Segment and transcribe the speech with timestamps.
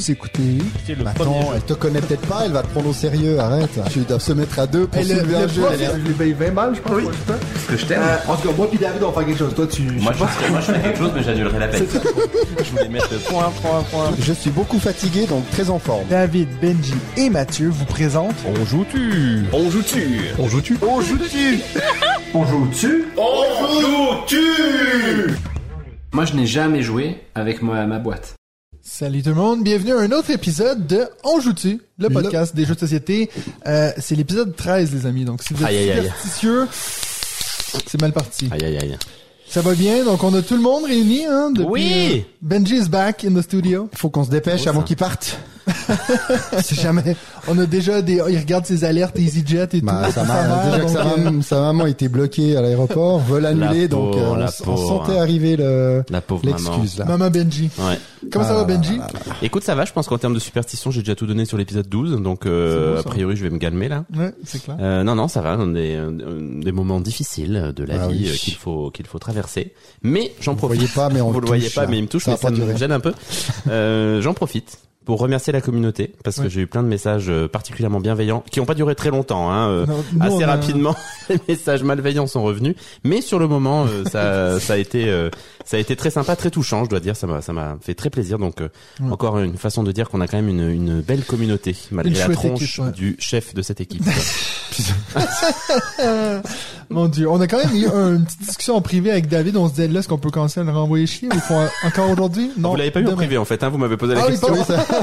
[0.00, 0.40] Vous écoutez.
[1.04, 1.24] Bah jeu.
[1.54, 3.68] elle te connaît peut-être pas, elle va te prendre au sérieux, arrête.
[3.92, 5.62] Tu dois se mettre à deux pour soulever un jeu.
[5.78, 6.92] je lui paye 20 balles, je pense.
[6.96, 7.04] Oui.
[7.26, 8.00] Parce que je t'aime.
[8.02, 9.54] Euh, en tout cas, moi puis David, on va faire quelque chose.
[9.54, 9.82] Toi, tu.
[9.82, 11.82] Moi, je, ferais- moi, je ferais quelque chose, mais j'annulerais la paix.
[12.64, 14.10] Je voulais mettre point, point, point.
[14.18, 16.04] Je suis beaucoup fatigué, donc très en forme.
[16.08, 18.34] David, Benji et Mathieu vous présentent.
[18.48, 21.60] On joue-tu On joue-tu On joue-tu On joue-tu
[22.34, 25.34] On joue-tu On joue-tu
[26.14, 28.36] Moi, je n'ai jamais joué avec ma, ma boîte.
[28.82, 32.56] Salut tout le monde, bienvenue à un autre épisode de On joue-tu, le Le- podcast
[32.56, 33.28] des jeux de société.
[33.66, 35.24] Euh, c'est l'épisode 13, les amis.
[35.24, 35.96] Donc si vous êtes Aïe, aïe, aïe.
[36.06, 36.68] superstitieux,
[37.86, 38.48] c'est mal parti.
[38.50, 38.98] Aïe aïe aïe.
[39.50, 41.92] Ça va bien, donc on a tout le monde réuni, hein, depuis, Oui.
[42.14, 43.88] euh, Benji is back in the studio.
[43.92, 45.38] Il faut qu'on se dépêche avant qu'il parte.
[46.62, 47.16] si jamais.
[47.48, 50.12] On a déjà des, il regarde ses alertes EasyJet et Bah, tout.
[50.12, 53.38] sa, mère, déjà que donc, sa, euh, maman, sa maman était bloquée à l'aéroport, veut
[53.40, 54.88] l'annuler, La donc pauvre, euh, on, la s- on pauvre.
[55.04, 56.56] sentait arriver le La pauvre maman.
[56.56, 57.04] l'excuse là.
[57.04, 57.70] Maman Benji.
[57.78, 57.98] Ouais.
[58.32, 59.34] Comment ça Ah va là Benji là là.
[59.42, 61.88] Écoute, ça va, je pense qu'en termes de superstition, j'ai déjà tout donné sur l'épisode
[61.88, 64.04] 12, donc euh, C'est beau, a priori, je vais me calmer là.
[64.16, 64.76] Ouais, c'est clair.
[64.80, 68.30] Euh, non, non, ça va, des, euh, des moments difficiles de la Ah vie oui.
[68.30, 69.72] euh, qu'il faut qu'il faut traverser.
[70.02, 70.78] Mais j'en Vous profite.
[70.80, 71.88] voyez pas, mais on Vous le le voyez touche, pas, là.
[71.88, 73.12] mais il me touche, Ça mais ça me gêne un peu.
[73.68, 74.78] Euh, j'en profite
[75.10, 76.50] pour remercier la communauté parce que Ouais.
[76.50, 79.50] j'ai eu plein de messages euh, particulièrement bienveillants qui n'ont pas duré très longtemps.
[79.50, 80.94] Hein, euh, Non, nous, on assez a- rapidement,
[81.28, 85.28] les messages malveillants sont revenus, mais sur le moment, euh, ça, ça a été, euh,
[85.64, 87.94] ça a été très sympa, très touchant, je dois dire, ça m'a, ça m'a fait
[87.94, 88.38] très plaisir.
[88.38, 88.68] Donc, euh,
[89.00, 89.10] Ouais.
[89.10, 92.28] encore une façon de dire qu'on a quand même une, une belle communauté malgré la
[92.32, 92.92] tronche équipe, ouais.
[92.92, 94.04] du chef de cette équipe.
[96.90, 99.56] Mon dieu, on a quand même eu une petite discussion en privé avec David.
[99.56, 102.50] On se disait là, est-ce qu'on peut commencer à le renvoyer chier ou encore aujourd'hui?
[102.58, 102.70] Non.
[102.70, 104.32] vous l'avez pas eu en privé en fait, hein, vous m'avez posé la Ah oui,
[104.32, 104.48] question.
[104.66, 104.99] pardon.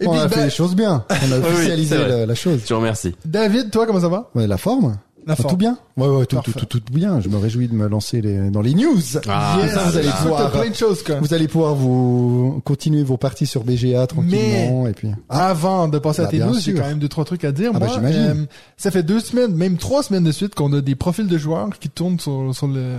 [0.00, 1.04] Et on puis, a fait ben, les choses bien.
[1.08, 2.60] On a oui, officialisé la, la chose.
[2.66, 3.14] Je vous remercie.
[3.24, 4.30] David, toi, comment ça va?
[4.34, 5.50] Ouais, la forme La Ah, forme.
[5.50, 7.20] Tout bien Ouais, ouais, tout, tout, tout, tout bien.
[7.20, 9.00] Je me réjouis de me lancer les- dans les news.
[9.28, 11.16] Ah, Yes, ça, vous allez Écoute, pouvoir- t'as plein de choses, quoi.
[11.20, 15.08] Vous allez pouvoir vous continuer vos parties sur BGA tranquillement et puis.
[15.28, 17.50] Ah, Avant de passer à Bah, tes news, j'ai quand même deux trois trucs à
[17.50, 17.72] dire.
[17.74, 18.20] Ah, bah, Moi, j'imagine.
[18.20, 21.38] euh, ça fait deux semaines, même trois semaines de suite, qu'on a des profils de
[21.38, 22.94] joueurs qui tournent sur sur le,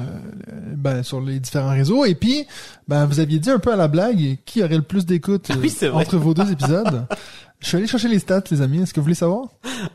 [0.75, 2.03] ben, sur les différents réseaux.
[2.03, 2.45] Et puis,
[2.89, 5.73] ben vous aviez dit un peu à la blague qui aurait le plus d'écoute oui,
[5.83, 7.05] euh, entre vos deux épisodes?
[7.59, 8.83] Je suis allé chercher les stats, les amis.
[8.83, 9.45] Est-ce que vous voulez savoir?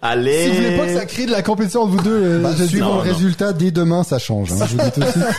[0.03, 0.45] Allez.
[0.45, 2.51] Si vous voulez pas que ça crée de la compétition entre vous deux, euh, bah,
[2.57, 4.53] je suivant le résultat, dès demain, ça change.
[4.53, 5.25] Hein, je vous dis tout de suite.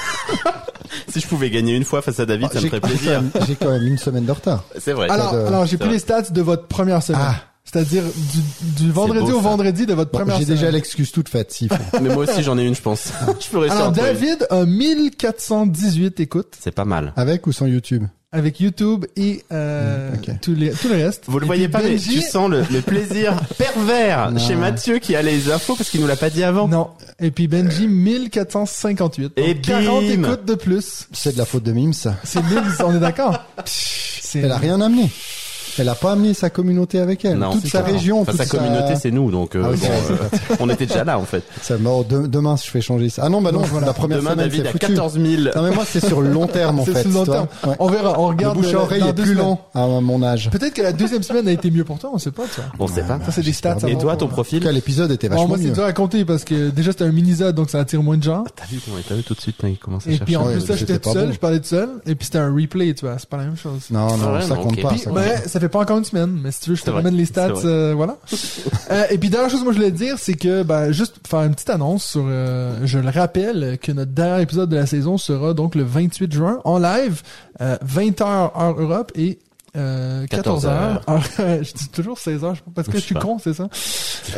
[1.07, 3.21] Si je pouvais gagner une fois face à David, ça me ferait plaisir.
[3.47, 4.63] j'ai quand même une semaine de retard.
[4.79, 5.09] C'est vrai.
[5.09, 5.95] Alors, de- alors j'ai pris vrai.
[5.95, 7.21] les stats de votre première semaine.
[7.23, 7.35] Ah.
[7.65, 9.49] C'est-à-dire du, du vendredi beau, au ça.
[9.49, 11.75] vendredi de votre Bon, première J'ai déjà l'excuse toute faite, s'il faut.
[12.01, 13.07] Mais moi aussi j'en ai une, je pense.
[13.39, 13.75] je ferais ça.
[13.75, 13.91] Alors.
[13.93, 17.13] David a 1418 écoutes C'est pas mal.
[17.15, 18.03] Avec ou sans YouTube?
[18.33, 20.39] Avec YouTube et euh, Mm, ok.
[20.41, 21.23] tout, les, tout le reste.
[21.27, 24.39] Vous le Et voyez pas, mais Benji- tu sens le, le plaisir pervers Non.
[24.39, 26.67] chez Mathieu qui a les infos parce qu'il nous l'a pas dit avant.
[26.67, 26.89] Non.
[27.19, 29.33] Et puis Benji, 1458.
[29.37, 30.09] Et Donc, 40 bim.
[30.23, 31.07] écoutes de plus.
[31.13, 31.93] C'est de la faute de Mims.
[32.23, 33.39] C'est 1000, on est d'accord?
[34.35, 35.11] Elle a rien amené.
[35.79, 37.37] Elle a pas amené sa communauté avec elle.
[37.37, 37.95] Non, toute c'est sa clair.
[37.95, 40.85] région, Enfin, toute sa communauté, c'est nous, donc euh, Ah oui, bon, euh, on était
[40.85, 41.43] déjà là en fait.
[41.61, 43.23] Ça, bon, de- demain, je fais changer ça.
[43.25, 43.87] Ah non, bah non, voilà.
[43.87, 44.87] la première Demain, semaine, David c'est a foutu.
[44.87, 45.25] 14 000.
[45.55, 47.01] Non, mais moi, c'est sur le long terme, en C'est fait.
[47.01, 47.47] sur le long terme.
[47.65, 47.75] Ouais.
[47.79, 48.57] On verra, on Le regarde.
[48.57, 50.49] bouche à euh, oreille est plus lent à mon âge.
[50.51, 52.63] Peut-être que la deuxième semaine a été mieux pour toi, on sait pas, ça.
[52.79, 53.19] On sait pas.
[53.25, 53.77] Ça, c'est des stats.
[53.83, 56.25] à Et toi, ton En tout profil l'épisode était vachement moi, c'est dur à compter
[56.25, 58.43] parce que déjà, c'était un mini-zode, donc ça attire moins de gens.
[58.55, 60.25] T'as vu comment t'as vu tout de suite, hein, il commence à Et chercher.
[60.25, 61.89] puis en plus, j'étais seul, je parlais tout seul.
[62.05, 63.81] Et puis c'était un replay, tu vois, c'est pas la même chose.
[63.91, 64.93] Non, non, Ah ça compte pas.
[65.45, 67.49] Ça fait pas encore une semaine, mais si tu veux, je te ramène les stats,
[67.65, 68.17] euh, voilà.
[68.91, 71.41] Euh, et puis dernière chose que moi je voulais dire, c'est que bah juste faire
[71.43, 75.17] une petite annonce sur, euh, je le rappelle, que notre dernier épisode de la saison
[75.17, 77.21] sera donc le 28 juin en live,
[77.61, 79.39] euh, 20h heure Europe et
[79.77, 81.01] euh, 14 heures.
[81.09, 81.23] heure-
[81.63, 83.21] je dis toujours 16 heures, je sais pas, parce que Je suis pas.
[83.21, 83.69] con, c'est ça.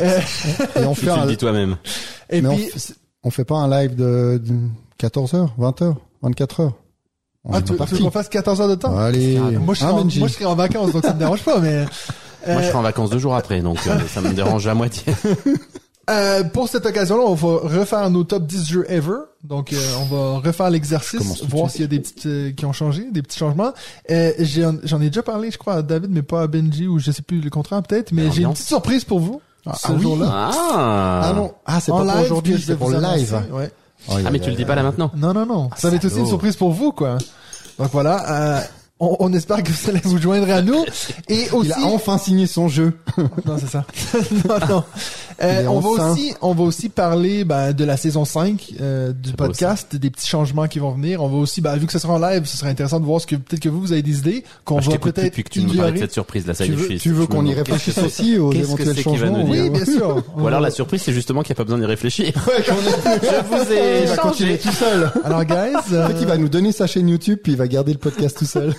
[0.80, 1.76] Et on Tu fait le un, dis toi-même.
[2.30, 2.68] et mais on, puis,
[3.24, 4.54] on fait pas un live de, de
[5.00, 6.72] 14h, 20h, 24h.
[7.48, 8.02] On ah, tu, tu veux parti.
[8.02, 8.96] qu'on fasse 14 heures de temps?
[8.96, 9.38] Allez.
[9.38, 11.60] Moi, je serai, Hein, en, moi, je serai en vacances, donc ça me dérange pas,
[11.60, 11.88] mais, Moi,
[12.46, 15.14] je euh, serai en vacances deux jours après, donc euh, ça me dérange à moitié.
[16.08, 17.48] Euh, pour cette occasion-là, on va
[17.80, 19.18] refaire nos top 10 jeux ever.
[19.42, 22.72] Donc, euh, on va refaire l'exercice, voir s'il y a des petites euh, qui ont
[22.72, 23.72] changé, des petits changements.
[24.10, 24.32] Euh,
[24.84, 27.22] J'en ai déjà parlé, je crois, à David, mais pas à Benji, ou je sais
[27.22, 28.12] plus le contraire peut-être.
[28.12, 30.26] Mais j'ai une petite surprise pour vous Ah, ce ah jour-là.
[30.30, 31.20] Ah.
[31.24, 33.42] Ah non, ah c'est En pas pour aujourd'hui, c'est pour le live.
[33.50, 33.70] Ouais.
[34.08, 35.10] Oh, Ah, mais tu le dis pas là maintenant.
[35.16, 35.70] Non, non, non.
[35.76, 37.18] ça va être aussi une surprise pour vous, quoi.
[37.78, 38.60] Donc voilà, euh,
[39.00, 40.84] on, on espère que vous allez vous joindre à nous.
[41.28, 42.98] Et aussi, Il a enfin signé son jeu.
[43.44, 43.84] non, c'est ça.
[44.48, 44.84] non, non.
[45.42, 49.30] Euh, on va aussi, on va aussi parler ben, de la saison 5 euh, du
[49.30, 51.22] beau, podcast, des petits changements qui vont venir.
[51.22, 53.20] On va aussi, ben, vu que ce sera en live, ce serait intéressant de voir
[53.20, 55.48] ce que peut-être que vous vous avez des idées qu'on Ah, je va peut-être que
[55.48, 57.98] tu parlais de cette surprise là, ça y Tu veux, tu veux qu'on y réfléchisse
[57.98, 60.22] aussi aux éventuels changements nous Oui, bien sûr.
[60.36, 62.32] Ou alors la surprise, c'est justement qu'il n'y a pas besoin d'y réfléchir.
[62.46, 65.10] Ouais, qu'on est- Je vous ai il va continuer tout seul.
[65.24, 67.98] Alors, guys, euh, il va nous donner sa chaîne YouTube, puis il va garder le
[67.98, 68.74] podcast tout seul.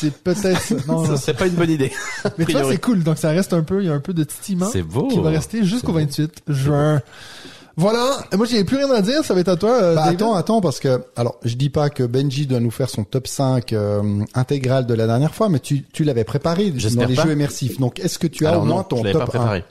[0.00, 0.86] C'est peut-être...
[0.86, 1.92] Non, serait pas une bonne idée.
[2.38, 3.02] Mais toi, c'est cool.
[3.02, 5.08] Donc, ça reste un peu, il y a un peu de titillement C'est beau.
[5.08, 5.98] qui va rester jusqu'au C'est beau.
[5.98, 7.02] 28 juin.
[7.76, 8.18] Voilà.
[8.32, 9.24] Et Moi, j'ai plus rien à dire.
[9.24, 11.88] Ça va être à toi, euh, Bah, attends, attends, parce que, alors, je dis pas
[11.90, 14.02] que Benji doit nous faire son top 5 euh,
[14.34, 17.22] intégral de la dernière fois, mais tu, tu l'avais préparé dans les pas.
[17.24, 17.78] jeux immersifs.
[17.78, 19.58] Donc, est-ce que tu as Alors au moins non, ton je top pas préparé.
[19.60, 19.62] 1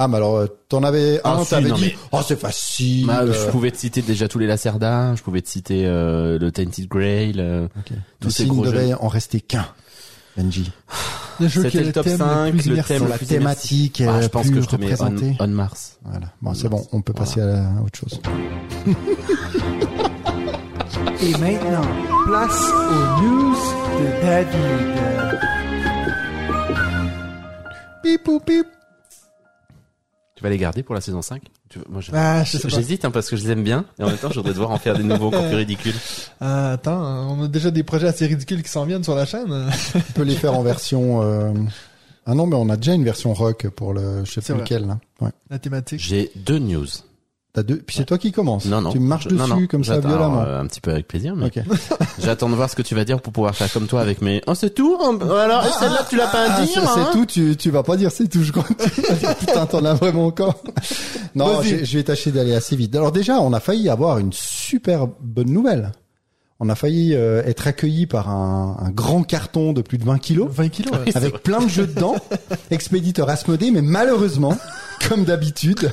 [0.00, 3.04] Ah, mais alors, euh, t'en avais Ah, un, si, t'avais dit, mais- oh, c'est facile.
[3.06, 6.38] Bah, euh, je pouvais te citer déjà tous les Lacerda, je pouvais te citer euh,
[6.38, 7.86] le Tainted Grail, euh, ok.
[7.88, 7.94] tous
[8.26, 8.72] Mais ces s'il gros ne jeux.
[8.78, 9.66] devait en rester qu'un,
[10.36, 10.70] Benji.
[11.48, 14.66] C'était le top thème 5, le thème la thématique Ah, je pense plus que je
[14.68, 15.98] te mets on, on Mars.
[16.04, 16.26] Voilà.
[16.42, 18.20] Bon, c'est bon, on peut passer à, à autre chose.
[21.20, 21.82] Et maintenant,
[22.26, 23.56] place aux news
[23.98, 24.98] de David.
[28.02, 28.66] Pip ou pip.
[30.38, 32.62] Tu vas les garder pour la saison 5 tu veux- Moi, je- Ah, je sais
[32.62, 32.68] pas.
[32.68, 34.70] j'hésite hein, parce que je les aime bien et en même temps, je voudrais devoir
[34.70, 35.96] en faire des nouveaux encore plus ridicules.
[36.40, 37.02] Ah, attends,
[37.36, 39.50] on a déjà des projets assez ridicules qui s'en viennent sur la chaîne.
[39.96, 41.52] On peut les faire en version, euh...
[42.24, 44.86] ah non, mais on a déjà une version rock pour le, je sais plus lequel,
[44.86, 45.00] là.
[45.20, 45.30] Ouais.
[45.50, 45.98] La thématique.
[45.98, 46.86] J'ai deux news.
[47.58, 48.66] T'as deux, puis c'est toi qui commences.
[48.66, 48.92] Non, non.
[48.92, 49.66] Tu marches dessus non, non.
[49.66, 50.42] comme ça J'attends, violemment.
[50.42, 51.50] euh, un petit peu avec plaisir, mais
[52.20, 54.40] j'attends de voir ce que tu vas dire pour pouvoir faire comme toi avec mes.
[54.46, 54.96] Oh, c'est tout.
[55.00, 56.74] Oh, Alors, et celle-là, tu l'as pas à Ah, dire.
[56.74, 57.06] ça, hein?
[57.12, 58.62] c'est tout, tu, tu vas pas dire c'est tout, je crois.
[59.40, 60.62] Putain, t'en as vraiment encore.
[61.34, 62.94] Non, je, vais tâcher d'aller assez vite.
[62.94, 65.90] Alors déjà, on a failli avoir une super bonne nouvelle.
[66.60, 70.18] On a failli euh, être accueilli par un, un grand carton de plus de 20
[70.18, 70.48] kilos.
[70.50, 70.92] 20 kilos.
[70.92, 71.16] ouais.
[71.16, 72.14] avec plein de jeux dedans,
[72.70, 74.56] expéditeur Asmodée, mais malheureusement,
[75.08, 75.90] comme d'habitude,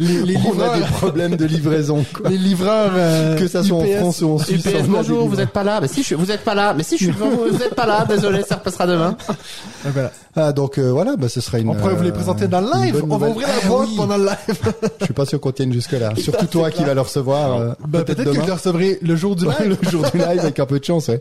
[0.00, 2.04] Les, les on a des problèmes de livraison.
[2.14, 2.28] quoi.
[2.30, 4.64] les livreurs, euh, Que ça soit UPS, en France ou en Suisse.
[4.64, 5.40] UPS, bonjour, vous livres.
[5.42, 5.80] êtes pas là.
[5.80, 6.74] Mais si, je, vous êtes pas là.
[6.74, 8.04] Mais si, je suis devant vous, vous êtes pas là.
[8.08, 9.16] Désolé, ça repassera demain.
[9.28, 10.12] Ah, voilà.
[10.34, 11.68] Ah, donc euh, voilà, bah, ce sera une.
[11.70, 13.02] On pourrait vous les euh, présenter dans le live.
[13.08, 13.94] On va ouvrir la Ah boîte oui.
[13.96, 14.72] pendant le live.
[15.00, 16.12] Je suis pas sûr qu'on tienne jusque là.
[16.18, 17.56] Surtout toi qui vas le recevoir.
[17.60, 18.46] euh, Ben, peut-être que je demain.
[18.46, 19.78] le recevrai le jour du live.
[19.82, 21.08] le jour du live avec un peu de chance.
[21.08, 21.20] Ouais.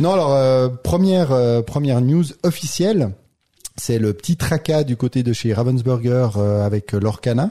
[0.00, 3.10] Non, alors euh, première euh, première news officielle,
[3.76, 7.50] c'est le petit tracas du côté de chez Ravensburger euh, avec euh, l'Orcana,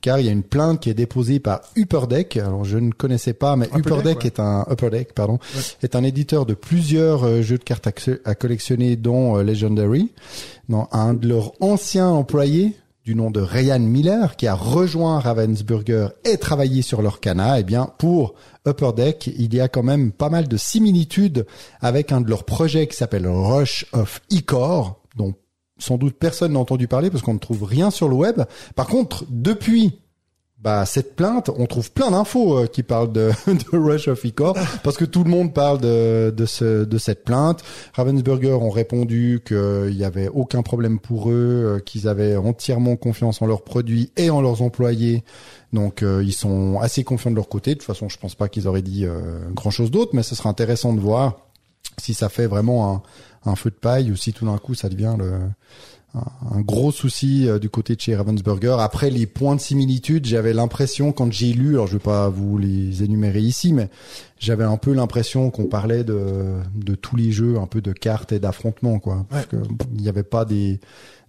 [0.00, 2.36] car il y a une plainte qui est déposée par Upperdeck.
[2.36, 4.26] Alors je ne connaissais pas, mais Upper Upperdeck Deck, ouais.
[4.26, 5.38] est un Upperdeck, pardon,
[5.82, 7.92] est un éditeur de plusieurs euh, jeux de cartes à,
[8.24, 10.12] à collectionner, dont euh, Legendary.
[10.68, 16.08] Non, un de leurs anciens employés du nom de Ryan Miller, qui a rejoint Ravensburger
[16.24, 18.34] et travaillé sur l'Orcana, eh bien, pour
[18.66, 21.46] Upper Deck, il y a quand même pas mal de similitudes
[21.80, 25.34] avec un de leurs projets qui s'appelle Rush of Icor, dont
[25.78, 28.42] sans doute personne n'a entendu parler parce qu'on ne trouve rien sur le web.
[28.74, 29.98] Par contre, depuis
[30.58, 33.30] bah, cette plainte, on trouve plein d'infos euh, qui parlent de,
[33.72, 37.62] Rush of Icor parce que tout le monde parle de, de, ce, de cette plainte.
[37.92, 43.42] Ravensburger ont répondu qu'il n'y avait aucun problème pour eux, euh, qu'ils avaient entièrement confiance
[43.42, 45.24] en leurs produits et en leurs employés.
[45.72, 47.72] Donc euh, ils sont assez confiants de leur côté.
[47.72, 50.34] De toute façon, je pense pas qu'ils auraient dit euh, grand chose d'autre, mais ce
[50.34, 51.36] sera intéressant de voir
[51.98, 53.02] si ça fait vraiment un,
[53.46, 55.40] un feu de paille ou si tout d'un coup ça devient le,
[56.50, 58.76] un, gros souci euh, du côté de chez Ravensburger.
[58.78, 62.58] Après les points de similitude, j'avais l'impression quand j'ai lu, alors je vais pas vous
[62.58, 63.88] les énumérer ici, mais
[64.38, 68.32] j'avais un peu l'impression qu'on parlait de, de tous les jeux, un peu de cartes
[68.32, 69.26] et d'affrontements, quoi.
[69.28, 69.56] Parce que
[69.94, 70.80] il n'y avait pas des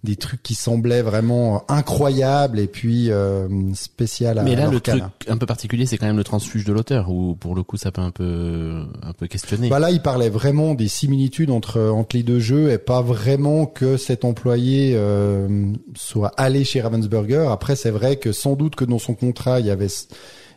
[0.04, 5.02] des trucs qui semblaient vraiment incroyables et puis euh, spécial à Mais là, le truc
[5.26, 7.90] un peu particulier, c'est quand même le transfuge de l'auteur, où pour le coup, ça
[7.90, 9.68] peut un peu, un peu questionner.
[9.68, 13.66] Bah là, il parlait vraiment des similitudes entre entre les deux jeux et pas vraiment
[13.66, 17.50] que cet employé euh, soit allé chez Ravensburger.
[17.50, 19.88] Après, c'est vrai que sans doute que dans son contrat, il y avait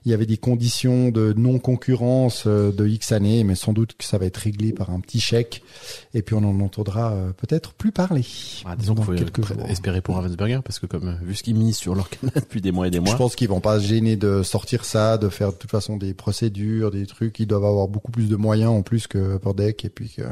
[0.04, 3.94] il y avait des conditions de non concurrence euh, de X années, mais sans doute
[3.96, 5.62] que ça va être réglé par un petit chèque.
[6.16, 8.26] Et puis on en entendra euh, peut-être plus parler.
[8.66, 9.14] Ah, disons qu'il faut
[9.68, 12.62] espérer pour Ravensburger, parce que comme euh, vu ce qu'ils misent sur leur canal depuis
[12.62, 15.20] des mois et des Je mois, pense qu'ils vont pas se gêner de sortir ça,
[15.20, 17.40] de faire de toute façon des procédures, des trucs.
[17.40, 20.24] Ils doivent avoir beaucoup plus de moyens en plus que Upper Deck et puis que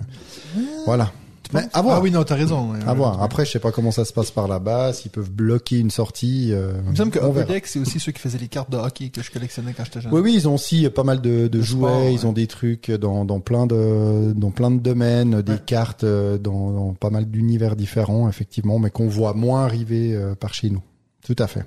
[0.85, 1.11] voilà.
[1.53, 1.97] Mais à voir.
[1.97, 2.71] Ah oui, non, t'as raison.
[2.71, 2.95] ouais, À ouais.
[2.95, 3.21] voir.
[3.23, 6.49] Après, je sais pas comment ça se passe par là-bas, s'ils peuvent bloquer une sortie.
[6.53, 7.53] euh, Il me semble que on Upper verra.
[7.53, 10.01] Deck, c'est aussi ceux qui faisaient les cartes de hockey que je collectionnais quand j'étais
[10.01, 10.13] jeune.
[10.13, 11.87] Oui, oui, ils ont aussi pas mal de, jouets.
[11.89, 12.09] sport.
[12.11, 16.37] Ils ont des trucs dans, dans plein de dans plein de domaines, des cartes euh,
[16.37, 20.69] dans, dans pas mal d'univers différents, effectivement, mais qu'on voit moins arriver euh, par chez
[20.69, 20.81] nous.
[21.25, 21.65] Tout à fait.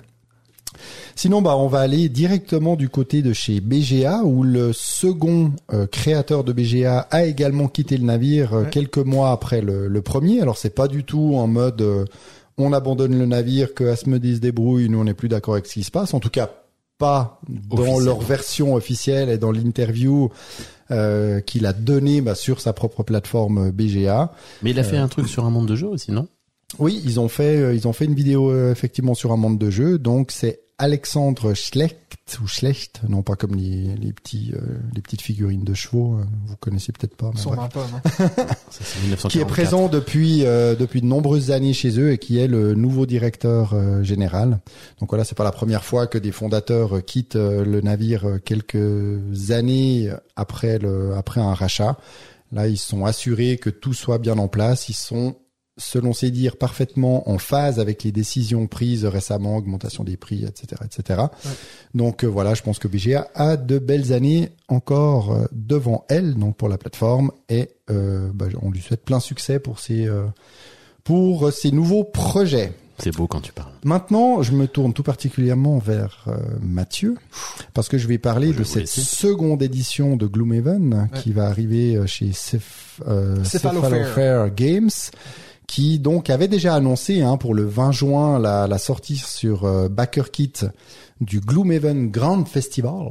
[1.15, 5.85] Sinon, bah, on va aller directement du côté de chez BGA, où le second euh,
[5.87, 8.69] créateur de BGA a également quitté le navire euh, Ouais.
[8.69, 10.41] quelques mois après le, le premier.
[10.41, 12.05] Alors, c'est pas du tout en mode euh,
[12.57, 15.73] on abandonne le navire, que Asmodee se débrouille, nous on n'est plus d'accord avec ce
[15.73, 16.13] qui se passe.
[16.13, 16.49] En tout cas,
[16.99, 20.29] pas dans leur version officielle et dans l'interview
[20.91, 24.31] euh, qu'il a donné bah, sur sa propre plateforme BGA.
[24.61, 26.27] mais il a fait Euh, un truc sur un monde de jeu aussi, non?
[26.79, 29.57] Oui, ils ont fait, euh, ils ont fait une vidéo euh, effectivement sur un monde
[29.59, 29.97] de jeu.
[29.99, 31.97] Donc c'est Alexandre Schlecht
[32.41, 34.59] ou Schlecht, non pas comme les, les petits, euh,
[34.95, 36.15] les petites figurines de chevaux.
[36.15, 37.31] euh, vous connaissez peut-être pas.
[37.35, 37.69] mais bref.
[37.71, 37.99] Pas, non?
[38.69, 39.31] Ça, c'est 1944.
[39.31, 42.73] qui est présent depuis euh, depuis de nombreuses années chez eux et qui est le
[42.73, 44.59] nouveau directeur euh, général.
[44.99, 48.39] Donc voilà, c'est pas la première fois que des fondateurs euh, quittent euh, le navire
[48.43, 51.97] quelques années après le après un rachat.
[52.51, 54.89] Là, ils sont assurés que tout soit bien en place.
[54.89, 55.35] Ils sont
[55.77, 60.81] selon ses dires, parfaitement en phase avec les décisions prises récemment, augmentation des prix, etc.,
[60.85, 61.21] etc.
[61.95, 66.35] Donc euh, voilà, je pense que BGA a de belles années encore euh, devant elle,
[66.35, 70.25] donc pour la plateforme, et euh, bah, on lui souhaite plein succès pour ses euh,
[71.03, 72.71] pour ses nouveaux projets.
[72.99, 73.71] C'est beau quand tu parles.
[73.83, 77.15] Maintenant, je me tourne tout particulièrement vers euh, Mathieu,
[77.73, 81.19] parce que je vais parler Je de cette seconde édition de Gloomhaven Ouais.
[81.19, 83.89] qui va arriver chez Ceph- euh, Cephalofair.
[83.89, 84.91] Cephalofair Games,
[85.73, 89.89] qui donc avait déjà annoncé hein, pour le 20 juin la, la sortie sur euh,
[89.89, 90.53] BackerKit
[91.21, 93.07] du Gloomhaven Grand Festival,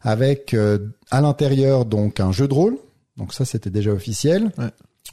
[0.00, 0.78] avec euh,
[1.10, 2.78] à l'intérieur donc un jeu de rôle,
[3.16, 4.70] donc ça c'était déjà officiel, Ouais.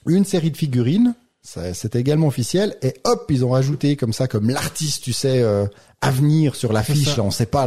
[0.07, 1.13] une série de figurines,
[1.73, 5.65] c'était également officiel, et hop, ils ont rajouté comme ça, comme l'artiste, tu sais, euh,
[6.01, 7.65] à venir sur l'affiche, on sait pas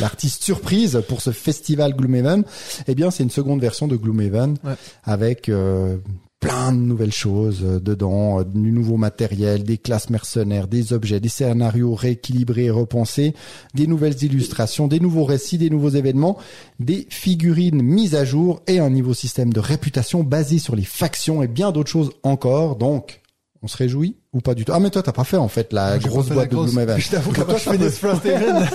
[0.00, 2.44] l'artiste surprise pour ce festival Gloomhaven,
[2.86, 4.74] eh bien c'est une seconde version de Gloomhaven, Ouais.
[5.04, 5.96] avec euh,
[6.40, 11.20] plein de nouvelles choses euh, dedans, euh, du nouveau matériel, des classes mercenaires, des objets,
[11.20, 13.34] des scénarios rééquilibrés et repensés,
[13.74, 16.38] des nouvelles illustrations, des nouveaux récits, des nouveaux événements,
[16.78, 21.42] des figurines mises à jour et un nouveau système de réputation basé sur les factions
[21.42, 22.76] et bien d'autres choses encore.
[22.76, 23.20] Donc,
[23.62, 24.72] on se réjouit ou pas du tout?
[24.72, 26.98] Ah mais toi t'as pas fait en fait la grosse fait la boîte de Gloomhaven.
[27.00, 28.68] Je t'avoue que Toi, je finisse Frosthaven,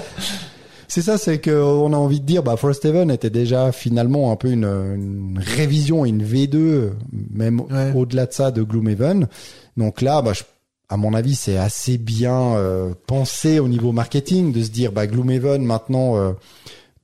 [0.94, 4.36] C'est ça, c'est que on a envie de dire, bah, Frosthaven était déjà finalement un
[4.36, 6.90] peu une, une révision, une V2,
[7.32, 7.92] même Ouais.
[7.94, 9.26] au-delà de ça de Gloomhaven.
[9.78, 10.42] Donc là, bah, je-
[10.90, 15.06] à mon avis, c'est assez bien euh, pensé au niveau marketing de se dire, bah,
[15.06, 16.18] Gloomhaven maintenant.
[16.18, 16.32] euh,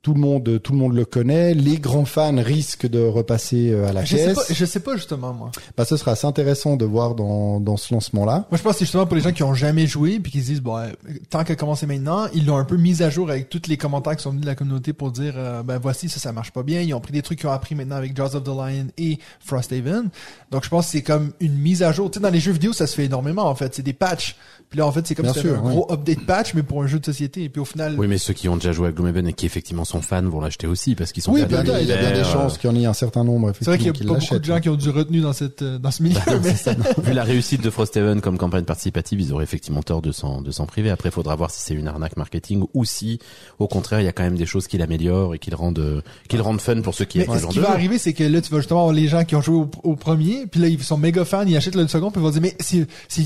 [0.08, 1.52] tout le monde, tout le monde le connaît.
[1.52, 4.34] Les grands fans risquent de repasser euh, à la je sais caisse.
[4.36, 5.50] pas, je sais pas justement, moi.
[5.76, 8.46] Bah, ce sera assez intéressant de voir dans, dans ce lancement-là.
[8.50, 10.40] Moi, je pense que c'est justement pour les gens qui ont jamais joué puis qui
[10.40, 10.86] se disent bon, euh,
[11.28, 14.16] tant qu'à commencer maintenant, ils l'ont un peu mis à jour avec tous les commentaires
[14.16, 16.62] qui sont venus de la communauté pour dire euh, ben voici ça ça marche pas
[16.62, 16.80] bien.
[16.80, 19.18] Ils ont pris des trucs qu'ils ont appris maintenant avec Jaws of the Lion et
[19.40, 20.08] Frosthaven.
[20.50, 22.10] Donc je pense que c'est comme une mise à jour.
[22.10, 23.74] Tu sais dans les jeux vidéo ça se fait énormément en fait.
[23.74, 24.36] C'est des patchs.
[24.70, 25.74] Puis là en fait c'est comme Bien si un oui.
[25.74, 27.42] gros update patch mais pour un jeu de société.
[27.42, 27.96] Et puis au final.
[27.98, 30.40] Oui, mais ceux qui ont déjà joué à Gloomhaven et qui effectivement sont fans vont
[30.40, 32.70] l'acheter aussi parce qu'ils sont Oui, peut-être, il y a bien des l'univers, chances qu'il
[32.70, 34.60] y en ait un certain nombre, C'est vrai qu'il y a pas beaucoup de gens
[34.60, 36.18] qui ont du retenu dans cette euh, dans ce milieu.
[36.42, 40.12] mais euh, Vu la réussite de Frosthaven comme campagne participative, ils auraient effectivement tort de
[40.12, 40.90] s'en de s'en priver.
[40.90, 43.18] Après, il faudra voir si c'est une arnaque marketing ou si,
[43.58, 45.78] au contraire, il y a quand même des choses qui l'améliorent et qui le rendent
[45.78, 47.62] euh, qui le rendent fun pour ceux qui Mais aiment ce ce genre qui de
[47.62, 47.74] va jeu.
[47.74, 49.96] arriver, c'est que là, tu vas justement avoir les gens qui ont joué au, au
[49.96, 52.42] premier, puis là, ils sont méga fans, ils achètent le second, puis ils vont dire,
[52.42, 52.56] mais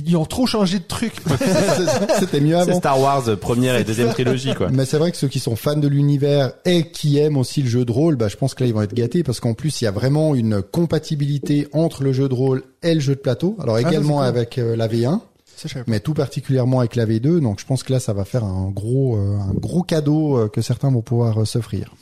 [0.06, 1.12] ils ont trop changé de truc.
[2.18, 2.78] C'était mieux C'est avant.
[2.78, 4.68] Star Wars euh, première et deuxième trilogie, quoi.
[4.70, 7.69] Mais c'est vrai que ceux qui sont fans de l'univers et qui aiment aussi le
[7.69, 9.81] jeu de rôle, bah, je pense que là ils vont être gâtés parce qu'en plus
[9.81, 13.21] il y a vraiment une compatibilité entre le jeu de rôle et le jeu de
[13.21, 13.57] plateau.
[13.61, 15.19] Alors ça, également avec euh, la V1,
[15.57, 15.90] Ça, je savais pas.
[15.90, 17.40] mais tout particulièrement avec la V2.
[17.40, 20.49] Donc je pense que là ça va faire un gros euh, un gros cadeau euh,
[20.49, 21.95] que certains vont pouvoir s'offrir.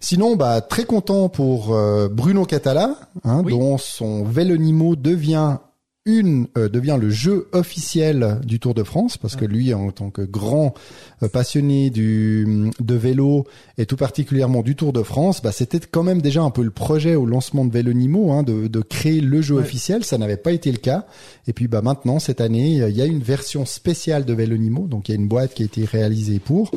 [0.00, 3.52] Sinon, bah très content pour euh, Bruno Catala, hein, Oui.
[3.52, 5.58] dont son Vélonimo devient
[6.04, 10.10] une euh, devient le jeu officiel du Tour de France parce que lui en tant
[10.10, 10.74] que grand
[11.22, 13.46] euh, passionné du de vélo
[13.78, 16.72] et tout particulièrement du Tour de France bah c'était quand même déjà un peu le
[16.72, 19.62] projet au lancement de Vélonimo hein, de, de créer le jeu Ouais.
[19.62, 20.02] officiel.
[20.02, 21.06] Ça n'avait pas été le cas.
[21.46, 24.88] Et puis bah maintenant cette année il y a une version spéciale de Vélonimo.
[24.88, 26.72] Donc il y a une boîte qui a été réalisée pour.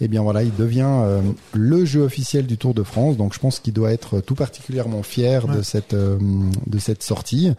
[0.00, 1.20] Et bien voilà il devient euh,
[1.52, 3.18] le jeu officiel du Tour de France.
[3.18, 6.18] Donc je pense qu'il doit être tout particulièrement fier de cette euh,
[6.66, 7.52] de cette sortie.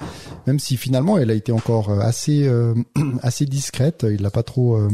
[0.47, 2.73] Même si finalement elle a été encore euh, assez euh,
[3.21, 4.89] assez discrète, il l'a pas trop euh,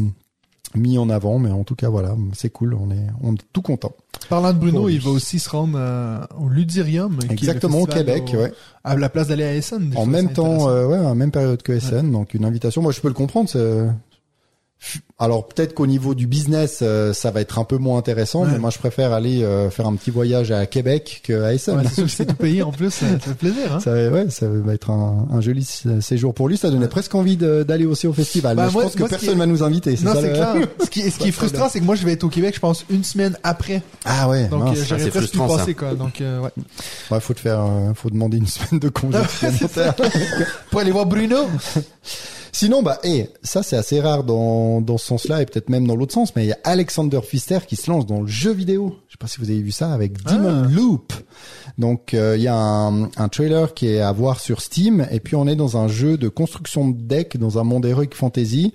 [0.76, 3.62] mis en avant, mais en tout cas voilà, c'est cool, on est on est tout
[3.62, 3.94] content.
[4.30, 7.18] Parlant de Bruno, Pour il va aussi se rendre euh, au Ludirium.
[7.20, 8.52] qui est le Exactement au Québec, au- ouais.
[8.84, 9.92] À la place d'aller à Essen.
[9.96, 12.82] En fois, même temps, euh, ouais, même période que SN, donc une invitation.
[12.82, 13.50] Moi, je peux le comprendre.
[15.20, 18.50] Alors peut-être qu'au niveau du business, euh, ça va être un peu moins intéressant, Ouais.
[18.52, 21.76] mais moi, je préfère aller euh, faire un petit voyage à Québec qu'à Essen.
[21.78, 23.74] Ouais, c'est sûr que c'est tout payé en plus, ça, ça fait plaisir.
[23.74, 23.80] Hein?
[23.80, 26.58] Ça, ouais, ça va être un, un joli sé- séjour pour lui.
[26.58, 28.56] Ça donnait presque envie d'aller aussi au festival.
[28.56, 29.98] Bah, mais je pense que moi, qui personne est- va nous inviter.
[30.04, 30.56] Non, ça, c'est le- clair.
[30.84, 32.60] Ce qui, ce qui est frustrant, c'est que moi, je vais être au Québec, je
[32.60, 33.82] pense, une semaine après.
[34.06, 35.58] Ah ouais, Donc, euh, j'aurais c'est presque pu frustrant, ça.
[35.58, 35.96] passer, quoi.
[35.96, 36.52] Donc, euh, ouais.
[37.12, 39.96] Ouais, faut te faire, euh, faut demander une semaine de congé supplémentaire.
[40.70, 41.38] Pour aller voir Bruno.
[42.60, 45.96] Sinon, bah, et ça c'est assez rare dans dans ce sens-là et peut-être même dans
[45.96, 48.96] l'autre sens, mais il y a Alexander Pfister qui se lance dans le jeu vidéo.
[49.06, 51.14] Je sais pas si vous avez vu ça avec Demon Loop.
[51.78, 55.20] Donc euh, il y a un, un trailer qui est à voir sur Steam et
[55.20, 58.74] puis on est dans un jeu de construction de deck dans un monde heroic fantasy.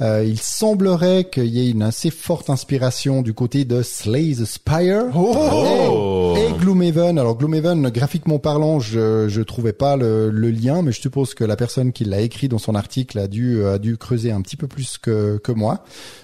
[0.00, 4.44] Euh, il semblerait qu'il y ait une assez forte inspiration du côté de Slay the
[4.44, 6.34] Spire Oh.
[6.38, 7.18] et, et Gloomhaven.
[7.18, 11.44] Alors Gloomhaven, graphiquement parlant, je je trouvais pas le, le lien, mais je suppose que
[11.44, 14.56] la personne qui l'a écrit dans son article a dû a dû creuser un petit
[14.56, 15.82] peu plus que que moi.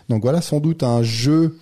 [0.09, 1.57] Donc voilà, sans doute un jeu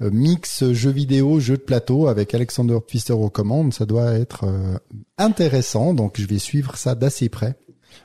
[0.00, 3.74] mix jeu vidéo, jeu de plateau avec Alexander Pfister aux commandes.
[3.74, 4.78] Ça doit être euh,
[5.18, 7.56] intéressant, donc je vais suivre ça d'assez près.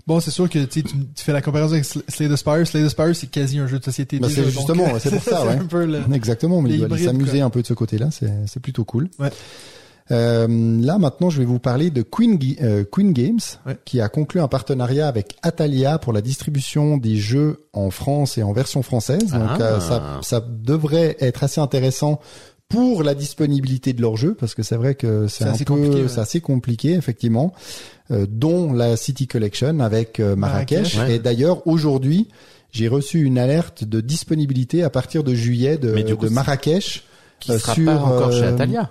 [0.07, 0.83] Bon, c'est sûr que tu,
[1.15, 2.67] fais la comparaison avec Sl- Slay the Spire.
[2.67, 4.19] Slay the Spire, c'est quasi un jeu de société.
[4.19, 5.53] Déjà, c'est justement, euh, c'est pour ça, ouais.
[5.53, 8.59] un peu le- Exactement, mais il doit s'amuser un peu de ce côté-là, c'est c'est
[8.59, 9.09] plutôt cool.
[9.19, 9.29] Ouais.
[10.12, 10.47] Euh,
[10.81, 13.77] là maintenant, je vais vous parler de Queen, euh, Queen Games, Ouais.
[13.85, 18.43] qui a conclu un partenariat avec Atalia pour la distribution des jeux en France et
[18.43, 19.31] en version française.
[19.31, 19.62] Donc Ah.
[19.62, 22.19] euh, ça, ça devrait être assez intéressant
[22.69, 25.74] pour la disponibilité de leurs jeux, parce que c'est vrai que c'est un assez peu,
[25.75, 26.07] compliqué, ouais.
[26.07, 27.53] c'est assez compliqué effectivement,
[28.12, 30.95] euh, dont la City Collection avec euh, Marrakech.
[30.95, 31.15] Marrakech, ouais.
[31.15, 32.27] Et d'ailleurs aujourd'hui,
[32.71, 37.03] j'ai reçu une alerte de disponibilité à partir de juillet de, coup, Marrakech.
[37.39, 38.89] Qui Euh, sera sur, pas encore chez Atalia.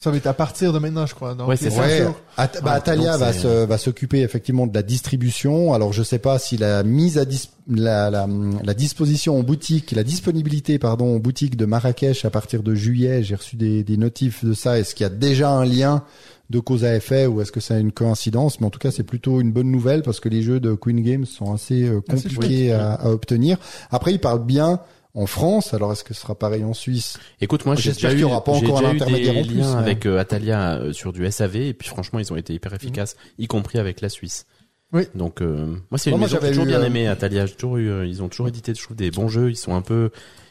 [0.00, 1.34] Ça va être à partir de maintenant, je crois.
[1.34, 1.82] Donc, Ouais, c'est ça.
[1.82, 2.04] cinq Ouais,
[2.36, 5.74] bah, Ah, Atalia donc va se, va s'occuper effectivement de la distribution.
[5.74, 8.28] Alors je sais pas si la mise à dis- la, la,
[8.62, 13.24] la disposition en boutique, la disponibilité pardon en boutique de Marrakech à partir de juillet,
[13.24, 14.78] j'ai reçu des, des notifs de ça.
[14.78, 16.04] Est-ce qu'il y a déjà un lien
[16.48, 18.60] de cause à effet ou est-ce que c'est une coïncidence?
[18.60, 21.02] Mais en tout cas c'est plutôt une bonne nouvelle parce que les jeux de Queen
[21.02, 23.58] Games sont assez euh, Assez compliqués à, à obtenir.
[23.90, 24.78] Après ils parlent bien
[25.14, 25.74] en France.
[25.74, 27.18] Alors est-ce que ce sera pareil en Suisse?
[27.40, 28.98] Écoute, moi, j'ai J'espère déjà qu'il eu, y aura pas j'ai encore déjà un eu
[28.98, 32.32] des intermédiaire en plus, avec euh, Atalia euh, sur du SAV et puis franchement, ils
[32.32, 34.46] ont été hyper efficaces, y compris avec la Suisse.
[34.92, 35.02] Oui.
[35.14, 37.06] Donc euh, moi, c'est une moi, maison que j'avais j'ai toujours eu, bien euh, aimé
[37.08, 37.44] Atalia.
[37.46, 39.50] J'ai toujours eu, euh, ils ont toujours édité, je trouve, des bons jeux.
[39.50, 40.08] Ils sont un peu,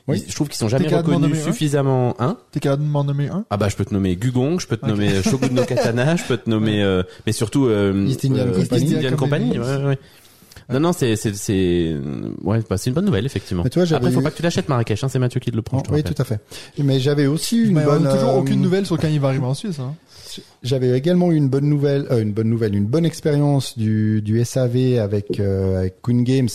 [0.08, 0.24] Oui.
[0.28, 1.44] je trouve qu'ils sont jamais reconnus nommer un?
[1.44, 2.16] suffisamment.
[2.20, 2.38] Hein?
[2.52, 3.46] T'es capable de m'en nommer un?
[3.50, 6.16] ah bah, je peux te nommer Gugong, je peux te nommer euh, Shogun no Katana,
[6.18, 8.84] je peux te nommer, euh, mais surtout euh, East Indian euh, Company.
[8.84, 9.58] East Indian Company.
[9.58, 9.60] Company.
[9.60, 10.00] Ouais, ouais.
[10.69, 11.95] Non, non, c'est, c'est, c'est,
[12.43, 13.63] ouais, bah, c'est une bonne nouvelle, effectivement.
[13.63, 15.51] Mais tu vois, Après, faut eu- pas que tu l'achètes Marrakech, hein, c'est Mathieu qui
[15.51, 15.79] te le prend.
[15.79, 16.39] je te Oui, tout à fait.
[16.77, 18.05] Mais j'avais aussi une Mais bonne.
[18.05, 19.93] on a toujours euh, aucune nouvelle sur quand il va arriver en Suisse, hein.
[20.62, 24.43] J'avais également eu une bonne nouvelle, euh, une bonne nouvelle, une bonne expérience du, du
[24.45, 26.49] SAV avec, euh, avec Queen Games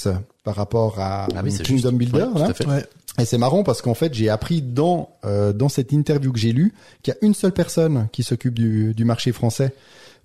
[0.45, 2.13] par rapport à Ah oui, c'est Kingdom juste.
[2.13, 2.27] Builder.
[2.35, 2.45] Ouais, là.
[2.47, 2.67] tout à fait.
[2.67, 2.87] Ouais.
[3.19, 6.53] Et c'est marrant parce qu'en fait, j'ai appris dans euh, dans cette interview que j'ai
[6.53, 6.73] lue
[7.03, 9.75] qu'il y a une seule personne qui s'occupe du, du marché français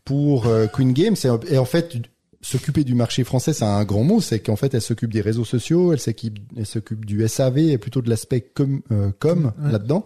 [0.06, 1.15] pour euh, Queen Games.
[1.23, 1.95] Et, et en fait,
[2.41, 4.21] s'occuper du marché français, c'est un grand mot.
[4.21, 7.78] C'est qu'en fait, elle s'occupe des réseaux sociaux, elle s'occupe, elle s'occupe du SAV et
[7.78, 9.71] plutôt de l'aspect com, euh, com Ouais.
[9.71, 10.04] là-dedans.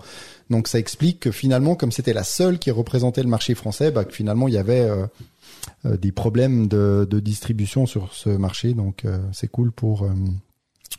[0.50, 4.06] Donc, ça explique que finalement, comme c'était la seule qui représentait le marché français, bah,
[4.06, 5.06] que finalement, il y avait euh,
[5.86, 8.74] euh, des problèmes de, de distribution sur ce marché.
[8.74, 10.10] Donc, euh, c'est cool pour euh,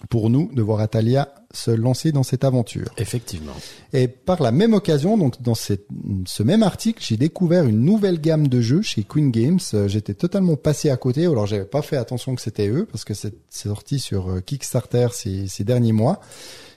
[0.09, 2.89] pour nous de voir Atalia se lancer dans cette aventure.
[2.97, 3.53] Effectivement.
[3.93, 5.87] Et par la même occasion, donc dans cette,
[6.27, 9.61] ce même article, j'ai découvert une nouvelle gamme de jeux chez Queen Games.
[9.75, 13.05] Euh, J'étais totalement passé à côté, alors j'avais pas fait attention que c'était eux parce
[13.05, 16.21] que c'est sorti sur euh, Kickstarter ces, ces derniers mois.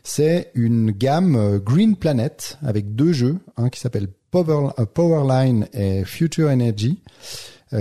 [0.04, 6.04] C'est une gamme euh, Green Planet avec deux jeux, un qui s'appelle Power, Powerline et
[6.04, 7.00] Future Energy,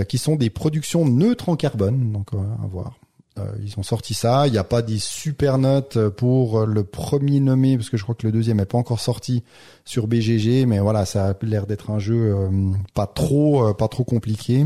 [0.07, 2.13] qui sont des productions neutres en carbone.
[2.13, 2.97] Donc à voir.
[3.37, 4.47] Euh, ils ont sorti ça.
[4.47, 8.15] Il n'y a pas des super notes pour le premier nommé, parce que je crois
[8.15, 9.43] que le deuxième n'est pas encore sorti
[9.83, 12.49] sur BGG, mais voilà, ça a l'air d'être un jeu euh,
[12.93, 14.65] pas trop, euh, pas trop compliqué.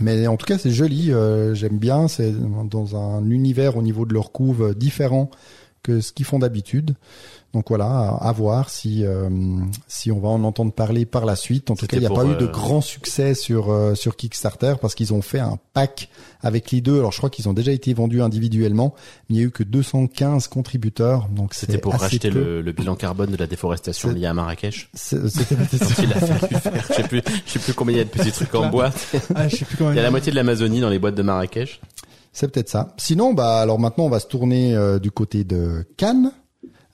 [0.00, 1.12] Mais en tout cas, c'est joli.
[1.54, 2.06] J'aime bien.
[2.06, 5.28] C'est dans un univers au niveau de leur couve différent
[5.82, 6.94] que ce qu'ils font d'habitude.
[7.54, 9.30] Donc voilà, à, à voir si euh,
[9.86, 11.70] si on va en entendre parler par la suite.
[11.70, 14.16] En tout cas, il n'y a pas eu de euh, grand succès sur euh, sur
[14.16, 16.10] Kickstarter parce qu'ils ont fait un pack
[16.42, 16.98] avec les deux.
[16.98, 18.94] Alors je crois qu'ils ont déjà été vendus individuellement,
[19.30, 21.28] mais il y a eu que 215 contributeurs.
[21.30, 24.90] Donc C'était pour racheter le, le bilan carbone de la déforestation liée à Marrakech.
[24.92, 27.94] C'est- C'était peut-être Donc il a fallu faire, je sais plus, je sais plus combien
[27.94, 29.10] il y a de petits trucs en boîte.
[29.34, 31.14] Ah, je sais plus comment Il y a la moitié de l'Amazonie dans les boîtes
[31.14, 31.80] de Marrakech.
[32.32, 32.94] C'est peut-être ça.
[32.98, 36.30] Sinon, bah alors maintenant on va se tourner euh, du côté de Cannes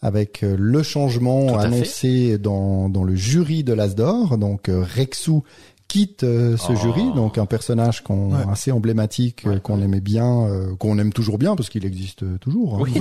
[0.03, 4.39] avec euh, le changement annoncé dans, dans le jury de l'Asdor.
[4.39, 5.43] Donc euh, Rexou
[5.89, 6.77] quitte euh, ce Oh.
[6.77, 8.39] jury, donc un personnage qu'on Ouais.
[8.51, 9.85] assez emblématique, Ouais, qu'on ouais.
[9.85, 12.77] aimait bien, euh, qu'on aime toujours bien parce qu'il existe toujours.
[12.77, 12.79] hein.
[12.83, 12.93] Oui.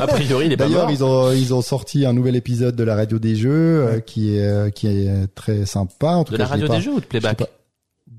[0.00, 0.90] a priori, il est pas D'ailleurs, mort.
[0.90, 3.50] ils ont ils ont sorti un nouvel épisode de la radio des jeux
[3.86, 6.12] euh, qui est qui est très sympa.
[6.12, 7.48] En tout De cas, la je radio pas- des jeux ou de playback pas-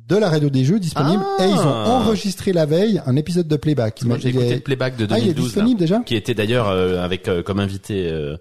[0.10, 1.46] de la radio des jeux disponible Ah.
[1.46, 4.04] et ils ont enregistré la veille un épisode de playback.
[4.04, 6.16] Moi, j'ai écouté est- le playback de Ah, il est 2012, là, disponible déjà qui
[6.16, 8.36] était d'ailleurs euh, avec euh, comme invité euh,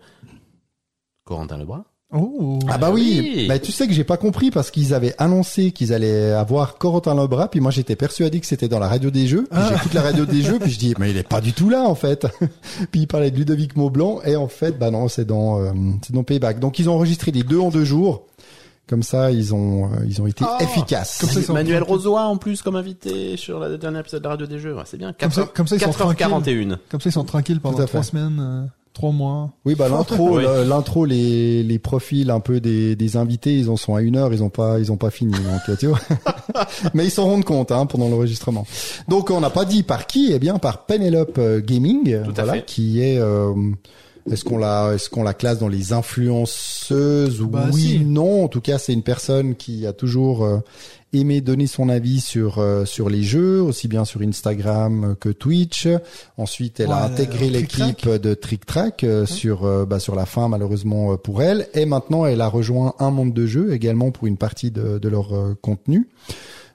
[1.25, 1.85] Corentin Lebras.
[2.11, 2.59] Oh.
[2.71, 3.47] Ah bah oui, oui.
[3.49, 7.15] Bah, tu sais que j'ai pas compris parce qu'ils avaient annoncé qu'ils allaient avoir Corentin
[7.15, 9.69] Lebras, puis moi j'étais persuadé que c'était dans la radio des jeux, puis Ah.
[9.75, 11.83] j'écoute la radio des jeux, puis je dis mais il est pas du tout là
[11.83, 12.27] en fait.
[12.93, 15.71] puis il parlait de Ludovic Maublanc et en fait bah non c'est dans euh,
[16.03, 16.61] c'est dans Payback.
[16.61, 18.25] Donc ils ont enregistré les deux en deux jours,
[18.89, 20.59] comme ça ils ont euh, ils ont été Ah.
[20.63, 21.19] efficaces.
[21.21, 21.83] Comme ça, Manuel.
[21.83, 24.75] Rosoy en plus comme invité sur la dernière épisode de la radio des jeux.
[24.75, 25.13] Ouais, c'est bien.
[25.19, 26.79] Comme ça- 4h, comme ça, ils sont 4h41.
[26.91, 29.51] Comme ça, ils sont tranquilles pendant trois semaines, euh, trois mois.
[29.65, 30.43] Oui bah l'intro Oui.
[30.45, 34.17] le- l'intro les les profils un peu des des invités ils en sont à une
[34.17, 36.01] heure ils ont pas ils ont pas fini donc tu vois.
[36.95, 38.67] Mais ils s'en rendent compte hein, pendant l'enregistrement.
[39.07, 42.35] Donc on n'a pas dit par qui Eh bien par Penelope euh, Gaming, Tout à
[42.45, 42.65] voilà, fait.
[42.65, 43.19] qui est.
[43.19, 43.53] euh,
[44.31, 47.41] est-ce qu'on la, est-ce qu'on la classe dans les influenceuses?
[47.43, 48.01] Bah, Oui, si.
[48.01, 48.45] non.
[48.45, 50.59] En tout cas, c'est une personne qui a toujours euh,
[51.13, 55.89] aimé donner son avis sur euh, sur les jeux, aussi bien sur Instagram que Twitch.
[56.37, 61.17] Ensuite, elle a intégré l'équipe de Trick Track euh, sur bah, sur la fin malheureusement
[61.17, 61.69] pour elle.
[61.75, 65.09] Et maintenant, elle a rejoint un monde de jeu également pour une partie de, de
[65.09, 66.09] leur contenu.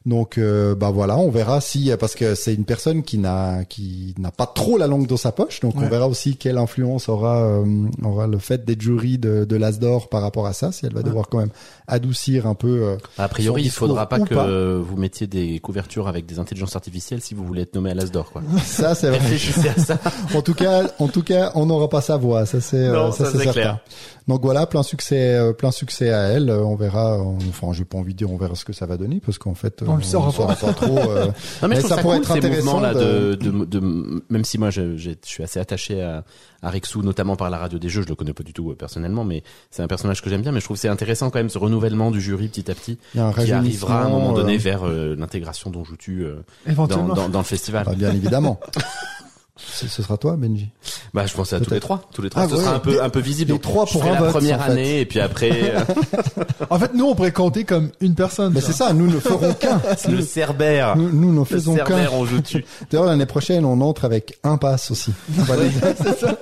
[0.05, 4.13] Donc euh, bah voilà, on verra si parce que c'est une personne qui n'a qui
[4.17, 7.37] n'a pas trop la langue dans sa poche, donc on verra aussi quelle influence aura
[7.43, 7.63] euh,
[8.03, 11.03] aura le fait d'être jury de, de l'Asdor par rapport à ça, si elle va
[11.03, 11.51] devoir quand même
[11.87, 12.67] adoucir un peu.
[12.83, 16.75] euh, A priori, Son il faudra pas que vous mettiez des couvertures avec des intelligences
[16.75, 18.41] artificielles si vous voulez être nommé à l'Asdor, quoi.
[18.65, 19.19] ça c'est vrai.
[19.23, 19.99] Réfléchissez à ça.
[20.35, 23.11] en tout cas, en tout cas, on n'aura pas sa voix, ça c'est euh, Non,
[23.13, 23.51] ça, c'est certain.
[23.53, 23.79] clair.
[24.27, 26.49] Donc voilà, plein succès, euh, plein succès à elle.
[26.49, 27.17] Euh, On verra.
[27.21, 29.37] on- Enfin, j'ai pas envie de dire, on verra ce que ça va donner parce
[29.37, 30.73] qu'en fait, euh, On le saura pas.
[30.73, 30.97] trop.
[30.97, 31.25] euh,
[31.61, 33.49] Non mais, Mais je trouve ça ça, pourrait cool, être intéressant là de- de...
[33.51, 36.23] De, de- même si moi je, suis assez attaché à,
[36.61, 38.75] à Rexou notamment par la radio des jeux je le connais pas du tout euh,
[38.75, 41.39] personnellement mais c'est un personnage que j'aime bien mais je trouve que c'est intéressant quand
[41.39, 44.05] même ce renouvellement du jury petit à petit Il y a un qui arrivera à
[44.05, 47.13] un moment donné euh, vers euh, l'intégration dont joues-tu euh, dans, Éventuellement.
[47.13, 48.59] dans, dans le festival bah, bien évidemment.
[49.55, 50.69] ce, ce sera toi, Benji.
[51.13, 52.61] bah je pensais à tous les trois tous les trois Ah, ce ouais.
[52.61, 54.71] sera un peu un peu visible les trois pour un la vote, première en fait.
[54.71, 55.79] année et puis après euh,
[56.71, 58.51] En fait, nous, on pourrait compter comme une personne.
[58.53, 58.67] Mais ça.
[58.67, 59.79] c'est ça, nous ne ferons qu'un.
[60.09, 61.85] le Cerbère Nous, nous ne le faisons qu'un.
[61.85, 65.13] Cerbère on joue-tu D'ailleurs, l'année prochaine, on entre avec un pass aussi.
[65.37, 65.69] On va les,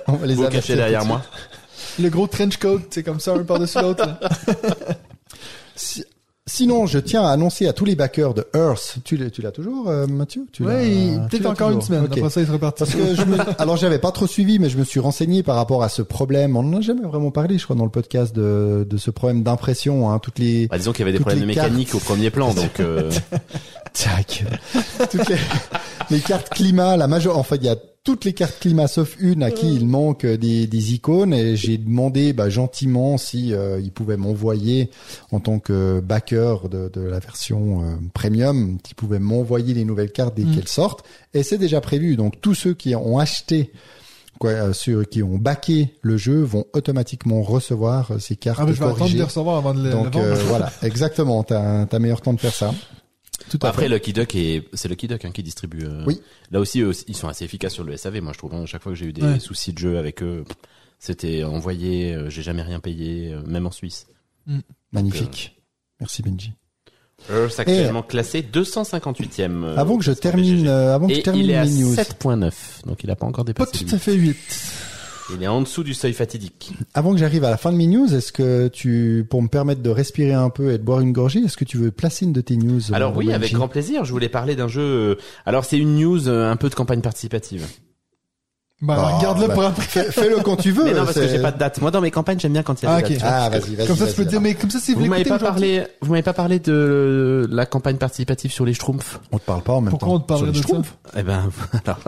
[0.08, 1.22] on va les vous cachez derrière moi
[2.00, 4.08] Le gros trench coat, c'est comme ça, un par-dessus l'autre.
[5.76, 6.06] Si-
[6.54, 8.98] Sinon, je tiens à annoncer à tous les backers de Earth.
[9.06, 10.46] Tu l'as, tu l'as toujours, euh, Mathieu?
[10.52, 12.04] Tu Oui, peut-être encore une semaine.
[12.04, 12.18] Ok.
[12.18, 12.80] Après ça, il se reparti.
[12.80, 15.56] Parce que je me, alors j'avais pas trop suivi, mais je me suis renseigné par
[15.56, 16.58] rapport à ce problème.
[16.58, 19.44] On n'en a jamais vraiment parlé, je crois, dans le podcast de, de ce problème
[19.44, 20.12] d'impression.
[20.12, 22.54] Hein, toutes les, bah, disons qu'il y avait des problèmes de mécanique au premier plan
[22.54, 23.10] donc euh,
[23.94, 24.44] Tac.
[25.12, 25.36] toutes les,
[26.10, 29.16] les cartes climat, la major, en fait, il y a toutes les cartes climat sauf
[29.20, 33.80] une à qui il manque des, des icônes et j'ai demandé bah, gentiment si euh,
[33.80, 34.90] il pouvait m'envoyer
[35.32, 40.12] en tant que backer de, de la version euh, premium, s'il pouvait m'envoyer les nouvelles
[40.12, 40.56] cartes dès Mm.
[40.56, 42.16] qu'elles sortent et c'est déjà prévu.
[42.16, 43.72] Donc tous ceux qui ont acheté
[44.40, 48.66] quoi, euh, ceux qui ont backé le jeu vont automatiquement recevoir euh, ces cartes Ah,
[48.66, 49.18] ben, je vais attendre de corrigées.
[49.20, 50.26] les recevoir avant de le, le Donc vendre.
[50.26, 51.44] euh, voilà, exactement.
[51.44, 52.74] T'as t'as meilleur temps de faire ça.
[53.50, 53.90] Tout à Après, fait.
[53.90, 55.86] Lucky Duck et c'est Lucky Duck hein, qui distribue.
[55.86, 56.22] euh, Oui.
[56.52, 58.22] Là aussi, eux aussi, ils sont assez efficaces sur le SAV.
[58.22, 58.54] Moi, je trouve.
[58.54, 59.40] hein, chaque fois que j'ai eu des Ouais.
[59.40, 60.44] soucis de jeu avec eux,
[61.00, 62.14] c'était envoyé.
[62.14, 64.08] euh, j'ai jamais rien payé, euh, même en Suisse.
[64.92, 65.58] Magnifique.
[66.00, 66.54] Merci Benji.
[67.30, 69.64] Earth actuellement classé 258e.
[69.64, 71.70] euh, avant que je termine, euh, avant que je Et termine il est à mes
[71.70, 73.86] news, 7.9, donc il a pas encore Pas dépassé.
[73.86, 74.36] tout le à fait 8.
[75.36, 76.74] Il est en dessous du seuil fatidique.
[76.94, 79.82] avant que j'arrive à la fin de mes news, est-ce que tu, pour me permettre
[79.82, 82.34] de respirer un peu et de boire une gorgée, est-ce que tu veux placer une
[82.34, 84.06] de tes news euh, Alors oui, avec grand plaisir.
[84.06, 84.82] Je voulais parler d'un jeu.
[84.82, 85.16] euh,
[85.46, 87.66] Alors c'est une news euh, un peu de campagne participative.
[88.84, 89.84] Bah, Ah, garde-le bah, pour après.
[89.84, 90.84] Fais- Fais-le quand tu veux.
[90.86, 91.80] Mais non, parce que j'ai pas de date.
[91.82, 93.24] Moi, dans mes campagnes, j'aime bien quand il y a Ah, des dates.
[93.24, 93.86] Ah, vas-y, vas-y.
[93.86, 95.84] Comme ça, vas-y, peux te dire, mais comme ça, si vous Vous m'avez pas parlé,
[96.02, 99.20] vous m'avez pas parlé de la campagne participative sur les Schtroumpfs.
[99.32, 100.16] On te parle pas en même Pourquoi temps.
[100.16, 100.58] on te Sur de?
[100.58, 100.98] Schtroumpfs?
[101.16, 101.52] Eh ben,
[101.86, 102.00] alors,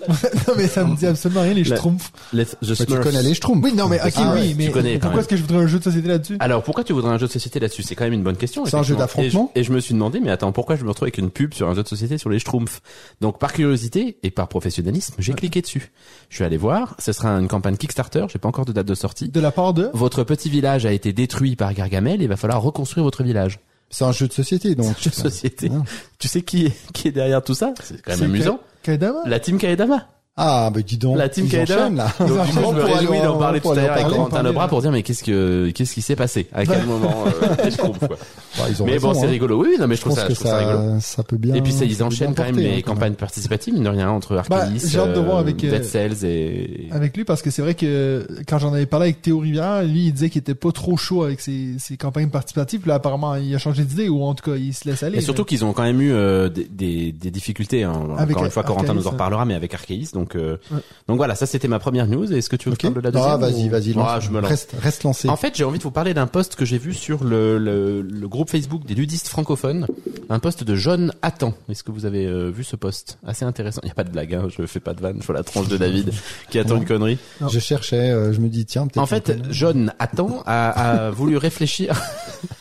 [0.08, 2.12] non, mais ça me dit absolument rien, les schtroumpfs.
[2.32, 3.64] les- The Bah, tu connais les Schtroumpfs.
[3.64, 5.66] Oui, non, mais, ok, Ah, oui, ouais, mais connais, pourquoi est-ce que je voudrais un
[5.66, 6.36] jeu de société là-dessus?
[6.40, 7.82] Alors, pourquoi tu voudrais un jeu de société là-dessus?
[7.82, 8.64] C'est quand même une bonne question.
[8.64, 10.84] C'est un jeu d'affrontement et je, et je me suis demandé, mais attends, pourquoi je
[10.84, 12.80] me retrouve avec une pub sur un jeu de société sur les Schtroumpfs?
[13.20, 15.90] Donc, par curiosité et par professionnalisme, j'ai cliqué dessus.
[16.30, 16.94] Je suis allé voir.
[16.98, 18.26] Ce sera une campagne Kickstarter.
[18.32, 19.28] J'ai pas encore de date de sortie.
[19.28, 19.90] De la part de?
[19.94, 23.58] Votre petit village a été détruit par Gargamel et il va falloir reconstruire votre village.
[23.90, 24.94] C'est un jeu de société, donc.
[25.02, 25.70] Jeu de société.
[25.74, 25.82] Ah.
[26.18, 27.72] Tu sais qui est, qui est derrière tout ça?
[27.82, 28.60] C'est quand même C'est amusant.
[28.82, 29.24] Kaedama?
[29.26, 30.17] La team Kaedama.
[30.40, 31.18] Ah, bah dis donc.
[31.18, 32.06] La team enchaînent, là.
[32.20, 34.68] Donc, du coup, je me réjouis en- d'en parler tout à l'heure avec parler, Lebras
[34.68, 38.08] pour dire mais qu'est-ce que qu'est-ce qui s'est passé À quel moment euh, quoi.
[38.08, 39.30] Bah, ils ont Mais raison, bon, c'est hein.
[39.30, 39.60] rigolo.
[39.60, 41.00] Oui, non, mais je Je trouve ça, que je trouve ça rigolo.
[41.00, 41.54] ça, peut bien.
[41.54, 44.10] Et puis ça, ils enchaînent quand même porter, les hein, campagnes participatives, mine de rien,
[44.10, 46.88] entre Bah, Arcalis, j'ai hâte de voir avec, euh, Dead Cells et...
[46.92, 50.06] Avec lui, parce que c'est vrai que quand j'en avais parlé avec Théo Rivière, lui,
[50.06, 52.86] il disait qu'il était pas trop chaud avec ses, ses campagnes participatives.
[52.86, 55.18] Là, apparemment, il a changé d'idée, ou en tout cas, il se laisse aller.
[55.18, 57.82] Et surtout qu'ils ont quand même eu euh, des, difficultés.
[57.84, 57.92] Hein.
[58.18, 60.10] Encore une fois, Corentin nous en reparlera, mais avec Arcalis.
[60.14, 60.80] Donc Donc, euh, Ouais.
[61.08, 62.30] donc voilà, ça c'était ma première news.
[62.32, 62.80] Est-ce que tu veux Ok.
[62.80, 63.94] que je parle de la deuxième Ah, vas-y, ou- vas-y.
[63.98, 64.50] Ah, je me lance.
[64.50, 65.28] Reste, reste lancé.
[65.28, 68.02] En fait, j'ai envie de vous parler d'un post que j'ai vu sur le, le,
[68.02, 69.86] le groupe Facebook des ludistes francophones,
[70.28, 71.54] un post de John Attan.
[71.70, 73.18] Est-ce que vous avez euh, vu ce post?
[73.26, 73.80] Assez intéressant.
[73.84, 75.42] Il n'y a pas de blague, hein, je fais pas de vanne, je vois la
[75.42, 76.10] tranche de David
[76.50, 76.80] qui attend Non.
[76.82, 77.18] une connerie.
[77.40, 77.48] Non.
[77.48, 78.98] Je cherchais, euh, je me dis tiens peut-être.
[79.02, 79.32] En fait.
[79.50, 81.94] John Attan a, a voulu réfléchir.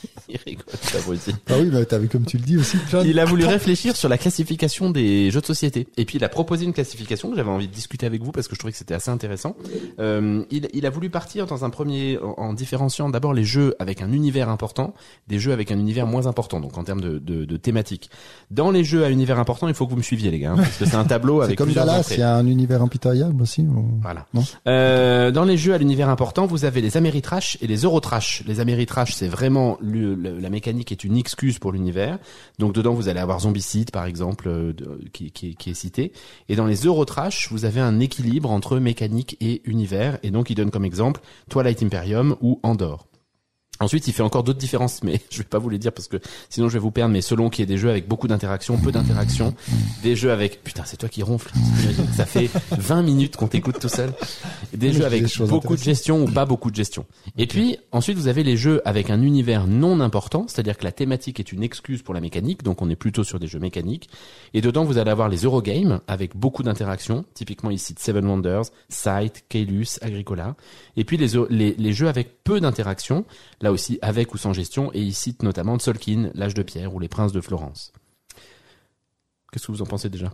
[1.50, 2.78] Ah oui, t'as vu comme tu le dis aussi.
[3.06, 5.88] Il a voulu réfléchir sur la classification des jeux de société.
[5.98, 8.48] Et puis il a proposé une classification que j'avais envie de discuter avec vous parce
[8.48, 9.56] que je trouvais que c'était assez intéressant.
[10.00, 13.76] Euh, il, il a voulu partir dans un premier, en, en différenciant d'abord les jeux
[13.80, 14.94] avec un univers important,
[15.28, 18.10] des jeux avec un univers moins important, donc en termes de, de, de thématique.
[18.52, 20.58] Dans les jeux à univers important, il faut que vous me suiviez les gars, hein,
[20.58, 22.16] parce que c'est un tableau C'est avec comme plusieurs Dallas, entrées.
[22.16, 23.66] il y a un univers impitoyable aussi.
[24.02, 24.26] Voilà.
[24.34, 28.44] Non Euh, dans les jeux à l'univers important, vous avez les Ameritrash et les Eurotrash.
[28.48, 32.20] Les Ameritrash, c'est vraiment le- la mécanique est une excuse pour l'univers.
[32.60, 34.74] Donc dedans, vous allez avoir Zombicide, par exemple, euh,
[35.14, 36.12] qui- qui est cité.
[36.50, 40.20] Et dans les Eurotrash, vous avez un équilibre entre mécanique et univers.
[40.24, 43.07] Et donc, il donne comme exemple Twilight Imperium ou Andorre.
[43.80, 46.18] Ensuite, il fait encore d'autres différences, mais je vais pas vous les dire parce que
[46.50, 47.14] sinon je vais vous perdre.
[47.14, 49.54] Mais selon qu'il y ait des jeux avec beaucoup d'interactions, peu d'interactions,
[50.04, 51.52] des jeux avec putain, c'est toi qui ronfle.
[52.16, 54.12] Ça fait 20 minutes qu'on t'écoute tout seul.
[54.74, 57.06] Des jeux avec des beaucoup de gestion ou pas beaucoup de gestion.
[57.38, 60.92] Et puis ensuite, vous avez les jeux avec un univers non important, c'est-à-dire que la
[60.92, 64.10] thématique est une excuse pour la mécanique, donc on est plutôt sur des jeux mécaniques.
[64.54, 68.66] Et dedans, vous allez avoir les Eurogames avec beaucoup d'interactions, typiquement ici de Seven Wonders,
[68.90, 70.56] Sight, Kaelus, Agricola.
[70.98, 73.24] Et puis les, jeux avec peu d'interactions,
[73.62, 77.00] là aussi avec ou sans gestion, et il cite notamment Tolkien, L'âge de pierre ou
[77.00, 77.94] Les princes de Florence.
[79.52, 80.34] Qu'est-ce que vous en pensez déjà?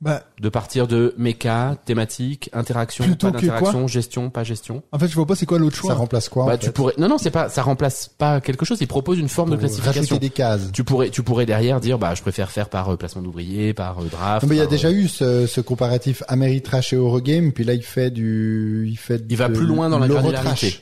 [0.00, 4.82] Bah, De partir de méca, thématique, interaction, pas d'interaction, gestion, pas gestion.
[4.92, 5.94] en fait, je vois pas c'est quoi l'autre Ça choix.
[5.94, 8.64] remplace quoi en Bah fait tu pourrais non non, c'est pas ça remplace pas quelque
[8.64, 10.00] chose, il propose une forme de Pour classification.
[10.00, 10.72] Rajouter des cases.
[10.72, 13.98] Tu pourrais tu pourrais derrière dire bah je préfère faire par euh, placement d'ouvrier, par
[13.98, 14.42] euh, draft.
[14.42, 17.64] Non, mais il y a déjà euh, eu ce, ce comparatif Ameritrash et Eurogame, puis
[17.64, 19.22] là il fait du, il fait.
[19.28, 20.76] il va de plus loin dans la granularité.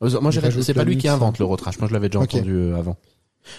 [0.00, 1.38] Moi, j'ai c'est pas lui qui luxe, invente hein.
[1.40, 1.78] le retrash.
[1.80, 2.96] Moi, je l'avais déjà entendu avant.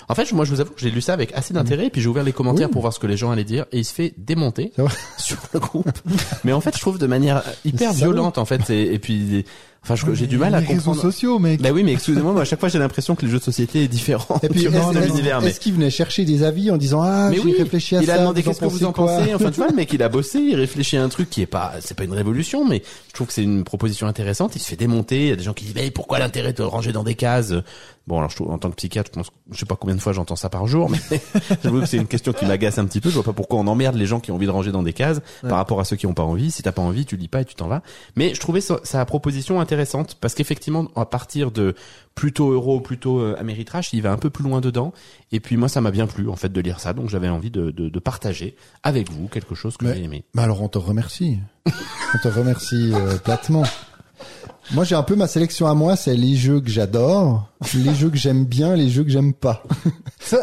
[0.08, 2.02] En fait, moi, je vous avoue que j'ai lu ça avec assez d'intérêt, et puis
[2.02, 2.72] j'ai ouvert les commentaires Oui.
[2.74, 4.72] pour voir ce que les gens allaient dire, et il se fait démonter
[5.18, 5.90] sur le groupe.
[6.44, 8.14] Mais en fait, je trouve de manière hyper C'est salaud.
[8.14, 9.46] violente, en fait, et, et puis,
[9.84, 11.02] enfin, je- j'ai du mal à les réseaux comprendre.
[11.02, 11.62] sociaux, mec.
[11.62, 13.84] Bah oui, mais excusez-moi, moi, à chaque fois, j'ai l'impression que les jeux de société
[13.84, 14.40] est différent.
[14.44, 14.72] Et puis, est-ce,
[15.42, 18.08] mais- est-ce qu'il venait chercher des avis en disant ah mais oui, réfléchi à il
[18.08, 19.34] ça a demandé qu'est-ce que vous en pensez?
[19.34, 21.46] Enfin, tu vois, le mec, il a bossé, il réfléchit à un truc qui est
[21.48, 24.56] pas, c'est pas une révolution, mais je trouve que c'est une proposition intéressante.
[24.56, 25.24] Il se fait démonter.
[25.24, 27.54] Il y a des gens qui disent, mais pourquoi l'intérêt de ranger dans des cases?
[28.08, 30.02] Bon, alors je trouve, en tant que psychiatre, je pense, je sais pas combien de
[30.02, 31.22] fois j'entends ça par jour, mais
[31.64, 33.10] j'avoue que c'est une question qui m'agace un petit peu.
[33.10, 34.94] Je vois pas pourquoi on emmerde les gens qui ont envie de ranger dans des
[34.94, 36.50] cases par rapport à ceux qui ont pas envie.
[36.50, 37.84] Si t'as pas envie, tu lis pas et tu t'en vas.
[38.16, 41.76] Mais je trouvais sa, sa proposition intéressante parce qu'effectivement, à partir de
[42.16, 44.94] plutôt euro, plutôt euh, Ameritrash, il va un peu plus loin dedans.
[45.32, 47.52] Et puis moi, ça m'a bien plu en fait de lire ça, donc j'avais envie
[47.52, 50.24] de, de, de partager avec vous quelque chose que Mais- j'ai aimé.
[50.34, 51.38] Bah alors on te remercie.
[51.68, 53.64] on te remercie euh, platement.
[54.72, 58.10] Moi j'ai un peu ma sélection à moi, c'est les jeux que j'adore, les jeux
[58.10, 59.64] que j'aime bien, les jeux que j'aime pas.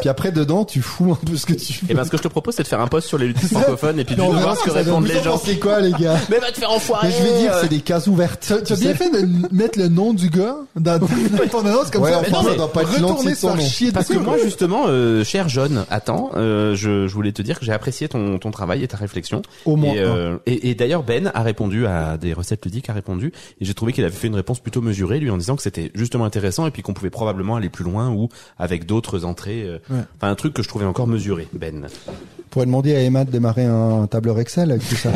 [0.01, 1.91] Puis après dedans tu fous un peu ce que tu veux.
[1.91, 3.39] Et ben ce que je te propose, c'est de faire un post sur les luttes
[3.39, 5.31] francophones et puis de voir ce que répondent les en gens.
[5.31, 7.81] pensez quoi les gars Mais va te faire enfoirer Mais je vais dire c'est des
[7.81, 8.53] cases ouvertes.
[8.65, 12.19] Tu as, bien fait de mettre le nom du gars dans, ton annonce comme ça.
[12.19, 13.59] enfin, ça doit pas être retourner nom.
[13.59, 17.59] chier Parce que moi justement, euh, cher John, attends, euh, je, je voulais te dire
[17.59, 19.41] que j'ai apprécié ton, ton travail et ta réflexion.
[19.65, 22.93] Au moins Et, euh, et, et d'ailleurs Ben a répondu à des recettes ludiques, a
[22.93, 25.63] répondu et j'ai trouvé qu'il avait fait une réponse plutôt mesurée, lui en disant que
[25.63, 29.63] c'était justement intéressant et puis qu'on pouvait probablement aller plus loin ou avec d'autres entrées.
[29.63, 29.99] euh, Ouais.
[30.17, 31.87] Enfin un truc que je trouvais encore mesuré, Ben.
[32.07, 35.09] On pourrait demander à Emma de démarrer un tableur Excel avec tout ça.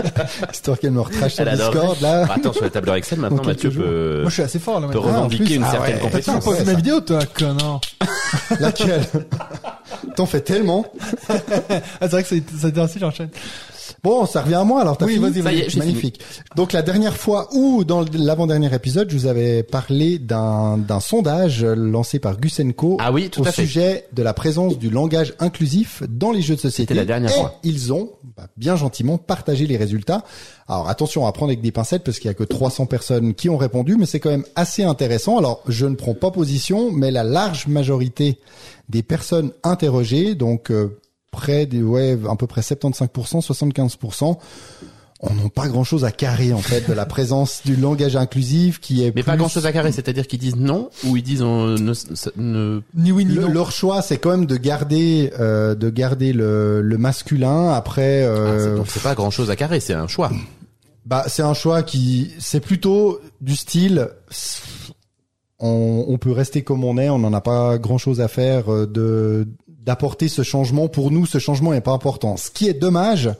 [0.52, 1.44] Histoire qu'elle me retrache sur.
[1.44, 2.24] Discord là.
[2.26, 4.88] Bah, attends sur la tableur Excel maintenant, Mathieu peut, Moi, je suis assez fort, là,
[4.88, 6.00] peut revendiquer plus, une ah certaine ouais.
[6.00, 6.44] T'as compétence.
[6.44, 6.64] pas vu ça.
[6.64, 7.80] ma vidéo, toi, connard.
[8.60, 9.02] Laquelle?
[10.16, 10.86] T'en fais tellement.
[11.28, 13.28] Ah, c'est vrai que ça ainsi, j'enchaîne.
[14.06, 14.96] Bon, ça revient à moi alors.
[14.96, 16.20] T'as Oui, vas-y, Magnifique.
[16.54, 22.20] Donc la dernière fois ou dans l'avant-dernier épisode, je vous avais parlé d'un sondage lancé
[22.20, 23.62] par Gusenko Ah oui, tout au à fait.
[23.62, 26.94] sujet de la présence du langage inclusif dans les jeux de société.
[26.94, 27.58] C'était la dernière Et fois.
[27.64, 30.22] Ils ont bah, bien gentiment partagé les résultats.
[30.68, 33.48] Alors attention à prendre avec des pincettes parce qu'il y a que 300 personnes qui
[33.48, 35.36] ont répondu, mais c'est quand même assez intéressant.
[35.36, 38.38] Alors je ne prends pas position, mais la large majorité
[38.88, 40.96] des personnes interrogées, donc euh,
[41.36, 44.38] près des ouais à peu près 75%, 75%,
[45.20, 48.80] on n'a pas grand chose à carrer en fait de la présence du langage inclusif
[48.80, 51.22] qui est Mais pas plus- grand chose à carrer, c'est-à-dire qu'ils disent non ou ils
[51.22, 51.92] disent on ne,
[52.36, 53.48] ne Ni oui, ni Le- non.
[53.48, 57.70] leur choix, c'est quand même de garder, euh, de garder le, le masculin.
[57.72, 58.26] Après, Ah,
[58.58, 60.30] c'est- euh, donc c'est pas grand chose à carrer, c'est un choix.
[61.06, 64.08] bah, c'est un choix qui, c'est plutôt du style.
[65.58, 67.08] On, on peut rester comme on est.
[67.08, 69.48] On n'en a pas grand chose à faire euh, de
[69.86, 70.88] d'apporter ce changement.
[70.88, 72.36] Pour nous, ce changement n'est pas important.
[72.36, 73.30] Ce qui est dommage.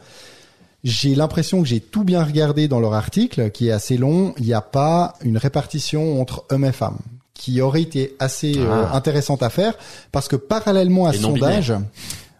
[0.84, 4.34] j'ai l'impression que j'ai tout bien regardé dans leur article, qui est assez long.
[4.38, 6.98] Il n'y a pas une répartition entre hommes et femmes
[7.34, 8.96] qui aurait été assez euh, Ah.
[8.96, 9.74] intéressante à faire
[10.12, 11.74] parce que parallèlement à Et ce sondage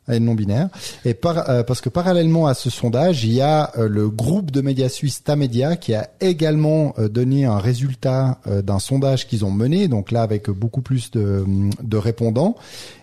[0.09, 0.69] et non binaire
[1.05, 4.61] et euh, parce que parallèlement à ce sondage il y a euh, le groupe de
[4.61, 9.51] médias suisse Tamedia qui a également euh, donné un résultat euh, d'un sondage qu'ils ont
[9.51, 11.45] mené donc là avec beaucoup plus de,
[11.83, 12.57] de répondants.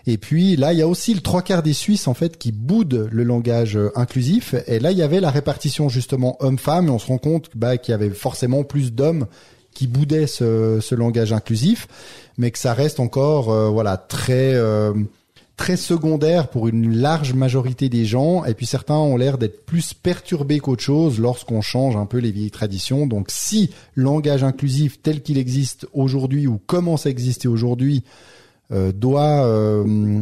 [0.06, 2.52] Et puis là il y a aussi le trois quarts des Suisses en fait qui
[2.52, 4.54] boudent le langage inclusif.
[4.66, 7.76] Et là il y avait la répartition justement homme-femme et on se rend compte bah,
[7.76, 9.26] qu'il y avait forcément plus d'hommes
[9.72, 11.88] qui boudaient ce, ce langage inclusif,
[12.38, 14.54] mais que ça reste encore voilà très
[15.56, 18.44] très secondaire pour une large majorité des gens.
[18.44, 22.32] Et puis certains ont l'air d'être plus perturbés qu'autre chose lorsqu'on change un peu les
[22.32, 23.06] vieilles traditions.
[23.06, 28.02] Donc si langage inclusif tel qu'il existe aujourd'hui ou commence à exister aujourd'hui
[28.72, 30.18] euh, doit euh,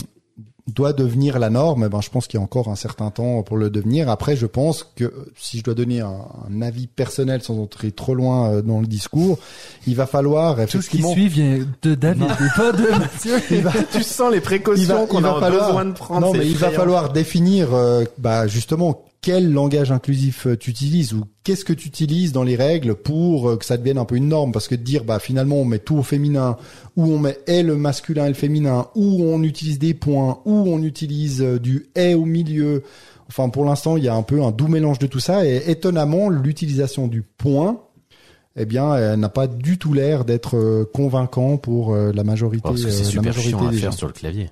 [0.69, 3.43] doit devenir la norme, eh ben je pense qu'il y a encore un certain temps
[3.43, 4.09] pour le devenir.
[4.09, 8.15] Après, je pense que si je dois donner un, un avis personnel sans entrer trop
[8.15, 9.39] loin euh, dans le discours,
[9.87, 13.39] il va falloir Tout ce qui effectivement suit vient de David et pas de Mathieu.
[13.61, 16.21] va, tu sens les précautions qu'on a falloir, besoin de prendre.
[16.29, 16.79] non, mais il va effrayant.
[16.81, 21.87] falloir définir, euh, bah, justement, quel langage inclusif euh, tu utilises ou qu'est-ce que tu
[21.87, 24.51] utilises dans les règles pour euh, que ça devienne un peu une norme?
[24.51, 26.57] Parce que de dire, bah, finalement, on met tout au féminin,
[26.97, 30.65] ou on met et le masculin et le féminin, ou on utilise des points, ou
[30.67, 32.83] on utilise euh, du et au milieu.
[33.29, 35.47] Enfin, pour l'instant, il y a un peu un doux mélange de tout ça.
[35.47, 37.81] Et étonnamment, l'utilisation du point,
[38.57, 42.91] eh bien, elle n'a pas du tout l'air d'être convaincant pour la majorité, parce que
[42.91, 43.97] c'est la super majorité chiant à des faire gens.
[43.97, 44.51] sur le clavier.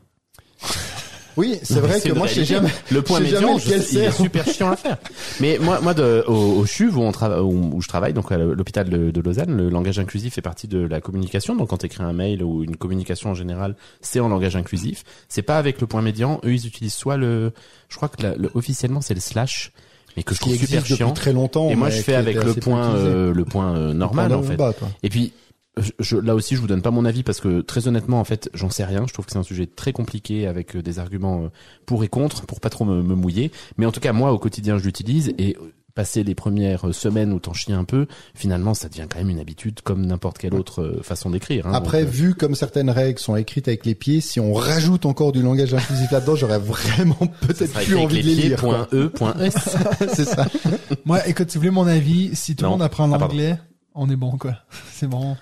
[1.36, 2.68] Oui, c'est vrai que moi, je sais jamais.
[2.90, 4.10] Le point médian, c'est.
[4.10, 4.96] super chiant à faire.
[5.40, 8.88] Mais moi, moi, de, au, au CHUV où on où, je travaille, donc à l'hôpital
[8.88, 11.54] de, de Lausanne, le langage inclusif fait partie de la communication.
[11.56, 15.04] Donc quand tu écris un mail ou une communication en général, c'est en langage inclusif.
[15.28, 16.40] C'est pas avec le point médian.
[16.44, 17.52] Eux, ils utilisent soit le,
[17.88, 19.72] je crois que la- le- officiellement c'est le slash,
[20.16, 21.12] mais que je trouve super chiant.
[21.12, 21.70] très longtemps.
[21.70, 24.40] Et moi, je fais avec le point, euh, le point euh, Le normal point en
[24.40, 24.56] de fait.
[24.56, 24.72] bas.
[25.02, 25.32] Et puis,
[25.76, 28.24] je, je- là aussi, je vous donne pas mon avis parce que très honnêtement, en
[28.24, 29.04] fait, j'en sais rien.
[29.06, 31.48] Je trouve que c'est un sujet très compliqué avec euh, des arguments euh,
[31.86, 33.50] pour et contre, pour pas trop me, me mouiller.
[33.78, 37.32] Mais en tout cas, moi, au quotidien, je l'utilise et euh, passer les premières semaines
[37.32, 40.54] où t'en chies un peu, finalement, ça devient quand même une habitude comme n'importe quelle
[40.54, 41.66] autre façon d'écrire.
[41.66, 41.72] hein.
[41.74, 45.04] Après, Donc, euh, vu comme certaines règles sont écrites avec les pieds, si on rajoute
[45.04, 48.58] encore du langage inclusif là-dedans, j'aurais vraiment peut-être plus envie de les lire.
[48.60, 49.54] point E, point S.
[50.14, 50.46] c'est ça.
[51.04, 53.58] Moi, écoute, si vous voulez mon avis, si tout le monde apprend Ah, l'anglais,
[53.94, 54.54] on est bon, quoi.
[54.92, 55.36] C'est bon.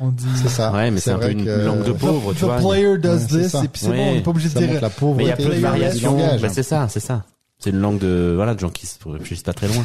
[0.00, 0.24] On dit.
[0.42, 0.72] C'est ça.
[0.72, 2.56] Ouais, mais c'est un peu une que- langue de The, pauvre, tu the vois.
[2.56, 3.64] player does Ouais, c'est this, ça.
[3.64, 3.96] et puis c'est Ouais.
[3.96, 4.80] bon, on n'est pas obligé de dire.
[4.80, 5.16] la pauvreté.
[5.18, 6.16] Mais il y a plein de variations.
[6.40, 7.24] Bah, c'est ça, c'est ça.
[7.58, 9.84] C'est une langue de, voilà, de gens qui se réfléchissent pas très loin.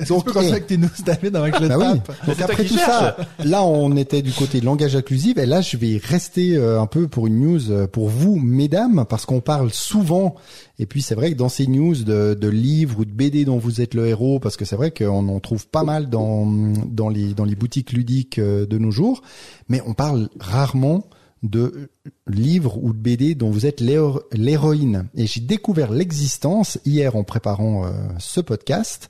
[0.00, 0.52] Est-ce que tu peux continuer eh.
[0.52, 2.00] avec tes news, David, avec le Bah oui.
[2.04, 2.26] tap?
[2.26, 6.00] Donc après tout ça, là on était du côté langage inclusif et là je vais
[6.02, 10.34] rester euh, un peu pour une news euh, pour vous mesdames parce qu'on parle souvent
[10.78, 13.58] et puis c'est vrai que dans ces news de, de livres ou de BD dont
[13.58, 16.46] vous êtes le héros parce que c'est vrai qu'on en trouve pas mal dans
[16.86, 19.22] dans les dans les boutiques ludiques euh, de nos jours
[19.68, 21.04] mais on parle rarement
[21.42, 21.88] de
[22.28, 27.24] livres ou de BD dont vous êtes l'héro- l'héroïne et j'ai découvert l'existence hier en
[27.24, 29.08] préparant euh, ce podcast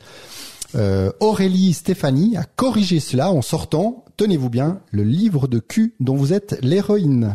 [0.75, 6.17] euh, Aurélie Stéphanie a corrigé cela en sortant, tenez-vous bien, le livre de cul dont
[6.17, 7.35] vous êtes l'héroïne.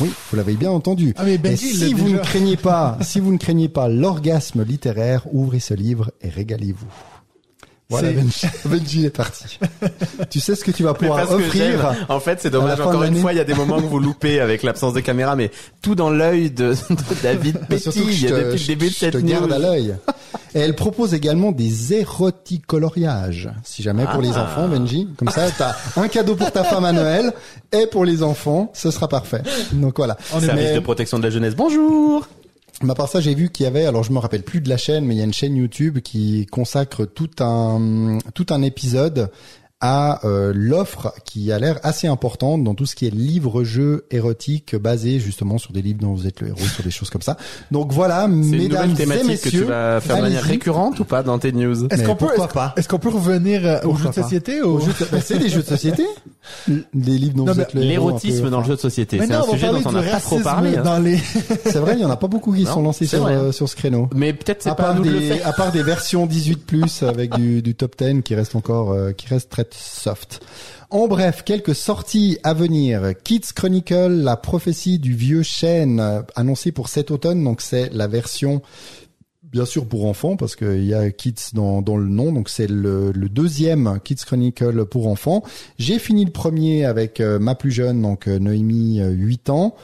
[0.00, 1.14] Oui, vous l'avez bien entendu.
[1.16, 2.16] Ah, mais Et si vous déjà.
[2.16, 6.86] ne craignez pas, si vous ne craignez pas l'orgasme littéraire, ouvrez ce livre et régalez-vous.
[8.00, 9.58] Voilà, Benji, Benji est parti.
[10.30, 11.94] tu sais ce que tu vas pouvoir offrir.
[12.08, 12.80] En fait, c'est dommage.
[12.80, 15.36] Encore une fois, il y a des moments que vous loupez avec l'absence de caméra,
[15.36, 15.50] mais
[15.82, 19.12] tout dans l'œil de, de David je te, depuis le je- début de je cette
[19.12, 19.52] te garde news.
[19.54, 19.94] à l'œil.
[20.54, 23.50] Et elle propose également des éroticoloriages.
[23.64, 24.44] Si jamais pour les Ah.
[24.44, 25.08] enfants, Benji.
[25.18, 27.32] Comme ça, t'as un cadeau pour ta femme à Noël
[27.72, 29.42] et pour les enfants, ce sera parfait.
[29.72, 30.16] Donc voilà.
[30.30, 31.54] Service Mais- de protection de la jeunesse.
[31.56, 32.26] Bonjour.
[32.82, 34.68] Mais à part ça, j'ai vu qu'il y avait, alors je me rappelle plus de
[34.68, 38.62] la chaîne, mais il y a une chaîne YouTube qui consacre tout un tout un
[38.62, 39.30] épisode
[39.86, 44.74] à euh, l'offre qui a l'air assez importante dans tout ce qui est livre-jeu érotique
[44.76, 47.36] basé justement sur des livres dont vous êtes le héros, sur des choses comme ça.
[47.70, 50.42] Donc voilà, C'est une mesdames nouvelle et thématique messieurs, que tu vas faire de manière
[50.42, 53.10] récurrente ou pas dans tes news Est-ce qu'on peut, pourquoi est-ce- pas est-ce qu'on peut
[53.10, 54.80] revenir euh, aux jeux de société Aux ou...
[54.80, 56.06] jeux de- bah, c'est des jeux de société
[56.94, 59.32] Des livres dont Non, vous êtes le héros, L'érotisme dans le jeu de société, c'est
[59.34, 60.76] un sujet dont on n'a pas trop parlé.
[60.78, 61.00] hein.
[61.00, 61.18] les...
[61.64, 63.68] C'est vrai, il y en a pas beaucoup qui Non, sont lancés sur, euh, sur
[63.68, 64.08] ce créneau.
[64.14, 65.46] Mais peut-être c'est pas à part nous le des, faire.
[65.48, 69.12] à part des versions 18 plus avec du, du top 10 qui reste encore, euh,
[69.12, 70.40] qui reste très soft.
[70.90, 73.14] En bref, quelques sorties à venir.
[73.24, 77.42] Kids Chronicle, la prophétie du vieux chêne, euh, annoncée pour cet automne.
[77.42, 78.62] Donc c'est la version,
[79.54, 82.32] bien sûr pour enfants, parce qu'il y a Kids dans, le nom.
[82.32, 85.44] Donc c'est le, deuxième Kids Chronicle pour enfants.
[85.78, 89.76] J'ai fini le premier avec euh, ma plus jeune, donc euh, Noémie, euh, 8 ans.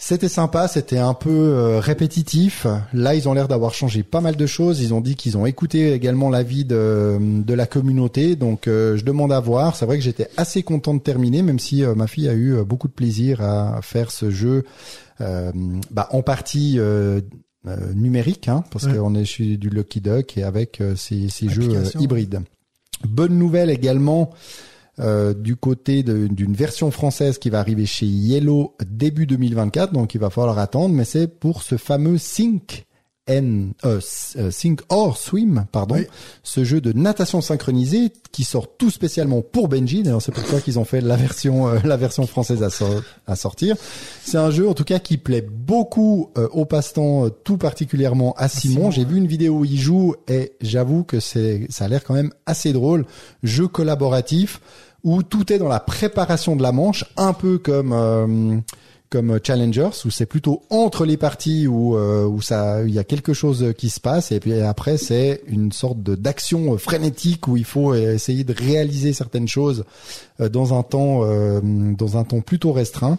[0.00, 2.68] C'était sympa, c'était un peu euh, répétitif.
[2.92, 4.80] Là, ils ont l'air d'avoir changé pas mal de choses.
[4.80, 8.36] Ils ont dit qu'ils ont écouté également l'avis de, de la communauté.
[8.36, 9.74] Donc, euh, je demande à voir.
[9.74, 12.62] C'est vrai que j'étais assez content de terminer, même si euh, ma fille a eu
[12.64, 14.64] beaucoup de plaisir à faire ce jeu,
[15.20, 15.50] euh,
[15.90, 16.78] bah, en partie
[17.94, 18.94] numérique, hein, parce Ouais.
[18.96, 21.68] qu'on est chez du Lucky Duck et avec ces, ces jeux
[21.98, 22.40] hybrides.
[23.06, 24.30] Bonne nouvelle également.
[25.00, 30.20] Euh, du côté d'une version française qui va arriver chez Yellow début 2024, donc il
[30.20, 32.84] va falloir attendre, mais c'est pour ce fameux Sync
[33.26, 36.06] N, euh, S- euh, Sync or Swim, pardon, Oui.
[36.42, 40.02] ce jeu de natation synchronisée qui sort tout spécialement pour Benji.
[40.02, 42.68] D'ailleurs, c'est pourquoi qu'ils ont fait la version euh, la version française à,
[43.30, 43.76] à sortir.
[44.24, 48.32] C'est un jeu en tout cas qui plaît beaucoup euh, au passe-temps, euh, tout particulièrement
[48.38, 48.74] à Simon.
[48.76, 52.04] Simon, J'ai vu une vidéo où il joue et j'avoue que c'est ça a l'air
[52.04, 53.04] quand même assez drôle.
[53.42, 54.62] Jeu collaboratif
[55.04, 58.58] où tout est dans la préparation de la manche, un peu comme euh,
[59.10, 63.04] comme Challengers où c'est plutôt entre les parties où euh, où ça il y a
[63.04, 67.56] quelque chose qui se passe et puis après c'est une sorte de d'action frénétique où
[67.56, 69.84] il faut essayer de réaliser certaines choses
[70.40, 73.18] euh, dans un temps euh, dans un temps plutôt restreint.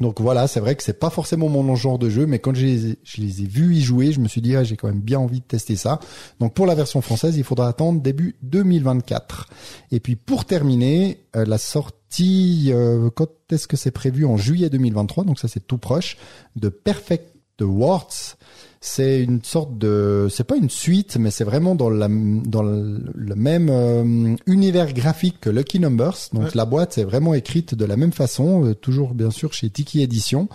[0.00, 2.64] Donc voilà, c'est vrai que c'est pas forcément mon genre de jeu, mais quand je
[2.64, 4.88] les, ai, je les ai vus y jouer, je me suis dit ah, j'ai quand
[4.88, 5.98] même bien envie de tester ça.
[6.38, 9.48] Donc pour la version française, il faudra attendre début 2024.
[9.90, 14.24] Et puis pour terminer, euh, la sortie, euh, quand est-ce que c'est prévu?
[14.24, 16.16] En juillet 2023, donc ça c'est tout proche,
[16.54, 18.36] de Perfect Words.
[18.80, 23.00] C'est une sorte de, c'est pas une suite, mais c'est vraiment dans la, dans le,
[23.12, 26.16] le même euh, univers graphique que Lucky Numbers.
[26.32, 26.50] Donc Ouais.
[26.54, 30.00] la boîte c'est vraiment écrite de la même façon, euh, toujours bien sûr chez Tiki
[30.02, 30.48] Edition.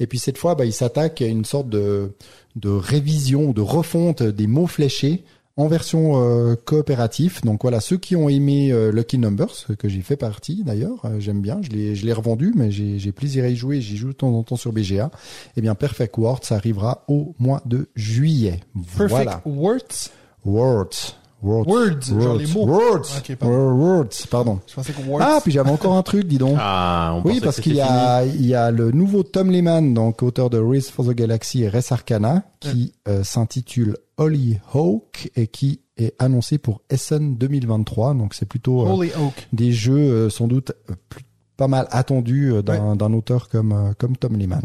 [0.00, 2.14] Et puis cette fois, bah, il s'attaque à une sorte de,
[2.56, 5.24] de révision, de refonte des mots fléchés
[5.58, 7.42] en version euh, coopératif.
[7.42, 11.18] Donc voilà, ceux qui ont aimé euh, Lucky Numbers, que j'ai fait partie d'ailleurs, euh,
[11.18, 13.96] j'aime bien, je l'ai je l'ai revendu, mais j'ai j'ai plaisir à y jouer, j'y
[13.96, 15.10] joue de temps en temps sur BGA.
[15.56, 18.60] Eh bien Perfect Words, ça arrivera au mois de juillet.
[18.96, 19.42] Perfect Voilà.
[19.44, 20.10] Words?
[20.44, 21.16] Words.
[21.42, 21.66] Words.
[21.68, 22.66] Words, genre les mots.
[22.66, 23.18] Words.
[23.18, 23.72] Ok, pardon.
[23.72, 24.60] Words, pardon.
[24.66, 25.24] Je pensais que Words.
[25.24, 26.56] Ah, puis j'avais encore un truc, dis donc.
[26.60, 29.94] Ah, on Oui, parce que qu'il y a, il y a le nouveau Tom Lehman,
[29.94, 35.30] donc auteur de Race for the Galaxy et Res Arcana, qui euh, s'intitule Holly Hawk
[35.36, 38.14] et qui est annoncé pour Essen 2023.
[38.14, 39.06] Donc c'est plutôt euh,
[39.52, 41.24] des jeux euh, sans doute euh, plus-
[41.56, 44.60] pas mal attendus euh, d'un auteur comme euh, comme Tom Lehman.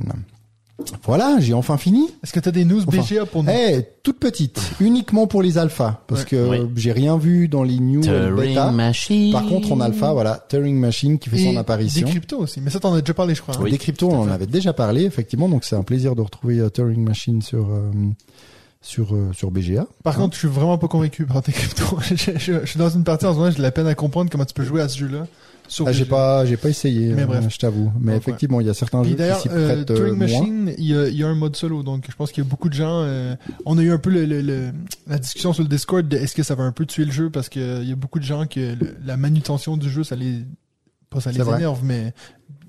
[1.04, 2.08] Voilà, j'ai enfin fini.
[2.24, 3.50] Est-ce que t'as des news Enfin, BGA pour nous?
[3.52, 6.28] Eh, toute petite, uniquement pour les alphas, parce Ouais.
[6.28, 6.58] que Oui.
[6.76, 8.62] j'ai rien vu dans les new et le bêta.
[8.64, 9.32] Turing Machine.
[9.32, 12.06] Par contre, en alpha, voilà, Turing Machine qui fait Et son apparition.
[12.06, 12.60] Des cryptos aussi.
[12.60, 13.56] Mais ça, t'en as déjà parlé, je crois.
[13.56, 13.60] hein.
[13.62, 13.72] Oui.
[13.72, 17.04] Des cryptos, on en avait déjà parlé, effectivement, donc c'est un plaisir de retrouver Turing
[17.04, 17.92] Machine sur euh,
[18.84, 19.88] sur euh, sur BGA.
[20.04, 21.98] Par Hein contre, je suis vraiment pas convaincu par tes cryptos.
[22.02, 23.96] je, je- je suis dans une partie en ce moment, j'ai de la peine à
[23.96, 25.26] comprendre comment tu peux jouer à ce jeu-là.
[25.86, 27.46] Ah, j'ai pas j'ai pas essayé, Mais euh, bref.
[27.50, 27.92] je t'avoue.
[28.00, 29.96] Mais Donc, effectivement, il y a certains Puis jeux qui d'ailleurs, s'y euh, prêtent euh,
[29.96, 30.18] Turing.
[30.18, 32.46] Machine, il y, a, il y a un mode solo, donc je pense qu'il y
[32.46, 33.02] a beaucoup de gens.
[33.04, 33.34] euh,
[33.66, 34.72] on a eu un peu le, le- le-
[35.08, 37.30] la discussion sur le Discord de est-ce que ça va un peu tuer le jeu
[37.30, 38.76] parce que euh, il y a beaucoup de gens que
[39.06, 40.40] la manutention du jeu, ça les
[41.14, 41.58] pas ça les vrai.
[41.58, 42.14] énerve, mais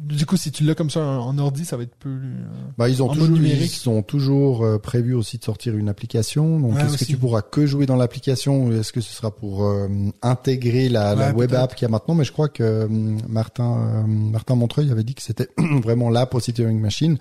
[0.05, 2.11] du coup, si tu l'as comme ça en, ordi, ça va être plus.
[2.11, 2.45] euh,
[2.77, 6.61] Bah, ils ont en toujours, ils ont toujours euh, prévu aussi de sortir une application.
[6.61, 9.31] Donc, Ouais, est-ce que tu pourras que jouer dans l'application ou est-ce que ce sera
[9.31, 9.89] pour euh,
[10.23, 12.15] intégrer la, web app qu'il y a maintenant?
[12.15, 12.89] Mais je crois que euh,
[13.29, 15.49] Martin euh, Martin Montreuil avait dit que c'était
[15.83, 17.19] vraiment l'app Turing Machine.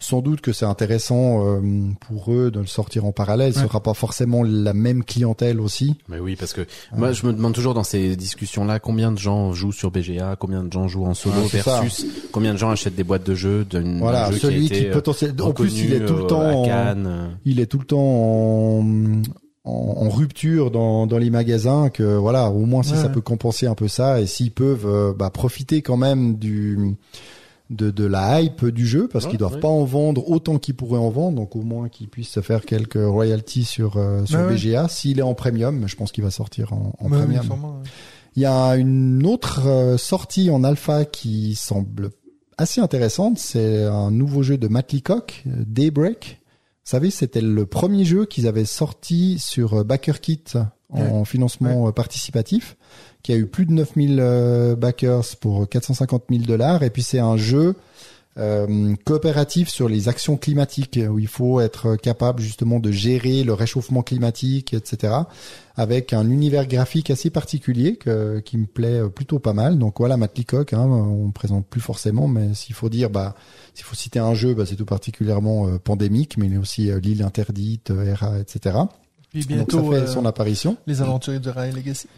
[0.00, 1.60] Sans doute que c'est intéressant euh,
[2.06, 3.52] pour eux de le sortir en parallèle.
[3.52, 3.66] Ce Ouais.
[3.66, 5.96] sera pas forcément la même clientèle aussi.
[6.08, 6.60] Mais oui, parce que
[6.96, 10.62] moi, je me demande toujours dans ces discussions-là combien de gens jouent sur BGA, combien
[10.62, 11.80] de gens jouent en solo Ah, ça.
[11.80, 14.86] versus combien de gens achètent des boîtes de jeux d'un Voilà, jeu celui qui, qui
[14.86, 17.28] euh, potentiellement, en plus, il est tout reconnu, le euh, temps en- euh.
[17.44, 17.98] il est tout le temps
[19.64, 23.66] en, rupture dans, dans les magasins que voilà au moins si Ouais, ça peut compenser
[23.66, 26.94] un peu ça et s'ils peuvent euh, bah, profiter quand même du
[27.70, 29.60] de, de la hype du jeu parce Ouais, qu'ils doivent ouais.
[29.60, 32.64] pas en vendre autant qu'ils pourraient en vendre donc au moins qu'ils puissent se faire
[32.64, 34.54] quelques royalties sur euh, sur Ouais.
[34.54, 37.82] BGA s'il est en premium je pense qu'il va sortir en, premium sûrement,
[38.36, 42.10] il y a une autre euh, sortie en alpha qui semble
[42.56, 43.38] assez intéressante.
[43.38, 46.40] C'est un nouveau jeu de Matt Leacock, Daybreak.
[46.84, 50.44] Vous savez, c'était le premier jeu qu'ils avaient sorti sur euh, BackerKit
[50.90, 52.76] en financement euh, participatif,
[53.28, 56.82] qui a eu plus de 9000 euh, backers pour 450 000 dollars.
[56.82, 57.74] Et puis c'est un jeu
[58.38, 63.52] euh, coopératif sur les actions climatiques, où il faut être capable justement de gérer le
[63.52, 65.12] réchauffement climatique, etc
[65.76, 69.78] avec un univers graphique assez particulier que, qui me plaît plutôt pas mal.
[69.78, 73.36] Donc voilà, Matt Leacock, hein, on présente plus forcément, mais s'il faut dire, bah,
[73.74, 76.58] s'il faut citer un jeu, bah, c'est tout particulièrement euh, pandémique, mais il y a
[76.58, 78.76] aussi euh, l'île interdite, euh, ERA, etc.
[79.30, 80.76] Puis Donc bientôt, ça fait euh, son apparition.
[80.88, 82.08] les aventuriers du Rail Legacy.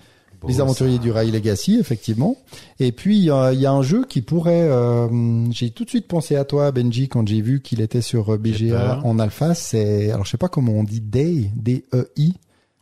[0.41, 1.03] Beau, Les Aventuriers ça.
[1.03, 2.37] du Rail Legacy, effectivement.
[2.79, 4.69] Et puis il y a, un jeu qui pourrait.
[4.69, 5.09] euh,
[5.51, 8.39] j'ai tout de suite pensé à toi, Benji, quand j'ai vu qu'il était sur euh,
[8.39, 9.55] BGA en alpha.
[9.55, 12.35] C'est alors je sais pas comment on dit Day, D E I,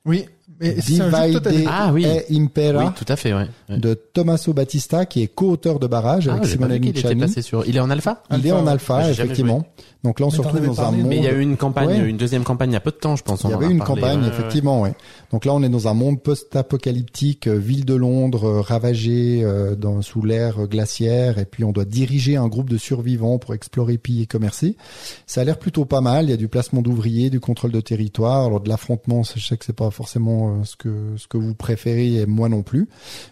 [0.06, 0.26] Oui,
[0.60, 1.68] mais c'est un jeu Divide.
[1.70, 2.04] Ah oui.
[2.06, 2.84] et Impera.
[2.86, 3.46] Oui, tout à fait, ouais.
[3.68, 3.78] ouais.
[3.78, 6.88] de Tommaso Battista, qui est co-auteur de Barrage Ah, avec j'ai pas Simone vu qu'il
[6.90, 7.20] était Luciani.
[7.20, 7.64] passé sur.
[7.66, 9.66] Il est en alpha Il est en alpha, j'ai jamais effectivement.
[10.04, 11.06] Donc là, on Mais se t'en retrouve avais dans un parlé, monde.
[11.08, 12.08] Mais il y a eu une campagne, Ouais.
[12.08, 13.42] une deuxième campagne il y a peu de temps, je pense.
[13.42, 14.28] Il y en avait a une campagne, ouais, ouais, ouais.
[14.28, 14.94] effectivement, ouais.
[15.32, 16.22] Donc là, on est dans un monde
[16.68, 21.64] post-apocalyptique, euh, ville de Londres euh, ravagée euh, dans, sous l'ère euh, glaciaire, et puis
[21.64, 24.76] on doit diriger un groupe de survivants pour explorer, piller et commercer.
[25.26, 26.26] Ça a l'air plutôt pas mal.
[26.26, 29.22] Il y a du placement d'ouvriers, du contrôle de territoire, alors de l'affrontement.
[29.22, 32.48] Je sais que c'est pas forcément euh, ce que ce que vous préférez, et moi
[32.48, 32.88] non plus,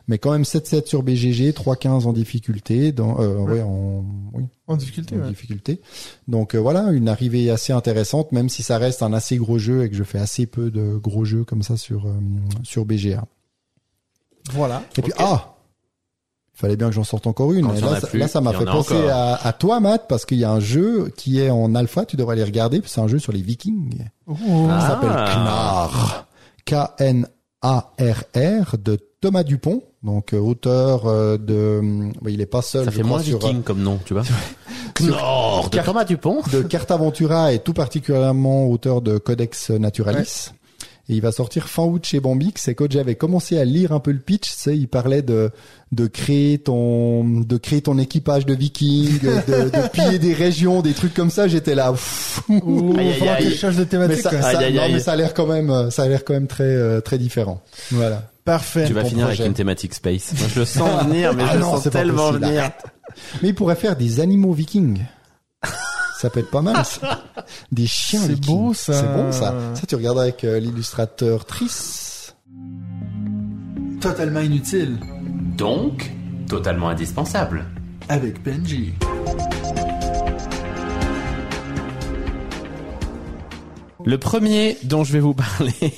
[0.09, 4.77] mais quand même 7-7 sur BGG, 3-15 en difficulté, dans euh, ouais, en oui, En
[4.77, 5.29] difficulté, en ouais.
[5.29, 5.81] difficulté.
[6.29, 9.85] Donc euh, voilà, une arrivée assez intéressante, même si ça reste un assez gros jeu
[9.85, 12.13] et que je fais assez peu de gros jeux comme ça sur euh,
[12.63, 13.25] sur BGA.
[14.53, 14.83] Voilà.
[14.97, 15.19] Et puis Ok.
[15.21, 15.53] ah,
[16.55, 17.69] il fallait bien que j'en sorte encore une.
[17.77, 20.25] Et là, a ça, plus, là, ça m'a fait penser à, à toi, Matt, parce
[20.25, 22.07] qu'il y a un jeu qui est en alpha.
[22.07, 22.81] Tu devrais aller regarder.
[22.81, 24.07] puis C'est un jeu sur les Vikings.
[24.27, 24.35] Oh.
[24.71, 24.81] Ah.
[24.81, 26.26] Ça s'appelle Knar.
[26.67, 28.27] K-N-A-R-R
[28.79, 31.81] de Thomas Dupont, donc euh, auteur euh, de.
[32.23, 32.85] oui, il est pas seul.
[32.85, 34.25] Ça fait moins sur, euh, viking comme nom, tu vois.
[34.95, 36.43] Knorr de Thomas Dupont.
[36.53, 40.51] de Carte Aventura et tout particulièrement auteur de Codex Naturalis.
[41.09, 42.67] Et il va sortir fin août chez Bambix.
[42.67, 45.51] Et quand j'avais commencé à lire un peu le pitch, tu sais, il parlait de
[45.93, 50.95] de créer ton de créer ton équipage de vikings, de, de piller des régions, des
[50.95, 51.47] trucs comme ça.
[51.47, 51.93] J'étais là.
[52.49, 53.45] Ouh, Aïe, aïe, faudra aïe.
[53.45, 54.23] que je change de Mais thématique.
[54.23, 54.43] ça, quoi.
[54.43, 56.35] ça- Aïe, aïe, non, mais ça a l'air quand même, euh, ça a l'air quand
[56.35, 57.63] même très euh, très différent.
[57.93, 58.29] Voilà.
[58.45, 58.87] Parfait.
[58.87, 59.43] Tu vas finir projet.
[59.43, 60.33] avec une thématique space.
[60.39, 62.71] Moi, je le sens venir, mais Ah je le sens c'est tellement possible, venir.
[63.43, 64.99] Mais il pourrait faire des animaux vikings.
[66.19, 66.85] Ça peut être pas mal.
[66.85, 67.25] ça.
[67.73, 68.95] Des chiens C'est beau, ça.
[68.95, 69.55] C'est bon ça.
[69.75, 72.35] Ça tu regardes avec euh, l'illustrateur Triss.
[74.01, 74.99] Totalement inutile.
[75.57, 76.11] Donc,
[76.49, 77.65] totalement indispensable.
[78.09, 78.95] Avec Benji.
[84.07, 85.93] Le premier dont je vais vous parler,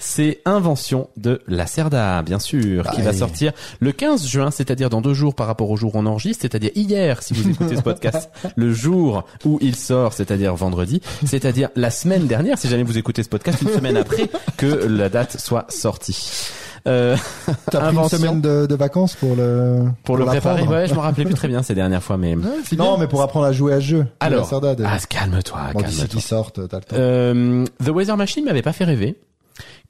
[0.00, 5.14] c'est Invention de Lacerda, bien sûr, qui va sortir le 15 juin, c'est-à-dire dans deux
[5.14, 8.30] jours par rapport au jour où on enregistre, c'est-à-dire hier, si vous écoutez ce podcast,
[8.56, 13.22] le jour où il sort, c'est-à-dire vendredi, c'est-à-dire la semaine dernière, si jamais vous écoutez
[13.22, 16.50] ce podcast, une semaine après que la date soit sortie.
[16.88, 17.16] Euh,
[17.70, 20.98] T'as pris une semaine de, de vacances pour le pour le préparer, ouais, je me
[20.98, 22.34] rappelais plus très bien ces dernières fois, mais...
[22.34, 22.42] Ouais,
[22.76, 22.96] Non, bien.
[23.00, 24.06] mais pour apprendre à jouer à ce jeu.
[24.20, 26.20] Alors, de- ah, calme-toi, bon, calme-toi.
[26.20, 26.96] sortent, t'as le temps.
[26.98, 29.16] Euh, The Weather Machine m'avait pas fait rêver.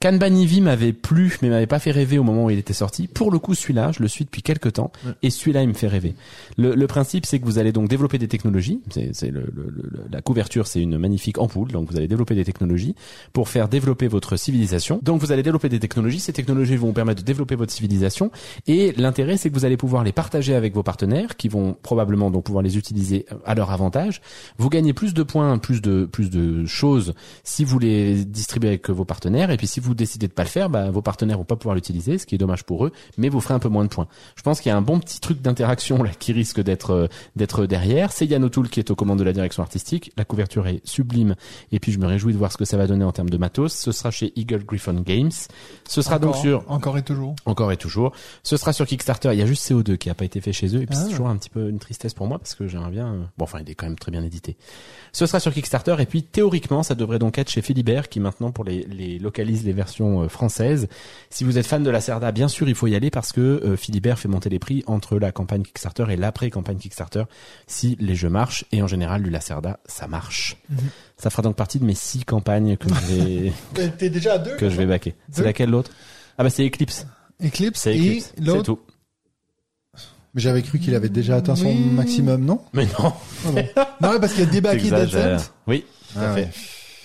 [0.01, 3.07] Kanban Eevee m'avait plu, mais m'avait pas fait rêver au moment où il était sorti.
[3.07, 4.91] Pour le coup, celui-là, je le suis depuis quelques temps,
[5.21, 6.15] et celui-là, il me fait rêver.
[6.57, 8.81] Le, le principe, c'est que vous allez donc développer des technologies.
[8.89, 12.35] C'est, c'est le, le- le- la couverture, c'est une magnifique ampoule, donc vous allez développer
[12.35, 12.95] des technologies
[13.31, 14.99] pour faire développer votre civilisation.
[15.03, 16.19] Donc vous allez développer des technologies.
[16.19, 18.31] Ces technologies vont vous permettre de développer votre civilisation.
[18.67, 22.29] Et l'intérêt, c'est que vous allez pouvoir les partager avec vos partenaires, qui vont probablement
[22.31, 24.21] donc pouvoir les utiliser à leur avantage.
[24.57, 28.89] Vous gagnez plus de points, plus de plus de choses si vous les distribuez avec
[28.89, 29.49] vos partenaires.
[29.53, 31.75] Et puis si vous décidez de pas le faire, bah, vos partenaires vont pas pouvoir
[31.75, 34.07] l'utiliser, ce qui est dommage pour eux, mais vous ferez un peu moins de points.
[34.35, 37.07] Je pense qu'il y a un bon petit truc d'interaction là qui risque d'être euh,
[37.35, 38.11] d'être derrière.
[38.11, 40.11] C'est Yann O'Toole qui est aux commandes de la direction artistique.
[40.17, 41.35] La couverture est sublime.
[41.71, 43.37] Et puis je me réjouis de voir ce que ça va donner en termes de
[43.37, 43.73] matos.
[43.73, 45.31] Ce sera chez Eagle Griffon Games.
[45.87, 47.35] Ce sera donc Encore, sur Encore et toujours.
[47.45, 48.11] encore et toujours.
[48.43, 49.29] Ce sera sur Kickstarter.
[49.33, 50.81] Il y a juste CO2 qui a pas été fait chez eux.
[50.81, 51.03] Et puis Ah.
[51.03, 53.13] c'est toujours un petit peu une tristesse pour moi parce que j'aimerais bien.
[53.13, 54.57] euh, Bon, enfin, il est quand même très bien édité.
[55.11, 55.95] Ce sera sur Kickstarter.
[55.99, 59.63] Et puis théoriquement, ça devrait donc être chez Philibert qui maintenant pour les, les localise
[59.65, 60.87] les versions euh, françaises.
[61.29, 63.41] Si vous êtes fan de la Cerda, bien sûr, il faut y aller parce que
[63.41, 67.23] euh, Philibert fait monter les prix entre la campagne Kickstarter et l'après campagne Kickstarter
[67.67, 68.65] si les jeux marchent.
[68.71, 70.57] Et en général, du Lacerda, ça marche.
[70.69, 70.77] Mhm.
[71.17, 73.53] Ça fera donc partie de mes six campagnes que je vais
[73.97, 74.55] T'es- déjà à deux.
[74.55, 75.15] que je vais baquer.
[75.31, 75.91] C'est laquelle l'autre?
[76.37, 77.05] Ah bah c'est Eclipse.
[77.43, 78.33] Eclipse C'est Eclipse.
[78.37, 78.79] C'est tout.
[80.35, 81.75] Mais j'avais cru qu'il avait déjà atteint son Oui.
[81.91, 82.59] maximum, non?
[82.73, 83.13] Mais non.
[84.01, 85.39] Non, parce qu'il y a débaqué Dead.
[85.67, 86.49] Oui, tout à Ah fait.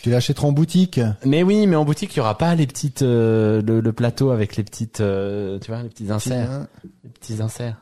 [0.03, 1.01] Tu l'achèteras en boutique?
[1.25, 4.31] Mais oui, mais en boutique, il y aura pas les petites, euh, le, le plateau
[4.31, 6.67] avec les petites, euh, tu vois, les petits inserts,
[7.05, 7.77] les petits inserts.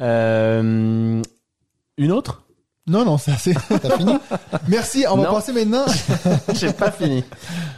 [0.00, 1.22] Euh,
[1.96, 2.42] une autre?
[2.86, 3.54] Non, non, c'est assez.
[3.54, 4.14] T'as fini
[4.68, 5.34] Merci, on va Non.
[5.34, 5.84] passer maintenant.
[6.54, 7.22] J'ai pas fini.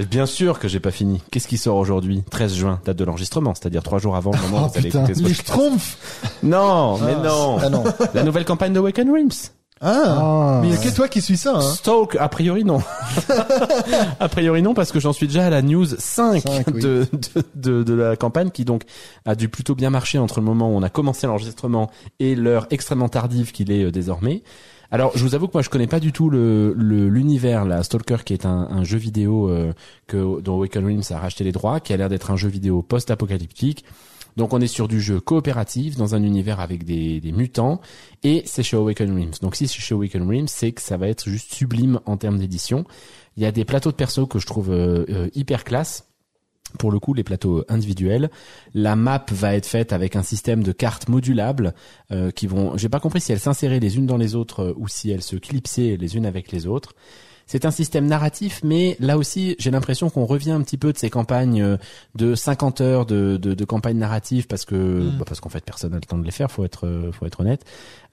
[0.08, 1.20] Bien sûr que j'ai pas fini.
[1.32, 2.22] Qu'est-ce qui sort aujourd'hui?
[2.30, 4.88] 13 juin, date de l'enregistrement, c'est-à-dire trois jours avant le moment Oh, où vous allez
[4.88, 5.00] putain.
[5.04, 5.34] écouter ce Les.
[5.34, 5.98] Schtroumpfs.
[6.44, 7.22] Non, mais Ah.
[7.24, 7.58] non.
[7.60, 7.84] Ah non.
[8.14, 9.50] La nouvelle campagne de Waken Rims.
[9.82, 10.02] Ah.
[10.18, 10.58] Ah.
[10.62, 11.60] Mais il a que toi qui suis ça, hein.
[11.62, 12.82] Stoke, a priori non.
[14.20, 16.80] a priori non, parce que j'en suis déjà à la news 5, Cinq, oui.
[16.82, 18.82] de, de, de, de la campagne qui donc
[19.24, 22.66] a dû plutôt bien marcher entre le moment où on a commencé l'enregistrement et l'heure
[22.70, 24.42] extrêmement tardive qu'il est euh, désormais.
[24.92, 27.82] Alors, je vous avoue que moi, je connais pas du tout le le- l'univers, la
[27.84, 29.72] Stalker, qui est un, un jeu vidéo euh,
[30.08, 32.82] que dont Awaken Realms a racheté les droits, qui a l'air d'être un jeu vidéo
[32.82, 33.84] post-apocalyptique.
[34.36, 37.80] Donc on est sur du jeu coopératif dans un univers avec des, mutants
[38.22, 39.34] et c'est chez Awaken Realms.
[39.42, 42.38] Donc si c'est chez Awaken Realms, c'est que ça va être juste sublime en termes
[42.38, 42.84] d'édition.
[43.36, 46.10] Il y a des plateaux de perso que je trouve euh, euh, hyper classe.
[46.78, 48.30] Pour le coup, les plateaux individuels,
[48.74, 51.74] la map va être faite avec un système de cartes modulables
[52.12, 52.76] euh, qui vont.
[52.76, 55.22] J'ai pas compris si elles s'inséraient les unes dans les autres euh, ou si elles
[55.22, 56.94] se clipsaient les unes avec les autres.
[57.50, 60.98] C'est un système narratif, mais là aussi, j'ai l'impression qu'on revient un petit peu de
[60.98, 61.76] ces campagnes euh,
[62.14, 65.18] de 50 heures de, de, de campagne narrative parce que Mm.
[65.18, 67.26] bah, parce qu'en fait personne n'a le temps de les faire, faut être euh, faut
[67.26, 67.64] être honnête.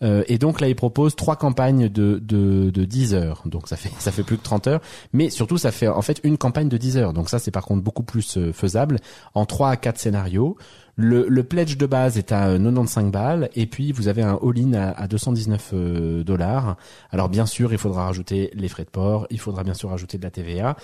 [0.03, 3.77] Euh, et donc là, il propose trois campagnes de, de de 10 heures, donc ça
[3.77, 4.81] fait ça fait plus que 30 heures,
[5.13, 7.13] mais surtout ça fait en fait une campagne de 10 heures.
[7.13, 8.99] Donc ça, c'est par contre beaucoup plus euh, faisable
[9.33, 10.57] en 3 à 4 scénarios.
[10.99, 14.39] Le, le pledge de base est à euh, 95 balles et puis vous avez un
[14.41, 16.75] all-in à, à 219 euh, dollars.
[17.11, 20.17] Alors bien sûr, il faudra rajouter les frais de port, il faudra bien sûr rajouter
[20.17, 20.75] de la TVA.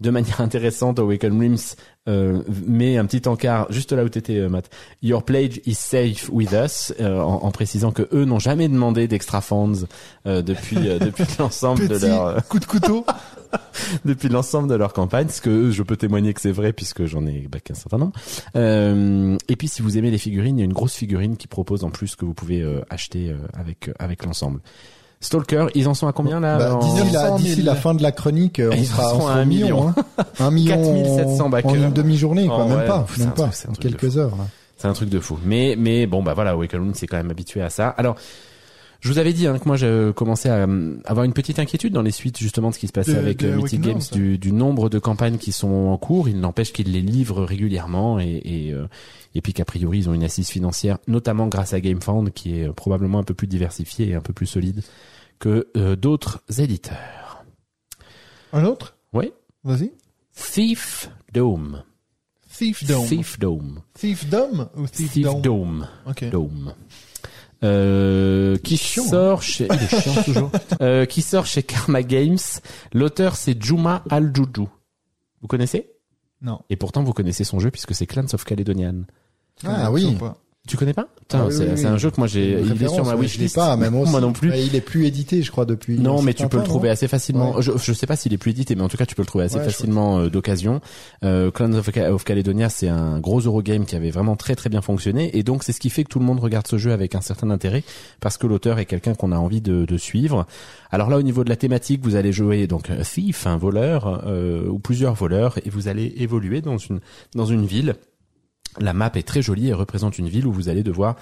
[0.00, 1.76] De manière intéressante, Awaken Rims
[2.08, 4.70] euh, met un petit encart juste là où t'étais, euh, Matt.
[5.02, 9.06] Your pledge is safe with us, euh, en, en précisant que eux n'ont jamais demandé
[9.08, 9.86] d'extra funds
[10.26, 13.04] euh, depuis euh, depuis l'ensemble de leur euh, coup de couteau.
[14.04, 17.04] depuis l'ensemble de leur campagne, ce que eux, je peux témoigner que c'est vrai puisque
[17.06, 18.12] j'en ai bah, qu'un certain nombre.
[18.56, 21.46] Euh, et puis si vous aimez les figurines, il y a une grosse figurine qui
[21.48, 24.60] propose en plus que vous pouvez euh, acheter euh, avec euh, avec l'ensemble.
[25.20, 27.38] Stalker, ils en sont à combien là Bah, en- D'ici la, 900 000.
[27.38, 29.66] d'ici la fin de la chronique, euh, on Ils sera, à un million.
[29.66, 29.88] million.
[29.88, 30.24] Hein.
[30.38, 31.70] Un million 4700 en, backers.
[31.72, 32.62] en une demi-journée, quoi.
[32.64, 33.68] Oh, même ouais, pas, c'est un même truc- pas.
[33.68, 34.36] un En quelques heures.
[34.36, 34.44] Là.
[34.76, 35.36] C'est un truc de fou.
[35.44, 37.88] Mais mais bon bah voilà, Moon c'est quand même habitué à ça.
[37.88, 38.14] Alors
[39.00, 41.92] je vous avais dit hein, que moi je commençais à euh, avoir une petite inquiétude
[41.92, 44.00] dans les suites justement de ce qui se passait De- avec de euh, Mythic Games
[44.12, 46.28] du, du nombre de campagnes qui sont en cours.
[46.28, 48.86] Il n'empêche qu'ils les livrent régulièrement et et, euh,
[49.34, 52.72] et puis qu'a priori ils ont une assise financière, notamment grâce à GameFound qui est
[52.72, 54.82] probablement un peu plus diversifiée et un peu plus solide
[55.38, 57.44] que euh, d'autres éditeurs.
[58.52, 58.96] Un autre?
[59.12, 59.32] Oui.
[59.64, 59.92] Vas-y.
[60.34, 61.82] Thief Dome.
[62.50, 63.06] Thief Dome.
[63.06, 63.80] Thief Dome.
[63.94, 65.42] Thief Dome ou Thief, Thief Dome?
[65.42, 65.88] Dome.
[66.08, 66.30] Ok.
[66.30, 66.74] Dome.
[67.64, 70.50] Euh, qui Chiant, sort chez il est chiant toujours.
[70.80, 72.38] Euh, qui sort chez Karma Games.
[72.92, 74.68] L'auteur c'est Juma Al Juju
[75.40, 75.90] vous connaissez?
[76.40, 76.60] Non.
[76.70, 79.02] et pourtant vous connaissez son jeu puisque c'est Clans of Caledonian.
[79.64, 80.16] Ah oui.
[80.68, 81.08] Tu connais pas?
[81.32, 81.86] Ah oui, c'est oui, c'est oui.
[81.86, 84.10] un jeu que moi j'ai il est sur ma wishlist pas, même aussi.
[84.10, 85.98] moi non plus il est plus édité, je crois, depuis.
[85.98, 87.56] non, mais tu peux le trouver assez facilement.
[87.56, 87.62] Ouais.
[87.62, 89.26] Je, je sais pas s'il est plus édité, mais en tout cas, tu peux le
[89.26, 90.80] trouver assez Ouais, facilement euh, d'occasion.
[91.24, 94.82] Euh, Clans of, of Caledonia, c'est un gros Eurogame qui avait vraiment très très bien
[94.82, 97.14] fonctionné, et donc c'est ce qui fait que tout le monde regarde ce jeu avec
[97.14, 97.82] un certain intérêt,
[98.20, 100.46] parce que l'auteur est quelqu'un qu'on a envie de, de suivre.
[100.90, 104.22] Alors là, au niveau de la thématique, vous allez jouer donc un thief, un voleur,
[104.26, 107.00] euh, ou plusieurs voleurs, et vous allez évoluer dans une
[107.34, 107.94] dans une ville.
[108.78, 111.16] La map est très jolie et représente une ville où vous allez devoir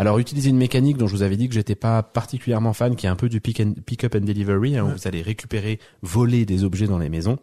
[0.00, 3.04] alors utiliser une mécanique dont je vous avais dit que j'étais pas particulièrement fan, qui
[3.04, 5.78] est un peu du pick, and, pick up and delivery, hein, où vous allez récupérer,
[6.00, 7.38] voler des objets dans les maisons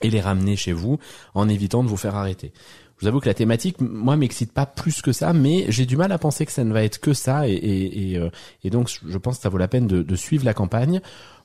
[0.00, 0.98] et les ramener chez vous
[1.34, 2.52] en évitant de vous faire arrêter.
[2.98, 5.96] Je vous avoue que la thématique, moi, m'excite pas plus que ça, mais j'ai du
[5.96, 8.30] mal à penser que ça ne va être que ça, et, et, et, euh,
[8.62, 11.00] et donc je pense que ça vaut la peine de, de suivre la campagne.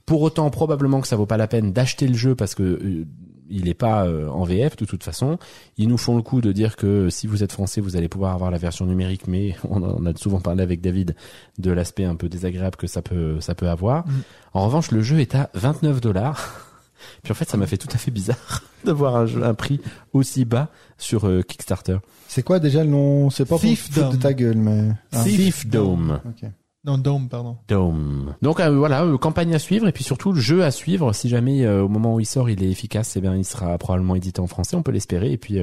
[0.06, 3.06] Pour autant, probablement que ça vaut pas la peine d'acheter le jeu parce que euh,
[3.50, 5.38] il est pas euh, en VF de toute façon.
[5.78, 8.34] Ils nous font le coup de dire que si vous êtes français, vous allez pouvoir
[8.34, 11.16] avoir la version numérique, mais on en a souvent parlé avec David
[11.58, 14.08] de l'aspect un peu désagréable que ça peut ça peut avoir.
[14.08, 14.12] Mm.
[14.54, 16.64] En revanche, le jeu est à 29 dollars.
[17.24, 19.54] Puis en fait, ça m'a fait tout à fait bizarre de voir un, jeu, un
[19.54, 19.80] prix
[20.14, 21.98] aussi bas sur euh, Kickstarter.
[22.28, 23.30] C'est quoi déjà le nom?
[23.30, 24.20] C'est pas pour Thief te foutre de Dome.
[24.20, 24.92] ta gueule, mais.
[25.14, 25.24] Ah.
[25.24, 26.20] Thief Dome.
[26.26, 26.50] Ok.
[26.88, 27.58] Non, Dome, pardon.
[27.68, 28.34] Dome.
[28.42, 31.12] Donc euh, voilà, euh, campagne à suivre et puis surtout le jeu à suivre.
[31.14, 33.78] Si jamais euh, au moment où il sort il est efficace, eh bien il sera
[33.78, 35.60] probablement édité en français, on peut l'espérer et puis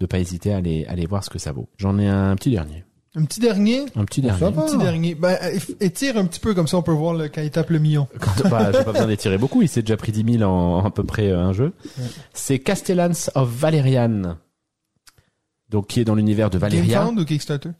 [0.00, 1.68] de pas hésiter à aller aller voir ce que ça vaut.
[1.78, 3.86] J'en ai un petit dernier, Un petit dernier?
[3.96, 4.44] un petit dernier.
[4.44, 5.16] Un petit dernier.
[5.24, 7.78] Euh, étire un petit peu comme ça, on peut voir le, quand il tape le
[7.78, 8.06] million.
[8.20, 10.84] Quand, bah, j'ai pas besoin d'étirer beaucoup, il s'est déjà pris 10 000 en, en
[10.84, 11.72] à peu près un jeu.
[11.98, 12.04] Ouais.
[12.34, 14.36] C'est Castellans of Valerian.
[15.70, 16.98] Donc qui est dans l'univers de Valeria.
[16.98, 17.70] GameFound ou Kickstarter?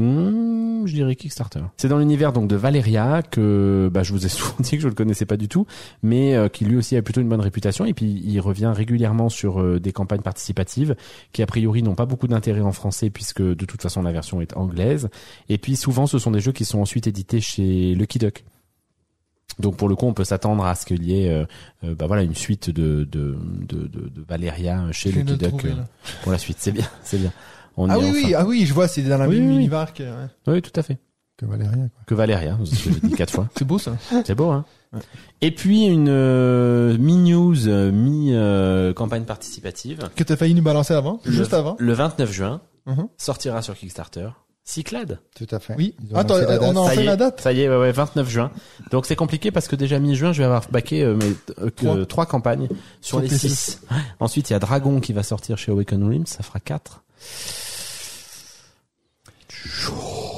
[0.00, 1.60] Je dirais Kickstarter.
[1.76, 4.88] C'est dans l'univers donc de Valeria que bah, je vous ai souvent dit que je
[4.88, 5.66] le connaissais pas du tout,
[6.02, 9.28] mais euh, qui lui aussi a plutôt une bonne réputation et puis il revient régulièrement
[9.28, 10.96] sur euh, des campagnes participatives
[11.32, 14.40] qui a priori n'ont pas beaucoup d'intérêt en français puisque de toute façon la version
[14.40, 15.08] est anglaise
[15.48, 18.44] et puis souvent ce sont des jeux qui sont ensuite édités chez Lucky Duck.
[19.58, 21.44] Donc pour le coup, on peut s'attendre à ce qu'il y ait, euh,
[21.84, 25.74] euh, bah voilà, une suite de de de, de, Valeria chez Lucky le Duck euh,
[26.22, 26.56] pour la suite.
[26.60, 27.32] C'est bien, c'est bien.
[27.76, 28.14] On Ah oui, enfin.
[28.14, 29.56] oui, ah oui, je vois, c'est dans la Oui, même oui, oui.
[29.56, 30.28] univers que, ouais.
[30.46, 30.98] Oui, tout à fait.
[31.36, 32.02] Que Valérien, quoi.
[32.06, 33.48] Que Valéria, que j'ai dit quatre fois.
[33.58, 33.96] C'est beau, ça.
[34.24, 35.00] C'est beau, hein Ouais.
[35.40, 40.08] Et puis une euh, mi-news, euh, mi-campagne participative.
[40.14, 41.74] Que t'as failli nous balancer avant, Le- juste avant.
[41.80, 43.08] Le 29 juin, Mhm.
[43.16, 44.28] sortira sur Kickstarter.
[44.66, 45.18] Cyclade.
[45.36, 45.74] Tout à fait.
[45.76, 45.94] Oui.
[46.14, 46.50] Attends, on date.
[46.50, 47.40] a ça enfin y la est, date.
[47.42, 48.50] Ça y est, ouais, ouais, 29 juin.
[48.90, 51.84] Donc c'est compliqué parce que déjà mi-juin, je vais avoir baqué euh, mes euh, que-
[51.84, 52.06] Trois.
[52.06, 52.68] trois campagnes
[53.02, 53.28] sur Sur les.
[53.28, 53.82] 6.
[54.20, 57.02] Ensuite, il y a Dragon qui va sortir chez Awaken Realms, ça fera 4.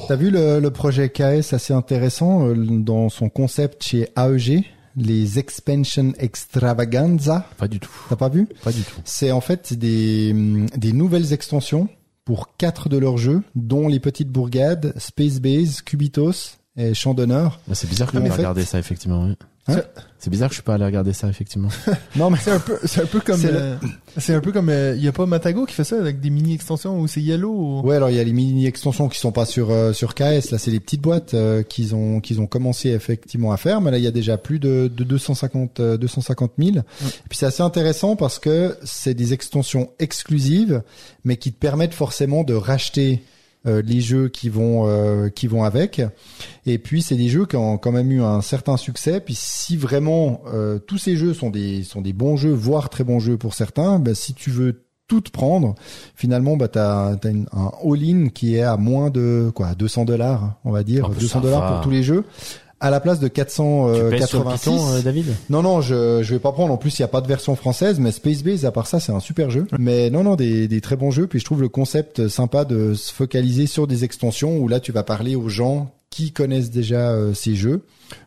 [0.08, 4.64] T'as vu le, le projet KS assez intéressant euh, dans son concept chez AEG,
[4.96, 7.46] les Expansion Extravaganza?
[7.58, 7.90] Pas du tout.
[8.08, 8.46] T'as pas vu?
[8.62, 9.00] Pas du tout.
[9.04, 10.32] C'est en fait des,
[10.76, 11.88] des nouvelles extensions
[12.26, 17.60] pour quatre de leurs jeux, dont les petites bourgades, Space Base, Cubitos et Champ d'honneur.
[17.66, 19.24] Bah, c'est bizarre que pas fait- regarder ça effectivement.
[19.24, 19.36] oui.
[19.68, 19.80] Hein
[20.18, 21.68] c'est bizarre que je suis pas allé regarder ça effectivement.
[22.16, 25.02] Non mais C'est un peu, c'est un peu comme, C'est euh, un peu comme, il
[25.02, 27.50] y a pas Matago qui fait ça avec des mini extensions où c'est yellow.
[27.50, 30.14] ou- Ouais, alors il y a les mini extensions qui sont pas sur euh, sur
[30.14, 30.50] KS.
[30.52, 33.80] Là, c'est les petites boîtes euh, qu'ils ont qu'ils ont commencé effectivement à faire.
[33.80, 36.78] Mais là, il y a déjà plus de, de 250 euh, 250 000.
[36.78, 36.82] Et
[37.28, 40.82] puis c'est assez intéressant parce que c'est des extensions exclusives,
[41.24, 43.35] mais qui te permettent forcément de racheter euh,
[43.84, 46.00] les jeux qui vont euh, qui vont avec.
[46.66, 49.20] Et puis c'est des jeux qui ont quand même eu un certain succès.
[49.20, 53.04] Puis si vraiment euh, tous ces jeux sont des sont des bons jeux, voire très
[53.04, 55.76] bons jeux pour certains, ben, si tu veux tout prendre,
[56.16, 60.58] finalement bah t'as as une- un all-in qui est à moins de quoi 200 dollars,
[60.64, 62.24] on va dire Oh, bah, 200 ça dollars pour tous les jeux.
[62.78, 64.70] À la place de tu pèses sur le 486.
[64.70, 66.74] piton, euh, David Non, non, je, je vais pas prendre.
[66.74, 69.00] En plus, il y a pas de version française, mais Space Base, à part ça,
[69.00, 69.66] c'est un super jeu.
[69.78, 71.26] Mais non, non, des, des très bons jeux.
[71.26, 74.92] Puis je trouve le concept sympa de se focaliser sur des extensions où là, tu
[74.92, 77.84] vas parler aux gens qui connaissent déjà euh, ces jeux,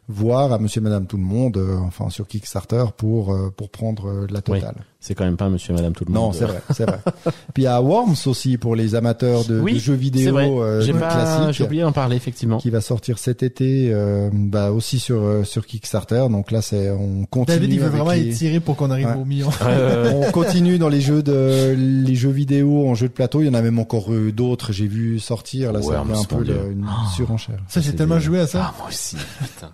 [0.08, 3.70] voire à Monsieur, et Madame, tout le monde, euh, enfin sur Kickstarter pour euh, pour
[3.70, 4.62] prendre euh, la Oui.
[5.02, 6.36] C'est quand même pas Monsieur et Madame tout le Non, monde.
[6.36, 7.00] c'est vrai, c'est vrai.
[7.54, 10.50] Puis il y a Worms aussi pour les amateurs de, Oui, de jeux vidéo vrai.
[10.50, 12.58] euh, J'ai pas, classiques j'ai oublié d'en parler effectivement.
[12.58, 16.26] qui va sortir cet été, euh, bah aussi sur euh, sur Kickstarter.
[16.30, 17.60] Donc là, c'est on continue.
[17.60, 19.16] David, il veut vraiment les- être tiré pour qu'on arrive Ouais.
[19.22, 19.50] au million.
[19.62, 23.41] Euh, on continue dans les jeux de les jeux vidéo en jeu de plateau.
[23.41, 24.74] Il y en a même encore d'autres.
[24.74, 26.86] J'ai vu sortir là, ça Worms, devient un peu le- une
[27.16, 27.60] surenchère.
[27.70, 28.72] Ça, j'ai c'est tellement des- joué à ça.
[28.72, 29.72] Ah, moi aussi, putain.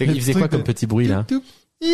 [0.00, 1.44] Il faisait quoi comme petit bruit là Toup, toup.
[1.80, 1.88] Bon,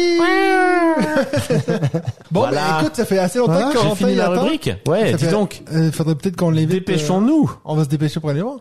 [2.40, 2.60] Voilà.
[2.72, 4.42] ben, écoute, ça fait assez longtemps Voilà, que J'ai Corentin fini la attend.
[4.42, 5.62] rubrique Ouais, Ça dis fait- donc.
[5.72, 6.70] Euh, faudrait peut-être qu'on l'invite.
[6.70, 7.50] euh, Dépêchons-nous.
[7.64, 8.56] on va se dépêcher pour aller voir.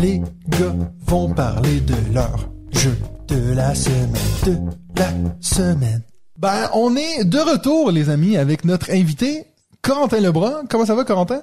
[0.00, 0.74] Les gars
[1.06, 2.96] vont parler de leur jeu
[3.26, 4.12] de la semaine,
[4.46, 4.56] de
[4.96, 5.08] la
[5.40, 6.02] semaine.
[6.38, 9.44] Ben, on est de retour, les amis, avec notre invité,
[9.82, 10.62] Corentin Lebrun.
[10.70, 11.42] Comment ça va, Corentin?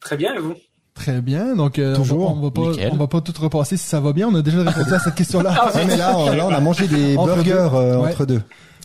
[0.00, 0.54] Très bien, et vous?
[0.94, 1.54] Très bien.
[1.56, 2.30] Donc, euh, on, Toujours.
[2.34, 2.90] va, on va pas, Nickel.
[2.92, 4.28] on va pas tout repasser si ça va bien.
[4.28, 5.70] On a déjà répondu à cette question-là.
[5.74, 7.56] Ouais, mais là, on, là, on a mangé des Entre burgers deux.
[7.76, 8.10] euh, Ouais.
[8.10, 8.42] entre deux.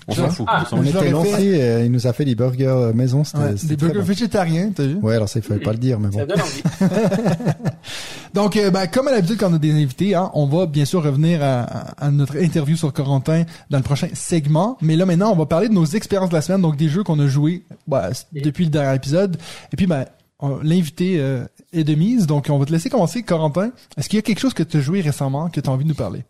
[0.07, 0.45] On s'en fout.
[0.47, 0.63] Ah.
[0.71, 1.09] on était fait.
[1.09, 1.59] lancés.
[1.61, 3.23] euh, il nous a fait des burgers euh, maison.
[3.23, 4.05] C'était Ouais, c'était des burgers bon.
[4.05, 4.97] végétariens, t'as vu?
[5.01, 6.19] Ouais, alors ça, il fallait pas le dire, mais bon.
[6.19, 6.61] Ça donne envie.
[8.33, 10.85] Donc, euh, ben, comme à l'habitude, quand on a des invités, hein, on va bien
[10.85, 14.77] sûr revenir à, à- à notre interview sur Corentin dans le prochain segment.
[14.81, 17.03] Mais là, maintenant, on va parler de nos expériences de la semaine, donc des jeux
[17.03, 19.37] qu'on a joués bah, depuis le dernier épisode.
[19.73, 23.23] Et puis, ben, on- l'invité euh, est de mise, donc on va te laisser commencer,
[23.23, 23.71] Corentin.
[23.97, 25.83] Est-ce qu'il y a quelque chose que tu as joué récemment que tu as envie
[25.83, 26.23] de nous parler?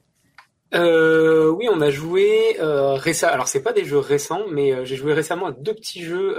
[0.74, 3.34] Euh, oui, on a joué euh, récemment.
[3.34, 6.36] Alors c'est pas des jeux récents, mais euh, j'ai joué récemment à deux petits jeux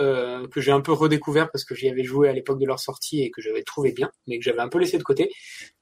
[0.50, 3.22] que j'ai un peu redécouvert parce que j'y avais joué à l'époque de leur sortie
[3.22, 5.30] et que j'avais trouvé bien, mais que j'avais un peu laissé de côté.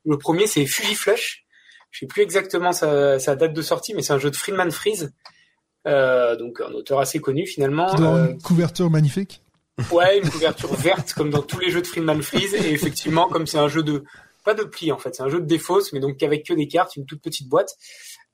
[0.04, 1.44] Le premier c'est Fuji Flush.
[1.90, 4.70] Je sais plus exactement sa, sa date de sortie, mais c'est un jeu de Friedman
[4.72, 5.12] Freeze,
[5.86, 7.96] donc un auteur assez connu finalement.
[7.96, 9.43] Une couverture magnifique.
[9.90, 13.46] Ouais, une couverture verte comme dans tous les jeux de Friedman Freeze et effectivement comme
[13.46, 14.04] c'est un jeu de
[14.44, 16.68] pas de pli en fait, c'est un jeu de défausse mais donc avec que des
[16.68, 17.76] cartes, une toute petite boîte.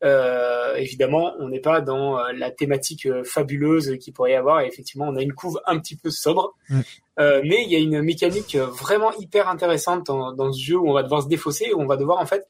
[0.03, 4.61] Euh, évidemment, on n'est pas dans euh, la thématique euh, fabuleuse qu'il pourrait y avoir
[4.61, 6.55] et effectivement, on a une couve un petit peu sobre.
[6.70, 6.80] Mm.
[7.18, 10.76] Euh, mais il y a une mécanique euh, vraiment hyper intéressante dans, dans ce jeu
[10.76, 12.47] où on va devoir se défausser, où on va devoir en fait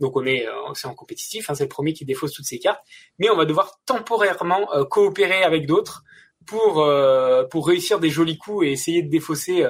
[0.00, 2.82] donc on est, c'est en compétitif, hein, c'est le premier qui défausse toutes ses cartes,
[3.18, 6.04] mais on va devoir temporairement euh, coopérer avec d'autres
[6.46, 9.66] pour euh, pour réussir des jolis coups et essayer de défausser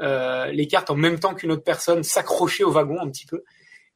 [0.00, 3.42] euh, les cartes en même temps qu'une autre personne, s'accrocher au wagon un petit peu.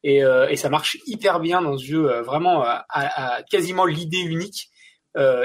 [0.03, 4.21] Et, euh, et ça marche hyper bien dans ce jeu, vraiment à, à- quasiment l'idée
[4.21, 4.71] unique.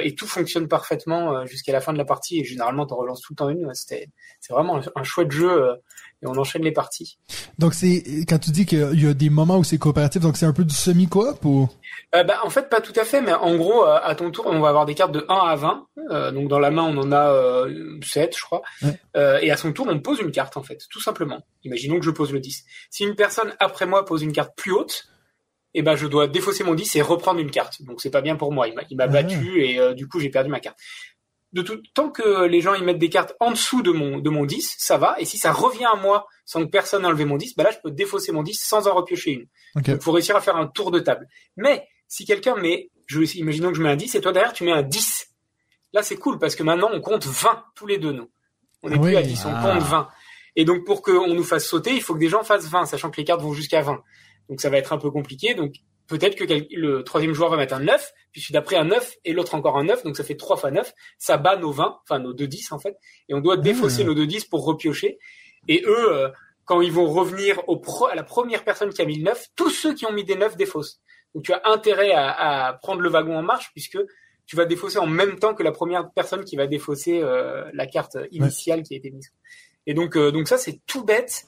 [0.03, 2.41] Et tout fonctionne parfaitement jusqu'à la fin de la partie.
[2.41, 3.71] Et généralement, t'en relances tout le temps une.
[3.73, 4.09] C'est
[4.49, 5.77] vraiment un chouette jeu.
[6.21, 7.17] Et on enchaîne les parties.
[7.57, 10.45] Donc, c'est quand tu dis qu'il y a des moments où c'est coopératif, donc c'est
[10.45, 11.67] un peu du semi-coop ou...
[12.15, 14.45] Euh, bah, en fait, pas tout à fait, mais en gros, euh, à ton tour,
[14.47, 15.87] on va avoir des cartes de 1 à 20.
[16.09, 18.61] Euh, donc dans la main, on en a euh, 7, je crois.
[18.81, 19.41] Ouais.
[19.41, 21.41] Et à son tour, on pose une carte, en fait, tout simplement.
[21.63, 22.63] Imaginons que je pose le 10.
[22.89, 25.05] Si une personne après moi pose une carte plus haute,
[25.73, 27.81] eh ben je dois défausser mon 10 et reprendre une carte.
[27.83, 28.67] Donc c'est pas bien pour moi.
[28.67, 29.07] Il m'a, Ah.
[29.07, 30.77] battu et euh, du coup j'ai perdu ma carte.
[31.53, 34.29] De tout tant que les gens ils mettent des cartes en dessous de mon de
[34.29, 35.15] mon 10, ça va.
[35.19, 37.71] Et si ça revient à moi sans que personne ait enlevé mon 10, bah là
[37.71, 39.45] je peux défausser mon 10 sans en repiocher une.
[39.75, 39.89] Ok.
[39.89, 41.27] Donc faut réussir à faire un tour de table.
[41.57, 44.63] Mais si quelqu'un met, je, imaginons que je mets un 10 et toi derrière tu
[44.63, 45.27] mets un 10.
[45.91, 48.29] Là c'est cool parce que maintenant on compte 20 tous les deux nous.
[48.83, 49.73] On n'est Ah plus à 10, on Ah.
[49.73, 50.07] compte 20.
[50.55, 53.11] Et donc pour qu'on nous fasse sauter, il faut que des gens fassent 20, sachant
[53.11, 54.01] que les cartes vont jusqu'à 20.
[54.47, 55.53] Donc ça va être un peu compliqué.
[55.53, 55.73] Donc
[56.11, 56.43] peut-être que
[56.75, 59.85] le troisième joueur va mettre un 9, puis d'après un 9 et l'autre encore un
[59.85, 62.73] 9, donc ça fait 3 fois 9, ça bat nos 20, enfin nos 2 10
[62.73, 62.97] en fait,
[63.29, 65.17] et on doit défausser nos 2 10 pour repiocher.
[65.67, 66.29] Et eux, euh,
[66.65, 69.47] quand ils vont revenir au pro, à la première personne qui a mis le 9,
[69.55, 70.99] tous ceux qui ont mis des 9 défaussent.
[71.33, 73.97] Donc tu as intérêt à, à prendre le wagon en marche puisque
[74.45, 77.87] tu vas défausser en même temps que la première personne qui va défausser euh, la
[77.87, 79.31] carte initiale qui a été mise.
[79.87, 81.45] Et donc, euh, donc ça c'est tout bête,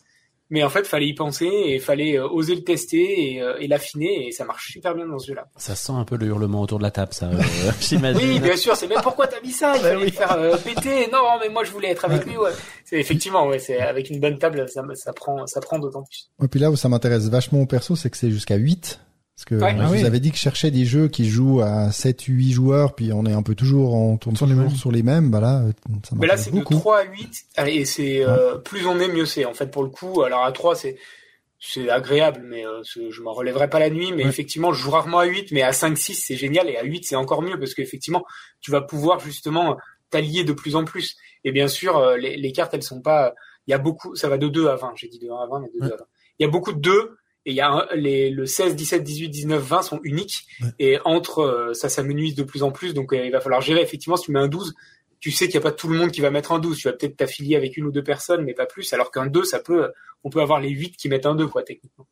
[0.53, 3.67] mais en fait fallait y penser et fallait euh, oser le tester et, euh, et
[3.67, 5.47] l'affiner et ça marche super bien dans ce jeu-là.
[5.57, 7.25] Ça sent un peu le hurlement autour de la table, ça.
[7.25, 7.41] euh,
[7.81, 8.29] J'imagine.
[8.29, 9.73] Oui, bien sûr, c'est mais pourquoi t'as mis ça?
[9.75, 10.05] Il Bah fallait oui.
[10.05, 11.09] le faire euh, péter.
[11.11, 12.37] Non, mais moi je voulais être avec lui.
[12.37, 12.51] Ouais.
[12.85, 16.29] C'est effectivement, ouais, c'est avec une bonne table, ça, ça prend, ça prend d'autant plus.
[16.43, 18.99] Et puis là où ça m'intéresse vachement au perso, c'est que c'est jusqu'à 8.
[19.35, 19.75] Parce que Ouais.
[19.79, 20.05] Ah vous oui.
[20.05, 23.25] avez dit que je cherchais des jeux qui jouent à 7, 8 joueurs, puis on
[23.25, 24.69] est un peu toujours, on tourne Sur les mêmes.
[24.69, 25.71] sur les mêmes, bah là, euh,
[26.07, 26.75] ça Mais là, c'est de beaucoup.
[26.75, 29.45] 3 à 8, et c'est euh, plus on est, mieux c'est.
[29.45, 30.97] En fait, pour le coup, alors à 3, c'est
[31.65, 34.11] c'est agréable, mais euh, je m'en relèverai pas la nuit.
[34.11, 34.29] Mais Ouais.
[34.29, 37.03] effectivement, je joue rarement à 8, mais à 5, 6, c'est génial, et à 8,
[37.05, 38.23] c'est encore mieux, parce qu'effectivement,
[38.61, 39.77] tu vas pouvoir justement
[40.09, 41.15] t'allier de plus en plus.
[41.45, 43.33] Et bien sûr, euh, les, les cartes, elles sont pas...
[43.65, 44.13] Il y a beaucoup...
[44.15, 45.85] Ça va de 2 à 20, j'ai dit de 1 à 20, mais de 2
[45.87, 45.93] Ouais.
[45.93, 46.03] à 20.
[46.39, 47.15] Il y a beaucoup de 2,
[47.45, 50.67] et il y a un- les, le 16, 17, 18, 19, 20 sont uniques, Ouais.
[50.79, 53.81] et entre, euh, ça s'amenuise de plus en plus, donc euh, il va falloir gérer.
[53.81, 54.73] Effectivement, si tu mets un 12,
[55.19, 56.77] tu sais qu'il n'y a pas tout le monde qui va mettre un 12.
[56.77, 58.91] Tu vas peut-être t'affilier avec une ou deux personnes, mais pas plus.
[58.93, 59.89] Alors qu'un 2, ça peut,
[60.25, 62.05] on peut avoir les 8 qui mettent un 2, quoi, techniquement.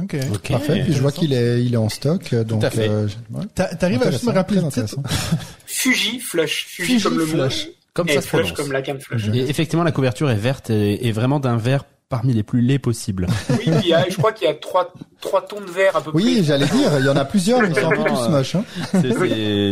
[0.00, 0.16] Ok.
[0.34, 0.48] Ok.
[0.48, 0.82] Parfait.
[0.84, 2.64] Puis je vois qu'il est, il est en stock, euh, donc.
[2.64, 2.88] à fait.
[2.88, 3.44] euh, ouais.
[3.54, 4.96] T'a- T'arrives à juste me rappeler le titre.
[5.66, 6.66] Fuji Flush.
[6.68, 7.66] Fuji, Fuji comme le Flush.
[7.66, 7.72] mot.
[7.94, 8.56] Comme et ça se Flush prononce.
[8.56, 9.28] comme la canne Flush.
[9.34, 12.78] Et effectivement, la couverture est verte et, et vraiment d'un vert parmi les plus laids
[12.78, 13.26] possibles.
[13.50, 16.00] Oui, il y a- je crois qu'il y a trois, trois tons de vert à
[16.02, 16.44] peu Oui, près.
[16.44, 18.54] j'allais dire, il y en a plusieurs, mais ils sont un peu tous moches.
[18.56, 18.64] Hein.
[18.92, 19.00] C'est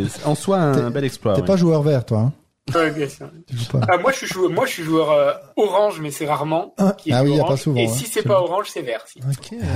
[0.08, 1.34] c'est en soi un bel exploit.
[1.34, 1.46] T'es ouais.
[1.46, 2.18] pas joueur vert, toi.
[2.20, 2.32] Hein.
[2.74, 3.26] Ouais, bien sûr.
[3.72, 3.80] Pas.
[3.90, 6.72] Ah, moi, je suis joueur, moi, je suis joueur euh, orange, mais c'est rarement.
[6.78, 7.50] Ah, qui est ah oui, y a orange.
[7.50, 7.92] pas souvent, Et hein.
[7.92, 9.00] si c'est C'est pas orange, c'est vert.
[9.06, 9.18] Si.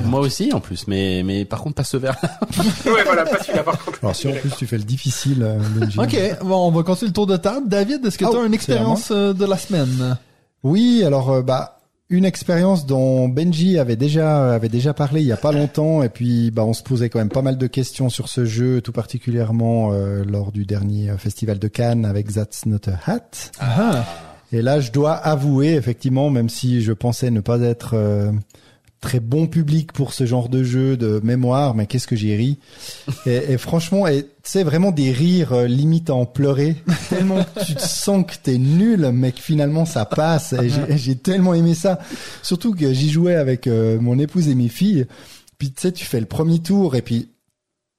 [0.05, 2.17] Moi aussi, en plus, mais mais par contre pas ce vert.
[2.87, 3.99] ouais, voilà, pas celui-là par contre.
[4.03, 6.03] Alors si en plus tu fais le difficile, euh.
[6.03, 7.69] Ok, bon, on va continuer le tour de table.
[7.69, 10.17] David, est-ce que Oh, tu as une expérience euh, de la semaine?
[10.63, 11.74] Oui, alors euh, bah
[12.11, 16.11] une expérience dont Benji avait déjà avait déjà parlé il y a pas longtemps et
[16.11, 18.93] puis bah on se posait quand même pas mal de questions sur ce jeu, tout
[18.93, 23.31] particulièrement euh, lors du dernier euh, festival de Cannes avec That's Not a Hat.
[23.59, 24.05] Ah.
[24.53, 28.31] Et là, je dois avouer effectivement, même si je pensais ne pas être euh,
[29.05, 32.59] très bon public pour ce genre de jeu de mémoire, mais qu'est-ce que j'ai ri.
[33.27, 36.77] Et, et franchement, et c'est vraiment des rires euh, limite à en pleurer,
[37.11, 40.55] tellement que tu te sens que t'es nul, mais que finalement ça passe.
[40.55, 41.99] Et j'ai- j'ai tellement aimé ça,
[42.43, 45.07] surtout que j'y jouais avec euh, mon épouse et mes filles.
[45.59, 47.29] Puis tu sais, tu fais le premier tour et puis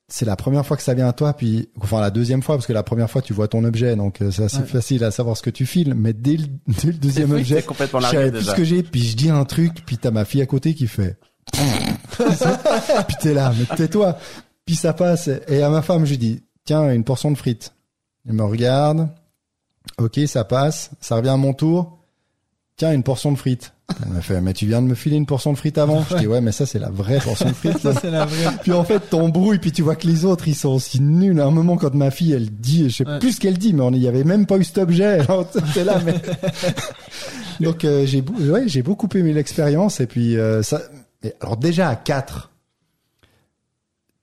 [0.08, 2.68] c'est la première fois que ça vient à toi, puis enfin la deuxième fois parce
[2.68, 4.66] que la première fois tu vois ton objet, donc euh, c'est assez Ouais.
[4.66, 5.94] facile à savoir ce que tu files.
[5.96, 8.84] Mais dès le, dès le deuxième Oui, objet, complètement je savais plus ce que j'ai,
[8.84, 11.18] puis je dis un truc, puis t'as ma fille à côté qui fait.
[13.08, 14.18] puis t'es là, mais tais-toi.
[14.66, 15.30] Puis ça passe.
[15.48, 17.74] Et à ma femme, je dis, tiens, une portion de frites.
[18.28, 19.10] Elle me regarde.
[20.00, 20.90] Ok, ça passe.
[21.02, 22.00] Ça revient à mon tour.
[22.78, 23.72] Tiens, une portion de frites.
[24.06, 26.04] Elle me fait, mais tu viens de me filer une portion de frites avant.
[26.10, 27.78] Je dis, ouais, mais ça, c'est la vraie portion de frites.
[27.80, 28.52] Ça, c'est la vraie.
[28.64, 31.40] Puis en fait, t'embrouilles, puis tu vois que les autres, ils sont aussi nuls.
[31.40, 33.20] À un moment, quand ma fille, elle dit, je sais Ouais.
[33.20, 35.20] plus ce qu'elle dit, mais on n'y avait même pas eu cet objet.
[35.22, 36.16] Alors, t'es là, mais...
[37.62, 40.02] Donc, euh, j'ai, ouais, j'ai beaucoup aimé l'expérience.
[40.02, 40.82] Et puis, euh, ça...
[41.40, 42.52] alors déjà, à 4,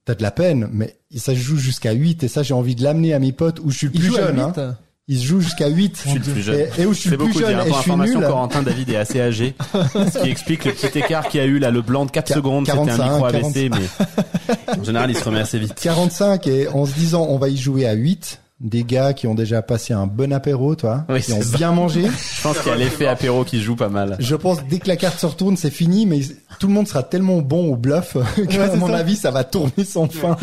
[0.05, 2.23] t'as de la peine, mais ça joue jusqu'à 8.
[2.23, 4.27] Et ça, j'ai envie de l'amener à mes potes où je suis le plus à
[4.27, 4.39] jeune.
[4.39, 4.77] Hein.
[5.09, 6.01] Il se joue jusqu'à 8.
[6.05, 6.59] Je suis le plus jeune.
[6.77, 7.59] Et, et où je suis le plus jeune dire.
[7.59, 8.27] et je suis information, nul.
[8.29, 11.59] Corentin David est assez âgé, ce qui explique le petit écart qu'il y a eu
[11.59, 15.11] là, le blanc de 4 Qua- secondes, c'était un 45, micro AVC, mais en général
[15.11, 15.73] il se remet assez vite.
[15.81, 19.35] 45 et en se disant on va y jouer à 8 des gars qui ont
[19.35, 21.57] déjà passé un bon apéro toi Oui, qui ont ça.
[21.57, 22.03] bien mangé
[22.37, 24.15] Je pense qu'il y a l'effet apéro qui joue pas mal.
[24.19, 26.21] je pense dès que la carte se retourne c'est fini mais
[26.59, 28.95] tout le monde sera tellement bon au bluff que à mon ça.
[28.97, 30.37] avis ça va tourner sans fin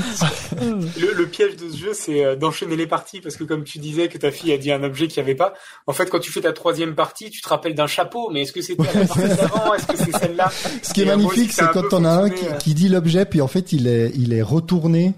[0.61, 3.79] Le, le piège de ce jeu, c'est euh, d'enchaîner les parties parce que comme tu
[3.79, 5.55] disais que ta fille a dit un objet qu'il n'y avait pas,
[5.87, 8.53] en fait, quand tu fais ta troisième partie, tu te rappelles d'un chapeau, mais est-ce
[8.53, 10.51] que c'était la partie d'avant Est-ce que c'est celle-là
[10.83, 12.53] ce qui est magnifique c'est quand on a un qui, euh.
[12.59, 15.15] qui dit l'objet puis en fait il est il est retourné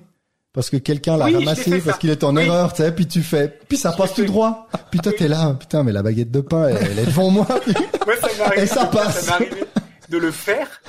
[0.52, 1.84] parce que quelqu'un l'a Oui, ramassé ça.
[1.86, 2.42] parce qu'il était en Oui.
[2.44, 4.68] erreur, tu sais, puis tu fais, puis ça passe tout droit.
[4.90, 7.46] Puis toi, t'es là, putain, mais la baguette de pain, elle, elle est devant moi.
[8.06, 9.26] Moi, ça Et ça passe.
[9.26, 9.64] m'est arrivé
[10.08, 10.82] de le faire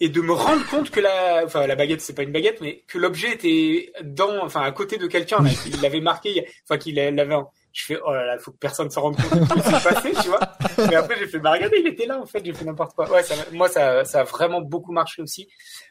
[0.00, 2.82] et de me rendre compte que la, enfin, la baguette, c'est pas une baguette, mais
[2.88, 7.34] que l'objet était dans, enfin, à côté de quelqu'un, qu'il l'avait marqué, enfin, qu'il l'avait
[7.34, 9.60] en- je fais, oh là là, faut que personne se rende compte de ce qui
[9.74, 10.40] s'est passé, tu vois.
[10.88, 13.10] Mais après, j'ai fait, bah, regardez, il était là, en fait, j'ai fait n'importe quoi.
[13.10, 15.46] Ouais, ça, moi, ça, ça a vraiment beaucoup marché aussi.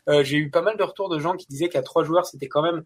[0.09, 2.47] Euh, j'ai eu pas mal de retours de gens qui disaient qu'à trois joueurs, c'était
[2.47, 2.83] quand même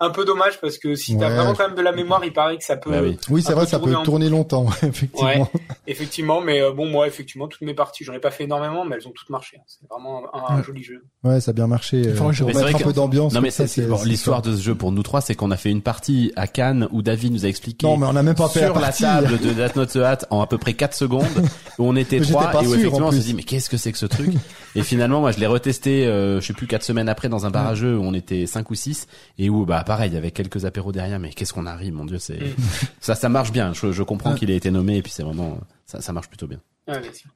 [0.00, 1.34] un peu dommage parce que si t'as Ouais.
[1.36, 2.90] vraiment quand même de la mémoire, il paraît que ça peut.
[2.90, 3.18] Bah oui.
[3.28, 5.28] Oui, c'est vrai, ça peut tourner en longtemps, effectivement.
[5.28, 5.42] Ouais,
[5.86, 8.96] effectivement, mais euh, bon, moi, effectivement, toutes mes parties, j'en ai pas fait énormément, mais
[8.96, 9.56] elles ont toutes marché.
[9.58, 9.62] hein.
[9.66, 10.62] C'est vraiment un, un Ouais.
[10.64, 11.04] joli jeu.
[11.24, 11.98] Ouais, ça a bien marché.
[12.06, 13.32] euh, faudra que je- pour Mais c'est mettre vrai un peu d'ambiance.
[13.34, 15.56] Non mais ça, c'est bon, l'histoire de ce jeu pour nous trois, c'est qu'on a
[15.56, 18.34] fait une partie à Cannes où David nous a expliqué Non, mais on n'a même
[18.34, 20.74] pas fait sur la la, table de Death Note The Hat en à peu près
[20.74, 21.24] 4 secondes
[21.78, 23.92] où on était trois et où effectivement en on s'est dit mais qu'est-ce que c'est
[23.92, 24.32] que ce truc?
[24.74, 27.50] Et finalement moi je l'ai retesté euh, je sais plus quatre semaines après dans un
[27.50, 29.06] bar à jeu où on était cinq ou six
[29.38, 32.04] et où bah pareil il y avait quelques apéros derrière mais qu'est-ce qu'on arrive mon
[32.04, 32.54] dieu c'est Mm.
[33.00, 34.38] ça ça marche bien je, je comprends Ouais.
[34.38, 37.12] qu'il ait été nommé et puis c'est vraiment ça, ça marche plutôt bien Ouais, bien
[37.12, 37.30] sûr.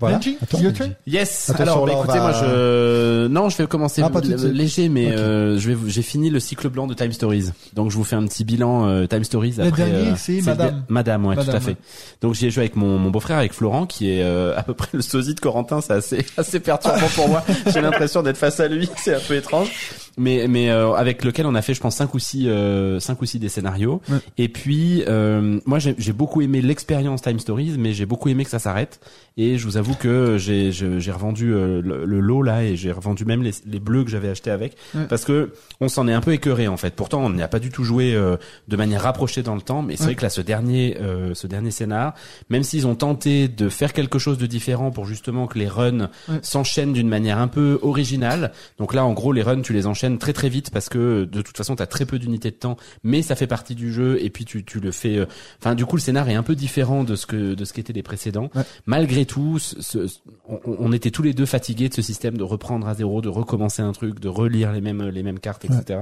[0.00, 0.16] Voilà.
[0.16, 0.58] Benji, Attends?
[1.06, 1.50] Yes.
[1.50, 4.10] Attention, Alors, bah, là, on écoutez, va- moi, je non, je vais commencer Ah,
[4.52, 7.50] léger, mais euh, je vais, vous- j'ai fini le cycle blanc de Time Stories.
[7.74, 9.54] Donc, je vous fais un petit bilan euh, Time Stories.
[9.58, 10.84] Le après, dernier, euh, c'est le Madame.
[10.88, 11.76] Madame, ouais, tout à fait.
[12.22, 14.74] Donc, j'y ai joué avec mon, mon beau-frère, avec Florent, qui est euh, à peu
[14.74, 15.80] près le sosie de Corentin.
[15.80, 17.44] C'est assez, assez perturbant pour moi.
[17.72, 18.90] J'ai l'impression d'être face à lui.
[18.96, 19.70] C'est un peu étrange.
[20.16, 23.20] Mais, mais euh, avec lequel on a fait, je pense, cinq ou six, euh, cinq
[23.20, 24.00] ou six des scénarios.
[24.08, 24.18] Ouais.
[24.38, 28.44] Et puis, euh, moi, j'ai j'ai beaucoup aimé l'expérience Time Stories, mais j'ai beaucoup aimé
[28.44, 29.00] que ça s'arrête.
[29.36, 32.92] Et je vous avoue que j'ai j'ai revendu euh, le, le lot là et j'ai
[32.92, 35.06] revendu même les, les bleus que j'avais achetés avec Ouais.
[35.08, 36.94] parce que on s'en est un peu écœuré en fait.
[36.94, 38.36] Pourtant, on n'y a pas du tout joué euh,
[38.68, 40.06] de manière rapprochée dans le temps, mais c'est Ouais.
[40.10, 42.14] vrai que là, ce dernier euh, ce dernier scénar,
[42.50, 46.08] même s'ils ont tenté de faire quelque chose de différent pour justement que les runs
[46.42, 48.52] s'enchaînent d'une manière un peu originale.
[48.78, 51.42] Donc là, en gros, les runs, tu les enchaînes très très vite parce que de
[51.42, 54.18] toute façon, tu as très peu d'unités de temps, mais ça fait partie du jeu
[54.22, 55.16] et puis tu, tu le fais.
[55.16, 55.26] euh,
[55.60, 57.92] Enfin, du coup, le scénar est un peu différent de ce que de ce qu'étaient
[57.92, 58.50] les précédents.
[58.54, 58.62] Ouais.
[58.86, 62.42] Malgré tout, ce- ce- on, on était tous les deux fatigués de ce système de
[62.44, 66.00] reprendre à zéro, de recommencer un truc, de relire les mêmes les mêmes cartes, etc.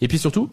[0.00, 0.50] Et puis surtout.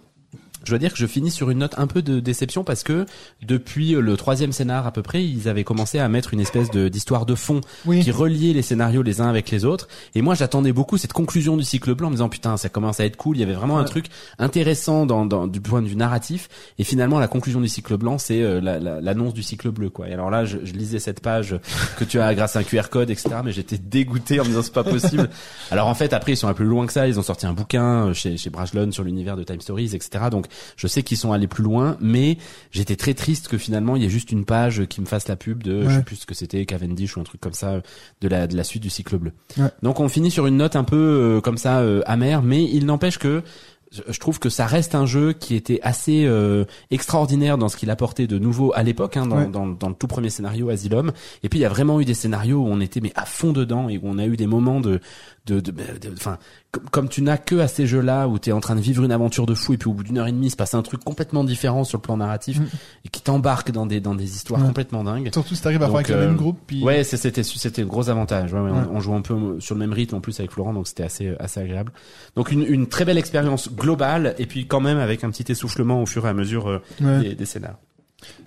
[0.64, 3.06] Je dois dire que je finis sur une note un peu de déception parce que
[3.42, 6.88] depuis le troisième scénar à peu près, ils avaient commencé à mettre une espèce de
[6.88, 8.02] d'histoire de fond Oui.
[8.02, 9.88] qui reliait les scénarios les uns avec les autres.
[10.16, 13.00] Et moi, j'attendais beaucoup cette conclusion du cycle blanc en me disant putain, ça commence
[13.00, 13.38] à être cool.
[13.38, 14.06] Il y avait vraiment un truc
[14.40, 16.50] intéressant dans, dans du point de vue narratif.
[16.80, 19.90] Et finalement, la conclusion du cycle blanc, c'est euh, la- la- l'annonce du cycle bleu,
[19.90, 20.08] quoi.
[20.10, 21.56] Et alors là, je, je lisais cette page
[21.98, 23.30] que tu as grâce à un QR code, etc.
[23.44, 25.30] Mais j'étais dégoûté en me disant c'est pas possible.
[25.72, 27.08] alors en fait, après, ils sont un peu plus loin que ça.
[27.08, 30.26] Ils ont sorti un bouquin euh, chez chez Brajlon sur l'univers de Time Stories, etc.
[30.32, 30.46] Donc
[30.76, 32.38] je sais qu'ils sont allés plus loin, mais
[32.72, 35.36] j'étais très triste que finalement il y ait juste une page qui me fasse la
[35.36, 37.82] pub de je sais plus ce que c'était Cavendish ou un truc comme ça
[38.22, 39.32] de la de la suite du cycle bleu.
[39.58, 39.70] Ouais.
[39.82, 42.86] Donc on finit sur une note un peu euh, comme ça euh, amère, mais il
[42.86, 43.44] n'empêche que
[44.08, 47.90] je trouve que ça reste un jeu qui était assez euh, extraordinaire dans ce qu'il
[47.90, 49.48] apportait de nouveau à l'époque, hein, dans, Ouais.
[49.48, 51.12] dans, dans le tout premier scénario Asylum.
[51.44, 53.52] Et puis il y a vraiment eu des scénarios où on était mais à fond
[53.52, 55.00] dedans et où on a eu des moments de,
[55.46, 56.38] de, de, de- enfin,
[56.92, 59.12] comme, tu n'as que à ces jeux-là où tu es en train de vivre une
[59.12, 60.82] aventure de fou et puis au bout d'une heure et demie il se passe un
[60.82, 62.66] truc complètement différent sur le plan narratif Mm.
[63.06, 64.68] et qui t'embarque dans des dans des histoires Ouais.
[64.68, 65.30] complètement dingues.
[65.34, 67.82] Surtout si t'arrives à faire avec le euh, même groupe, puis Ouais, c'est- c'était c'était
[67.82, 68.54] un gros avantage.
[68.54, 68.72] Ouais, ouais.
[68.92, 71.04] On, on jouait un peu sur le même rythme en plus avec Florent, donc c'était
[71.04, 71.92] assez assez agréable.
[72.36, 76.02] Donc une, une très belle expérience globale et puis quand même avec un petit essoufflement
[76.02, 77.20] au fur et à mesure euh, Ouais.
[77.22, 77.78] des, des scénars.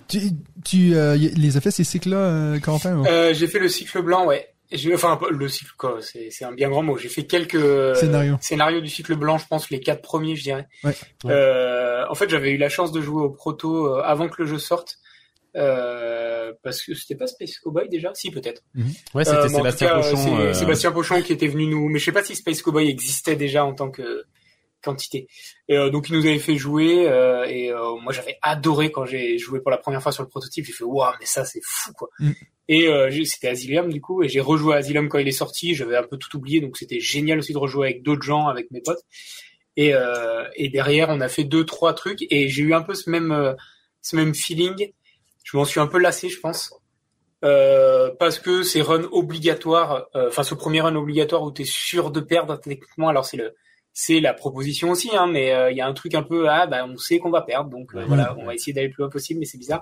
[0.07, 0.19] tu,
[0.65, 2.97] tu euh, les as fait ces cycles-là, euh, Quentin?
[2.99, 4.47] ou- Euh, j'ai fait le cycle blanc, ouais.
[4.93, 6.97] Enfin, le cycle, quoi, c'est, un bien grand mot.
[6.97, 7.95] J'ai fait quelques euh,
[8.41, 8.81] Scénarios.
[8.81, 10.67] du cycle blanc, je pense, les quatre premiers, je dirais.
[10.83, 10.93] Ouais.
[11.25, 14.45] Euh, en fait, j'avais eu la chance de jouer au proto euh, avant que le
[14.47, 14.97] jeu sorte.
[15.55, 18.11] Euh, parce que c'était pas Space Cowboy déjà?
[18.13, 18.61] Si, peut-être.
[19.15, 20.37] Ouais, c'était Euh, Sébastien Pochon.
[20.39, 21.87] euh, Sébastien Pochon qui était venu nous.
[21.89, 24.23] Mais je sais pas si Space Cowboy existait déjà en tant que
[24.81, 25.27] quantité.
[25.67, 29.05] Et euh, donc il nous avait fait jouer euh, et euh, moi j'avais adoré quand
[29.05, 30.65] j'ai joué pour la première fois sur le prototype.
[30.65, 32.09] J'ai fait waouh mais ça c'est fou quoi.
[32.19, 32.31] Mm.
[32.69, 35.75] Et euh, c'était Asylum du coup et j'ai rejoué à Asylum quand il est sorti.
[35.75, 38.71] J'avais un peu tout oublié donc c'était génial aussi de rejouer avec d'autres gens, avec
[38.71, 39.03] mes potes.
[39.75, 42.93] Et, euh, et derrière on a fait deux trois trucs et j'ai eu un peu
[42.93, 43.53] ce même euh,
[44.01, 44.91] ce même feeling.
[45.43, 46.73] Je m'en suis un peu lassé je pense.
[47.45, 51.65] Euh, parce que c'est run obligatoire, euh, enfin ce premier run obligatoire où tu es
[51.65, 53.53] sûr de perdre techniquement, alors c'est le
[53.99, 56.67] c'est la proposition aussi, hein, mais euh, il y a un truc un peu ah
[56.67, 59.01] bah on sait qu'on va perdre, donc euh, voilà, on va essayer d'aller le plus
[59.01, 59.81] loin possible, mais c'est bizarre.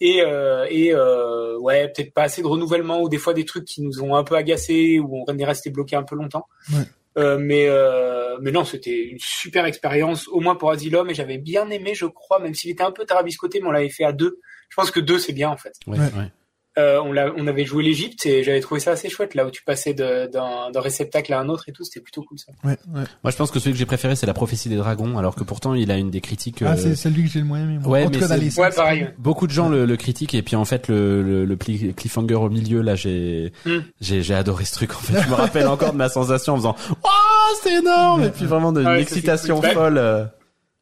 [0.00, 3.66] Et euh, et euh, ouais, peut-être pas assez de renouvellement ou des fois des trucs
[3.66, 6.48] qui nous ont un peu agacés ou on est resté bloqué un peu longtemps.
[6.72, 6.82] Ouais.
[7.18, 11.38] Euh, mais euh, mais non, c'était une super expérience, au moins pour Asylum, et j'avais
[11.38, 14.12] bien aimé, je crois, même s'il était un peu tarabiscoté, mais on l'avait fait à
[14.12, 14.40] deux.
[14.70, 15.74] Je pense que deux c'est bien en fait.
[15.86, 16.32] ouais, Ouais.
[16.78, 19.50] Euh, on, l'a- on avait joué l'Égypte et j'avais trouvé ça assez chouette là où
[19.50, 22.52] tu passais de- d'un d'un réceptacle à un autre et tout, c'était plutôt cool ça.
[22.62, 23.02] Ouais, ouais.
[23.24, 25.42] Moi, je pense que celui que j'ai préféré, c'est la prophétie des dragons, alors que
[25.42, 26.62] pourtant, il a une des critiques.
[26.62, 27.90] Ah, euh, c'est celui que j'ai le moins aimé, moi.
[27.90, 29.08] ouais, en tout mais cas, Ouais, pareil.
[29.18, 32.48] Beaucoup de gens le, le critiquent et puis en fait le, le, le cliffhanger au
[32.50, 33.80] milieu là j'ai Hmm.
[34.00, 36.56] j'ai j'ai adoré ce truc en fait je me rappelle encore de ma sensation en
[36.56, 39.58] faisant oh c'est énorme et puis vraiment de Ah une ouais, ça, c'est excitation.
[39.60, 40.24] Bah, folle euh.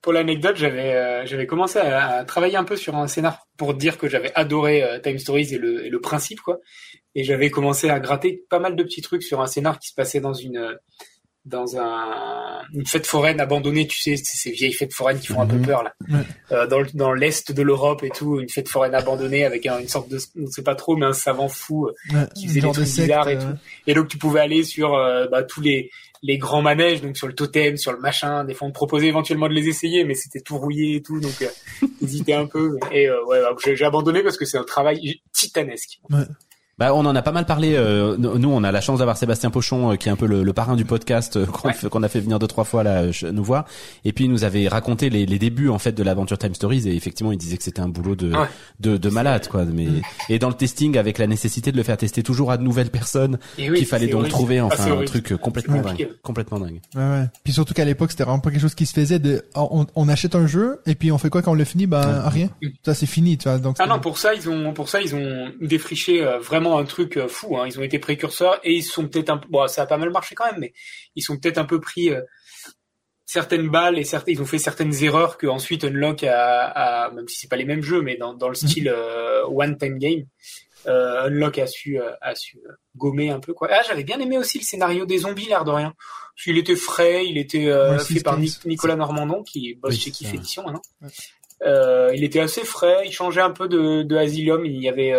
[0.01, 3.75] Pour l'anecdote, j'avais euh, j'avais commencé à, à travailler un peu sur un scénar pour
[3.75, 6.59] dire que j'avais adoré euh, Time Stories et le, et le principe quoi.
[7.17, 9.95] Et j'avais commencé à gratter pas mal de petits trucs sur un scénar qui se
[9.95, 10.75] passait dans une euh,
[11.45, 15.41] dans un une fête foraine abandonnée, tu sais, c'est ces vieilles fêtes foraines qui font
[15.41, 15.67] un peu Mhm.
[15.67, 15.95] peur là.
[16.11, 16.21] Ouais.
[16.53, 19.79] Euh, dans le- dans l'est de l'Europe et tout, une fête foraine abandonnée avec un-
[19.79, 22.61] une sorte de on sait pas trop mais un savant fou euh, Ouais, qui faisait
[22.61, 23.47] des de trucs secte, bizarres et tout.
[23.87, 24.91] Et donc tu pouvais aller sur
[25.31, 25.91] bah, tous les
[26.23, 28.45] les grands manèges, donc sur le totem, sur le machin.
[28.45, 31.21] Des fois on te proposait éventuellement de les essayer, mais c'était tout rouillé et tout,
[31.21, 31.49] donc euh,
[32.03, 32.79] hésiter un peu.
[32.93, 36.01] Et euh, ouais, bah, j'ai j'ai abandonné parce que c'est un travail titanesque.
[36.79, 37.75] Bah, on en a pas mal parlé.
[37.77, 40.43] euh, nous, on a la chance d'avoir Sébastien Pochon, euh, qui est un peu le,
[40.45, 42.05] le parrain du podcast euh, qu'on Ouais.
[42.05, 43.65] a fait venir deux trois fois là nous voir.
[44.05, 46.89] Et puis il nous avait raconté les, les débuts en fait de l'aventure Time Stories
[46.89, 48.47] et effectivement il disait que c'était un boulot de Ouais.
[48.81, 49.65] de, de malade quoi.
[49.65, 49.89] Mais
[50.29, 52.91] et dans le testing avec la nécessité de le faire tester toujours à de nouvelles
[52.91, 54.31] personnes Et oui, qu'il fallait donc horrible.
[54.31, 56.81] trouver Ah, enfin un truc euh, complètement dingue, complètement dingue.
[56.95, 57.25] Ouais, ouais.
[57.45, 60.09] Puis surtout qu'à l'époque, c'était vraiment pas quelque chose qui se faisait de, on, on
[60.09, 61.87] achète un jeu, et puis on fait quoi quand on le finit?
[61.87, 62.49] Ben, rien.
[62.85, 63.59] Ça, c'est fini, tu vois.
[63.59, 66.39] Donc, Ah non, pour ça ils ont pour ça ils ont défriché euh,
[66.69, 67.57] vraiment un truc euh, fou.
[67.59, 67.67] Hein.
[67.67, 70.11] Ils ont été précurseurs et ils sont peut-être un peu bon, ça a pas mal
[70.11, 70.73] marché quand même, mais
[71.17, 72.21] ils sont peut-être un peu pris euh,
[73.27, 76.65] certaines balles et ils ont fait certaines erreurs que ensuite Unlock a,
[77.07, 79.77] a même si c'est pas les mêmes jeux, mais dans dans le style euh, one
[79.77, 80.25] time game,
[80.87, 82.59] euh, Unlock a su a su
[82.97, 83.69] gommer un peu quoi.
[83.71, 85.93] Ah j'avais bien aimé aussi le scénario des zombies l'air de rien.
[86.35, 87.67] Parce qu'il était frais, il était
[87.99, 88.39] fait par.
[88.39, 90.35] Nic- Nicolas Normandon qui bosse Oui, chez Kiff ça.
[90.35, 90.83] Édition maintenant.
[91.03, 91.09] Ouais.
[91.67, 94.65] Euh, il était assez frais, il changeait un peu de, de Asylum.
[94.65, 95.13] Il y avait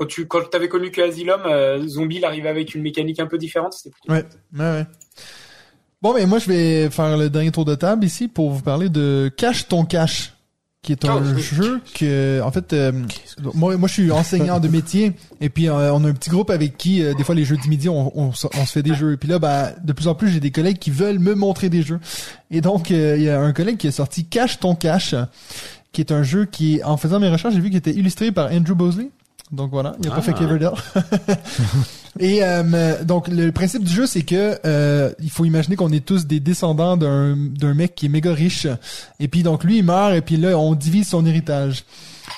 [0.00, 3.26] quand tu quand t'avais connu que Asylum, euh, Zombie il arrivait avec une mécanique un
[3.26, 3.74] peu différente.
[3.74, 4.24] C'était plutôt Ouais,
[4.58, 4.86] ouais, ouais.
[6.00, 8.88] Bon, mais moi, je vais faire le dernier tour de table ici pour vous parler
[8.88, 10.32] de Cache ton cache,
[10.80, 11.42] qui est un Oh, oui.
[11.42, 12.90] jeu que, en fait, euh,
[13.52, 16.48] moi, moi, je suis enseignant de métier, et puis euh, on a un petit groupe
[16.48, 18.94] avec qui, euh, des fois, les jeudis midi, on, on, se- on se fait des
[18.94, 19.12] jeux.
[19.12, 21.68] Et puis là, bah, de plus en plus, j'ai des collègues qui veulent me montrer
[21.68, 22.00] des jeux.
[22.50, 25.14] Et donc, euh, il y a un collègue qui a sorti Cache ton cache,
[25.92, 28.50] qui est un jeu qui, en faisant mes recherches, j'ai vu qu'il était illustré par
[28.50, 29.10] Andrew Bosley.
[29.52, 30.16] Donc voilà, il a Ah.
[30.16, 30.72] pas fait Caverdale.
[32.18, 36.04] Et euh, donc le principe du jeu c'est que euh, il faut imaginer qu'on est
[36.04, 38.66] tous des descendants d'un d'un mec qui est méga riche
[39.20, 41.84] et puis donc lui il meurt et puis là on divise son héritage.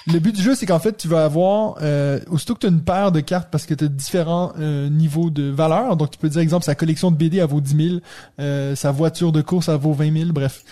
[0.07, 2.71] Le but du jeu c'est qu'en fait tu vas avoir euh, aussitôt que tu as
[2.71, 6.19] une paire de cartes parce que tu as différents euh, niveaux de valeur donc tu
[6.19, 8.01] peux dire exemple sa collection de BD elle vaut 10 000
[8.41, 10.63] euh, sa voiture de course elle vaut 20 000 bref.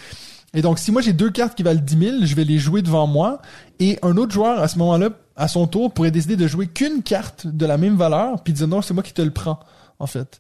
[0.53, 2.83] Et donc, si moi j'ai deux cartes qui valent 10 000, je vais les jouer
[2.83, 3.41] devant moi.
[3.79, 5.11] Et un autre joueur, à ce moment-là,
[5.41, 8.69] à son tour, pourrait décider de jouer qu'une carte de la même valeur, puis dire
[8.69, 9.59] non, c'est moi qui te le prends,
[9.99, 10.39] en fait.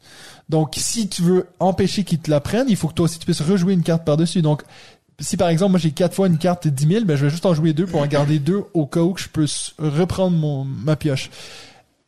[0.50, 3.24] Donc, si tu veux empêcher qu'il te la prenne, il faut que toi aussi tu
[3.24, 4.42] puisses rejouer une carte par-dessus.
[4.42, 4.62] Donc,
[5.18, 7.30] si par exemple, moi j'ai quatre fois une carte de 10 000, ben je vais
[7.30, 9.46] juste en jouer deux pour en garder deux au cas où je peux
[9.78, 11.30] reprendre ma pioche.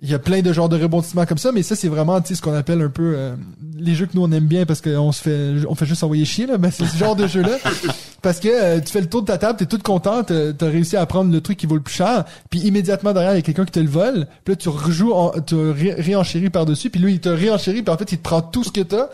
[0.03, 2.41] Il y a plein de genres de rebondissements comme ça, mais ça c'est vraiment ce
[2.43, 3.37] qu'on appelle un peu euh,
[3.75, 6.47] les jeux que nous on aime bien parce qu'on fait on fait juste envoyer chier
[6.47, 7.57] là, ben c'est ce genre de jeu là
[8.23, 10.69] parce que euh, tu fais le tour de ta table, t'es toute contente, t'as t'as
[10.69, 13.39] réussi à prendre le truc qui vaut le plus cher, puis immédiatement derrière il y
[13.41, 15.13] a quelqu'un qui te le vole, puis là tu rejoues,
[15.47, 18.23] tu ré réenchéris par dessus, puis lui il te réenchérit, puis en fait il te
[18.23, 19.09] prend tout ce que t'as.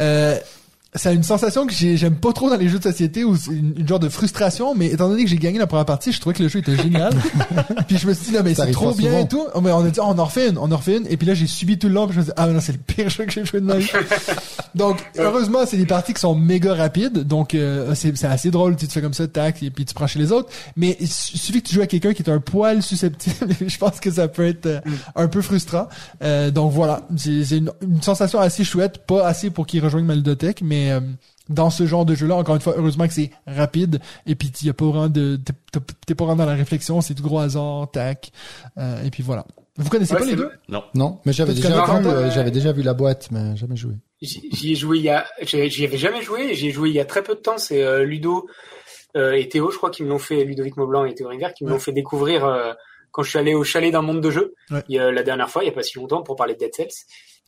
[0.00, 0.38] Euh,
[0.94, 3.36] ça a une sensation que j'ai- j'aime pas trop dans les jeux de société où
[3.36, 6.12] c'est une, une genre de frustration, mais étant donné que j'ai gagné la première partie,
[6.12, 7.12] je trouvais que le jeu était génial.
[7.88, 9.22] puis je me suis dit non mais c'est trop bien souvent.
[9.24, 9.44] et tout.
[9.54, 11.16] Oh, mais on a dit oh, on en refait une, on en refait une, et
[11.18, 12.72] puis là j'ai subi tout le long, puis je me suis dit ah non c'est
[12.72, 13.90] le pire jeu que j'ai joué de ma vie.
[14.74, 18.86] donc heureusement c'est des parties qui sont méga rapides, donc euh, c'est assez drôle, tu
[18.86, 20.48] te fais comme ça tac et puis tu prends chez les autres.
[20.76, 23.78] Mais il su- suffit que tu joues à quelqu'un qui est un poil susceptible, je
[23.78, 24.80] pense que ça peut être euh,
[25.16, 25.88] un peu frustrant.
[26.22, 27.70] Euh, donc voilà, c'est une
[28.00, 31.00] sensation assez chouette, pas assez pour qu'il rejoigne ma ludothèque, mais euh,
[31.48, 35.08] dans ce genre de jeu-là, encore une fois, heureusement que c'est rapide et puis pas
[35.08, 35.38] de
[36.06, 38.30] t'es- pas vraiment dans la réflexion, c'est tout gros hasard, tac,
[38.78, 39.44] euh, et puis voilà.
[39.76, 40.50] Vous connaissez Ouais, pas les deux?
[40.68, 40.82] Non.
[40.94, 43.94] Non, mais j'avais déjà vu, euh, j'avais déjà vu la boîte, mais jamais joué.
[44.20, 47.00] J'y ai joué il y a, j'y avais jamais joué, j'y ai joué il y
[47.00, 47.58] a très peu de temps.
[47.58, 48.48] C'est euh, Ludo
[49.16, 51.62] euh, et Théo, je crois, qui me l'ont fait, Ludovic Maublanc et Théo Ringer, qui
[51.64, 51.74] me Ouais.
[51.76, 52.72] l'ont fait découvrir euh,
[53.12, 54.30] quand je suis allé au chalet d'un monde de
[54.72, 54.82] Ouais.
[54.98, 56.88] a, la dernière fois, il y a pas si longtemps, pour parler de Dead Cells.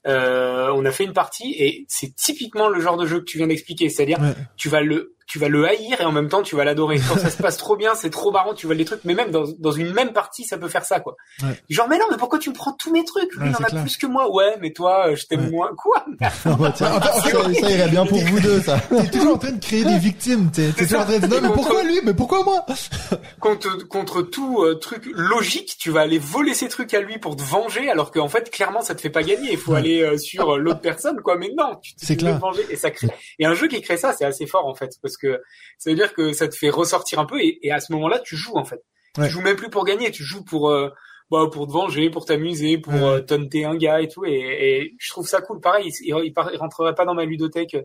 [0.07, 3.37] Euh, on a fait une partie et c'est typiquement le genre de jeu que tu
[3.39, 4.35] viens d'expliquer, c'est-à-dire Ouais.
[4.57, 6.99] tu vas le tu vas le haïr et en même temps tu vas l'adorer.
[7.09, 9.31] Quand ça se passe trop bien, c'est trop marrant, tu vois les trucs, mais même
[9.31, 11.15] dans, dans une même partie, ça peut faire ça quoi.
[11.43, 11.49] Ouais.
[11.69, 13.33] Genre mais non, mais pourquoi tu me prends tous mes trucs?
[13.35, 13.83] Lui Ouais, il en a clair.
[13.83, 14.29] plus que moi.
[14.35, 15.51] Ouais, mais toi, euh, je t'aime Ouais.
[15.51, 15.71] moins.
[15.77, 16.05] Quoi?
[16.75, 17.23] Tiens, ça,
[17.61, 18.81] ça irait bien pour vous deux, ça.
[18.91, 21.49] T'es toujours en train de créer des victimes, t'es toujours en train de dire non
[21.49, 22.67] mais pourquoi lui, mais pourquoi moi?
[23.41, 27.37] contre contre tout euh, truc logique, tu vas aller voler ces trucs à lui pour
[27.37, 29.53] te venger, alors qu'en fait clairement ça te fait pas gagner.
[29.53, 31.37] Il faut aller euh, sur l'autre personne, quoi.
[31.37, 32.37] Mais non, tu te clair.
[32.37, 33.09] te venger et ça crée.
[33.39, 35.41] Et un jeu qui crée ça, c'est assez fort en fait, parce que
[35.79, 38.19] ça veut dire que ça te fait ressortir un peu et, et à ce moment-là
[38.25, 38.81] tu joues en fait.
[39.19, 39.27] Ouais.
[39.27, 40.89] Tu joues même plus pour gagner, tu joues pour euh,
[41.31, 43.03] bah, pour te venger, pour t'amuser, pour Ouais.
[43.03, 44.25] euh, taunter un gars et tout.
[44.25, 45.61] Et, et je trouve ça cool.
[45.61, 47.77] Pareil, il, il, il rentrerait pas dans ma ludothèque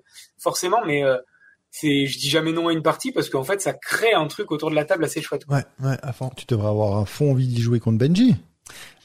[0.41, 1.17] forcément, mais euh,
[1.71, 4.51] c'est je dis jamais non à une partie parce qu'en fait ça crée un truc
[4.51, 5.43] autour de la table assez chouette.
[5.49, 6.29] Ouais, ouais, à fond.
[6.35, 8.35] Tu devrais avoir un fond envie d'y jouer contre Benji.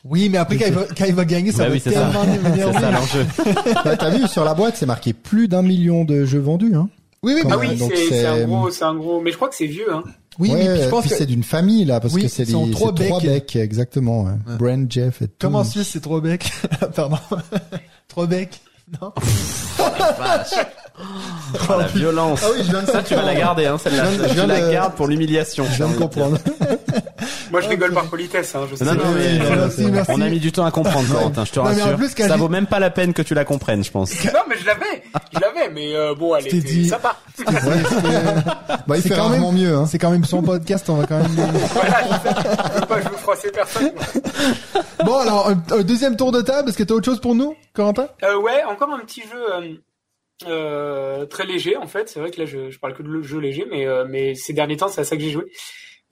[0.03, 1.91] Oui, mais après, quand, il va, quand il va gagner, ça Bah va oui, ça.
[1.91, 2.73] tellement C'est m'énerver.
[2.81, 3.27] ça l'enjeu.
[3.99, 6.75] T'as vu sur la boîte, c'est marqué plus d'un million de jeux vendus.
[6.75, 6.89] Hein.
[7.23, 7.79] Oui, oui, Quand Ah oui,
[8.09, 9.21] c'est un gros, c'est un gros.
[9.21, 9.93] Mais je crois que c'est vieux.
[9.93, 10.03] Hein.
[10.39, 11.15] oui, ouais, mais puis je pense que...
[11.15, 13.57] c'est d'une famille là, parce Oui, que c'est les trois becs.
[13.57, 14.23] exactement.
[14.25, 14.33] Ouais.
[14.47, 14.57] Ouais.
[14.57, 15.35] Brand, Jeff et tout.
[15.39, 16.51] Comment Suisse, c'est trois becs?
[16.95, 17.19] Pardon.
[18.09, 18.61] trois becs?
[19.01, 19.13] Non?
[19.79, 19.83] Oh,
[21.79, 22.41] la violence.
[22.45, 24.05] Ah oui, je viens de Ça, tu vas la garder, hein, celle-là.
[24.05, 25.65] Je viens de- je Tu viens la de- gardes pour l'humiliation.
[25.71, 26.39] Je viens de comprendre.
[27.51, 28.55] Moi, je rigole par politesse.
[28.55, 28.85] Hein, je sais.
[28.85, 30.11] Non, non, mais merci, merci.
[30.15, 31.97] on a mis du temps à comprendre, Corentin, je te rassure.
[31.97, 34.13] plus, ça vaut même pas la peine que tu la comprennes, je pense.
[34.25, 35.03] Non, mais je l'avais,
[35.35, 36.89] je l'avais, mais euh, bon, elle Je t'ai était dit.
[36.89, 37.17] sympa.
[38.87, 39.75] Bah, il C'est fait quand même- mieux.
[39.75, 39.87] Hein.
[39.87, 41.27] C'est quand même son podcast, on va quand même...
[41.75, 43.91] Voilà, je veux pas, je veux froisser personne.
[45.05, 46.69] bon, alors, un, un deuxième tour de table.
[46.69, 48.07] Est-ce que t'as autre chose pour nous, Corentin?
[48.25, 49.61] Euh, ouais, encore un petit jeu euh,
[50.47, 52.09] euh, très léger en fait.
[52.09, 54.35] C'est vrai que là, je, je parle que de le jeu léger, mais euh, mais
[54.35, 55.45] ces derniers temps, c'est à ça que j'ai joué.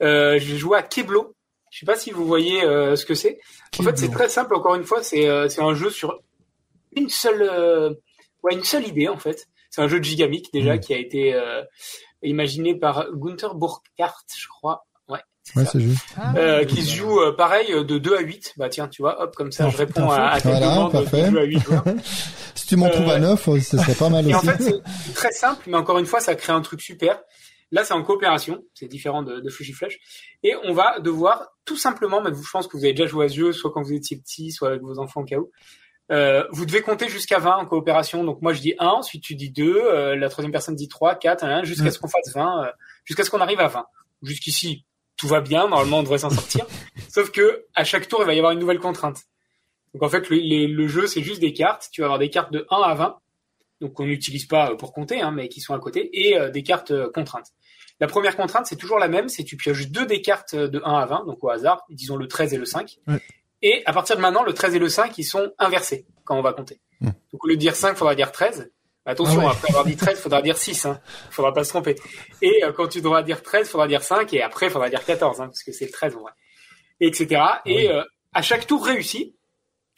[0.01, 1.35] Euh, j'ai joué à Keblo.
[1.71, 3.39] Je sais pas si vous voyez euh, ce que c'est.
[3.79, 4.55] En fait, c'est très simple.
[4.55, 6.19] Encore une fois, c'est euh, c'est un jeu sur
[6.95, 7.93] une seule euh,
[8.43, 9.47] ouais une seule idée en fait.
[9.69, 10.79] C'est un jeu de Gigamic déjà Mm.
[10.79, 11.61] qui a été euh,
[12.23, 14.85] imaginé par Gunther Burkhardt, je crois.
[15.55, 15.65] Ouais.
[15.65, 16.05] c'est juste.
[16.35, 18.53] Euh, qui se joue euh, pareil euh, de 2 à 8.
[18.57, 20.87] Bah tiens, tu vois, hop, comme ça, Ah, je réponds à, à ta Voilà, demande
[20.93, 21.31] de parfait.
[21.31, 21.83] jeu à 8 joueurs.
[22.55, 24.47] Si tu m'en trouves à neuf, euh, ce serait pas mal Et en aussi.
[24.47, 24.61] fait,
[25.05, 27.19] c'est très simple, mais encore une fois, ça crée un truc super.
[27.71, 29.97] Là, c'est en coopération, c'est différent de, de Fuji Flash.
[30.43, 33.25] Et on va devoir tout simplement, mais vous, je pense que vous avez déjà joué
[33.25, 35.49] à ce jeu, soit quand vous étiez petit, soit avec vos enfants au cas où.
[36.11, 38.23] Euh, vous devez compter jusqu'à 20 en coopération.
[38.23, 41.15] Donc moi, je dis 1, ensuite tu dis 2, euh, la troisième personne dit 3,
[41.15, 41.91] 4, 1, jusqu'à Ouais.
[41.91, 42.71] ce qu'on fasse 20, euh,
[43.05, 43.85] jusqu'à ce qu'on arrive à 20.
[44.23, 44.85] Jusqu'ici,
[45.19, 46.65] tout va bien, normalement, on devrait s'en sortir.
[47.09, 49.19] Sauf que à chaque tour, il va y avoir une nouvelle contrainte.
[49.93, 51.89] Donc en fait, le, les- le jeu, c'est juste des cartes.
[51.91, 53.17] Tu vas avoir des cartes de 1 à 20
[53.81, 56.49] donc qu'on n'utilise pas euh, pour compter, hein, mais qui sont à côté, et euh,
[56.49, 57.47] des cartes euh, contraintes.
[58.01, 60.81] La première contrainte, c'est toujours la même, c'est tu pioches deux des cartes euh, de
[60.83, 62.97] 1 à 20, donc au hasard, disons le 13 et le 5.
[63.07, 63.21] Ouais.
[63.61, 66.41] Et à partir de maintenant, le 13 et le 5, ils sont inversés quand on
[66.41, 66.81] va compter.
[66.99, 67.11] Hmm.
[67.31, 68.69] Donc au lieu de dire 5, il faudra dire 13.
[69.09, 69.51] Attention, Ah ouais.
[69.51, 70.85] après avoir dit 13, il faudra dire 6.
[70.85, 70.99] Hein.
[71.31, 71.95] faudra pas se tromper.
[72.41, 74.89] Et euh, quand tu devras dire 13, il faudra dire 5, et après, il faudra
[74.89, 76.31] dire 14, hein, parce que c'est le 13 en vrai.
[76.99, 77.41] Et etc.
[77.65, 78.03] Et euh,
[78.33, 79.35] à chaque tour réussi,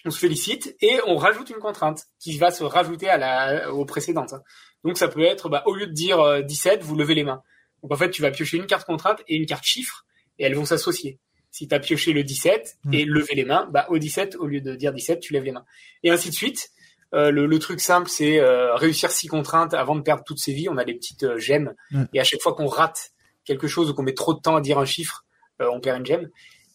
[0.06, 3.86] on se félicite et on rajoute une contrainte qui va se rajouter à la aux
[3.86, 4.34] précédentes.
[4.34, 4.42] hein.
[4.84, 7.44] Donc ça peut être bah, au lieu de dire euh, 17, vous levez les mains.
[7.84, 10.06] Donc en fait, tu vas piocher une carte contrainte et une carte chiffre
[10.40, 11.20] et elles vont s'associer.
[11.52, 14.62] Si tu as pioché le 17 et levé les mains, bah au 17 au lieu
[14.62, 15.66] de dire 17, tu lèves les mains.
[16.04, 16.70] Et ainsi de suite.
[17.14, 20.54] Euh, le, le truc simple, c'est euh, réussir six contraintes avant de perdre toutes ses
[20.54, 20.70] vies.
[20.70, 21.74] On a des petites euh, gemmes
[22.14, 23.12] et à chaque fois qu'on rate
[23.44, 25.26] quelque chose ou qu'on met trop de temps à dire un chiffre,
[25.62, 26.30] euh, on perd une gemme.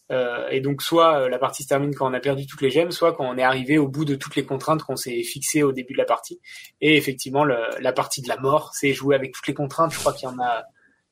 [0.09, 2.69] Euh, et donc soit euh, la partie se termine quand on a perdu toutes les
[2.69, 5.63] gemmes, soit quand on est arrivé au bout de toutes les contraintes qu'on s'est fixées
[5.63, 6.39] au début de la partie.
[6.79, 9.91] Et effectivement, le- la partie de la mort, c'est jouer avec toutes les contraintes.
[9.93, 10.63] Je crois qu'il y en a,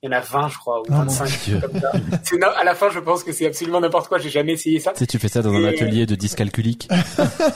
[0.06, 1.40] il y en a 20, je crois, ou mon 25.
[1.46, 1.60] Dieu.
[1.60, 2.50] comme ça.
[2.50, 4.20] À la fin, je pense que c'est absolument n'importe quoi.
[4.20, 4.92] J'ai jamais essayé ça.
[4.92, 6.88] Tu sais, tu fais ça dans un atelier de dyscalculique.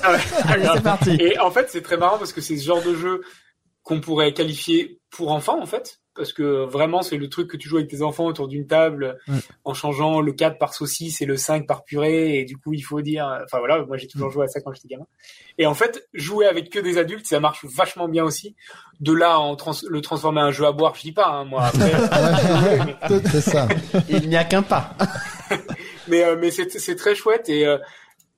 [0.02, 0.20] Ah ouais.
[0.48, 1.18] Allez, c'est parti.
[1.20, 3.22] Et en fait, c'est très marrant parce que c'est ce genre de jeu
[3.84, 6.00] qu'on pourrait qualifier pour enfants, en fait.
[6.20, 9.18] Parce que vraiment, c'est le truc que tu joues avec tes enfants autour d'une table
[9.64, 12.40] en changeant le 4 par saucisse et le 5 par purée.
[12.40, 13.26] Et du coup, il faut dire...
[13.46, 15.06] Enfin voilà, moi j'ai toujours joué à ça quand j'étais gamin.
[15.58, 18.56] Et en fait, jouer avec que des adultes, ça marche vachement bien aussi.
[19.00, 21.28] De là, à en trans- le transformer en un jeu à boire, je dis pas,
[21.30, 21.64] hein, moi.
[21.68, 21.92] Après,
[23.10, 23.68] mais- C'est ça.
[24.10, 24.96] Il n'y a qu'un pas.
[26.10, 27.78] mais euh, mais c'est c'est très chouette et euh,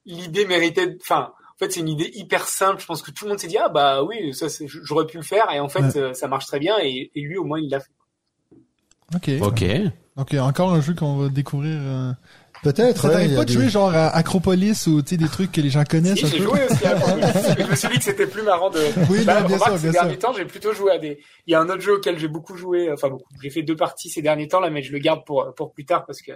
[0.05, 1.31] l'idée méritait enfin
[1.61, 3.57] en fait c'est une idée hyper simple je pense que tout le monde s'est dit
[3.57, 5.97] ah bah oui ça c'est- j'aurais pu le faire et en fait Ouais.
[5.97, 7.91] euh, ça marche très bien et, et lui au moins il l'a fait
[9.15, 9.29] Ok.
[9.41, 9.63] Ok.
[10.15, 11.77] Donc, encore un jeu qu'on va découvrir.
[12.63, 13.01] Peut-être.
[13.01, 15.27] Ça ouais, t'arrive a pas de des- jouer genre à Acropolis ou tu sais des
[15.27, 17.25] trucs que les gens connaissent si j'ai joué aussi à Acropolis.
[17.59, 18.79] Je me suis dit que c'était plus marrant de
[19.09, 20.01] Oui, bah, non, bien sûr, ces bien sûr.
[20.01, 22.27] derniers temps j'ai plutôt joué à des il y a un autre jeu auquel j'ai
[22.27, 24.99] beaucoup joué enfin beaucoup j'ai fait deux parties ces derniers temps là mais je le
[24.99, 26.31] garde pour pour plus tard parce que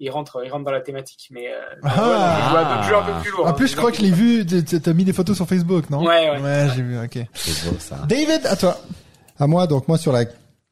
[0.00, 2.80] il rentre il rentre dans la thématique mais euh, Ah.
[2.82, 3.52] ouais, jeux un peu plus lourds En hein.
[3.52, 6.04] plus, je crois que je l'ai vu, t'as mis des photos sur Facebook, non?
[6.04, 6.40] Ouais, ouais.
[6.40, 7.18] Ouais, j'ai vu, ok.
[7.34, 7.96] C'est beau, ça.
[8.08, 8.76] David, à toi.
[9.38, 10.24] À moi, donc moi sur la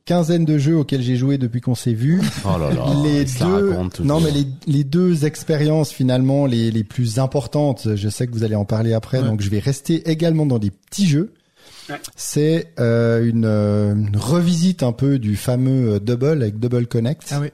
[0.09, 2.87] quinzaine de jeux auxquels j'ai joué depuis qu'on s'est vu, Oh là là.
[3.05, 8.27] les deux, non mais les, les deux expériences finalement les, les plus importantes, je sais
[8.27, 9.25] que vous allez en parler après, Ouais.
[9.27, 11.33] donc je vais rester également dans des petits jeux.
[11.91, 11.97] Ouais.
[12.17, 17.29] C'est euh, une, euh, une revisite un peu du fameux euh, Double avec Double Connect.
[17.31, 17.49] Ah oui.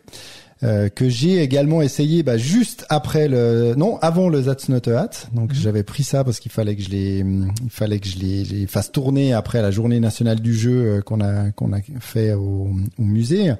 [0.64, 5.00] Euh, que j'ai également essayé bah, juste après le non avant le That's Not a
[5.02, 5.58] Hat donc Mhm.
[5.60, 8.66] j'avais pris ça parce qu'il fallait que je les il fallait que je les, les
[8.66, 12.70] fasse tourner après la journée nationale du jeu euh, qu'on a qu'on a fait au,
[12.98, 13.52] au musée.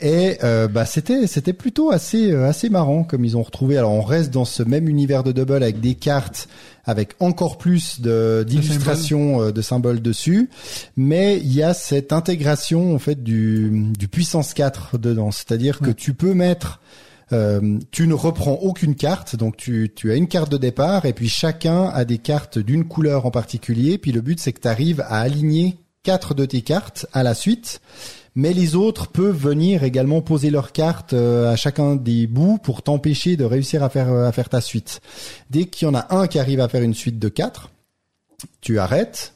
[0.00, 3.78] Et euh, bah c'était c'était plutôt assez assez marrant comme ils ont retrouvé.
[3.78, 6.48] Alors on reste dans ce même univers de double avec des cartes
[6.84, 10.50] avec encore plus de d'illustrations euh, de symboles dessus.
[10.96, 15.30] Mais il y a cette intégration en fait du du puissance 4 dedans.
[15.30, 16.80] C'est-à-dire que tu peux mettre
[17.32, 21.14] Euh, tu ne reprends aucune carte, donc tu, tu as une carte de départ et
[21.14, 23.96] puis chacun a des cartes d'une couleur en particulier.
[23.96, 27.34] Puis le but c'est que tu arrives à aligner quatre de tes cartes à la
[27.34, 27.80] suite.
[28.34, 32.82] Mais les autres peuvent venir également poser leurs cartes euh, à chacun des bouts pour
[32.82, 35.00] t'empêcher de réussir à faire euh, à faire ta suite.
[35.50, 37.70] Dès qu'il y en a un qui arrive à faire une suite de quatre,
[38.62, 39.34] tu arrêtes,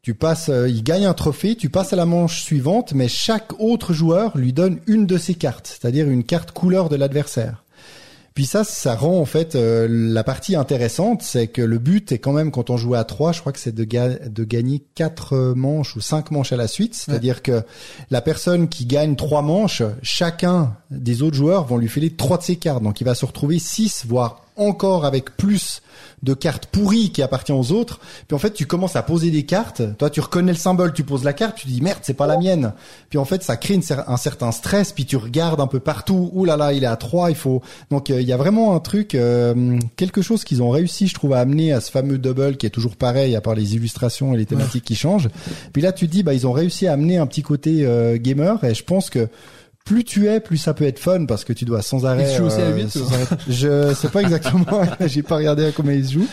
[0.00, 3.58] tu passes, euh, il gagne un trophée, tu passes à la manche suivante, mais chaque
[3.58, 7.63] autre joueur lui donne une de ses cartes, c'est-à-dire une carte couleur de l'adversaire.
[8.34, 12.18] Puis ça, ça rend en fait euh, la partie intéressante, c'est que le but est
[12.18, 14.82] quand même quand on joue à trois, je crois que c'est de, ga- de gagner
[14.96, 17.62] quatre manches ou cinq manches à la suite, c'est-à-dire que
[18.10, 22.42] la personne qui gagne trois manches, chacun des autres joueurs vont lui filer trois de
[22.42, 25.82] ses cartes, donc il va se retrouver six voire encore avec plus
[26.22, 28.00] de cartes pourries qui appartiennent aux autres.
[28.26, 29.82] Puis en fait, tu commences à poser des cartes.
[29.98, 32.38] Toi, tu reconnais le symbole, tu poses la carte, tu dis merde, c'est pas la
[32.38, 32.72] mienne.
[33.10, 34.92] Puis en fait, ça crée une cer- un certain stress.
[34.92, 36.30] Puis tu regardes un peu partout.
[36.32, 37.60] Ouh là là, il est à 3, il faut.
[37.90, 41.14] Donc euh, il y a vraiment un truc, euh, quelque chose qu'ils ont réussi, je
[41.14, 44.32] trouve, à amener à ce fameux double qui est toujours pareil, à part les illustrations
[44.34, 45.28] et les thématiques qui changent.
[45.74, 48.16] Puis là, tu te dis, bah ils ont réussi à amener un petit côté euh,
[48.18, 48.62] gamer.
[48.64, 49.28] Et je pense que
[49.84, 52.22] plus tu es, plus ça peut être fun parce que tu dois sans arrêt.
[52.26, 53.14] Il se joue aussi à euh, huit, sans ou?
[53.14, 54.64] arrêt- Je sais pas exactement.
[55.06, 56.26] j'ai pas regardé à combien il se joue.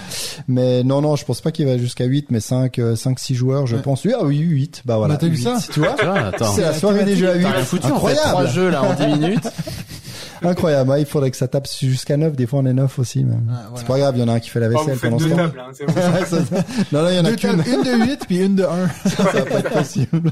[0.48, 3.68] Mais non, non, je pense pas qu'il va jusqu'à 8, mais 5, 5, 6 joueurs,
[3.68, 3.82] je Ouais.
[3.82, 4.08] pense.
[4.18, 4.84] Ah oui, 8.
[4.86, 5.16] Bah voilà.
[5.16, 5.96] Mais t'as vu huit, ça Tu vois?
[6.56, 7.44] C'est la soirée des jeux à 8.
[7.44, 7.96] T'as rien foutu, en fait.
[7.96, 8.50] Trois Incroyable.
[8.54, 9.48] jeux, là, en 10 minutes.
[10.50, 10.94] Incroyable.
[11.00, 12.36] Il faudrait que ça tape jusqu'à 9.
[12.36, 13.24] Des fois, on est 9 aussi.
[13.24, 13.36] Mais...
[13.50, 13.72] Ah, voilà.
[13.76, 14.14] C'est pas grave.
[14.18, 15.36] Il y en a un qui fait la vaisselle pendant ce temps.
[15.36, 15.72] tables, hein,
[16.92, 17.52] non, non, il y en a qu'une.
[17.52, 18.68] une de 8 puis une de 1.
[19.10, 20.32] ça va pas être possible.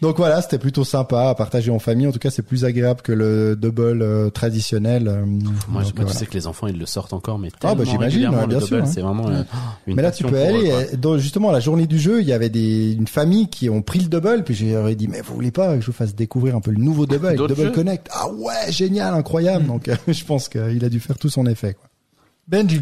[0.00, 2.06] Donc voilà, c'était plutôt sympa à partager en famille.
[2.06, 5.08] En tout cas, c'est plus agréable que le double euh, traditionnel.
[5.08, 5.24] euh,
[5.68, 6.10] Moi, je- voilà.
[6.10, 8.38] tu sais que les enfants, ils le sortent encore, mais Ah, bah, tellement j'imagine, régulièrement,
[8.40, 8.92] ouais, bien le sûr, double, hein.
[8.94, 9.42] c'est vraiment euh,
[9.86, 10.72] une Mais là, tu peux eux, aller.
[10.96, 13.82] dans- justement, à la journée du jeu, il y avait des, une famille qui ont
[13.82, 16.54] pris le double, puis j'ai dit, mais vous voulez pas que je vous fasse découvrir
[16.56, 18.08] un peu le nouveau double, D'autres Double Connect?
[18.12, 19.66] Ah ouais, génial, incroyable.
[19.66, 21.74] Donc, euh, je pense qu'il a dû faire tout son effet.
[21.74, 21.88] Quoi.
[22.46, 22.80] Benji.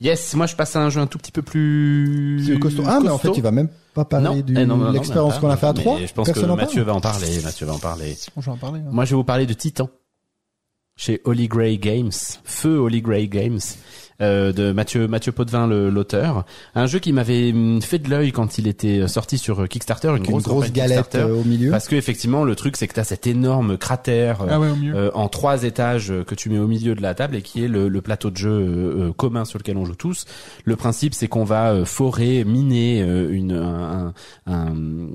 [0.00, 2.84] Yes, moi je passe à un jeu un tout petit peu plus C'est costaud.
[2.86, 3.40] Ah, mais en fait, costaud.
[3.40, 4.26] il va même pas parler
[4.64, 5.98] non, de eh l'expérience qu'on a fait à trois.
[5.98, 6.86] Je pense Personne que Mathieu parle.
[6.86, 7.40] va en parler.
[7.42, 8.16] Mathieu va en parler.
[8.36, 8.80] Bon, je vais en parler.
[8.80, 8.90] hein.
[8.92, 9.90] Moi, je vais vous parler de Titan
[10.94, 12.12] chez Holy Grail Games,
[12.44, 13.58] Feu Holy Grail Games,
[14.20, 16.44] euh, de Mathieu Mathieu Potvin, le- l'auteur.
[16.74, 20.22] Un jeu qui m'avait hum, fait de l'œil quand il était sorti sur Kickstarter, une
[20.24, 21.70] grosse, grosse galette euh, au milieu.
[21.70, 24.42] Parce que effectivement, le truc, c'est que t'as cet énorme cratère.
[24.42, 27.14] euh, Ah ouais, euh, en trois étages euh, que tu mets au milieu de la
[27.14, 29.84] table et qui est le, le plateau de jeu euh, euh, commun sur lequel on
[29.84, 30.24] joue tous.
[30.64, 34.08] Le principe, c'est qu'on va euh, forer, miner euh, une, un,
[34.46, 34.74] un- un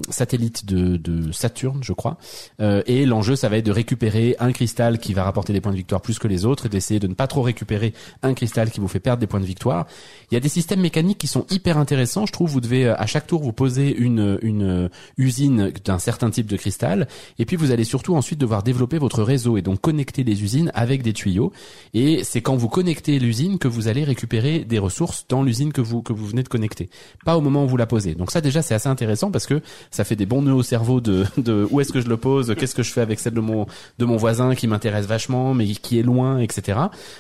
[0.09, 2.17] satellite de, de Saturne, je crois.
[2.61, 5.71] Euh, et l'enjeu, ça va être de récupérer un cristal qui va rapporter des points
[5.71, 8.71] de victoire plus que les autres et d'essayer de ne pas trop récupérer un cristal
[8.71, 9.87] qui vous fait perdre des points de victoire.
[10.31, 12.25] Il y a des systèmes mécaniques qui sont hyper intéressants.
[12.25, 15.99] Je trouve, vous devez euh, à chaque tour vous poser une, une euh, usine d'un
[15.99, 17.07] certain type de cristal
[17.39, 20.71] et puis vous allez surtout ensuite devoir développer votre réseau et donc connecter les usines
[20.73, 21.51] avec des tuyaux.
[21.93, 25.81] Et c'est quand vous connectez l'usine que vous allez récupérer des ressources dans l'usine que
[25.81, 26.89] vous que vous venez de connecter,
[27.25, 28.15] pas au moment où vous la posez.
[28.15, 29.61] Donc ça déjà c'est assez intéressant parce que
[29.91, 32.53] ça fait des bons nœuds au cerveau de, de où est-ce que je le pose,
[32.57, 33.65] qu'est-ce que je fais avec celle de mon
[33.99, 36.79] de mon voisin qui m'intéresse vachement mais qui est loin, etc.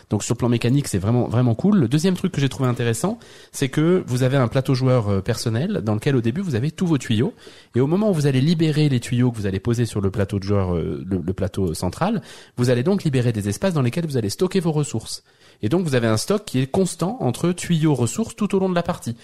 [0.09, 1.62] Donc sur le plan mécanique c'est vraiment vraiment cool.
[1.71, 3.19] Le deuxième truc que j'ai trouvé intéressant,
[3.51, 6.71] c'est que vous avez un plateau joueur euh, personnel dans lequel au début vous avez
[6.71, 7.33] tous vos tuyaux
[7.75, 10.11] et au moment où vous allez libérer les tuyaux que vous allez poser sur le
[10.11, 12.21] plateau de joueur, euh, le, le plateau central,
[12.57, 15.23] vous allez donc libérer des espaces dans lesquels vous allez stocker vos ressources.
[15.63, 18.69] Et donc vous avez un stock qui est constant entre tuyaux ressources tout au long
[18.69, 19.15] de la partie.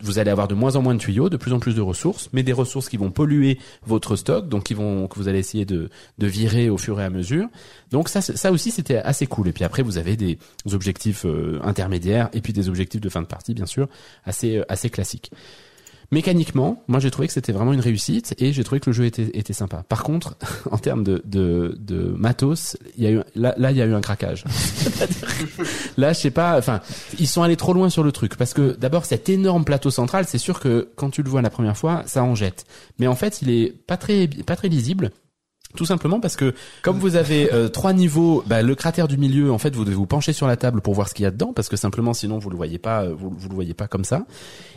[0.00, 2.30] Vous allez avoir de moins en moins de tuyaux, de plus en plus de ressources,
[2.32, 5.64] mais des ressources qui vont polluer votre stock, donc qui vont que vous allez essayer
[5.66, 7.48] de, de virer au fur et à mesure.
[7.90, 9.48] Donc ça, ça aussi c'était assez cool.
[9.48, 10.38] Et puis après vous avez des
[10.72, 13.88] objectifs euh, intermédiaires et puis des objectifs de fin de partie bien sûr
[14.24, 15.32] assez euh, assez classiques.
[16.10, 19.04] Mécaniquement, moi j'ai trouvé que c'était vraiment une réussite et j'ai trouvé que le jeu
[19.04, 19.84] était, était sympa.
[19.88, 20.36] Par contre,
[20.70, 23.86] en termes de, de, de matos, il y a eu là là il y a
[23.86, 24.44] eu un craquage.
[25.98, 26.80] Là je sais pas, enfin
[27.18, 30.24] ils sont allés trop loin sur le truc parce que d'abord cet énorme plateau central,
[30.26, 32.64] c'est sûr que quand tu le vois la première fois, ça en jette.
[32.98, 35.10] Mais en fait il est pas très pas très lisible.
[35.76, 39.52] Tout simplement parce que comme vous avez euh, trois niveaux, bah, le cratère du milieu,
[39.52, 41.30] en fait, vous devez vous pencher sur la table pour voir ce qu'il y a
[41.30, 43.86] dedans, parce que simplement, sinon, vous le voyez pas, euh, vous, vous le voyez pas
[43.86, 44.24] comme ça.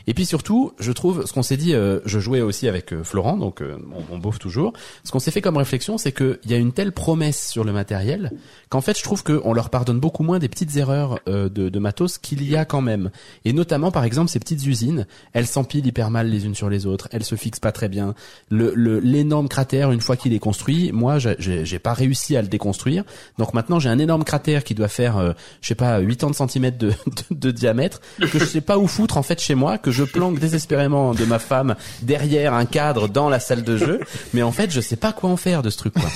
[0.05, 3.03] Et puis surtout, je trouve, ce qu'on s'est dit, euh, je jouais aussi avec euh,
[3.03, 3.77] Florent, donc euh,
[4.11, 4.73] on, on bouffe toujours.
[5.05, 7.71] Ce qu'on s'est fait comme réflexion, c'est qu'il y a une telle promesse sur le
[7.71, 8.31] matériel
[8.69, 11.79] qu'en fait, je trouve qu'on leur pardonne beaucoup moins des petites erreurs euh, de, de
[11.79, 13.11] matos qu'il y a quand même.
[13.45, 16.85] Et notamment, par exemple, ces petites usines, elles s'empilent hyper mal les unes sur les
[16.85, 18.13] autres, elles se fixent pas très bien.
[18.49, 22.41] Le le- l'énorme cratère, une fois qu'il est construit, aujourd'hui, moi, j'ai- pas réussi à
[22.41, 23.03] le déconstruire.
[23.39, 25.31] Donc maintenant, j'ai un énorme cratère qui doit faire, euh,
[25.61, 26.89] je sais pas, 80 cm de,
[27.31, 30.03] de, de diamètre, que je sais pas où foutre en fait chez moi, que je
[30.03, 33.99] planque désespérément de ma femme derrière un cadre dans la salle de jeu.
[34.33, 35.93] Mais en fait, je sais pas quoi en faire de ce truc.
[35.93, 36.09] Quoi.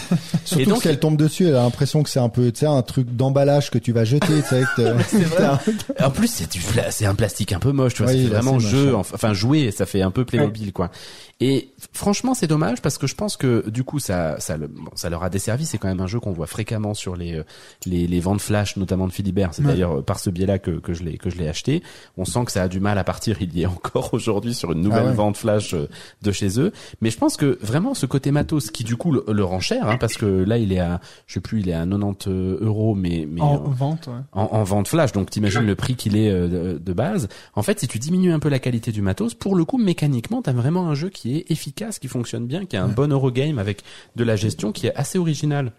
[0.46, 2.60] Surtout Et donc, si elle tombe dessus, elle a l'impression que c'est un peu, tu
[2.60, 5.48] sais, un truc d'emballage que tu vas jeter, C'est vrai.
[6.04, 6.62] En plus, c'est du,
[6.92, 8.12] c'est un plastique un peu moche, tu vois.
[8.12, 10.92] Oui, là, vraiment c'est jeu, moche, enfin jouer, ça fait un peu Playmobil, quoi.
[11.42, 14.90] Et franchement, c'est dommage parce que je pense que du coup, ça, ça, le- bon,
[14.96, 15.66] ça leur a desservi.
[15.66, 17.44] C'est quand même un jeu qu'on voit fréquemment sur les, euh,
[17.86, 19.50] les, les ventes flash, notamment de Philibert.
[19.54, 19.68] C'est Ouais.
[19.74, 21.84] d'ailleurs euh, par ce biais-là que, que je l'ai, que je l'ai acheté.
[22.16, 23.36] On sent que ça a du mal à partir.
[23.42, 25.14] Il y est encore aujourd'hui sur une nouvelle Ah ouais.
[25.14, 25.90] vente flash euh,
[26.22, 26.72] de chez eux.
[27.02, 29.90] Mais je pense que vraiment ce côté matos qui du coup le, le rend cher,
[29.90, 32.30] hein, parce que là, il est à, je sais plus, il est à 90
[32.62, 34.14] euros, mais, mais En vente, ouais.
[34.32, 37.28] en, en vente flash, donc t'imagines le prix qu'il est de, de base.
[37.56, 40.42] En fait, si tu diminues un peu la qualité du matos, pour le coup, mécaniquement,
[40.42, 43.60] t'as vraiment un jeu qui est efficace, qui fonctionne bien, qui a un bon Eurogame
[43.60, 43.82] avec
[44.16, 45.72] de la gestion qui est assez original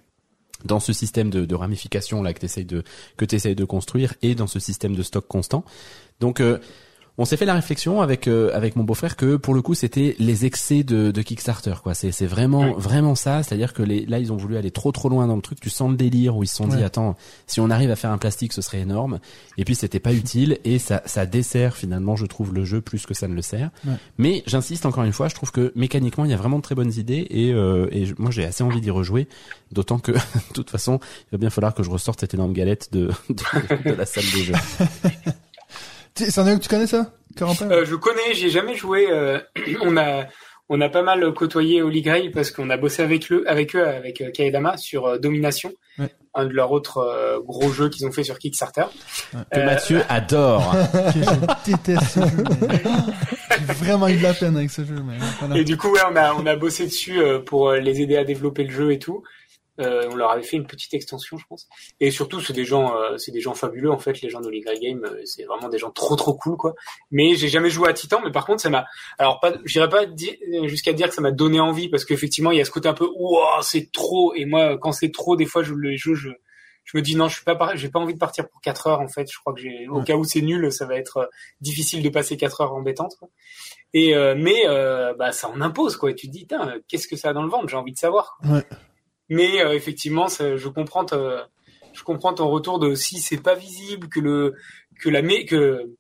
[0.64, 2.82] dans ce système de, de ramification là que t'essayes de
[3.16, 5.64] que t'essayes de construire et dans ce système de stock constant.
[6.20, 6.58] Donc euh,
[7.18, 10.16] on s'est fait la réflexion avec euh, avec mon beau-frère que pour le coup c'était
[10.18, 11.94] les excès de, de Kickstarter quoi.
[11.94, 15.08] C'est c'est vraiment vraiment ça, c'est-à-dire que les là ils ont voulu aller trop trop
[15.08, 15.58] loin dans le truc.
[15.60, 17.16] Tu sens le délire où ils se sont dit attends
[17.46, 19.18] si on arrive à faire un plastique ce serait énorme.
[19.56, 23.06] Et puis c'était pas utile et ça ça dessert finalement je trouve le jeu plus
[23.06, 23.70] que ça ne le sert.
[23.86, 23.94] Ouais.
[24.18, 26.74] Mais j'insiste encore une fois, je trouve que mécaniquement il y a vraiment de très
[26.74, 29.26] bonnes idées et euh, et moi j'ai assez envie d'y rejouer.
[29.72, 32.92] D'autant que de toute façon il va bien falloir que je ressorte cette énorme galette
[32.92, 34.54] de de, de la salle de jeu.
[36.16, 37.70] Tu- C'en est un que tu connais ça, Corentin?
[37.70, 39.06] Euh, je connais, j'ai jamais joué.
[39.10, 39.38] euh,
[39.82, 40.24] on a
[40.68, 43.86] on a pas mal côtoyé Holy Grail parce qu'on a bossé avec eux, avec eux,
[43.86, 46.08] avec euh, Kaedama sur euh, Domination, Ouais.
[46.34, 48.84] un de leurs autres euh, gros jeux qu'ils ont fait sur Kickstarter.
[49.52, 50.74] Que Euh, Mathieu adore.
[50.92, 51.20] que
[51.66, 52.44] je déteste ce jeu.
[52.68, 52.82] mais-
[53.66, 55.56] J'ai vraiment eu de la peine avec ce jeu, mais voilà.
[55.56, 58.24] Et du coup, ouais, on a on a bossé dessus euh, pour les aider à
[58.24, 59.22] développer le jeu et tout.
[59.80, 61.68] Euh, on leur avait fait une petite extension, je pense.
[62.00, 64.20] Et surtout, c'est des gens, euh, c'est des gens fabuleux en fait.
[64.22, 66.74] Les gens d'Holy Grail Game, euh, c'est vraiment des gens trop trop cool quoi.
[67.10, 68.86] Mais j'ai jamais joué à Titan, mais par contre, ça m'a.
[69.18, 72.58] Alors pas, j'irais pas di- jusqu'à dire que ça m'a donné envie parce qu'effectivement, il
[72.58, 74.32] y a ce côté un peu, ouah, c'est trop.
[74.34, 76.30] Et moi, quand c'est trop, des fois, je le jeu, je
[76.84, 78.86] je me dis non, je suis pas, par- j'ai pas envie de partir pour 4
[78.86, 79.28] heures en fait.
[79.28, 80.04] Je crois que j'ai, au Ouais.
[80.04, 81.26] cas où c'est nul, ça va être euh,
[81.60, 83.16] difficile de passer 4 heures embêtantes.
[83.18, 83.28] Quoi.
[83.92, 86.12] Et euh, mais euh, bah ça en impose quoi.
[86.12, 86.46] Et tu te dis,
[86.86, 87.68] qu'est-ce que ça a dans le ventre?
[87.68, 88.38] J'ai envie de savoir.
[88.44, 88.62] Ouais.
[89.28, 91.40] Mais euh, effectivement, ça- je comprends, te-
[91.92, 94.54] je comprends ton retour de si c'est pas visible que le
[95.00, 95.90] que la que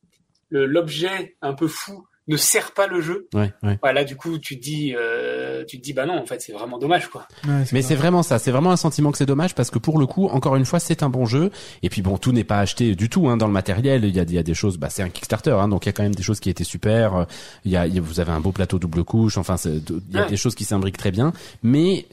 [0.50, 3.28] l'objet un peu fou ne sert pas le jeu.
[3.34, 3.78] Ouais, ouais.
[3.82, 6.52] Voilà, du coup, tu te dis, euh, tu te dis, bah non, en fait, c'est
[6.52, 7.28] vraiment dommage quoi.
[7.46, 9.96] Ouais, Mais c'est vraiment ça, c'est vraiment un sentiment que c'est dommage parce que pour
[10.00, 11.52] le coup, encore une fois, c'est un bon jeu.
[11.84, 14.04] Et puis bon, tout n'est pas acheté du tout hein, dans le matériel.
[14.04, 15.88] Il y a, il y a des choses, bah c'est un Kickstarter, hein, donc il
[15.88, 17.26] y a quand même des choses qui étaient super.
[17.64, 19.38] Il y a, il y a- vous avez un beau plateau double couche.
[19.38, 19.82] Enfin, il
[20.12, 20.28] y a Ouais.
[20.28, 21.32] des choses qui s'imbriquent très bien.
[21.62, 22.06] Mais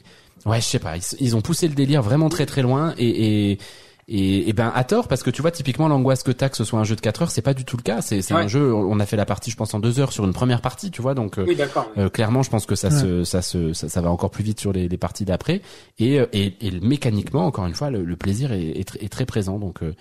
[0.46, 3.50] ouais, je sais pas, ils, ils ont poussé le délire vraiment très très loin et,
[3.52, 3.58] et
[4.06, 6.64] et, et ben à tort parce que tu vois typiquement l'angoisse que t'as que ce
[6.64, 8.42] soit un jeu de 4 heures c'est pas du tout le cas c'est c'est un
[8.42, 8.48] Ouais.
[8.48, 10.90] jeu on a fait la partie je pense en deux heures sur une première partie
[10.90, 11.90] tu vois donc euh, Oui, d'accord.
[11.96, 14.60] euh, clairement, je pense que ça se, ça se, ça, ça va encore plus vite
[14.60, 15.62] sur les, les parties d'après.
[15.98, 19.24] Et, euh, et, et mécaniquement, encore une fois, le, le plaisir est, est, est très
[19.24, 19.58] présent.
[19.58, 19.94] Donc, euh,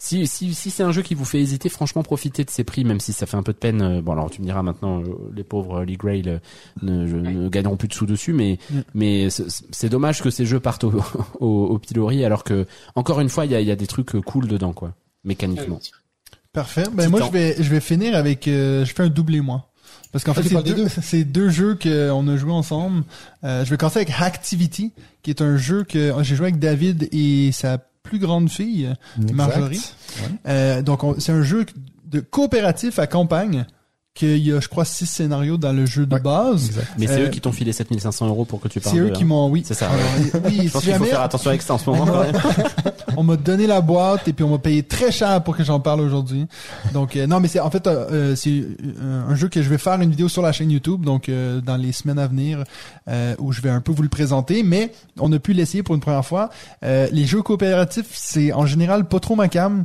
[0.00, 2.84] si, si, si c'est un jeu qui vous fait hésiter, franchement, profitez de ces prix,
[2.84, 3.82] même si ça fait un peu de peine.
[3.82, 5.04] euh, Bon, alors tu me diras maintenant, euh,
[5.34, 6.38] les pauvres Holy Grail euh,
[6.82, 8.78] ne, je- ne gagneront plus de sous dessus, mais, Mm.
[8.94, 10.92] mais c'est dommage que ces jeux partent au,
[11.40, 13.86] au, au pilori, alors que encore une fois, il y a, il y a des
[13.88, 14.94] trucs cool dedans, quoi,
[15.24, 15.80] mécaniquement.
[16.52, 16.84] Parfait.
[16.94, 19.64] Ben moi, je vais, je vais finir avec, euh, je fais un doublé moi.
[20.12, 20.88] Parce qu'en Ah, fait, c'est deux, deux.
[21.02, 23.04] c'est deux jeux qu'on a joué ensemble.
[23.44, 24.92] Euh, je vais commencer avec Hacktivity,
[25.22, 27.76] qui est un jeu que j'ai joué avec David et sa
[28.08, 28.92] plus grande fille.
[29.34, 29.76] Marjorie.
[30.46, 31.66] Euh, donc, on- c'est un jeu
[32.06, 33.66] de coopératif à campagne,
[34.18, 36.66] qu'il y a, je crois, six scénarios dans le jeu de Ouais, base.
[36.66, 36.86] Exact.
[36.98, 39.10] Mais c'est Euh, eux qui t'ont filé 7500 euros pour que tu parles C'est eux
[39.10, 39.62] de- qui m'ont, oui.
[39.64, 40.00] C'est ça, Alors,
[40.46, 42.04] oui, Je si pense qu'il faut faire attention avec ça en ce moment.
[42.06, 42.36] quand même.
[43.16, 45.80] on m'a donné la boîte et puis on m'a payé très cher pour que j'en
[45.80, 46.46] parle aujourd'hui.
[46.92, 48.62] Donc euh, non mais c'est en fait euh, euh, c'est
[49.28, 51.76] un jeu que je vais faire une vidéo sur la chaîne YouTube donc euh, dans
[51.76, 52.62] les semaines à venir
[53.08, 55.94] euh, où je vais un peu vous le présenter mais on a pu l'essayer pour
[55.94, 56.50] une première fois.
[56.84, 59.84] Euh, les jeux coopératifs c'est en général pas trop ma cam.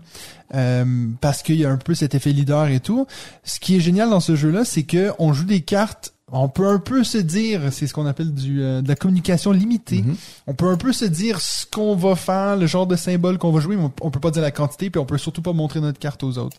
[0.53, 0.85] Euh,
[1.21, 3.07] parce qu'il y a un peu cet effet leader et tout.
[3.43, 6.67] Ce qui est génial dans ce jeu-là, c'est que on joue des cartes on peut
[6.67, 10.01] un peu se dire, c'est ce qu'on appelle du, euh, de la communication limitée.
[10.01, 10.15] Mhm.
[10.47, 13.51] On peut un peu se dire ce qu'on va faire, le genre de symbole qu'on
[13.51, 15.53] va jouer, mais on, on peut pas dire la quantité, puis on peut surtout pas
[15.53, 16.57] montrer notre carte aux autres.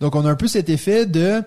[0.00, 1.42] Donc on a un peu cet effet de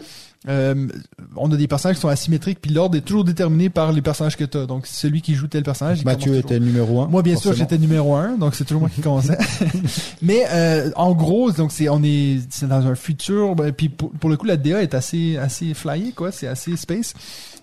[0.48, 0.88] euh,
[1.36, 4.38] on a des personnages qui sont asymétriques, puis l'ordre est toujours déterminé par les personnages
[4.38, 4.66] que tu as.
[4.66, 6.58] Donc celui qui joue tel personnage, Mathieu commence toujours.
[6.58, 7.08] était numéro un.
[7.08, 9.38] Moi, bien sûr, j'étais numéro un, donc c'est toujours moi qui commençais.
[10.22, 13.56] Mais euh, en gros, donc c'est on est c'est dans un futur.
[13.56, 16.32] ben, puis pour, pour le coup, la DA est assez assez flyée, quoi.
[16.32, 17.14] C'est assez space.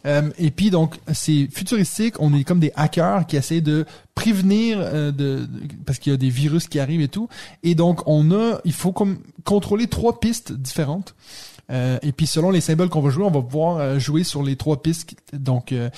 [0.04, 2.14] Euh, et puis donc c'est futuristique.
[2.20, 5.48] On est comme des hackers qui essaient de prévenir euh, de, de-
[5.84, 7.28] parce qu'il y a des virus qui arrivent et tout.
[7.62, 11.14] Et donc on a, il faut comme contrôler trois pistes différentes.
[11.70, 14.42] Euh, et puis selon les symboles qu'on va jouer, on va pouvoir euh, jouer sur
[14.42, 15.16] les trois pistes.
[15.32, 15.90] Donc euh,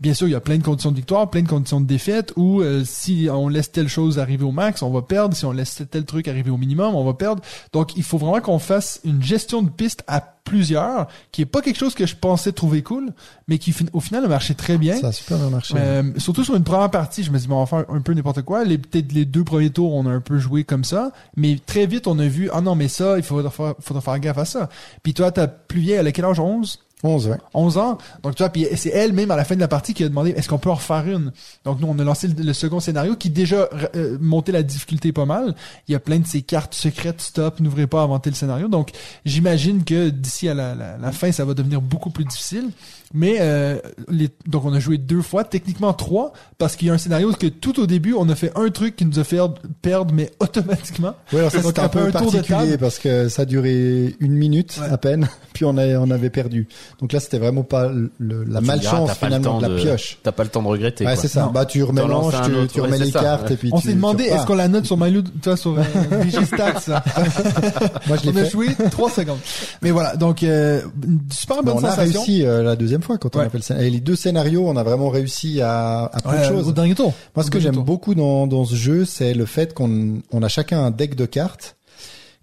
[0.00, 2.32] bien sûr, il y a plein de conditions de victoire, plein de conditions de défaite.
[2.36, 5.34] Ou euh, si on laisse telle chose arriver au max, on va perdre.
[5.34, 7.42] Si on laisse tel truc arriver au minimum, on va perdre.
[7.72, 11.60] Donc il faut vraiment qu'on fasse une gestion de piste à plusieurs, qui est pas
[11.60, 13.12] quelque chose que je pensais trouver cool,
[13.48, 14.96] mais qui au final a marché très bien.
[14.96, 15.74] Ça a super bien marché.
[15.76, 18.00] Euh, surtout sur une première partie, je me suis dit, bon, on va faire un
[18.00, 18.64] peu n'importe quoi.
[18.64, 21.10] Les, peut-être les deux premiers tours, on a un peu joué comme ça.
[21.36, 24.18] Mais très vite, on a vu, ah non, mais ça, il faudra faire, faudra faire
[24.20, 24.68] gaffe à ça.
[25.02, 26.38] Puis toi, ta plus vieille, elle a quel âge?
[26.38, 26.78] 11?
[27.02, 27.36] 11, ouais.
[27.52, 27.98] 11 ans.
[28.22, 30.08] Donc tu vois, puis c'est elle même à la fin de la partie qui a
[30.08, 31.30] demandé est-ce qu'on peut en refaire une?
[31.64, 35.26] Donc nous on a lancé le, second scénario qui déjà euh, montait la difficulté pas
[35.26, 35.54] mal.
[35.88, 38.68] Il y a plein de ces cartes secrètes stop, n'ouvrez pas inventer le scénario.
[38.68, 38.92] Donc
[39.26, 42.70] j'imagine que d'ici à la fin ça va devenir beaucoup plus difficile.
[43.14, 43.78] Mais euh,
[44.08, 47.30] les, donc on a joué deux fois, techniquement trois, parce qu'il y a un scénario
[47.32, 49.38] que tout au début on a fait un truc qui nous a fait
[49.80, 51.14] perdre mais automatiquement.
[51.32, 52.78] Ouais, alors ça c'était un un peu un tour de particulier table.
[52.78, 54.88] parce que ça a duré une minute Ouais.
[54.90, 56.66] à peine, puis on, a, on avait perdu.
[57.00, 60.18] Donc là c'était vraiment pas le- la Tu me diras, malchance finalement de la pioche.
[60.24, 61.06] T'as pas le temps de regretter.
[61.06, 61.42] Ouais, c'est ça.
[61.42, 61.52] Non.
[61.52, 63.54] Bah tu remélanges, tu, autre, tu remets les ça, cartes ouais.
[63.54, 65.82] et puis On s'est demandé est-ce qu'on la note sur MyLoot, toi sur euh,
[66.24, 67.04] Digistats, ça?
[68.08, 68.50] Moi je On l'ai a fait.
[68.50, 69.38] joué trois secondes.
[69.82, 72.20] Mais voilà, donc euh, une super Mais bonne on a sensation.
[72.22, 73.46] réussi euh, la deuxième fois quand on Ouais.
[73.46, 73.86] a fait le scénario.
[73.88, 76.68] Et les deux scénarios, on a vraiment réussi à, à plein de choses.
[76.68, 77.12] au dernier tour.
[77.34, 80.48] Moi, ce que j'aime beaucoup dans, dans ce jeu, c'est le fait qu'on on a
[80.48, 81.76] chacun un deck de cartes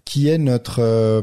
[0.04, 1.22] qui est notre euh,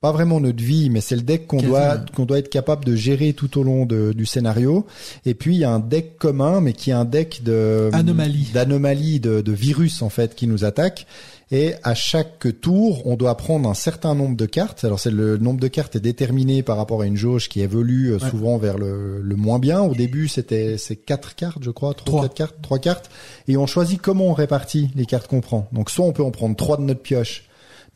[0.00, 2.94] pas vraiment notre vie, mais c'est le deck qu'on doit qu'on doit être capable de
[2.94, 4.84] gérer tout au long de- du scénario.
[5.24, 8.48] Et puis il y a un deck commun, mais qui est un deck de Anomalie.
[8.52, 11.06] d'anomalies, de, de virus en fait qui nous attaquent.
[11.50, 14.84] Et à chaque tour, on doit prendre un certain nombre de cartes.
[14.84, 18.12] Alors c'est le nombre de cartes est déterminé par rapport à une jauge qui évolue
[18.12, 18.30] euh, Ouais.
[18.30, 19.80] souvent vers le, le moins bien.
[19.82, 22.22] Au début, c'était c'est quatre cartes, je crois, trois, Trois.
[22.22, 23.10] quatre cartes, trois cartes.
[23.48, 25.68] Et on choisit comment on répartit les cartes qu'on prend.
[25.72, 27.44] Donc soit on peut en prendre trois de notre pioche.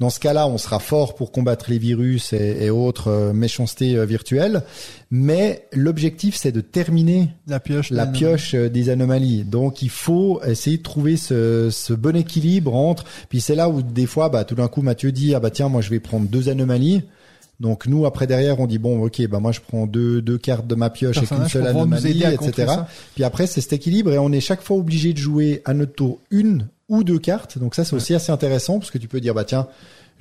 [0.01, 3.97] Dans ce cas-là, on sera fort pour combattre les virus et, et autres euh, méchancetés
[3.97, 4.63] euh, virtuelles.
[5.11, 7.91] Mais l'objectif, c'est de terminer La pioche.
[7.91, 8.11] la
[8.55, 9.43] euh, des anomalies.
[9.45, 13.05] Donc il faut essayer de trouver ce, ce bon équilibre entre.
[13.29, 15.69] Puis c'est là où des fois, bah tout d'un coup, Mathieu dit ah bah tiens
[15.69, 17.03] moi je vais prendre deux anomalies.
[17.59, 20.69] Donc nous après derrière on dit bon ok bah moi je prends deux deux cartes
[20.69, 22.73] de ma pioche et qu'une Personnage seule anomalie etc.
[23.17, 25.95] Puis après c'est cet équilibre et on est chaque fois obligé de jouer à notre
[25.95, 27.59] tour une ou deux cartes.
[27.59, 29.67] Donc ça c'est aussi assez intéressant parce que tu peux dire bah tiens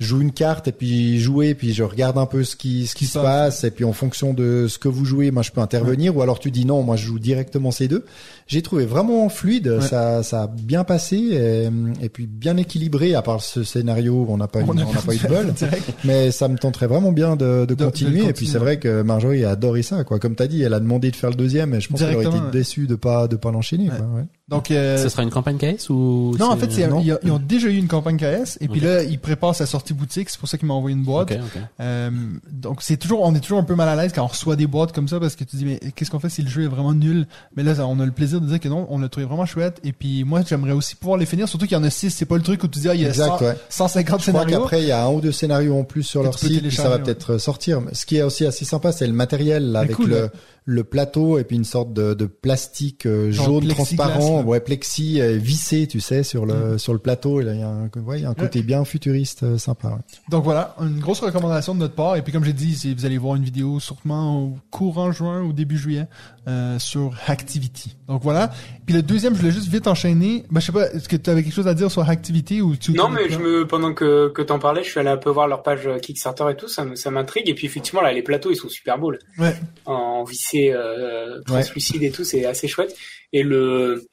[0.00, 2.94] je joue une carte et puis jouer puis je regarde un peu ce qui ce
[2.94, 3.64] qui se passe.
[3.64, 6.16] et puis en fonction de ce que vous jouez moi je peux intervenir.
[6.16, 8.04] Ou alors tu dis non moi je joue directement ces deux.
[8.46, 9.66] J'ai trouvé vraiment fluide.
[9.66, 9.80] Ouais.
[9.80, 14.26] ça ça a bien passé et, et puis bien équilibré à part ce scénario où
[14.28, 15.52] on n'a pas eu, On n'a pas eu de bol.
[16.04, 18.24] mais ça me tenterait vraiment bien de, de, de continuer.
[18.26, 20.20] Et puis c'est vrai que Marjorie a adoré ça quoi.
[20.20, 22.26] Comme t'as dit elle a demandé de faire le deuxième et je pense qu'elle aurait
[22.26, 22.50] été ouais.
[22.52, 24.24] déçue de pas de pas l'enchaîner quoi, ouais.
[24.48, 27.00] Donc, euh, Ce sera une campagne KS ou non, en fait, c'est, non.
[27.00, 29.92] ils, ils ont déjà eu une campagne KS, et puis là, ils préparent sa sortie
[29.92, 31.32] boutique, c'est pour ça qu'ils m'ont envoyé une boîte.
[31.32, 31.62] Ok, ok.
[31.80, 32.10] Euh,
[32.50, 34.66] donc c'est toujours, on est toujours un peu mal à l'aise quand on reçoit des
[34.66, 36.68] boîtes comme ça parce que tu dis mais qu'est-ce qu'on fait si le jeu est
[36.68, 37.26] vraiment nul?
[37.56, 39.80] Mais là, on a le plaisir de dire que non, on l'a trouvé vraiment chouette.
[39.84, 42.10] Et puis moi, j'aimerais aussi pouvoir les finir, surtout qu'il y en a six.
[42.10, 43.56] C'est pas le truc où tu dis ah, il y a Exact, 100 ouais.
[43.68, 44.60] 150 Je crois scénarios.
[44.62, 46.88] qu'après, il y a un ou deux scénarios en plus sur leur site, puis ça
[46.88, 47.02] va ouais.
[47.02, 47.82] peut-être sortir.
[47.82, 50.30] Mais ce qui est aussi assez sympa, c'est le matériel, là, avec cool, le, ouais.
[50.64, 54.46] le plateau et puis une sorte de, de plastique euh, jaune transparent, là.
[54.46, 57.40] ouais, plexi vissé, tu sais, sur le sur le plateau.
[57.40, 59.58] Et là, il y a un, ouais, il y a un côté bien futuriste, euh,
[59.58, 59.88] sympa.
[59.88, 60.18] ouais.
[60.30, 62.16] Donc voilà, une grosse recommandation de notre part.
[62.16, 65.52] Et puis comme j'ai dit, vous allez voir une vidéo sûrement au courant juin ou
[65.52, 66.06] début juillet
[66.46, 67.96] euh, sur Hacktivity.
[68.08, 68.50] Donc voilà.
[68.86, 70.44] Puis le deuxième, je voulais juste vite enchaîner.
[70.50, 72.76] Ben, je sais pas, est-ce que tu avais quelque chose à dire sur Hacktivity ou
[72.76, 75.30] tu Non, mais je me, pendant que, que t'en parlais, je suis allé un peu
[75.30, 77.48] voir leur page euh, Kickstarter et tout, ça, m'intrigue.
[77.48, 79.18] Et puis effectivement, là, les plateaux, ils sont super beaux, là.
[79.38, 79.54] Ouais.
[79.84, 82.96] En vissé, euh, translucide et tout, c'est assez chouette.
[83.32, 84.06] Et le,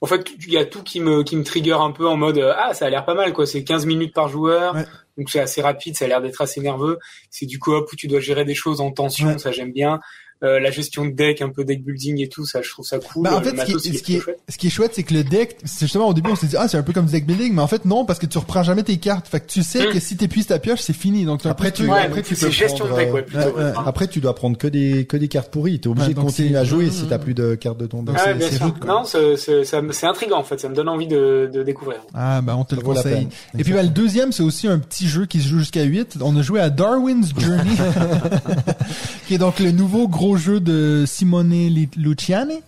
[0.00, 2.38] en fait, il y a tout qui me, qui me trigger un peu en mode,
[2.38, 3.46] euh, ah, ça a l'air pas mal, quoi.
[3.46, 4.74] C'est 15 minutes par joueur.
[4.74, 4.84] Ouais.
[5.16, 6.98] Donc c'est assez rapide, ça a l'air d'être assez nerveux.
[7.30, 9.38] C'est du coop où tu dois gérer des choses en tension, Ouais.
[9.38, 10.00] ça j'aime bien.
[10.44, 12.98] Euh, la gestion de deck, un peu deck building et tout, ça je trouve ça
[12.98, 13.24] cool.
[13.24, 14.38] Ben, en Le fait, ce qui, est, est ce, qui est, plutôt chouette.
[14.50, 16.56] ce qui est chouette, c'est que le deck, c'est justement au début, on s'est dit,
[16.58, 18.36] ah, c'est un peu comme du deck building, mais en fait, non, parce que tu
[18.36, 19.26] reprends jamais tes cartes.
[19.28, 19.92] Fait que tu sais Mm.
[19.94, 21.24] que si t'épuises ta pioche, c'est fini.
[21.24, 23.56] Donc, Après, tu- Ouais, après, donc tu c'est peux gestion de deck, ouais, euh, plutôt.
[23.56, 23.72] ouais, ouais.
[23.86, 25.80] Après, tu dois prendre que des que des cartes pourries.
[25.80, 28.02] T'es obligé de donc continuer à jouer Mm, si t'as plus de cartes de ton
[28.02, 28.16] deck.
[28.18, 28.62] Ah, bien sûr.
[28.62, 28.84] rude.
[28.86, 32.00] Non, c'est intriguant en fait, ça me donne envie de, de découvrir.
[32.12, 33.26] Ah, ben, on te le vaut la conseille.
[33.26, 33.30] peine.
[33.58, 36.18] Et puis, ben, le deuxième, c'est aussi un petit jeu qui se joue jusqu'à 8.
[36.20, 37.70] On a joué à Darwin's Journey,
[39.26, 42.60] qui est donc le nouveau gros jeu de Simone Luciani,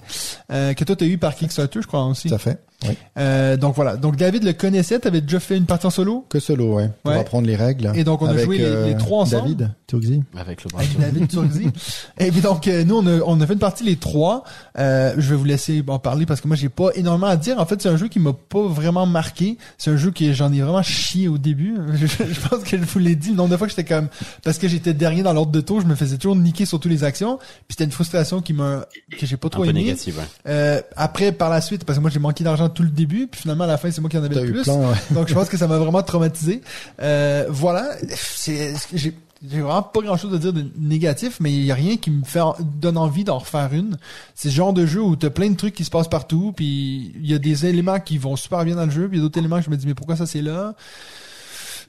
[0.53, 2.29] euh, que toi, t'as eu par Kickstarter, je crois, aussi.
[2.29, 2.61] Tout fait.
[2.87, 2.97] Oui.
[3.19, 3.97] Euh, donc voilà.
[3.97, 5.01] Donc David le connaissait.
[5.01, 6.25] T'avais déjà fait une partie en solo?
[6.29, 6.91] Que solo, ouais.
[7.03, 7.19] Pour Ouais.
[7.19, 7.91] apprendre les règles.
[7.97, 9.43] Et donc, on a Avec, joué les- euh, les trois ensemble.
[9.57, 10.23] David, Turgzi.
[10.37, 10.81] Avec le bras.
[10.83, 11.69] Avec David Turzi.
[12.21, 14.45] Et puis donc euh, nous on a, on a fait une partie les trois.
[14.79, 17.59] Euh, je vais vous laisser en parler parce que moi j'ai pas énormément à dire.
[17.59, 19.59] En fait c'est un jeu qui m'a pas vraiment marqué.
[19.77, 21.77] C'est un jeu que j'en ai vraiment chié au début.
[21.95, 24.09] Je, je pense que je vous l'ai dit le nombre de fois que j'étais comme
[24.45, 26.93] parce que j'étais dernier dans l'ordre de tour, je me faisais toujours niquer sur toutes
[26.93, 27.39] les actions.
[27.39, 28.85] Puis c'était une frustration qui m'a
[29.19, 29.81] que j'ai pas Un trop peu aimé.
[29.85, 30.25] négative, ouais.
[30.53, 33.41] Euh, après par la suite parce que moi j'ai manqué d'argent tout le début puis
[33.43, 34.63] finalement à la fin c'est moi qui en avais le plus.
[34.63, 34.97] plein, ouais.
[35.11, 36.63] Donc je pense que ça m'a vraiment traumatisé.
[37.01, 39.15] Euh, voilà, c'est j'ai
[39.49, 42.11] j'ai vraiment pas grand chose à dire de négatif, mais il y a rien qui
[42.11, 43.97] me fait donne envie d'en refaire une.
[44.35, 47.13] C'est ce genre de jeu où t'as plein de trucs qui se passent partout, puis
[47.15, 49.23] il y a des éléments qui vont super bien dans le jeu, puis il y
[49.23, 50.75] a d'autres éléments que je me dis mais pourquoi ça c'est là?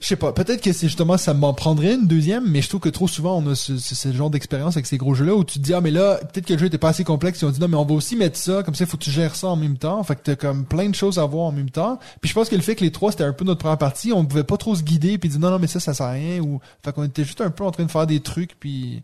[0.00, 2.80] Je sais pas, peut-être que c'est justement ça m'en prendrait une deuxième, mais je trouve
[2.80, 5.64] que trop souvent on a ce, genre d'expérience avec ces gros jeux-là où tu te
[5.64, 7.60] dis ah mais là peut-être que le jeu était pas assez complexe et on dit
[7.60, 9.56] non mais on va aussi mettre ça comme ça faut que tu gères ça en
[9.56, 11.98] même temps, fait que t'as comme plein de choses à voir en même temps.
[12.22, 14.10] Puis je pense que le fait que les trois c'était un peu notre première partie,
[14.12, 16.12] on pouvait pas trop se guider puis dire non non mais ça ça sert à
[16.12, 19.02] rien ou fait qu'on était juste un peu en train de faire des trucs puis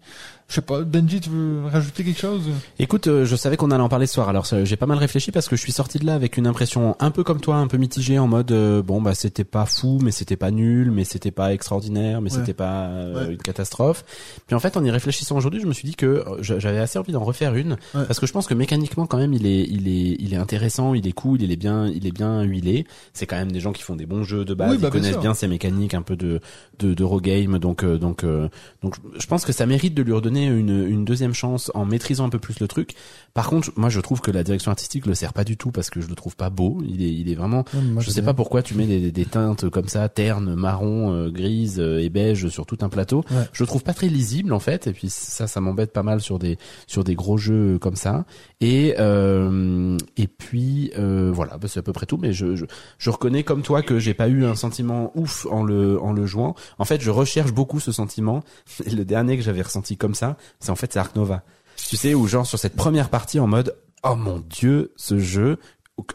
[0.48, 2.42] je sais pas Benji tu veux rajouter quelque chose?
[2.78, 4.98] Écoute, euh, je savais qu'on allait en parler ce soir, alors ça, j'ai pas mal
[4.98, 7.56] réfléchi parce que je suis sorti de là avec une impression un peu comme toi,
[7.56, 10.90] un peu mitigée en mode euh, bon bah c'était pas fou, mais c'était pas nul,
[10.92, 12.38] mais c'était pas extraordinaire, mais Ouais.
[12.38, 13.32] c'était pas euh, Ouais.
[13.32, 14.04] une catastrophe.
[14.46, 16.98] Puis en fait, en y réfléchissant aujourd'hui, je me suis dit que euh, j'avais assez
[16.98, 18.04] envie d'en refaire une Ouais.
[18.06, 20.94] parce que je pense que mécaniquement quand même il est il est il est intéressant,
[20.94, 22.86] il est cool, il est bien il est bien huilé.
[23.14, 24.90] C'est quand même des gens qui font des bons jeux de base, Oui, ils bah,
[24.90, 26.40] bien connaissent bien ces mécaniques un peu de
[26.78, 28.48] de d'Eurogame, donc euh, donc euh,
[28.82, 32.26] donc je pense que ça mérite de lui redonner une une deuxième chance en maîtrisant
[32.26, 32.94] un peu plus le truc.
[33.34, 35.90] Par contre, moi je trouve que la direction artistique le sert pas du tout parce
[35.90, 36.78] que je le trouve pas beau.
[36.86, 37.64] Il est il est vraiment
[37.98, 38.30] je sais bien.
[38.30, 42.08] pas pourquoi tu mets des, des teintes comme ça, ternes, marron, euh, grise euh, et
[42.08, 43.24] beige sur tout un plateau.
[43.30, 43.44] Ouais.
[43.52, 46.20] Je le trouve pas très lisible en fait, et puis ça, ça m'embête pas mal
[46.20, 48.24] sur des sur des gros jeux comme ça.
[48.60, 52.16] Et euh, et puis euh, voilà, bah, c'est à peu près tout.
[52.16, 52.64] Mais je, je
[52.98, 56.26] je reconnais comme toi que j'ai pas eu un sentiment ouf en le en le
[56.26, 56.54] jouant.
[56.78, 58.42] En fait, je recherche beaucoup ce sentiment.
[58.96, 60.25] Le dernier que j'avais ressenti comme ça,
[60.60, 61.42] c'est en fait c'est Ark Nova.
[61.76, 65.58] Tu sais où genre sur cette première partie en mode oh mon dieu ce jeu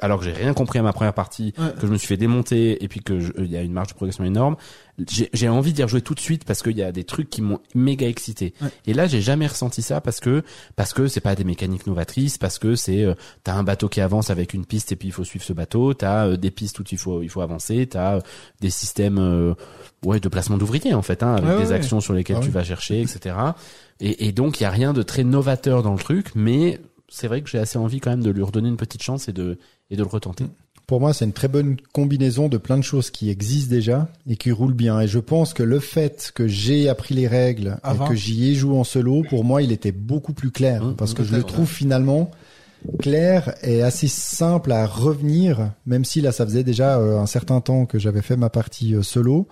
[0.01, 1.73] alors que j'ai rien compris à ma première partie, Ouais.
[1.79, 3.93] que je me suis fait démonter et puis que il y a une marge de
[3.95, 4.55] progression énorme,
[5.33, 7.59] j'ai envie d'y rejouer tout de suite parce qu'il y a des trucs qui m'ont
[7.73, 8.53] méga excité.
[8.61, 8.67] Ouais.
[8.85, 10.43] Et là, j'ai jamais ressenti ça parce que
[10.75, 14.01] parce que c'est pas des mécaniques novatrices, parce que c'est euh, t'as un bateau qui
[14.01, 16.77] avance avec une piste et puis il faut suivre ce bateau, t'as euh, des pistes
[16.79, 18.21] où il faut il faut avancer, t'as euh,
[18.59, 19.55] des systèmes euh,
[20.05, 22.51] ouais de placement d'ouvriers en fait, hein, avec Ouais, des actions sur lesquelles Ah tu
[22.51, 23.35] vas chercher, etc.
[23.99, 26.79] Et, et donc il y a rien de très novateur dans le truc, mais
[27.11, 29.33] c'est vrai que j'ai assez envie quand même de lui redonner une petite chance et
[29.33, 29.59] de
[29.91, 30.45] et de le retenter.
[30.87, 34.35] Pour moi, c'est une très bonne combinaison de plein de choses qui existent déjà et
[34.35, 34.99] qui roulent bien.
[34.99, 38.05] Et je pense que le fait que j'ai appris les règles Avant.
[38.05, 40.83] et que j'y ai joué en solo, pour moi, il était beaucoup plus clair.
[40.83, 42.31] Mmh, parce que je le trouve finalement
[42.99, 47.61] clair et assez simple à revenir, même si là, ça faisait déjà euh, un certain
[47.61, 49.47] temps que j'avais fait ma partie euh, solo.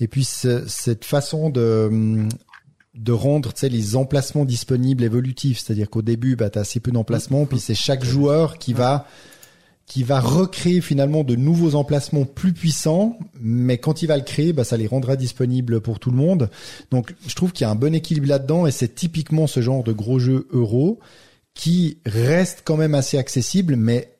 [0.00, 2.28] Et puis, ce- cette façon de hum,
[2.98, 5.60] de rendre tu sais les emplacements disponibles évolutifs.
[5.60, 9.06] C'est-à-dire qu'au début bah tu as assez peu d'emplacements puis c'est chaque joueur qui va
[9.88, 14.52] qui va recréer finalement de nouveaux emplacements plus puissants, mais quand il va le créer,
[14.52, 16.50] bah, ça les rendra disponibles pour tout le monde.
[16.90, 19.82] Donc je trouve qu'il y a un bon équilibre là-dedans et c'est typiquement ce genre
[19.82, 21.00] de gros jeu euro
[21.54, 24.17] qui reste quand même assez accessible, mais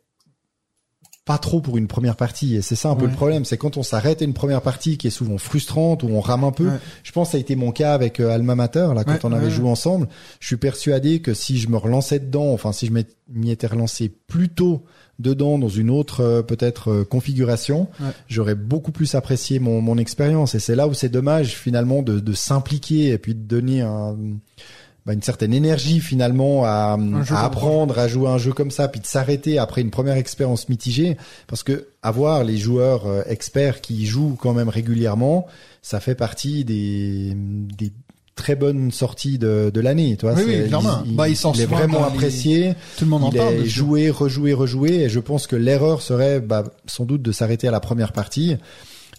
[1.28, 2.56] pas trop pour une première partie.
[2.56, 4.96] Et c'est ça un peu le problème, c'est quand on s'arrête à une première partie
[4.96, 6.68] qui est souvent frustrante, où on rame un peu.
[6.68, 6.78] Ouais.
[7.02, 9.20] Je pense que ça a été mon cas avec euh, Alma Mater, là, quand Ouais,
[9.24, 10.08] on avait joué ensemble.
[10.40, 12.92] Je suis persuadé que si je me relançais dedans, enfin si je
[13.30, 14.84] m'y étais relancé plus tôt
[15.18, 17.88] dedans dans une autre euh, peut-être euh, configuration,
[18.26, 20.54] j'aurais beaucoup plus apprécié mon, mon expérience.
[20.54, 24.16] Et c'est là où c'est dommage finalement de, de s'impliquer et puis de donner un,
[25.08, 26.98] bah, une certaine énergie finalement à,
[27.30, 30.16] à apprendre à jouer à un jeu comme ça, puis de s'arrêter après une première
[30.18, 31.16] expérience mitigée,
[31.46, 35.46] parce que avoir les joueurs euh, experts qui y jouent quand même régulièrement,
[35.80, 37.90] ça fait partie des, des
[38.36, 40.16] très bonnes sorties de, de l'année.
[40.16, 41.02] Tu vois, Oui, oui, C'est- clairement.
[41.06, 42.74] Il, Bah, ils sont il est vraiment apprécié.
[42.98, 43.54] Tout le monde en Il parle.
[43.54, 47.66] est joué, rejoué, rejoué, et je pense que l'erreur serait bah, sans doute de s'arrêter
[47.66, 48.56] à la première partie,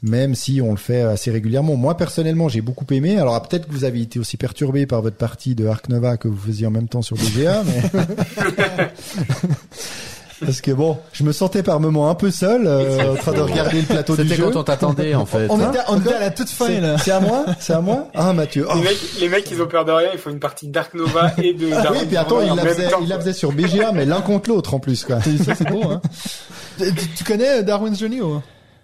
[0.01, 1.76] même si on le fait assez régulièrement.
[1.76, 3.17] Moi personnellement, j'ai beaucoup aimé.
[3.19, 6.17] Alors ah, peut-être que vous avez été aussi perturbé par votre partie de Ark Nova
[6.17, 7.81] que vous faisiez en même temps sur BGA, mais
[10.45, 13.41] parce que bon, je me sentais par moments un peu seul euh, en train de
[13.41, 14.43] regarder le plateau du C'était jeu.
[14.49, 15.47] quand on t'attendait en fait.
[15.49, 16.97] On Hein était, on était à la toute fin C'est là.
[16.97, 18.07] c'est à moi, c'est à moi.
[18.13, 18.65] Ah Mathieu.
[18.69, 18.73] Oh.
[18.76, 20.09] Les mecs, les mecs, ils ont peur de rien.
[20.13, 22.55] Ils font une partie Dark Nova et de Dark Oui, puis attends, Nova il en
[22.55, 25.19] la faisait, il la faisait sur BGA, mais l'un contre l'autre en plus quoi.
[25.21, 26.01] Ça c'est beau hein.
[26.77, 26.85] tu,
[27.17, 28.41] tu connais Darwin's Journey ou?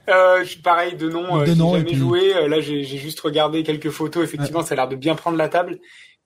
[0.10, 1.38] Euh, je suis pareil de nom.
[1.38, 2.36] Euh, De j'ai nom, jamais puis- joué.
[2.36, 4.24] Euh, là, j'ai juste regardé quelques photos.
[4.24, 5.80] Effectivement, ça a l'air de bien prendre la table.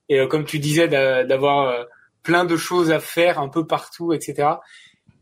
[0.10, 1.84] Et euh, comme tu disais, d'a- d'avoir euh,
[2.24, 4.50] plein de choses à faire un peu partout, etc.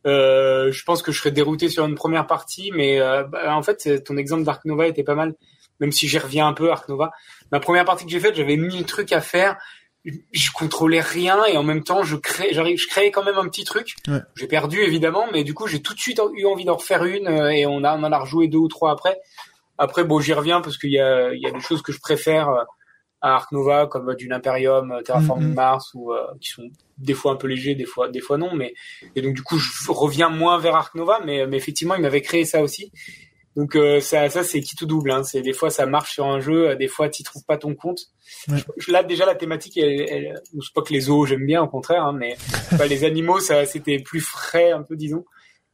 [0.05, 3.61] Euh, je pense que je serais dérouté sur une première partie, mais euh, bah, en
[3.63, 5.33] fait, ton exemple d'Ark Nova était pas mal,
[5.79, 7.11] même si j'y reviens un peu, Ark Nova.
[7.51, 9.57] Ma première partie que j'ai faite, j'avais mille trucs à faire,
[10.31, 13.47] je contrôlais rien et en même temps, je crée, j'arrive, je créais quand même un
[13.47, 13.95] petit truc.
[14.07, 14.19] Ouais.
[14.35, 17.27] J'ai perdu évidemment, mais du coup, j'ai tout de suite eu envie d'en refaire une
[17.27, 19.17] euh, et on a, on en a rejoué deux ou trois après.
[19.77, 21.99] Après, bon, j'y reviens parce qu'il y a, il y a des choses que je
[21.99, 22.63] préfère euh,
[23.21, 25.55] à Ark Nova, comme euh, du Imperium, Terraforming Mhm.
[25.55, 28.53] Mars, ou euh, qui sont des fois un peu légers, des fois, des fois non.
[28.55, 28.73] Mais
[29.15, 32.21] et donc du coup, je reviens moins vers Ark Nova, mais, mais effectivement, il m'avait
[32.21, 32.91] créé ça aussi.
[33.57, 35.11] Donc euh, ça, ça c'est qui tout double.
[35.11, 35.23] Hein.
[35.23, 37.99] C'est des fois ça marche sur un jeu, des fois tu trouves pas ton compte.
[38.47, 38.57] Ouais.
[38.77, 40.41] Je- Là déjà la thématique, elle, elle,
[40.73, 42.37] pas que les zoos j'aime bien, au contraire, hein, mais
[42.77, 45.25] bah, les animaux, ça c'était plus frais un peu disons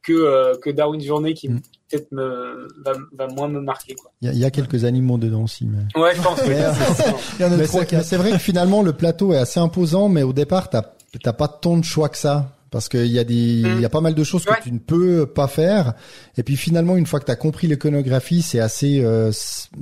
[0.02, 1.60] que euh, que Darwin's Journée qui Mm.
[1.90, 4.10] peut-être me va, va moins me marquer quoi.
[4.22, 5.66] Il y, a- il y a quelques animaux dedans aussi.
[5.66, 6.40] Mais, Ouais, je pense.
[6.42, 6.48] oui.
[7.38, 10.82] Mais, euh, c'est vrai que finalement le plateau est assez imposant, mais au départ t'as
[11.22, 12.50] t'as pas tant de choix que ça.
[12.74, 14.80] Parce qu'il y a des, il y a pas mal de choses que tu ne
[14.80, 15.94] peux pas faire.
[16.36, 19.30] Et puis finalement, une fois que tu as compris l'iconographie, c'est assez, euh,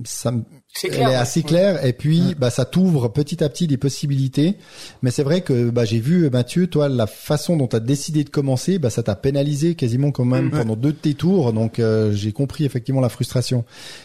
[0.04, 0.30] ça,
[0.74, 1.08] C'est elle clair.
[1.08, 1.16] est ouais.
[1.16, 1.86] assez claire.
[1.86, 4.58] Et puis, bah, ça t'ouvre petit à petit des possibilités.
[5.00, 8.24] Mais c'est vrai que, bah, j'ai vu Mathieu, toi, la façon dont tu as décidé
[8.24, 10.50] de commencer, bah, ça t'a pénalisé quasiment quand même Mm.
[10.50, 11.54] pendant deux de tes tours.
[11.54, 13.64] Donc, euh, j'ai compris effectivement la frustration.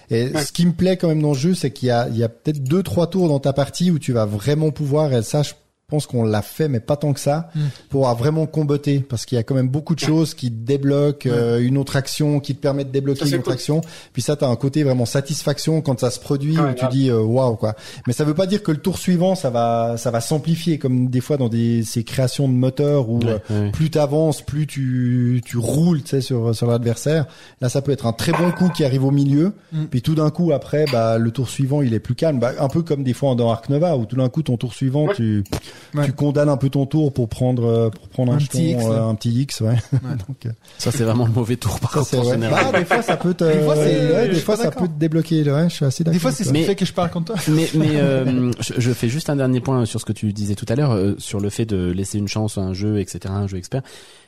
[0.09, 0.45] Et Ouais.
[0.45, 2.23] ce qui me plaît quand même dans le jeu, c'est qu'il y a, il y
[2.23, 5.43] a peut-être deux, trois tours dans ta partie où tu vas vraiment pouvoir, et ça,
[5.43, 5.51] je
[5.89, 7.59] pense qu'on l'a fait, mais pas tant que ça, Mm.
[7.89, 11.29] pour vraiment comboter, parce qu'il y a quand même beaucoup de choses qui te débloquent,
[11.29, 13.53] euh, une autre action qui te permet de débloquer Ça, une autre cool.
[13.53, 13.81] action.
[14.11, 16.91] Puis ça, t'as un côté vraiment satisfaction quand ça se produit, Ouais, où tu grave.
[16.91, 17.73] dis euh, waouh quoi.
[18.05, 21.07] Mais ça veut pas dire que le tour suivant, ça va, ça va s'amplifier, comme
[21.07, 23.71] des fois dans des ces créations de moteurs où Ouais, euh, ouais.
[23.71, 27.27] plus t'avances, plus tu tu roules, tu sais, sur sur l'adversaire.
[27.61, 29.85] Là, ça peut être un très bon coup qui arrive au milieu, Mm.
[29.85, 32.39] puis tout d'un coup après, bah le tour suivant, il est plus calme.
[32.39, 34.73] Bah, un peu comme des fois dans Ark Nova, où tout d'un coup ton tour
[34.73, 35.13] suivant, Ouais.
[35.15, 35.45] tu
[35.93, 36.05] Ouais.
[36.05, 38.71] tu condamnes un peu ton tour pour prendre euh, pour prendre un, Un jeton, petit
[38.71, 39.75] X, euh, un petit X, ouais.
[40.27, 42.31] Donc, euh, Ça, c'est vraiment le mauvais tour, par contre, en ouais.
[42.31, 42.65] général.
[42.71, 45.43] Bah, des fois ça peut te, Des fois, des fois ça peut te débloquer.
[45.49, 46.13] Ouais, je suis assez d'accord.
[46.13, 47.41] Des fois, c'est ce qui fait que je parle contre toi.
[47.49, 50.55] mais mais euh, je, je fais juste un dernier point sur ce que tu disais
[50.55, 53.19] tout à l'heure euh, sur le fait de laisser une chance à un jeu, etc.,
[53.29, 53.81] un jeu expert.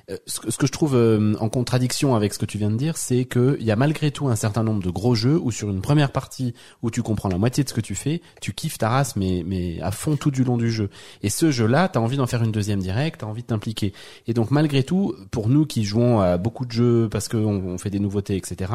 [0.10, 2.70] Euh, Ce que, ce que je trouve euh, en contradiction avec ce que tu viens
[2.72, 5.40] de dire, c'est que il y a malgré tout un certain nombre de gros jeux
[5.42, 8.22] où sur une première partie où tu comprends la moitié de ce que tu fais,
[8.42, 10.90] tu kiffes ta race mais mais à fond tout du long du jeu.
[11.24, 13.94] Et ce jeu-là, t'as envie d'en faire une deuxième directe, t'as envie de t'impliquer.
[14.28, 17.78] Et donc malgré tout, pour nous qui jouons à beaucoup de jeux parce qu'on on
[17.78, 18.72] fait des nouveautés, etc.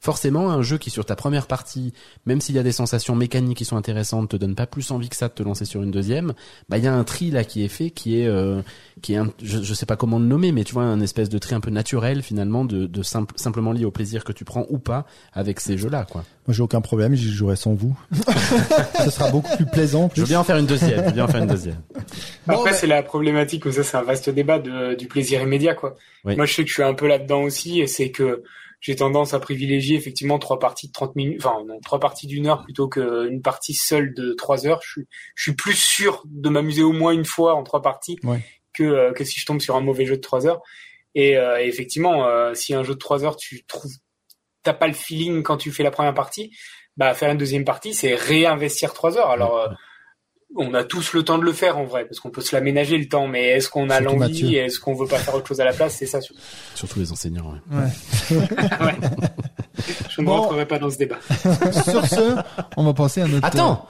[0.00, 1.92] Forcément, un jeu qui sur ta première partie,
[2.26, 5.08] même s'il y a des sensations mécaniques qui sont intéressantes, te donne pas plus envie
[5.08, 6.34] que ça de te lancer sur une deuxième.
[6.68, 8.62] Bah il y a un tri là qui est fait, qui est euh,
[9.02, 11.28] qui est un, je, je sais pas comment le nommer, mais tu vois un espèce
[11.28, 14.44] de tri un peu naturel finalement de, de simple, simplement lié au plaisir que tu
[14.44, 16.24] prends ou pas avec ces jeux-là quoi.
[16.46, 17.98] Moi, j'ai aucun problème, j'y jouerai sans vous.
[19.04, 20.04] Ce sera beaucoup plus plaisant.
[20.08, 20.20] Je Plus.
[20.22, 21.80] veux bien en faire une deuxième, je veux bien en faire une deuxième.
[22.46, 25.96] Bon, Après, c'est la problématique, ça, c'est un vaste débat de, du plaisir immédiat, quoi.
[26.24, 26.36] Oui.
[26.36, 28.44] Moi, je sais que je suis un peu là-dedans aussi, et c'est que
[28.80, 32.46] j'ai tendance à privilégier effectivement trois parties de 30 minutes, enfin, non, trois parties d'une
[32.46, 34.80] heure plutôt qu'une partie seule de trois heures.
[34.84, 38.18] Je suis, je suis plus sûr de m'amuser au moins une fois en trois parties
[38.22, 38.44] Ouais.
[38.76, 40.60] Que, euh, que si je tombe sur un mauvais jeu de trois heures.
[41.14, 43.92] Et, euh, effectivement, euh, si un jeu de trois heures, tu trouves,
[44.62, 46.50] t'as pas le feeling quand tu fais la première partie,
[46.96, 49.30] bah, faire une deuxième partie, c'est réinvestir trois heures.
[49.30, 49.68] Alors, euh,
[50.56, 52.96] on a tous le temps de le faire en vrai, parce qu'on peut se l'aménager
[52.98, 55.64] le temps, mais est-ce qu'on a l'envie, est-ce qu'on veut pas faire autre chose à
[55.64, 56.20] la place, c'est ça.
[56.20, 56.40] surtout.
[56.74, 57.54] Surtout les enseignants.
[57.70, 58.36] ouais.
[58.80, 58.94] Ouais.
[60.08, 60.40] Je ne Bon.
[60.40, 61.18] rentrerai pas dans ce débat.
[61.42, 62.36] Sur ce,
[62.78, 63.44] on va passer à notre.
[63.46, 63.86] Attends,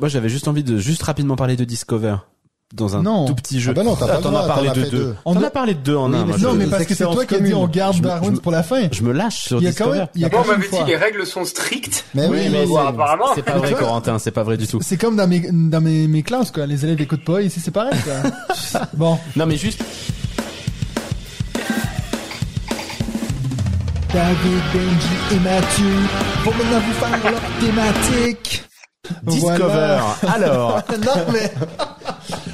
[0.00, 2.16] moi j'avais juste envie de juste rapidement parler de Discover
[2.72, 3.24] dans un Non.
[3.26, 3.72] tout petit jeu.
[3.72, 5.16] Ah bah non, t'as pas le T'en as parlé de deux.
[5.24, 6.24] On T'en a- parlé de deux en un.
[6.24, 8.62] non, je- mais parce que c'est toi qui as dit on garde Darwin pour la
[8.62, 8.88] fin.
[8.92, 9.98] Je me lâche sur Il y a quand Discover.
[9.98, 12.04] même, il y a Bon, quand on m'avait dit les règles sont strictes?
[12.14, 13.24] Mais oui, mais Bon, apparemment.
[13.34, 14.78] c'est pas vrai, Corentin, c'est pas vrai du tout.
[14.82, 16.66] C'est comme dans mes, dans mes, mes classes, quoi.
[16.66, 17.42] Les élèves écoutent pas.
[17.42, 18.80] Ici, c'est pareil, quoi.
[18.94, 19.18] bon.
[19.34, 19.82] Non, mais juste,
[24.12, 25.84] David, Benji et Mathieu
[26.44, 28.62] vont maintenant vous faire leur thématique.
[29.22, 29.58] Discover.
[29.58, 30.04] Voilà.
[30.34, 30.82] Alors.
[31.00, 31.52] non, mais.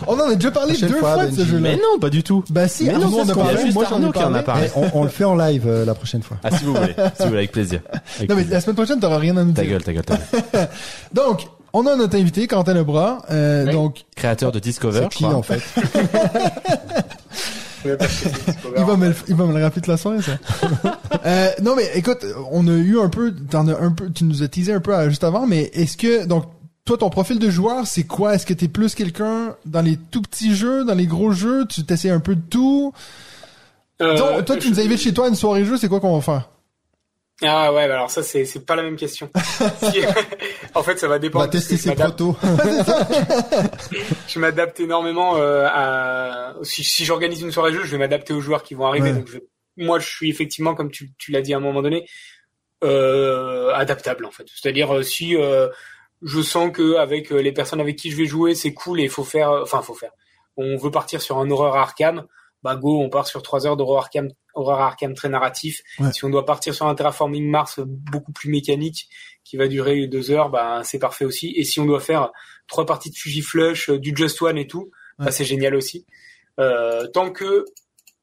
[0.06, 1.60] On en a déjà parlé deux fois, fois de ce jeu-là.
[1.60, 2.44] Mais non, pas du tout.
[2.50, 4.68] Bah si, Mais non, ce a parlé, juste moi j'en ai qui en a parlé.
[4.68, 4.70] parlé.
[4.84, 6.36] Mais on, on le fait en live euh, la prochaine fois.
[6.44, 6.94] Ah, si vous voulez.
[6.94, 7.80] Si vous voulez, avec plaisir.
[8.16, 8.54] Avec Non mais plaisir.
[8.54, 9.72] la semaine prochaine t'auras rien à nous Ta dire.
[9.72, 10.68] gueule, ta gueule, ta gueule.
[11.12, 13.18] Donc, on a notre invité, Quentin Lebras.
[13.30, 13.72] Euh, Oui.
[13.72, 15.60] Donc, Créateur de Discover, qui en fait
[18.76, 20.32] il va me le, il va me le rappeler toute la soirée, ça.
[21.26, 24.42] euh, non mais écoute, on a eu un peu, t'en as un peu, tu nous
[24.42, 26.44] as teasé un peu juste avant, mais est-ce que donc
[26.84, 28.34] toi ton profil de joueur c'est quoi?
[28.34, 31.64] Est-ce que t'es plus quelqu'un dans les tout petits jeux, dans les gros jeux?
[31.68, 32.92] Tu t'essayes un peu de tout?
[34.02, 36.00] Euh, Toi, toi, tu je- nous invites chez toi à une soirée jeu, c'est quoi
[36.00, 36.50] qu'on va faire?
[37.42, 39.30] Ah ouais, bah alors ça c'est c'est pas la même question.
[40.74, 41.44] En fait, ça va On dépendre.
[41.44, 42.36] va parce tester ses protos.
[44.28, 48.40] Je m'adapte énormément euh, à si, si j'organise une soirée jeu, je vais m'adapter aux
[48.40, 49.10] joueurs qui vont arriver.
[49.10, 49.16] Ouais.
[49.18, 49.38] Donc je
[49.78, 52.06] moi, je suis effectivement, comme tu, tu l'as dit à un moment donné,
[52.84, 54.46] euh, adaptable en fait.
[54.54, 55.68] C'est-à-dire euh, si euh,
[56.22, 59.04] je sens que avec euh, les personnes avec qui je vais jouer, c'est cool et
[59.04, 60.12] il faut faire, enfin, faut faire.
[60.56, 62.24] On veut partir sur un horreur Arkham,
[62.62, 65.82] bah go, on part sur trois heures d'horreur Arkham, horreur Arkham très narratif.
[66.00, 66.12] Ouais.
[66.12, 69.08] Si on doit partir sur un terraforming Mars beaucoup plus mécanique,
[69.44, 71.52] qui va durer deux heures, bah c'est parfait aussi.
[71.56, 72.32] Et si on doit faire
[72.66, 75.26] trois parties de Fugiflush, euh, du Just One et tout, Ouais.
[75.26, 76.04] bah c'est génial aussi.
[76.58, 77.64] Euh, tant que,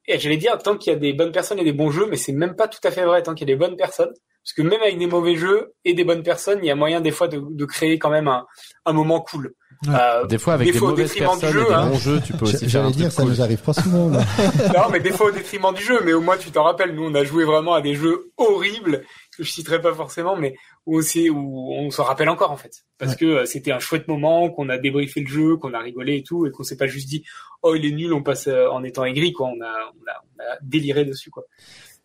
[0.07, 2.17] et j'allais dire, tant qu'il y a des bonnes personnes et des bons jeux, mais
[2.17, 4.13] c'est même pas tout à fait vrai, tant qu'il y a des bonnes personnes.
[4.43, 6.99] Parce que même avec des mauvais jeux et des bonnes personnes, il y a moyen
[6.99, 8.45] des fois de, de créer quand même un,
[8.85, 9.53] un moment cool.
[9.87, 9.93] Ouais.
[9.95, 11.73] Euh, Des fois, avec Des des, fois, au mauvaises détriment du personnes jeu, et des
[11.73, 11.87] hein.
[11.89, 13.31] bons jeux, tu peux aussi faire un J'allais truc dire, ça cool.
[13.31, 14.09] nous arrive pas souvent.
[14.09, 14.19] là.
[14.75, 16.93] non, mais des fois au détriment du jeu, mais au moins tu t'en rappelles.
[16.93, 19.03] Nous, on a joué vraiment à des jeux horribles
[19.37, 20.55] que je citerai pas forcément, mais
[20.85, 23.17] où c'est où on s'en rappelle encore en fait, parce Ouais.
[23.17, 26.23] que euh, c'était un chouette moment, qu'on a débriefé le jeu, qu'on a rigolé et
[26.23, 27.23] tout, et qu'on s'est pas juste dit
[27.61, 29.47] oh il est nul, on passe euh, en étant aigri quoi.
[29.47, 31.43] On a on a, on a déliré dessus quoi.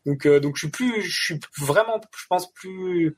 [0.08, 3.16] Donc euh, donc je suis plus, je suis vraiment, je pense plus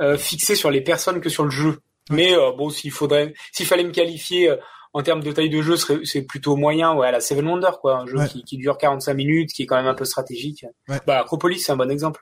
[0.00, 1.78] euh, fixé sur les personnes que sur le jeu.
[2.10, 4.56] Mais euh, bon, s'il faudrait, s'il fallait me qualifier euh,
[4.92, 7.98] en termes de taille de jeu, c'est plutôt moyen, ouais, à la Seven Wonder, quoi,
[7.98, 8.28] un jeu Ouais.
[8.28, 10.64] qui, qui dure 45 minutes, qui est quand même un peu stratégique.
[10.88, 11.00] Ouais.
[11.06, 12.20] Bah, Acropolis, c'est un bon exemple.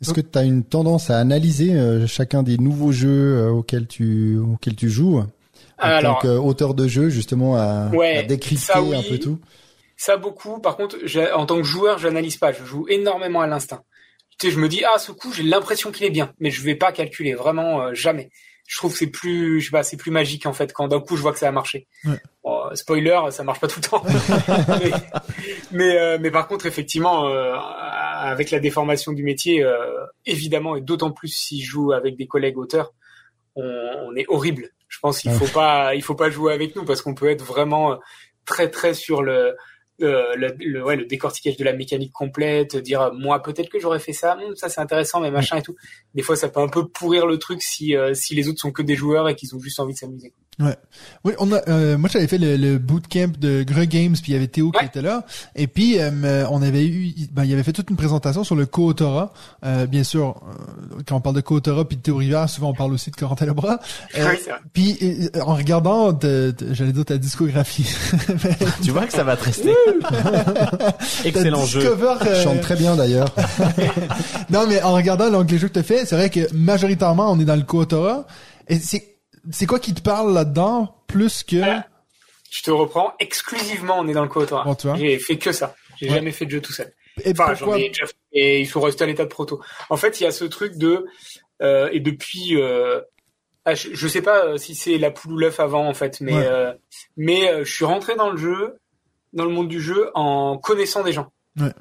[0.00, 3.86] Est-ce que tu as une tendance à analyser euh, chacun des nouveaux jeux euh, auxquels
[3.86, 5.26] tu auxquels tu joues en
[5.78, 8.94] Alors, tant qu'auteur de jeu, justement, à, Ouais, à décrypter ça, oui.
[8.96, 9.38] un peu tout?
[9.96, 10.60] Ça beaucoup.
[10.60, 10.96] Par contre,
[11.34, 12.52] en tant que joueur, j'analyse pas.
[12.52, 13.82] Je joue énormément à l'instinct.
[14.38, 16.62] Tu sais, je me dis, ah, ce coup, j'ai l'impression qu'il est bien, mais je
[16.62, 18.30] vais pas calculer, vraiment euh, jamais.
[18.66, 21.00] Je trouve que c'est plus, je sais pas, c'est plus magique en fait quand d'un
[21.00, 21.86] coup je vois que ça a marché.
[22.04, 22.20] Ouais.
[22.42, 24.02] Bon, euh, spoiler, ça marche pas tout le temps.
[24.80, 24.90] mais
[25.72, 30.80] mais, euh, mais par contre, effectivement, euh, avec la déformation du métier, euh, évidemment, et
[30.80, 32.92] d'autant plus si je joue avec des collègues auteurs,
[33.56, 33.64] on,
[34.06, 34.70] on est horrible.
[34.88, 37.44] Je pense qu'il faut pas, il faut pas jouer avec nous parce qu'on peut être
[37.44, 37.98] vraiment
[38.44, 39.56] très très sur le
[40.04, 43.98] le, le, ouais, le décortiquage de la mécanique complète, dire euh, moi peut-être que j'aurais
[43.98, 45.76] fait ça, Hum, ça c'est intéressant, mais machin et tout.
[46.14, 48.72] Des fois ça peut un peu pourrir le truc si euh, si les autres sont
[48.72, 50.32] que des joueurs et qu'ils ont juste envie de s'amuser.
[51.24, 54.34] Oui, on a, euh, moi j'avais fait le, le bootcamp de Greux Games, puis il
[54.34, 54.86] y avait Théo qui Ouais.
[54.86, 55.24] était là,
[55.56, 58.66] et puis euh, on avait eu, ben, il avait fait toute une présentation sur le
[58.66, 59.32] co-autorat.
[59.64, 62.74] Euh, bien sûr, euh, quand on parle de co-autorat puis de Théo Rivière, souvent on
[62.74, 63.78] parle aussi de Corentin Lebras.
[64.18, 64.60] Euh, Oui, c'est vrai.
[64.74, 67.88] puis euh, en regardant, de- de- j'allais dire ta discographie,
[68.84, 69.72] Tu vois que ça va te rester.
[71.24, 71.80] Excellent jeu.
[71.80, 73.34] Discover, euh, Chante très bien d'ailleurs.
[74.50, 77.40] non, mais en regardant donc les jeux que tu fais, c'est vrai que majoritairement on
[77.40, 78.26] est dans le co-autorat.
[78.68, 79.11] Et c'est
[79.50, 81.86] c'est quoi qui te parle là-dedans plus que Ah.
[82.50, 84.64] Je te reprends exclusivement, on est dans le co-autorat.
[84.64, 84.76] Bon.
[84.96, 85.74] J'ai fait que ça.
[85.96, 86.16] J'ai Ouais.
[86.16, 86.92] jamais fait de jeu tout seul.
[87.24, 89.62] et Enfin, pourquoi j'en ai déjà fait, et ils sont restés à l'état de proto.
[89.90, 91.06] En fait, il y a ce truc de
[91.62, 93.00] euh, et depuis, euh,
[93.64, 96.20] ah, je, je sais pas euh, si c'est la poule ou l'œuf avant en fait,
[96.20, 96.44] mais Ouais.
[96.46, 96.72] euh,
[97.16, 98.78] mais euh, je suis rentré dans le jeu,
[99.32, 101.72] dans le monde du jeu, en connaissant des gens, Ouais.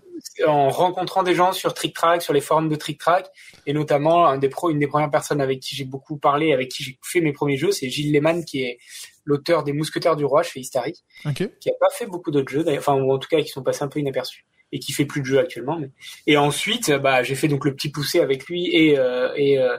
[0.46, 3.28] en rencontrant des gens sur Trick Track, sur les forums de Trick Track,
[3.66, 6.70] et notamment un des pros, une des premières personnes avec qui j'ai beaucoup parlé, avec
[6.70, 8.80] qui j'ai fait mes premiers jeux, c'est Gilles Lehmann qui est
[9.24, 10.94] l'auteur des Mousquetaires du Roi chez Istari
[11.26, 11.50] Ok.
[11.60, 13.84] qui a pas fait beaucoup d'autres jeux, enfin ou en tout cas qui sont passés
[13.84, 15.78] un peu inaperçus et qui fait plus de jeux actuellement.
[15.78, 15.90] Mais...
[16.28, 19.58] Et ensuite, euh, bah j'ai fait donc le petit poussé avec lui et euh, et
[19.60, 19.78] euh,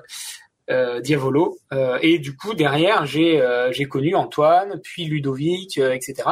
[0.70, 5.93] euh, Diavolo Euh, et du coup derrière j'ai euh, j'ai connu Antoine, puis Ludovic, euh,
[5.93, 6.31] etc.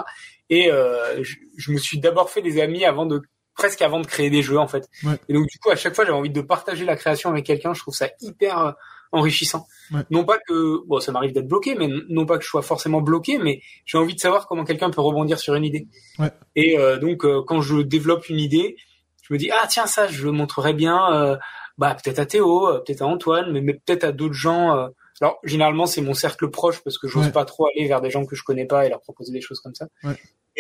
[0.51, 3.23] Et euh, je, je me suis d'abord fait des amis avant de
[3.61, 4.89] presque avant de créer des jeux en fait.
[5.05, 5.19] Ouais.
[5.29, 7.75] Et donc du coup à chaque fois j'avais envie de partager la création avec quelqu'un.
[7.75, 8.73] Je trouve ça hyper euh,
[9.13, 9.67] enrichissant.
[9.93, 10.01] Ouais.
[10.11, 13.03] Non pas que bon ça m'arrive d'être bloqué, mais non pas que je sois forcément
[13.03, 15.87] bloqué, mais j'ai envie de savoir comment quelqu'un peut rebondir sur une idée.
[16.19, 16.31] Ouais.
[16.57, 18.77] Et euh, donc euh, quand je développe une idée,
[19.23, 21.37] je me dis ah tiens ça je le montrerai bien, euh,
[21.77, 24.89] bah peut-être à Théo, peut-être à Antoine, mais, mais peut-être à d'autres gens.
[25.21, 27.33] Alors généralement c'est mon cercle proche parce que j'ose Ouais.
[27.33, 29.61] pas trop aller vers des gens que je connais pas et leur proposer des choses
[29.61, 29.87] comme ça.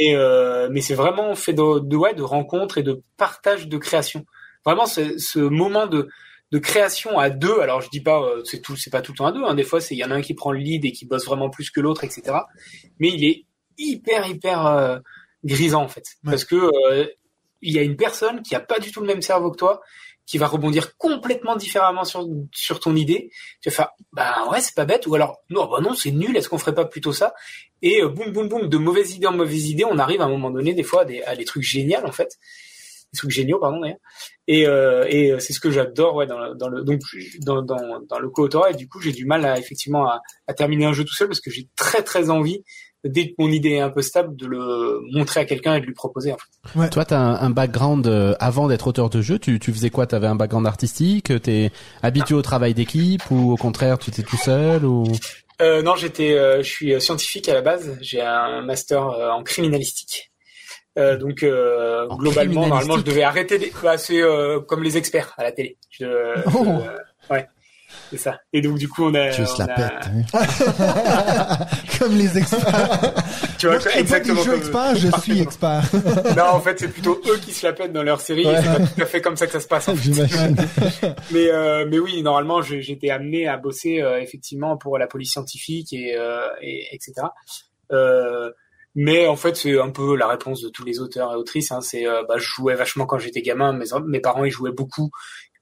[0.02, 3.76] Et euh, mais c'est vraiment fait de, de ouais de rencontres et de partage de
[3.76, 4.24] création.
[4.64, 6.08] Vraiment ce, moment de
[6.52, 7.60] de création à deux.
[7.60, 9.44] Alors je dis pas euh, c'est tout c'est pas tout le temps à deux.
[9.44, 9.54] Hein.
[9.54, 11.26] Des fois c'est il y en a un qui prend le lead et qui bosse
[11.26, 12.22] vraiment plus que l'autre, etc.
[12.98, 13.44] Mais il est
[13.76, 14.98] hyper hyper euh,
[15.44, 16.30] grisant en fait Ouais.
[16.30, 16.70] parce que
[17.62, 19.82] il y a une personne qui a pas du tout le même cerveau que toi
[20.24, 23.30] qui va rebondir complètement différemment sur sur ton idée.
[23.60, 26.34] Tu vas faire bah ouais c'est pas bête ou alors non bah non c'est nul.
[26.36, 27.34] Est-ce qu'on ferait pas plutôt ça?
[27.82, 30.28] Et euh, boum boum boum de mauvaises idées en mauvaises idées, on arrive à un
[30.28, 32.36] moment donné des fois à des, à des trucs géniaux en fait,
[33.12, 33.98] des trucs géniaux pardon d'ailleurs.
[34.46, 37.00] Et, euh, et c'est ce que j'adore ouais dans le, dans le donc
[37.40, 40.54] dans dans, dans le co-autorat et du coup j'ai du mal à effectivement à, à
[40.54, 42.64] terminer un jeu tout seul parce que j'ai très très envie
[43.02, 45.86] dès que mon idée est un peu stable de le montrer à quelqu'un et de
[45.86, 46.90] lui proposer en fait.
[46.90, 49.38] Toi, t'as un, un background euh, avant d'être auteur de jeu.
[49.38, 50.06] Tu, tu faisais quoi?
[50.06, 51.32] T'avais un background artistique?
[51.40, 51.70] T'es
[52.02, 53.22] habitué au travail d'équipe?
[53.30, 54.84] Ou au contraire tu étais tout seul?
[54.84, 55.04] Ou
[55.60, 57.96] Euh, non, j'étais, euh, je suis scientifique à la base.
[58.00, 60.32] J'ai un master euh, en criminalistique.
[60.98, 63.58] Euh, donc euh, En globalement, normalement, je devais arrêter.
[63.58, 63.72] Des...
[63.82, 65.78] Bah, c'est euh, comme les experts à la télé.
[65.90, 66.04] Je,
[66.54, 66.64] Oh.
[66.66, 66.96] euh,
[67.30, 67.48] ouais,
[68.10, 68.38] c'est ça.
[68.52, 70.10] Et donc du coup, on a, Tu se la a- pètes.
[70.34, 71.66] hein.
[71.98, 73.14] Comme les experts.
[73.58, 74.42] tu vois, Moi, exactement.
[74.44, 75.82] comme- experts, je suis expert.
[76.36, 78.46] non, en fait, c'est plutôt eux qui se la pètent dans leur série.
[78.46, 78.54] Ouais.
[78.54, 79.88] et C'est pas tout à fait comme ça que ça se passe.
[79.88, 80.02] en fait.
[80.12, 80.56] J'imagine.
[81.30, 85.32] Mais euh, mais oui, normalement, j'ai- j'étais amené à bosser euh, effectivement pour la police
[85.32, 87.12] scientifique et, euh, et etc.
[87.92, 88.50] Euh,
[88.96, 91.70] mais en fait, c'est un peu la réponse de tous les auteurs et autrices.
[91.70, 93.72] Hein, c'est euh, bah, je jouais vachement quand j'étais gamin.
[93.72, 95.10] Mes mes parents ils jouaient beaucoup,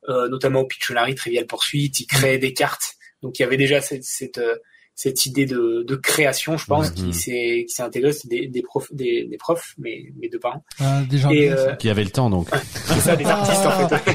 [0.07, 1.93] notamment au Pictionary, Trivial Pursuit.
[2.01, 2.95] Ils créaient des cartes.
[3.23, 4.55] Donc il y avait déjà cette cette, euh,
[4.95, 6.95] cette idée de, de création, je pense, Mhm.
[6.95, 8.13] qui s'est qui s'est intégrée.
[8.13, 10.65] C'est des, des profs des, des profs, mes mes deux parents.
[10.81, 11.75] Ah, des gens Et, bien, euh.
[11.77, 12.49] Qui avait le temps donc.
[12.75, 14.13] c'est ça, des artistes en fait.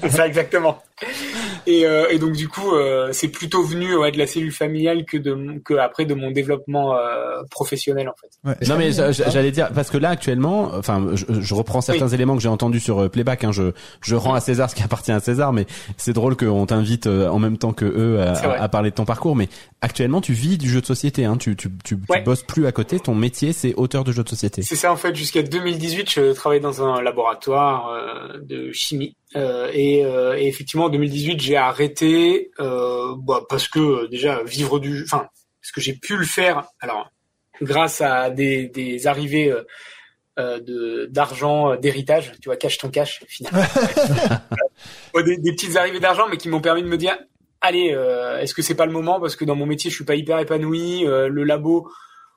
[0.02, 0.82] c'est ça exactement.
[1.66, 5.04] Et, euh, et donc du coup, euh, c'est plutôt venu ouais, de la cellule familiale
[5.04, 8.28] que de mon- que après de mon développement euh, professionnel en fait.
[8.48, 8.56] Ouais.
[8.68, 12.36] Non mais j'a- j'allais dire parce que là actuellement, enfin, je, je reprends certains éléments
[12.36, 13.44] que j'ai entendus sur euh, Playback.
[13.44, 15.66] Hein, je je rends à César ce qui appartient à César, mais
[15.96, 19.04] c'est drôle qu'on t'invite euh, en même temps que eux à, à parler de ton
[19.04, 19.36] parcours.
[19.36, 19.48] Mais
[19.80, 21.24] actuellement, tu vis du jeu de société.
[21.24, 22.22] Hein, tu tu tu, tu Ouais.
[22.22, 22.98] bosses plus à côté.
[23.00, 24.62] Ton métier, c'est auteur de jeux de société.
[24.62, 25.14] C'est ça en fait.
[25.14, 29.14] Jusqu'à 2018, je travaillais dans un laboratoire euh, de chimie.
[29.36, 34.42] Euh, et, euh, et effectivement, en 2018, j'ai arrêté euh, bah, parce que euh, déjà
[34.42, 35.28] vivre du, enfin,
[35.62, 36.64] parce que j'ai pu le faire.
[36.80, 37.10] Alors,
[37.62, 39.62] grâce à des, des arrivées euh,
[40.38, 43.62] euh, de d'argent, d'héritage, tu vois, cache ton cash finalement.
[45.14, 47.18] Des, des petites arrivées d'argent, mais qui m'ont permis de me dire,
[47.60, 49.20] allez, euh, est-ce que c'est pas le moment?
[49.20, 51.06] Parce que dans mon métier, je suis pas hyper épanoui.
[51.06, 51.90] euh, le labo,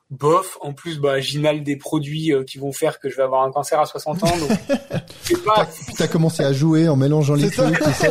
[0.10, 0.58] bof.
[0.62, 3.52] En plus, bah, j'inhale des produits euh, qui vont faire que je vais avoir un
[3.52, 4.38] cancer à 60 ans.
[4.38, 4.50] Donc,
[5.24, 5.68] c'est pas.
[5.98, 7.64] T'as commencé à jouer en mélangeant les ça.
[7.70, 8.08] trucs, tu sais.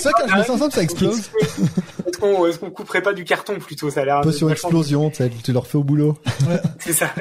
[0.00, 1.30] Ça, quand je ça ensemble, ça explose.
[2.06, 3.90] Est-ce qu'on est-ce qu'on couperait pas du carton plutôt?
[3.90, 6.18] Ça a l'air Potion vachement- explosion, tu sais, tu leur fais au boulot.
[6.78, 7.12] C'est ça.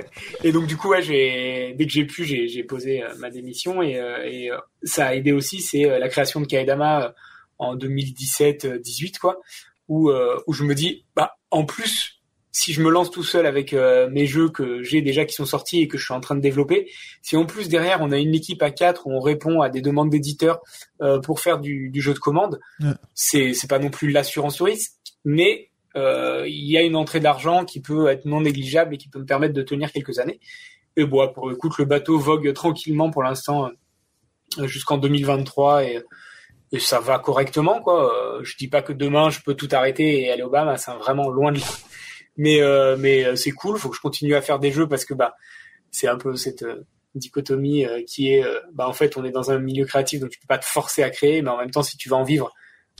[0.43, 3.29] Et donc du coup, ouais, j'ai dès que j'ai pu, j'ai j'ai posé euh, ma
[3.29, 5.59] démission et, euh, et euh, ça a aidé aussi.
[5.61, 7.09] C'est euh, la création de Kaedama euh,
[7.57, 9.39] en 2017-18 quoi,
[9.87, 12.20] où euh, où je me dis, bah en plus,
[12.51, 15.45] si je me lance tout seul avec euh, mes jeux que j'ai déjà qui sont
[15.45, 16.91] sortis et que je suis en train de développer,
[17.21, 19.81] si en plus derrière on a une équipe à quatre où on répond à des
[19.81, 20.59] demandes d'éditeurs
[21.01, 22.91] euh, pour faire du, du jeu de commande, Ouais.
[23.13, 24.91] c'est c'est pas non plus l'assurance au risque,
[25.23, 29.07] mais euh, il y a une entrée d'argent qui peut être non négligeable et qui
[29.09, 30.39] peut me permettre de tenir quelques années.
[30.97, 33.69] Et bon, pour le coup, le bateau vogue tranquillement pour l'instant
[34.59, 35.99] euh, jusqu'en 2023 et,
[36.73, 38.13] et ça va correctement quoi.
[38.13, 40.91] Euh, Je dis pas que demain je peux tout arrêter et aller au Bahamas, c'est
[40.93, 41.65] vraiment loin de là.
[42.37, 45.05] Mais euh, mais euh, c'est cool, faut que je continue à faire des jeux parce
[45.05, 45.35] que bah
[45.91, 46.85] c'est un peu cette euh,
[47.15, 50.29] dichotomie euh, qui est euh, bah en fait on est dans un milieu créatif donc
[50.29, 52.23] tu peux pas te forcer à créer mais en même temps si tu veux en
[52.23, 52.49] vivre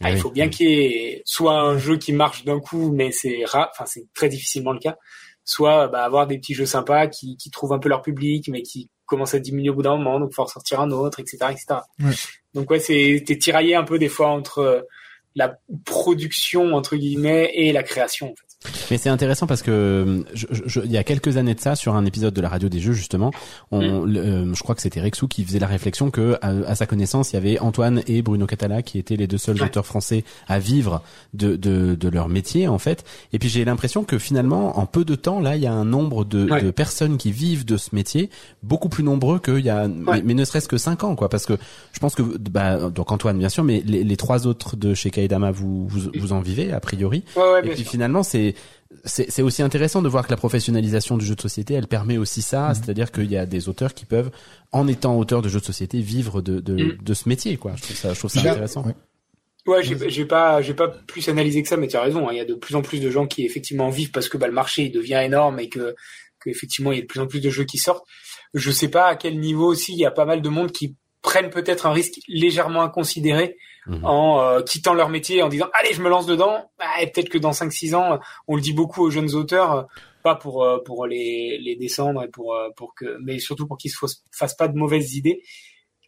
[0.03, 0.19] ah, il Oui.
[0.19, 3.69] faut bien qu'il y ait soit un jeu qui marche d'un coup, mais c'est rare,
[3.71, 4.97] enfin c'est très difficilement le cas,
[5.45, 8.63] soit bah, avoir des petits jeux sympas qui, qui trouvent un peu leur public, mais
[8.63, 11.37] qui commencent à diminuer au bout d'un moment, donc faut en sortir un autre, etc.,
[11.51, 11.65] etc.
[11.99, 12.13] Ouais.
[12.55, 14.81] Donc ouais, c'est t'es tiraillé un peu des fois entre euh,
[15.35, 15.55] la
[15.85, 18.27] production entre guillemets et la création.
[18.27, 18.50] En fait.
[18.91, 21.75] Mais c'est intéressant parce que je, je- je- il y a quelques années de ça,
[21.75, 23.31] sur un épisode de la radio des jeux justement,
[23.71, 26.75] on, le- euh, je crois que c'était Rexou qui faisait la réflexion que à, à
[26.75, 29.63] sa connaissance, il y avait Antoine et Bruno Catala qui étaient les deux seuls Ouais.
[29.63, 31.01] auteurs français à vivre
[31.33, 33.03] de, de, de leur métier en fait.
[33.33, 35.85] Et puis j'ai l'impression que finalement, en peu de temps, là, il y a un
[35.85, 36.61] nombre de, Ouais.
[36.61, 38.29] de personnes qui vivent de ce métier
[38.61, 41.29] beaucoup plus nombreux qu'il y a, mais, mais ne serait-ce que cinq ans, quoi.
[41.29, 41.53] Parce que
[41.93, 45.09] je pense que, bah, donc Antoine bien sûr, mais les, les trois autres de chez
[45.09, 47.23] Kaidama, vous, vous, vous en vivez a priori.
[47.35, 47.89] Ouais, ouais, Et puis sûr.
[47.91, 48.50] finalement, c'est
[49.05, 52.17] c'est c'est aussi intéressant de voir que la professionnalisation du jeu de société, elle permet
[52.17, 52.75] aussi ça, Mhm.
[52.75, 54.31] c'est-à-dire qu'il y a des auteurs qui peuvent,
[54.71, 56.97] en étant auteurs de jeux de société, vivre de de, Mhm.
[57.01, 57.73] de ce métier, quoi.
[57.77, 58.83] Je trouve ça, je trouve ça intéressant.
[58.85, 58.95] ouais.
[59.67, 62.27] Ouais, j'ai j'ai pas j'ai pas plus analysé que ça, mais tu as raison.
[62.27, 62.31] hein.
[62.31, 64.47] Il y a de plus en plus de gens qui effectivement vivent parce que bah,
[64.47, 65.95] le marché il devient énorme et que
[66.39, 68.03] que effectivement il y a de plus en plus de jeux qui sortent.
[68.55, 70.95] Je sais pas à quel niveau aussi il y a pas mal de monde qui
[71.21, 73.55] prennent peut-être un risque légèrement inconsidéré
[73.87, 74.05] Mhm.
[74.05, 76.69] en euh, quittant leur métier en disant allez je me lance dedans.
[76.77, 79.83] Bah, et peut-être que dans 5-6 ans, on le dit beaucoup aux jeunes auteurs, euh,
[80.23, 83.91] pas pour euh, pour les les descendre et pour pour que mais surtout pour qu'ils
[83.91, 83.97] se
[84.31, 85.41] fassent- pas de mauvaises idées.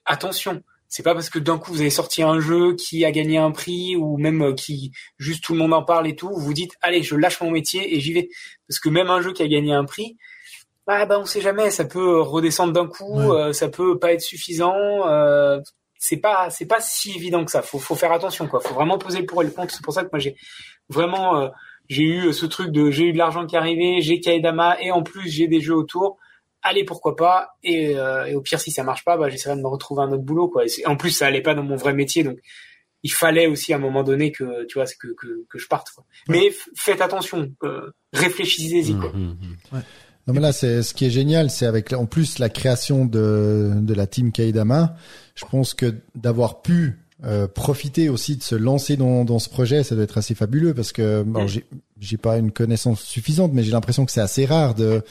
[0.06, 3.38] Attention, c'est pas parce que d'un coup vous avez sorti un jeu qui a gagné
[3.38, 6.54] un prix ou même qui juste tout le monde en parle et tout, vous vous
[6.54, 8.30] dites allez je lâche mon métier et j'y vais
[8.68, 10.18] parce que même un jeu qui a gagné un prix,
[10.86, 13.36] bah, bah on sait jamais, ça peut redescendre d'un coup, Ouais.
[13.36, 14.76] euh, ça peut pas être suffisant.
[15.08, 15.60] Euh,
[16.04, 17.62] c'est pas c'est pas si évident que ça.
[17.62, 18.60] Faut faut faire attention quoi.
[18.60, 19.74] Faut vraiment poser le pour et le contre.
[19.74, 20.36] C'est pour ça que moi j'ai
[20.90, 21.48] vraiment euh,
[21.88, 25.02] j'ai eu ce truc de j'ai eu de l'argent qui arrivait, j'ai Kaedama et en
[25.02, 26.18] plus j'ai des jeux autour.
[26.62, 27.52] Allez pourquoi pas?
[27.64, 30.12] Et, euh, et au pire si ça marche pas, bah j'essaierai de me retrouver un
[30.12, 30.66] autre boulot quoi.
[30.66, 32.38] Et en plus ça allait pas dans mon vrai métier donc
[33.04, 35.90] il fallait aussi à un moment donné que tu vois que que, que je parte
[35.92, 36.04] quoi.
[36.28, 39.12] Mais faites attention, euh, réfléchissez-y quoi.
[39.14, 39.38] Mhm,
[39.72, 39.84] mhm.
[40.26, 43.74] Non mais là, c'est ce qui est génial, c'est avec en plus la création de
[43.76, 44.96] de la team Kaidama.
[45.36, 49.84] Je pense que d'avoir pu euh, profiter aussi de se lancer dans, dans ce projet,
[49.84, 51.48] ça doit être assez fabuleux parce que bon, Mm.
[51.48, 51.66] j'ai
[52.02, 55.04] j'ai pas une connaissance suffisante, mais j'ai l'impression que c'est assez rare de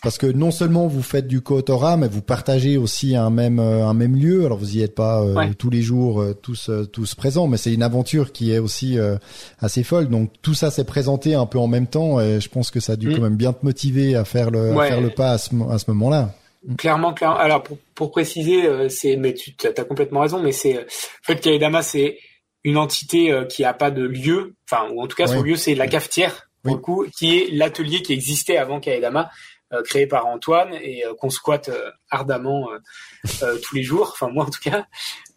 [0.00, 3.84] parce que non seulement vous faites du co-autorat, mais vous partagez aussi un même euh,
[3.84, 4.44] un même lieu.
[4.46, 5.54] Alors vous y êtes pas euh, Ouais.
[5.54, 9.16] tous les jours tous tous présents, mais c'est une aventure qui est aussi euh,
[9.58, 10.08] assez folle.
[10.08, 12.92] Donc tout ça s'est présenté un peu en même temps, et je pense que ça
[12.92, 13.14] a dû Mm.
[13.16, 14.86] quand même bien te motiver à faire le Ouais.
[14.86, 16.32] à faire le pas à ce mo- à ce moment-là.
[16.78, 17.36] Clairement, clairement.
[17.36, 21.24] Alors pour, pour préciser, euh, c'est mais tu as complètement raison, mais c'est euh, en
[21.24, 22.18] fait Kaedama c'est
[22.64, 25.50] une entité euh, qui a pas de lieu, enfin ou en tout cas son Oui.
[25.50, 26.78] lieu c'est la cafetière pour Oui.
[26.78, 29.30] le coup, qui est l'atelier qui existait avant Kaedama,
[29.72, 32.68] euh, créé par Antoine et euh, qu'on squatte euh, ardemment
[33.64, 34.86] tous les jours, enfin moi en tout cas,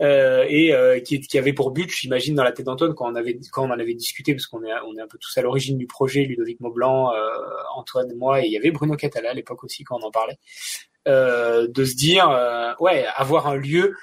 [0.02, 3.16] euh, et euh, qui, qui avait pour but, j'imagine dans la tête d'Antoine quand on
[3.16, 5.42] avait quand on en avait discuté parce qu'on est on est un peu tous à
[5.42, 7.30] l'origine du projet, Ludovic Maublanc, euh,
[7.76, 10.38] Antoine, moi et il y avait Bruno Catala à l'époque aussi quand on en parlait
[11.10, 13.95] de se dire euh, ouais avoir un lieu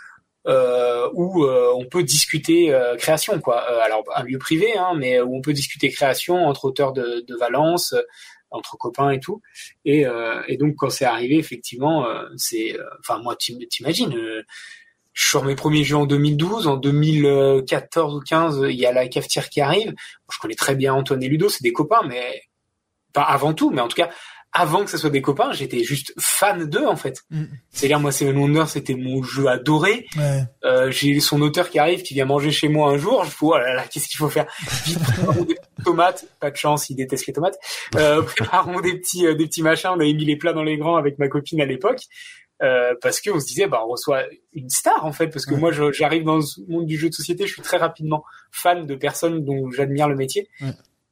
[0.47, 3.65] euh, où euh, on peut discuter euh, création quoi.
[3.71, 7.25] Euh, alors un lieu privé hein, mais où on peut discuter création entre auteurs de,
[7.27, 8.03] de Valence euh,
[8.51, 9.43] entre copains et tout.
[9.85, 14.17] Et, euh, et donc quand c'est arrivé effectivement euh, c'est euh, enfin moi tu t'imagines
[14.17, 14.43] euh,
[15.13, 19.09] je sors mes premiers jeux en 2012 en 2014 ou 15 il y a la
[19.09, 19.95] cafetière qui arrive.
[20.31, 22.43] Je connais très bien Antoine et Ludo c'est des copains mais
[23.13, 24.11] pas avant tout mais en tout cas
[24.53, 27.23] avant que ce soit des copains, j'étais juste fan d'eux en fait.
[27.31, 27.45] Mm.
[27.71, 30.07] C'est-à-dire moi Seven Wonders c'était mon jeu adoré.
[30.17, 30.43] Ouais.
[30.65, 33.25] Euh, j'ai son auteur qui arrive, qui vient manger chez moi un jour.
[33.25, 34.47] Je fais oh là là, qu'est-ce qu'il faut faire?
[34.87, 36.25] Vite, préparons des tomates.
[36.41, 37.59] Pas de chance, il déteste les tomates.
[37.97, 39.91] Euh, préparons des petits euh, des petits machins.
[39.91, 42.01] On avait mis les plats dans les grands avec ma copine à l'époque.
[42.63, 44.23] Euh, parce que on se disait bah on reçoit
[44.55, 47.47] une star en fait parce que moi j'arrive dans ce monde du jeu de société
[47.47, 50.49] je suis très rapidement fan de personnes dont j'admire le métier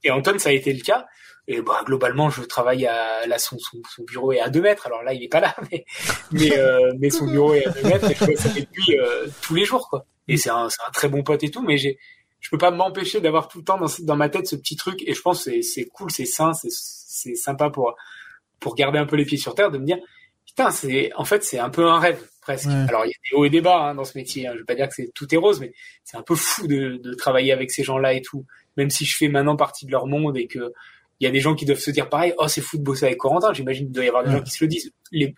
[0.02, 1.05] et Anton ça a été le cas
[1.46, 4.86] et bah globalement je travaille à là son, son, son bureau est à deux mètres.
[4.86, 5.84] Alors là il est pas là mais
[6.32, 8.98] mais euh, mais son bureau est à deux mètres et je fais ça avec lui
[8.98, 10.06] euh, tous les jours quoi.
[10.28, 11.98] Et c'est un un très bon pote et tout mais j'ai
[12.40, 15.02] je peux pas m'empêcher d'avoir tout le temps dans, dans ma tête ce petit truc.
[15.06, 17.94] Et je pense que c'est c'est cool c'est sain c'est sympa pour
[18.60, 19.98] pour garder un peu les pieds sur terre de me dire
[20.46, 22.68] putain c'est en fait c'est un peu un rêve presque.
[22.68, 22.86] Ouais.
[22.88, 24.52] alors il y a des hauts et des bas hein, dans ce métier hein.
[24.54, 25.72] je veux pas dire que c'est tout est rose mais
[26.04, 28.46] c'est un peu fou de, de travailler avec ces gens là et tout.
[28.76, 30.72] Même si je fais maintenant partie de leur monde et que
[31.20, 33.07] il y a des gens qui doivent se dire pareil oh c'est fou de bosser
[33.07, 33.53] avec Corentin.
[33.53, 34.36] J'imagine qu'il doit y avoir des Ouais.
[34.39, 34.91] gens qui se le disent.
[35.12, 35.35] Les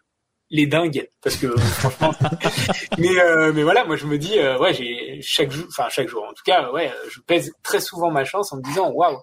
[0.51, 2.12] les dingues parce que franchement.
[2.98, 6.09] Mais euh, mais voilà moi je me dis euh, ouais j'ai chaque jour enfin chaque
[6.09, 9.19] jour en tout cas ouais je pèse très souvent ma chance en me disant waouh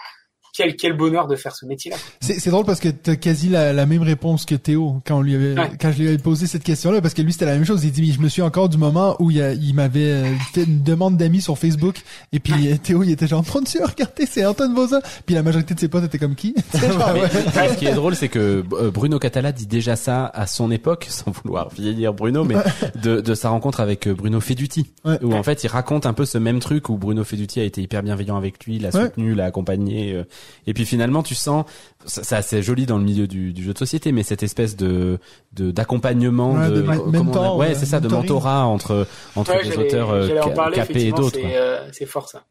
[0.56, 3.50] quel quel bonheur de faire ce métier là C'est, c'est drôle parce que t'as quasi
[3.50, 5.72] la, la même réponse que Théo quand on lui avait, Ouais.
[5.80, 7.84] quand je lui avais posé cette question-là parce que lui c'était la même chose.
[7.84, 10.26] Il dit, mais je me suis encore du moment où il, a- il m'avait euh,
[10.54, 11.96] fait une demande d'amis sur Facebook
[12.32, 15.02] et puis euh, Théo il était genre, mon Dieu, regardez, c'est Antoine Boza.
[15.26, 16.54] Puis la majorité de ses potes étaient comme qui?
[16.72, 17.70] Tu sais, genre, Mais ouais.
[17.70, 21.08] ce qui est drôle, c'est que euh, Bruno Catala dit déjà ça à son époque,
[21.10, 22.56] sans vouloir vieillir Bruno, mais
[23.02, 25.18] de, de sa rencontre avec Bruno Feduti, Ouais.
[25.24, 27.82] où en fait il raconte un peu ce même truc où Bruno Feduti a été
[27.82, 29.06] hyper bienveillant avec lui, l'a Ouais.
[29.06, 30.24] soutenu, l'a accompagné, euh,
[30.68, 31.66] et puis finalement tu sens,
[32.06, 34.76] ça- c'est assez joli dans le milieu du, du jeu de société, mais cette espèce
[34.76, 35.20] de
[35.54, 39.70] de- d'accompagnement, Ouais, de, a- ouais euh, c'est ça, de mentorat entre entre Ouais, des
[39.72, 41.36] j'allais- auteurs euh, parler capés et d'autres.
[41.36, 42.46] c'est euh, c'est fort ça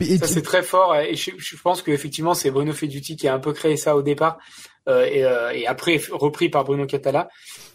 [0.00, 3.28] et Ça c'est très fort et je, je pense que effectivement c'est Bruno Feduti qui
[3.28, 4.38] a un peu créé ça au départ
[4.88, 7.28] euh, et, euh, et après repris par Bruno Catala.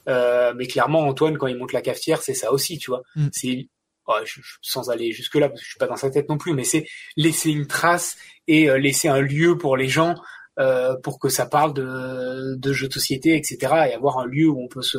[0.10, 3.04] Euh, mais clairement Antoine quand il monte la cafetière c'est ça aussi tu vois.
[3.16, 3.28] Mm.
[3.32, 3.68] C'est
[4.08, 6.30] oh, je- je- sans aller jusque là parce que je suis pas dans sa tête
[6.30, 6.86] non plus mais c'est
[7.18, 8.18] laisser une trace
[8.48, 10.16] et euh, laisser un lieu pour les gens
[10.60, 13.58] euh, pour que ça parle de, de jeux de société etc
[13.90, 14.98] et avoir un lieu où on peut se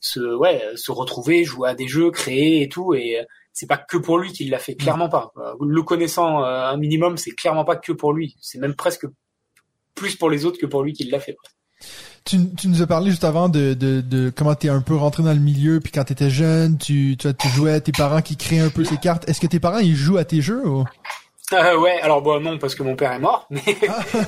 [0.00, 3.76] se ouais se retrouver jouer à des jeux créer et tout et euh, c'est pas
[3.78, 5.32] que pour lui qu'il l'a fait, clairement pas.
[5.38, 8.36] Euh, Le connaissant euh, un minimum, c'est clairement pas que pour lui.
[8.40, 9.04] C'est même presque
[9.96, 11.36] plus pour les autres que pour lui qu'il l'a fait.
[12.24, 15.22] Tu, tu nous as parlé juste avant de, de, de comment t'es un peu rentré
[15.22, 18.36] dans le milieu puis quand t'étais jeune, tu, tu, tu jouais à tes parents qui
[18.36, 19.28] créaient un peu ces cartes.
[19.28, 20.84] Est-ce que tes parents ils jouent à tes jeux ou?
[21.54, 23.62] Euh, ouais, alors bon non parce que mon père est mort, mais,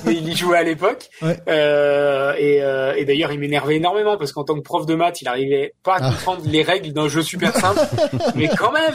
[0.06, 1.10] mais il y jouait à l'époque.
[1.20, 1.38] Ouais.
[1.48, 5.20] Euh, et euh, et d'ailleurs il m'énervait énormément parce qu'en tant que prof de maths,
[5.20, 6.10] il arrivait pas à Ah.
[6.12, 7.80] comprendre les règles d'un jeu super simple.
[8.36, 8.94] mais quand même,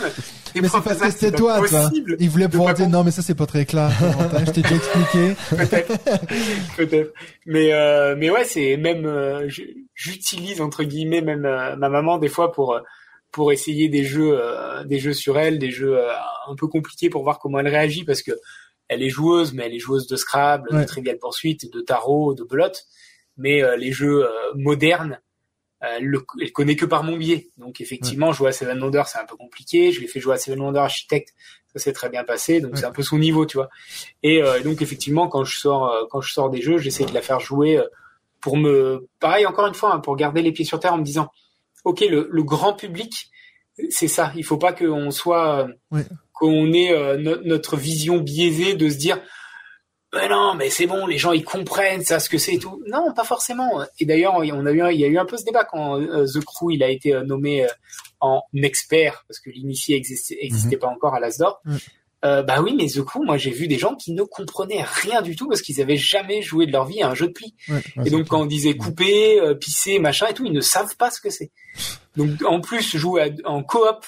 [0.61, 2.15] Mais c'est parce que c'était toi, possible.
[2.19, 3.89] Ils voulaient pouvoir dire non mais ça c'est pas très clair.
[4.45, 5.35] Je t'ai déjà expliqué.
[6.77, 7.13] peut-être
[7.45, 9.47] mais euh, mais ouais c'est même euh,
[9.93, 12.79] j'utilise entre guillemets même euh, ma maman des fois pour euh,
[13.31, 16.11] pour essayer des jeux euh, des jeux sur elle des jeux euh,
[16.47, 18.31] un peu compliqués pour voir comment elle réagit parce que
[18.87, 20.81] elle est joueuse mais elle est joueuse de Scrabble Ouais.
[20.81, 22.83] de Trivial Pursuit de tarot de belote
[23.37, 25.19] mais euh, les jeux euh, modernes
[25.85, 29.07] euh, elle, le, elle connaît que par mon biais donc effectivement jouer à Seven Wonders
[29.07, 31.33] c'est un peu compliqué je l'ai fait jouer à Seven Wonders Architect
[31.73, 32.79] ça s'est très bien passé donc Ouais.
[32.79, 33.69] c'est un peu son niveau tu vois
[34.23, 37.13] et euh, donc effectivement, quand je sors, euh, quand je sors des jeux, j'essaie de
[37.13, 37.79] la faire jouer
[38.41, 41.03] pour me, pareil encore une fois, hein, pour garder les pieds sur terre en me
[41.03, 41.29] disant,
[41.83, 43.29] ok, le, le grand public,
[43.89, 44.31] c'est ça.
[44.35, 46.05] Il faut pas qu'on soit, Ouais.
[46.31, 49.19] qu'on ait no- notre vision biaisée de se dire,
[50.15, 52.81] mais non, mais c'est bon, les gens ils comprennent ça, ce que c'est et tout.
[52.87, 53.83] Non, pas forcément.
[53.99, 56.25] Et d'ailleurs, on a eu, il y a eu un peu ce débat quand euh,
[56.25, 57.67] The Crew il a été euh, nommé euh,
[58.21, 61.59] en expert parce que l'initié existait, existait pas encore à l'Asdor.
[61.65, 61.75] Mm.
[62.23, 65.21] Euh, bah oui, mais The Crew, moi j'ai vu des gens qui ne comprenaient rien
[65.21, 67.53] du tout parce qu'ils avaient jamais joué de leur vie à un jeu de pli.
[67.69, 71.11] Ouais, Et donc quand on disait couper, pisser, machin et tout, ils ne savent pas
[71.11, 71.51] ce que c'est.
[72.15, 74.05] Donc en plus jouer à- en coop,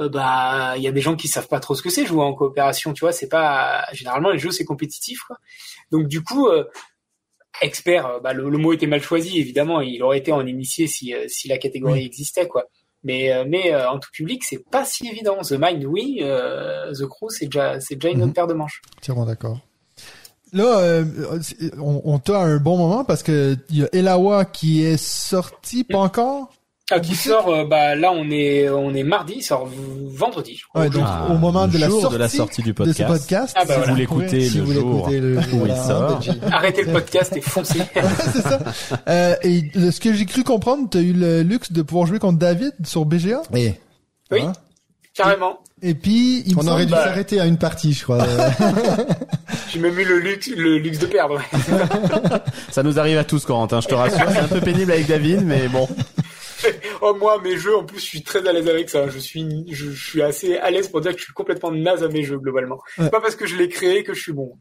[0.00, 2.22] euh, bah il y a des gens qui savent pas trop ce que c'est jouer
[2.22, 5.36] en coopération, tu vois, c'est pas généralement les jeux c'est compétitif quoi.
[5.90, 6.64] Donc du coup euh,
[7.60, 10.86] expert, euh, bah, le, le mot était mal choisi évidemment, il aurait été en initié
[10.86, 12.06] si si la catégorie Oui.
[12.06, 12.64] existait quoi.
[13.04, 15.38] Mais mais en tout public c'est pas si évident.
[15.42, 18.24] The Mind oui, The Crew c'est déjà c'est déjà une Mhm.
[18.24, 18.80] autre paire de manches.
[18.98, 19.58] Entièrement d'accord.
[20.54, 21.04] Là, euh,
[21.80, 25.82] on, on t'a un bon moment parce que il y a Elawa qui est sorti,
[25.82, 26.52] pas encore?
[26.90, 29.66] Ah, qui sort euh, bah là on est on est mardi, il sort
[30.08, 30.56] vendredi.
[30.60, 30.82] je crois.
[30.82, 32.92] Ouais, donc Ah, au moment le de la, jour sortie de la sortie du de
[32.92, 33.06] ce podcast.
[33.08, 33.56] podcast.
[33.58, 33.92] Ah bah si voilà.
[33.92, 36.14] vous l'écoutez Si le vous jour le où voilà, il sort.
[36.16, 36.30] Benji.
[36.52, 37.80] Arrêtez le podcast et foncez.
[38.34, 38.58] c'est ça.
[39.08, 42.18] Euh, et de ce que j'ai cru comprendre, t'as eu le luxe de pouvoir jouer
[42.18, 43.40] contre David sur BGA.
[43.54, 43.74] Et
[44.30, 44.40] Oui.
[44.42, 44.52] Hein?
[45.14, 45.60] Carrément.
[45.82, 48.24] Et puis, il on aurait dû bah- s'arrêter à une partie, je crois.
[49.72, 51.40] J'ai même eu le luxe, le luxe de perdre.
[52.70, 54.20] Ça nous arrive à tous, Corentin, je te rassure.
[54.30, 55.88] C'est un peu pénible avec David, mais bon.
[57.02, 59.08] Oh, moi, mes jeux, en plus, je suis très à l'aise avec ça.
[59.08, 62.02] Je suis, je, je suis assez à l'aise pour dire que je suis complètement naze
[62.02, 62.76] à mes jeux, globalement.
[62.98, 63.04] Ouais.
[63.04, 64.52] C'est pas parce que je l'ai créé que je suis bon.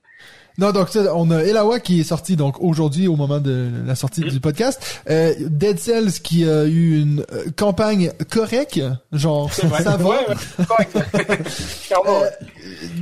[0.57, 4.21] Non, donc on a Elawa qui est sorti donc aujourd'hui au moment de la sortie
[4.25, 4.27] Mm.
[4.29, 5.01] du podcast.
[5.09, 8.81] Euh, Dead Cells qui a eu une euh, campagne correcte,
[9.13, 9.95] genre ça va.
[9.95, 10.97] Ouais, ouais, correct.
[11.87, 12.19] Clairement.
[12.19, 12.29] ouais.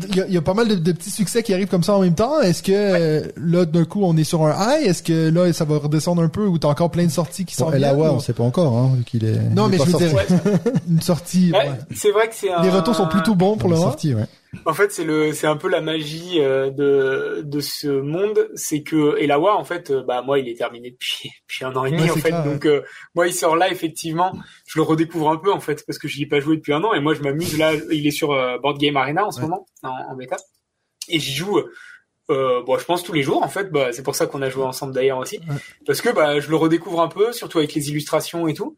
[0.09, 1.83] Il y, a, il y a pas mal de, de petits succès qui arrivent comme
[1.83, 2.39] ça en même temps.
[2.39, 4.85] Est-ce que euh, là d'un coup on est sur un high?
[4.87, 7.55] Est-ce que là ça va redescendre un peu ou t'as encore plein de sorties qui
[7.55, 9.37] sont Bon, Elawa, on sait pas encore, hein, vu qu'il est.
[9.53, 10.33] Non, il mais est je veux sorti.
[10.33, 10.59] dire
[10.89, 11.51] une sortie.
[11.51, 11.71] Ouais, ouais.
[11.95, 12.61] C'est vrai que c'est un...
[12.63, 13.91] Les retours sont plutôt bons pour le est moment.
[13.91, 14.25] sorti, ouais.
[14.65, 18.81] En fait, c'est le, c'est un peu la magie euh, de de ce monde, c'est
[18.81, 21.91] que Elawa, en fait, euh, bah moi, il est terminé depuis depuis un an et
[21.91, 22.29] demi Ouais, en fait.
[22.29, 22.81] clair, Donc euh,
[23.13, 24.31] moi, il sort là effectivement,
[24.71, 26.83] je le redécouvre un peu en fait parce que j'y ai pas joué depuis un
[26.83, 27.73] an et moi, je m'amuse là.
[27.91, 29.47] Il est sur euh, Board Game Arena en ce Ouais.
[29.47, 30.35] moment en, en bêta
[31.07, 31.59] et j'y joue.
[32.29, 33.71] Euh, bon, je pense tous les jours en fait.
[33.71, 35.55] Bah, c'est pour ça qu'on a joué ensemble d'ailleurs aussi, Ouais.
[35.87, 38.75] parce que bah je le redécouvre un peu, surtout avec les illustrations et tout.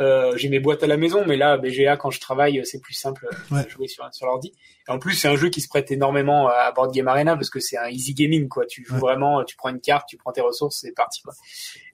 [0.00, 2.94] Euh, j'ai mes boîtes à la maison, mais là, BGA, quand je travaille, c'est plus
[2.94, 3.64] simple euh, Ouais.
[3.64, 4.52] de jouer sur, sur l'ordi.
[4.88, 7.50] Et en plus, c'est un jeu qui se prête énormément à Board Game Arena parce
[7.50, 8.64] que c'est un easy gaming, quoi.
[8.64, 9.00] Tu joues Ouais.
[9.00, 11.34] vraiment, tu prends une carte, tu prends tes ressources, c'est parti, quoi.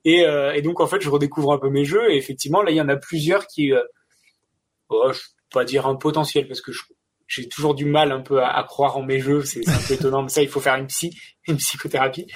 [0.05, 2.71] Et, euh, et donc, en fait, je redécouvre un peu mes jeux et effectivement, là,
[2.71, 3.83] il y en a plusieurs qui, euh,
[4.89, 6.83] oh, je peux pas dire un potentiel parce que je-
[7.27, 9.95] j'ai toujours du mal un peu à, à croire en mes jeux, c'est un peu
[9.95, 11.11] étonnant, mais ça, il faut faire une psy,
[11.47, 12.27] une psychothérapie.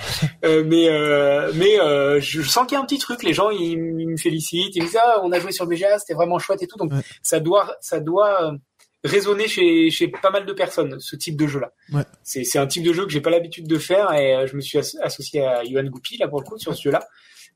[0.45, 3.23] Euh, mais euh, mais euh, je sens qu'il y a un petit truc.
[3.23, 5.99] Les gens ils, ils me félicitent, ils me disent ah on a joué sur BGA,
[5.99, 6.77] c'était vraiment chouette et tout.
[6.77, 7.01] Donc Ouais.
[7.23, 8.57] ça doit ça doit euh,
[9.03, 11.73] résonner chez chez pas mal de personnes ce type de jeu là.
[11.95, 12.05] Ouais.
[12.23, 14.61] C'est un type de jeu que j'ai pas l'habitude de faire et euh, je me
[14.61, 17.01] suis as- associé à Yohan Goupy là pour le coup sur ce jeu là.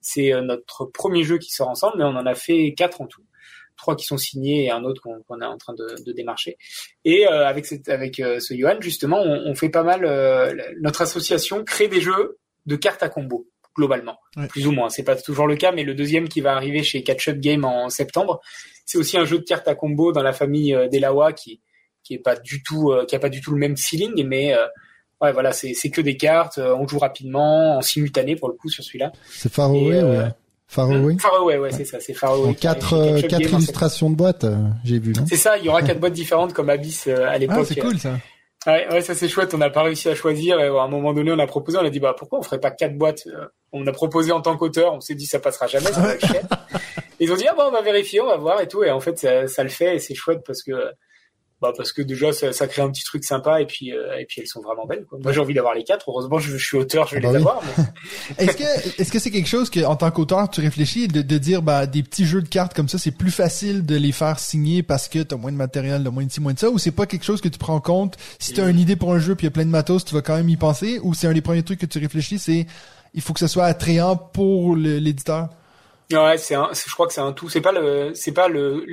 [0.01, 3.07] C'est euh, notre premier jeu qui sort ensemble, mais on en a fait quatre en
[3.07, 3.23] tout.
[3.77, 6.57] Trois qui sont signés et un autre qu'on est en train de, de démarcher.
[7.05, 10.05] Et euh, avec cette, avec euh, ce Johan, justement, on, on fait pas mal.
[10.07, 14.47] euh, notre association crée des jeux de cartes à combo globalement, Ouais.
[14.49, 14.89] plus ou moins.
[14.89, 17.67] C'est pas toujours le cas, mais le deuxième qui va arriver chez Catch Up Game
[17.67, 18.41] en septembre,
[18.87, 21.61] c'est aussi un jeu de cartes à combo dans la famille euh, d'Elawa qui
[22.03, 24.55] qui est pas du tout euh, qui a pas du tout le même feeling, mais
[24.55, 24.67] euh,
[25.21, 26.59] ouais voilà, c'est c'est que des cartes.
[26.59, 29.13] euh, on joue rapidement, en simultané pour le coup sur celui-là.
[29.31, 30.31] C'est Et, euh, ouais.
[30.69, 31.17] Faroé.
[31.21, 32.49] Faroé, ouais, c'est ça, c'est Faroé.
[32.49, 35.25] En quatre, euh, quatre Game en illustrations de boîte, euh, j'ai vu, non?
[35.29, 37.59] C'est ça, il y aura quatre boîtes différentes comme Abyss euh, à l'époque.
[37.61, 38.19] Ah, c'est cool ça.
[38.67, 39.55] Ouais, ouais, ça c'est chouette.
[39.55, 40.59] On n'a pas réussi à choisir.
[40.59, 41.79] Et à un moment donné, on a proposé.
[41.79, 44.41] On a dit bah pourquoi on ferait pas quatre boîtes Euh, On a proposé en
[44.41, 44.93] tant qu'auteur.
[44.93, 46.43] On s'est dit ça passera jamais, ça va être cher.
[47.21, 48.83] Ils ont dit ah bah on va vérifier, on va voir et tout.
[48.83, 50.73] Et en fait ça, ça le fait et c'est chouette parce que
[51.63, 54.27] bah parce que déjà ça, ça crée un petit truc sympa et puis euh, et
[54.27, 55.07] puis elles sont vraiment belles.
[55.09, 55.19] Quoi.
[55.23, 56.11] Moi j'ai envie d'avoir les quatre.
[56.11, 57.49] Heureusement je, je suis auteur, je vais Ah bah les oui.
[57.51, 57.63] avoir.
[57.79, 57.85] mais-
[58.47, 61.39] Est-ce que est-ce que c'est quelque chose que en tant qu'auteur tu réfléchis de, de
[61.39, 64.39] dire bah des petits jeux de cartes comme ça c'est plus facile de les faire
[64.39, 66.79] signer parce que t'as moins de matériel, t'as moins de ci, moins de ça ou
[66.79, 68.17] c'est pas quelque chose que tu prends en compte?
[68.39, 70.15] Si t'as une idée pour un jeu puis il y a plein de matos tu
[70.15, 72.67] vas quand même y penser ou c'est un des premiers trucs que tu réfléchis c'est
[73.15, 75.49] il faut que ce soit attrayant pour l'éditeur?
[76.13, 77.49] Ouais, c'est un, je crois que c'est un tout.
[77.49, 78.85] C'est pas le, c'est pas le,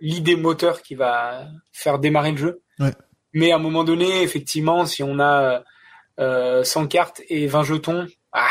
[0.00, 2.62] l'idée moteur qui va faire démarrer le jeu.
[2.78, 2.90] Ouais.
[3.32, 5.62] Mais à un moment donné, effectivement, si on a
[6.20, 8.50] euh, 100 cartes et 20 jetons, ah,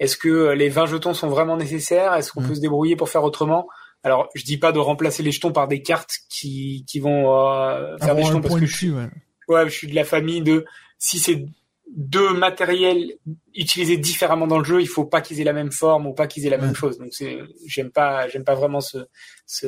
[0.00, 2.14] est-ce que les 20 jetons sont vraiment nécessaires?
[2.14, 2.48] Est-ce qu'on Mm.
[2.48, 3.68] peut se débrouiller pour faire autrement?
[4.02, 7.96] Alors, je dis pas de remplacer les jetons par des cartes qui, qui vont euh,
[7.98, 10.64] faire des jetons parce que je suis, ouais, je suis de la famille de
[10.98, 11.44] si c'est
[11.94, 13.14] deux matériels
[13.54, 16.26] utilisés différemment dans le jeu, il faut pas qu'ils aient la même forme ou pas
[16.26, 16.98] qu'ils aient la même chose.
[16.98, 18.98] Donc c'est, j'aime pas, j'aime pas vraiment ce,
[19.46, 19.66] ce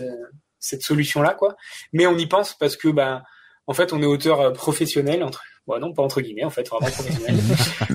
[0.59, 1.57] cette solution là quoi.
[1.93, 3.23] Mais on y pense parce que ben
[3.67, 6.69] en fait on est auteur euh, professionnel entre bon, non pas entre guillemets en fait
[6.69, 7.37] vraiment professionnel.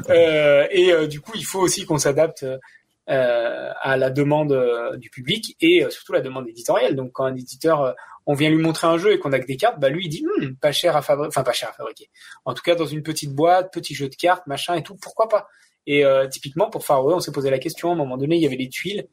[0.10, 4.54] Euh, et euh, du coup il faut aussi qu'on s'adapte euh, à la demande
[4.98, 6.96] du public et surtout la demande éditoriale.
[6.96, 7.96] Donc quand un éditeur
[8.32, 10.10] on vient lui montrer un jeu et qu'on a que des cartes, bah lui il
[10.10, 12.10] dit Hum, pas cher à fabriquer, enfin pas cher à fabriquer.
[12.46, 15.28] En tout cas dans une petite boîte, petit jeu de cartes, machin et tout, pourquoi
[15.28, 15.48] pas?
[15.86, 17.90] Et euh, typiquement pour Far Away, on s'est posé la question.
[17.90, 19.06] À un moment donné, il y avait les tuiles.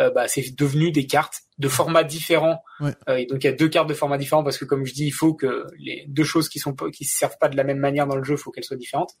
[0.00, 2.62] Euh, bah, c'est devenu des cartes de formats différents.
[2.80, 2.92] Ouais.
[3.10, 4.94] Euh, et donc il y a deux cartes de formats différents parce que comme je
[4.94, 7.64] dis, il faut que les deux choses qui sont qui se servent pas de la
[7.64, 9.12] même manière dans le jeu, il faut qu'elles soient différentes.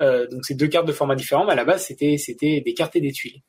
[0.00, 2.94] Donc c'est deux cartes de formats différents, mais à la base c'était c'était des cartes
[2.94, 3.42] et des tuiles.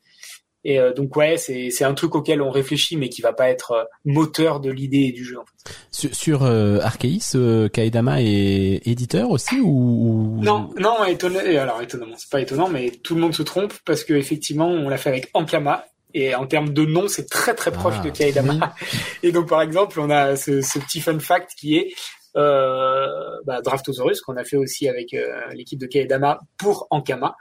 [0.68, 3.48] Et euh, donc ouais, c'est c'est un truc auquel on réfléchit, mais qui va pas
[3.48, 5.38] être euh, moteur de l'idée du jeu.
[5.38, 5.72] En fait.
[5.92, 11.38] Sur, sur euh, Arceis, euh, Kaedama est éditeur aussi ou Non, non, étonnant.
[11.38, 14.66] et Alors étonnamment, c'est pas étonnant, mais tout le monde se trompe parce que effectivement,
[14.66, 15.84] on l'a fait avec Ankama.
[16.14, 18.74] Et en termes de nom, c'est très très proche Ah, de Kaedama.
[19.22, 21.92] Et donc par exemple, on a ce, ce petit fun fact qui est
[22.36, 23.06] euh,
[23.44, 27.36] bah, Draftosaurus qu'on a fait aussi avec euh, l'équipe de Kaedama pour Ankama.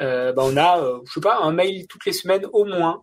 [0.00, 3.02] Euh, bah, on a, euh, je sais pas, un mail toutes les semaines au moins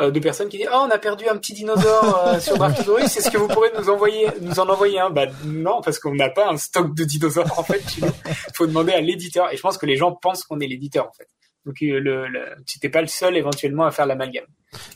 [0.00, 3.16] euh, de personnes qui disent oh on a perdu un petit dinosaure euh, sur Draftosaurus
[3.16, 5.10] est-ce que vous pourrez nous envoyer nous en envoyer un.
[5.10, 8.08] Bah non parce qu'on n'a pas un stock de dinosaures en fait nous.
[8.54, 9.52] faut demander à l'éditeur.
[9.52, 11.28] Et je pense que les gens pensent qu'on est l'éditeur en fait.
[11.66, 14.46] Donc le, le, c'était pas le seul éventuellement à faire l'amalgame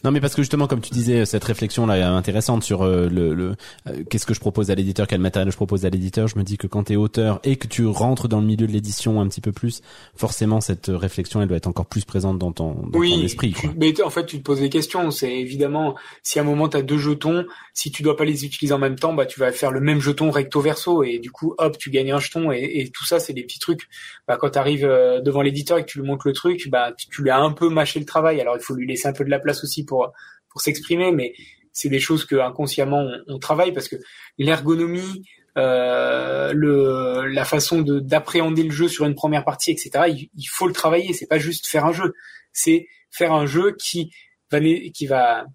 [0.05, 3.09] Non, mais parce que justement, comme tu disais, cette réflexion là est intéressante sur euh,
[3.09, 3.57] le, le
[3.89, 6.29] euh, qu'est-ce que je propose à l'éditeur, quel matériel je propose à l'éditeur.
[6.29, 8.73] Je me dis que quand t'es auteur et que tu rentres dans le milieu de
[8.73, 9.81] l'édition un petit peu plus,
[10.15, 13.53] forcément cette réflexion elle doit être encore plus présente dans ton, dans ton esprit.
[13.53, 13.75] tu- Quoi.
[13.77, 15.11] mais t- en fait, tu te poses des questions.
[15.11, 18.45] C'est évidemment, si à un moment tu as deux jetons, si tu dois pas les
[18.45, 21.33] utiliser en même temps, bah tu vas faire le même jeton recto verso et du
[21.33, 23.89] coup, hop, tu gagnes un jeton et, et tout ça, c'est des petits trucs.
[24.29, 24.83] Bah, quand tu arrives
[25.25, 27.51] devant l'éditeur et que tu lui montres le truc, bah tu, tu lui as un
[27.51, 28.41] peu mâché le travail.
[28.41, 30.13] Alors il faut lui laisser un peu de la place aussi pour
[30.49, 31.35] pour s'exprimer, mais
[31.73, 33.97] c'est des choses que inconsciemment on, on travaille parce que
[34.39, 35.25] l'ergonomie,
[35.59, 39.91] euh, le la façon de d'appréhender le jeu sur une première partie, etc.
[40.09, 41.13] Il, il faut le travailler.
[41.13, 42.15] C'est pas juste faire un jeu,
[42.53, 44.11] c'est faire un jeu qui
[44.51, 45.47] va qui va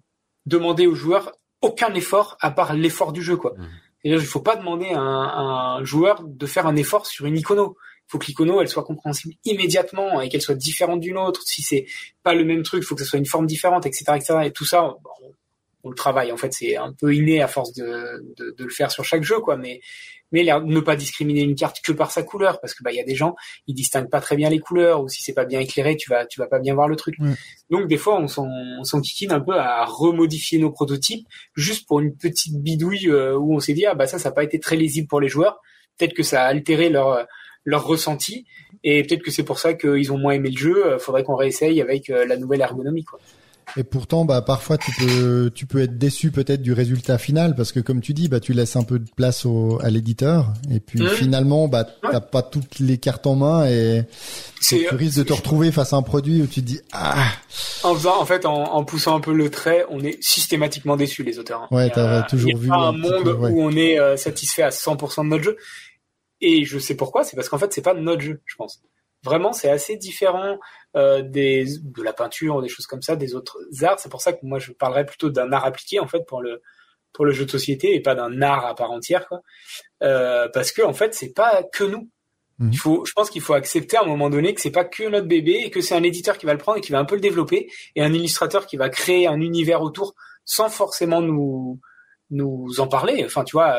[0.46, 1.32] demander aux joueurs
[1.62, 3.54] aucun effort à part l'effort du jeu, quoi.
[3.56, 3.68] Mhm.
[4.02, 5.40] C'est-à-dire, il faut pas demander à un, à
[5.78, 7.76] un joueur de faire un effort sur une icono.
[8.10, 11.42] Faut que l'icono elle soit compréhensible immédiatement et qu'elle soit différente d'une autre.
[11.46, 11.86] Si c'est
[12.22, 14.38] pas le même truc, faut que ce soit une forme différente, etc., etc.
[14.44, 14.96] Et tout ça, on,
[15.84, 16.32] on le travaille.
[16.32, 19.22] En fait, c'est un peu inné à force de, de, de le faire sur chaque
[19.22, 19.56] jeu, quoi.
[19.56, 19.80] Mais
[20.32, 23.00] mais ne pas discriminer une carte que par sa couleur, parce que bah il y
[23.00, 23.34] a des gens
[23.66, 26.26] ils distinguent pas très bien les couleurs ou si c'est pas bien éclairé, tu vas
[26.26, 27.16] tu vas pas bien voir le truc.
[27.70, 31.86] Donc des fois on s'en on s'en kikine un peu à remodifier nos prototypes juste
[31.86, 34.44] pour une petite bidouille euh, où on s'est dit ah bah ça ça a pas
[34.44, 35.60] été très lisible pour les joueurs.
[35.98, 37.26] Peut-être que ça a altéré leur
[37.64, 38.46] leur ressenti
[38.84, 40.86] et peut-être que c'est pour ça qu'ils ont moins aimé le jeu.
[40.86, 43.18] Euh, Faudrait qu'on réessaye avec euh, la nouvelle ergonomie quoi.
[43.76, 47.70] Et pourtant, bah parfois tu peux tu peux être déçu peut-être du résultat final parce
[47.70, 50.80] que comme tu dis, bah tu laisses un peu de place au, à l'éditeur et
[50.80, 51.08] puis Mhm.
[51.08, 52.20] finalement, bah t'as Ouais.
[52.32, 54.02] pas toutes les cartes en main et
[54.60, 57.28] tu risques de te retrouver face à un produit où tu te dis ah
[57.84, 61.22] En faisant, en fait, en, en poussant un peu le trait, on est systématiquement déçu
[61.22, 61.62] les auteurs.
[61.62, 61.68] hein.
[61.70, 63.50] Ouais, t'as toujours y a vu pas un monde peu, ouais.
[63.52, 65.56] où on est euh, satisfait à 100% de notre jeu.
[66.40, 68.82] Et je sais pourquoi, c'est parce qu'en fait, c'est pas notre jeu, je pense.
[69.22, 70.58] Vraiment, c'est assez différent
[70.96, 74.00] euh, des de la peinture, des choses comme ça, des autres arts.
[74.00, 76.62] C'est pour ça que moi, je parlerais plutôt d'un art appliqué en fait pour le
[77.12, 79.42] pour le jeu de société et pas d'un art à part entière, quoi.
[80.02, 82.08] Euh, parce que en fait, c'est pas que nous.
[82.58, 82.70] Mhm.
[82.72, 85.08] Il faut, je pense qu'il faut accepter à un moment donné que c'est pas que
[85.08, 87.04] notre bébé et que c'est un éditeur qui va le prendre et qui va un
[87.04, 90.14] peu le développer et un illustrateur qui va créer un univers autour
[90.44, 91.80] sans forcément nous
[92.30, 93.24] nous en parler.
[93.24, 93.72] Enfin, tu vois,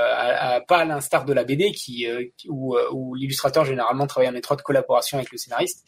[0.68, 4.62] pas à l'instar de la BD qui, euh, euh, où l'illustrateur généralement travaille en étroite
[4.62, 5.86] collaboration avec le scénariste.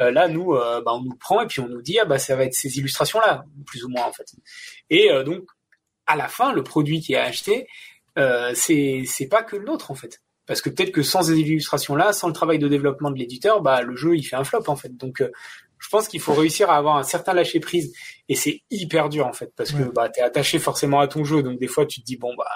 [0.00, 2.36] Euh, là, nous, bah, on nous prend et puis on nous dit ah bah ça
[2.36, 4.26] va être ces illustrations là, plus ou moins en fait.
[4.90, 5.44] Et donc
[6.06, 7.66] à la fin, le produit qui est acheté,
[8.54, 10.22] c'est c'est pas que le nôtre en fait.
[10.46, 13.82] Parce que peut-être que sans ces illustrations-là, sans le travail de développement de l'éditeur, bah
[13.82, 14.96] le jeu il fait un flop en fait.
[14.96, 15.22] Donc
[15.82, 17.92] je pense qu'il faut réussir à avoir un certain lâcher prise
[18.32, 21.42] et c'est hyper dur en fait parce que bah t'es attaché forcément à ton jeu.
[21.42, 22.48] Donc des fois tu te dis bon bah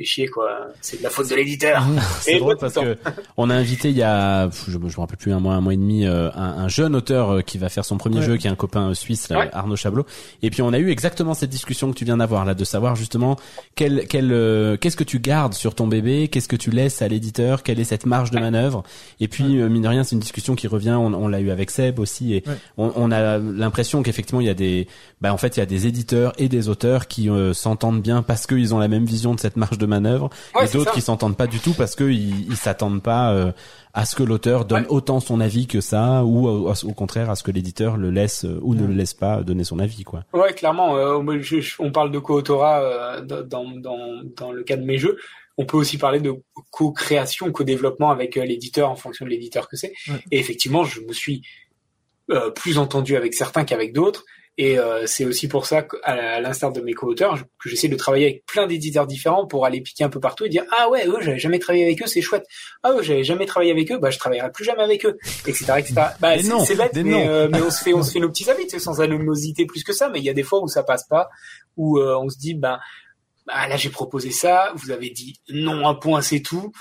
[0.00, 1.82] fais chier quoi, c'est de la faute de l'éditeur.
[2.20, 2.96] C'est drôle parce que
[3.36, 5.74] on a invité il y a, je, je me rappelle plus un mois, un mois
[5.74, 8.22] et demi, euh, un, un jeune auteur euh, qui va faire son premier Ouais.
[8.26, 9.50] jeu, qui est un copain euh, suisse, là, Ouais.
[9.52, 10.06] Arnaud Chablot.
[10.42, 12.96] Et puis on a eu exactement cette discussion que tu viens d'avoir là, de savoir
[12.96, 13.36] justement
[13.74, 17.08] quel, quel, euh, qu'est-ce que tu gardes sur ton bébé, qu'est-ce que tu laisses à
[17.08, 18.82] l'éditeur, quelle est cette marge de manœuvre?
[19.20, 20.90] Et puis euh, mine de rien, c'est une discussion qui revient.
[20.98, 22.54] On, on l'a eu avec Seb aussi, et Ouais.
[22.78, 24.86] on, on a l'impression qu'effectivement il y a des,
[25.20, 28.22] bah en fait il y a des éditeurs et des auteurs qui euh, s'entendent bien
[28.22, 31.02] parce qu'ils ont la même vision de cette marge de manœuvre, Ouais, et d'autres qui
[31.02, 33.52] s'entendent pas du tout parce que ils, s'attendent pas euh,
[33.92, 34.88] à ce que l'auteur donne Ouais.
[34.88, 38.44] autant son avis que ça, ou au, au contraire à ce que l'éditeur le laisse
[38.46, 40.24] euh, ou ne le laisse pas donner son avis, quoi.
[40.32, 40.96] Ouais, clairement.
[40.96, 44.84] euh, moi, je- je- on parle de co-autorat euh, dans, dans, dans le cas de
[44.84, 45.18] mes jeux.
[45.58, 46.32] On peut aussi parler de
[46.70, 49.92] co-création, co-développement avec euh, l'éditeur en fonction de l'éditeur que c'est.
[50.08, 50.14] Ouais.
[50.30, 51.42] Et effectivement, je me suis
[52.30, 54.24] euh, plus entendu avec certains qu'avec d'autres.
[54.58, 58.26] Et euh, c'est aussi pour ça qu'à l'instar de mes co-auteurs, que j'essaie de travailler
[58.26, 61.16] avec plein d'éditeurs différents pour aller piquer un peu partout et dire ah ouais eux
[61.20, 62.44] j'avais jamais travaillé avec eux c'est chouette.
[62.82, 65.16] Ah eux j'avais jamais travaillé avec eux bah je travaillerai plus jamais avec eux
[65.46, 66.34] etc etc bah
[66.66, 69.00] c'est bête mais, euh, mais on se fait on se fait nos petits sais, sans
[69.00, 71.30] animosité plus que ça mais il y a des fois où ça passe pas
[71.78, 72.78] où euh, on se dit ben
[73.46, 76.72] bah, là j'ai proposé ça vous avez dit non un point c'est tout.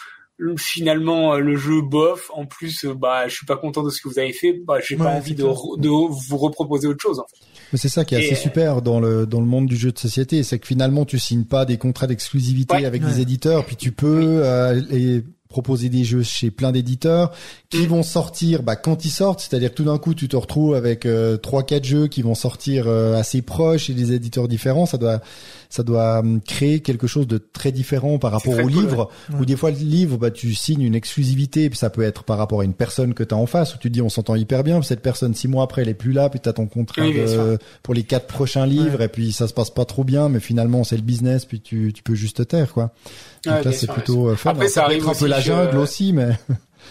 [0.57, 4.01] Finalement euh, le jeu bof en plus euh, bah je suis pas content de ce
[4.01, 7.19] que vous avez fait bah j'ai Ouais, pas envie de, de vous reproposer autre chose
[7.19, 7.45] en fait.
[7.71, 9.75] Mais c'est ça qui est Et, assez euh, super dans le dans le monde du
[9.77, 12.85] jeu de société, c'est que finalement tu signes pas des contrats d'exclusivité Ouais.
[12.85, 13.11] avec Ouais.
[13.11, 17.31] des éditeurs, puis tu peux euh, et proposer des jeux chez plein d'éditeurs
[17.71, 21.07] qui vont sortir bah, quand ils sortent, c'est-à-dire tout d'un coup tu te retrouves avec
[21.07, 24.99] euh, trois quatre jeux qui vont sortir euh, assez proches et des éditeurs différents, ça
[24.99, 25.21] doit
[25.69, 29.35] ça doit hum, créer quelque chose de très différent par rapport au cool, livre ouais.
[29.39, 32.37] où des fois le livre bah tu signes une exclusivité puis ça peut être par
[32.39, 34.35] rapport à une personne que tu as en face où tu te dis on s'entend
[34.35, 36.53] hyper bien puis cette personne six mois après elle est plus là puis tu as
[36.53, 39.85] ton contrat Oui, de- pour les quatre prochains livres et puis ça se passe pas
[39.85, 42.91] trop bien mais finalement c'est le business puis tu tu peux juste te taire quoi.
[43.45, 44.49] Donc Ouais, là c'est plutôt euh, fun.
[44.51, 46.29] Après, ça peut arrive être un peu la jungle aussi mais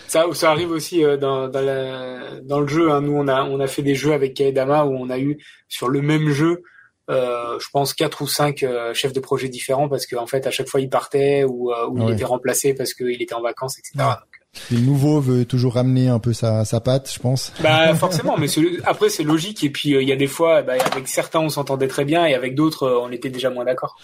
[0.06, 2.90] Ça, ça arrive aussi euh, dans, dans, la, dans le jeu.
[2.92, 3.00] Hein.
[3.02, 5.38] Nous, on a, on a fait des jeux avec Kaedama où on a eu
[5.68, 6.62] sur le même jeu,
[7.10, 10.50] euh, je pense quatre ou cinq euh, chefs de projet différents parce qu'en fait, à
[10.50, 12.10] chaque fois, il partait ou, euh, ou Ouais.
[12.10, 13.92] il était remplacé parce qu'il était en vacances, etc.
[13.98, 14.37] Ouais.
[14.70, 17.52] Le nouveau veut toujours ramener un peu sa sa patte, je pense.
[17.62, 19.64] Bah forcément, mais c'est- après c'est logique.
[19.64, 22.26] Et puis euh, il y a des fois, bah, avec certains on s'entendait très bien
[22.26, 23.96] et avec d'autres euh, on était déjà moins d'accord.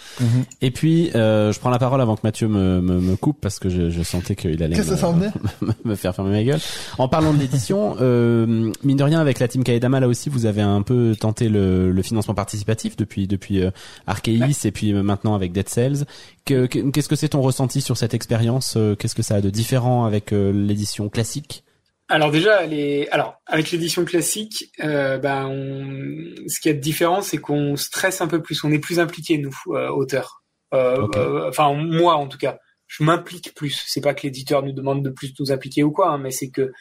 [0.61, 3.59] Et puis, euh, je prends la parole avant que Mathieu me, me, me coupe parce
[3.59, 5.31] que je, je sentais qu'il allait Qu'est-ce me, que ça s'en venait
[5.85, 6.61] me faire fermer ma gueule.
[6.99, 10.47] En parlant de l'édition, euh, mine de rien, avec la team Kaedama, là aussi, vous
[10.47, 13.71] avez un peu tenté le, le financement participatif depuis depuis euh,
[14.07, 16.05] Arceis et puis euh, maintenant avec Dead Cells.
[16.45, 19.41] Que- que- Qu'est-ce que c'est ton ressenti sur cette expérience euh, Qu'est-ce que ça a
[19.41, 21.65] de différent avec euh, l'édition classique?
[22.09, 23.09] Alors déjà, les...
[23.13, 26.49] alors avec l'édition classique, euh, ben on...
[26.49, 29.57] ce qui est différent, c'est qu'on stresse un peu plus, on est plus impliqué nous,
[29.69, 30.43] euh, auteurs.
[30.75, 32.59] Euh, euh, enfin moi en tout cas,
[32.89, 33.83] je m'implique plus.
[33.87, 36.51] C'est pas que l'éditeur nous demande de plus nous impliquer ou quoi, hein, mais c'est
[36.51, 36.73] que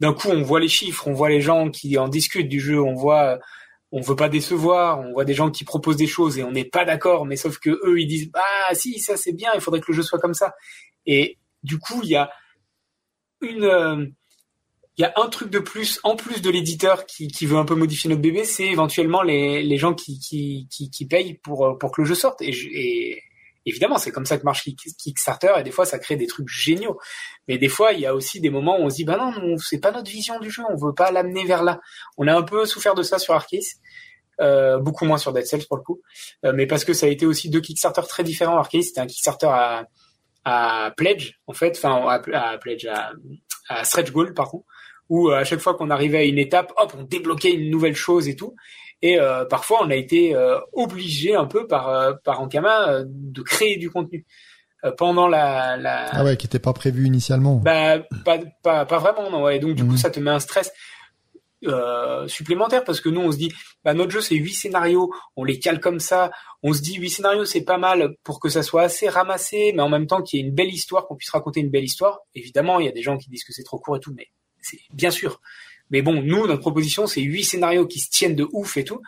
[0.00, 2.82] d'un coup on voit les chiffres, on voit les gens qui en discutent du jeu,
[2.82, 3.38] on voit,
[3.96, 6.64] on veut pas décevoir, on voit des gens qui proposent des choses et on n'est
[6.64, 9.80] pas d'accord, mais sauf que eux ils disent ah si ça c'est bien, il faudrait
[9.80, 10.54] que le jeu soit comme ça.
[11.06, 12.30] Et du coup il y a
[13.40, 14.06] une euh,
[14.96, 17.64] il y a un truc de plus, en plus de l'éditeur qui, qui veut un
[17.64, 21.66] peu modifier notre bébé, c'est éventuellement les, les gens qui, qui, qui, qui payent pour,
[21.66, 22.40] euh, pour que le jeu sorte.
[22.42, 23.20] Et, je- et
[23.66, 26.48] évidemment, c'est comme ça que marche Kick- Kickstarter, et des fois, ça crée des trucs
[26.48, 26.98] géniaux.
[27.48, 29.56] Mais des fois, il y a aussi des moments où on se dit, bah non,
[29.58, 31.80] c'est pas notre vision du jeu, on veut pas l'amener vers là.
[32.16, 33.78] On a un peu souffert de ça sur Arceus.
[34.40, 36.00] Euh, beaucoup moins sur Dead Cells pour le coup,
[36.44, 38.56] Euh, mais parce que ça a été aussi deux Kickstarter très différents.
[38.56, 39.86] Arceus, c'était un Kickstarter à,
[40.44, 43.12] à Pledge, en fait, enfin à, Pledge, à,
[43.68, 44.64] à stretch goal, pardon,
[45.08, 47.94] où euh, à chaque fois qu'on arrivait à une étape, hop, on débloquait une nouvelle
[47.94, 48.56] chose et tout.
[49.06, 53.42] Et euh, parfois, on a été euh, obligé un peu par euh, par Ankama de
[53.42, 54.24] créer du contenu
[54.98, 57.56] pendant la, la Ah ouais, qui était pas prévu initialement.
[57.56, 59.42] bah, pas, pas, pas vraiment, non.
[59.44, 59.58] Ouais.
[59.58, 59.90] Donc, du Mhm.
[59.90, 60.72] coup, ça te met un stress
[61.66, 63.50] euh, supplémentaire parce que nous, on se dit,
[63.84, 66.30] bah, notre jeu, c'est huit scénarios, on les cale comme ça.
[66.62, 69.82] On se dit, huit scénarios, c'est pas mal pour que ça soit assez ramassé, mais
[69.82, 72.20] en même temps qu'il y ait une belle histoire, qu'on puisse raconter une belle histoire.
[72.34, 74.26] Évidemment, il y a des gens qui disent que c'est trop court et tout, mais
[74.60, 75.40] c'est bien sûr.
[75.90, 79.00] Mais bon, nous, notre proposition, c'est huit scénarios qui se tiennent de ouf et tout.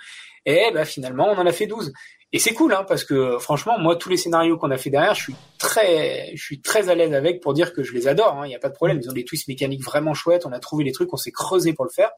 [0.44, 1.92] Et bah, finalement, on en a fait 12.
[2.32, 5.14] Et c'est cool, hein, parce que franchement, moi, tous les scénarios qu'on a fait derrière,
[5.14, 8.44] je suis très, je suis très à l'aise avec pour dire que je les adore.
[8.44, 9.00] Il n'y a pas de problème.
[9.02, 10.44] Ils ont des twists mécaniques vraiment chouettes.
[10.44, 12.10] On a trouvé les trucs, on s'est creusé pour le faire.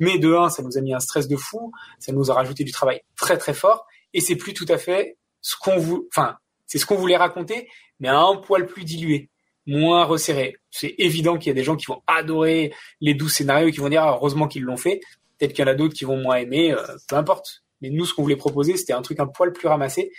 [0.00, 1.72] Mais de un, ça nous a mis un stress de fou.
[1.98, 3.86] Ça nous a rajouté du travail très très fort.
[4.12, 7.68] Et c'est plus tout à fait ce qu'on vous, enfin, c'est ce qu'on voulait raconter,
[7.98, 9.30] mais à un poil plus dilué,
[9.66, 10.56] moins resserré.
[10.70, 13.80] C'est évident qu'il y a des gens qui vont adorer les douze scénarios et qui
[13.80, 15.00] vont dire ah, heureusement qu'ils l'ont fait.
[15.38, 16.72] Peut-être qu'il y en a d'autres qui vont moins aimer.
[16.72, 17.62] euh, peu importe.
[17.80, 20.12] Mais nous, ce qu'on voulait proposer, c'était un truc un poil plus ramassé.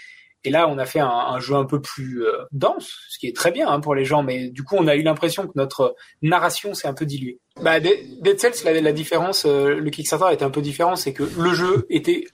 [0.43, 3.27] Et là, on a fait un, un jeu un peu plus euh, dense, ce qui
[3.27, 4.23] est très bien hein, pour les gens.
[4.23, 7.39] Mais du coup, on a eu l'impression que notre narration s'est un peu diluée.
[7.61, 11.23] Bah, Dead Cells, la, la différence, euh, le Kickstarter était un peu différent, c'est que
[11.23, 12.25] le jeu était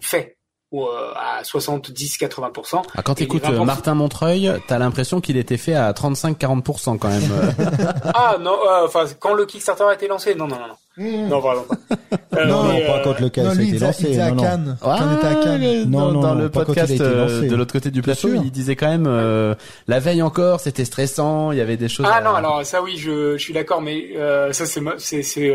[0.00, 0.37] fait
[0.70, 2.82] ou, euh, à 70-80%.
[2.96, 3.54] Ah, quand t'écoutes 20%.
[3.62, 7.22] euh, Martin Montreuil, t'as l'impression qu'il était fait à 35-40% quand même.
[8.14, 11.28] Ah non, euh, enfin quand le Kickstarter a été lancé, non non non non.
[11.28, 11.76] Non, vraiment pas.
[12.36, 14.06] Euh, Non, mais, pas quand le cas non, a lui, il été disait, il lancé.
[14.08, 14.42] disait à non, non.
[14.42, 14.76] Cannes.
[15.18, 15.84] Était à Cannes.
[15.90, 17.48] Non, dans, non, dans non, le pas quand il a podcast été lancé.
[17.48, 19.54] de l'autre côté du plateau, il disait quand même euh,
[19.88, 22.06] la veille encore, c'était stressant, il y avait des choses.
[22.08, 25.52] Ah à- non, alors ça oui, je, je suis d'accord, mais euh, ça c'est c'est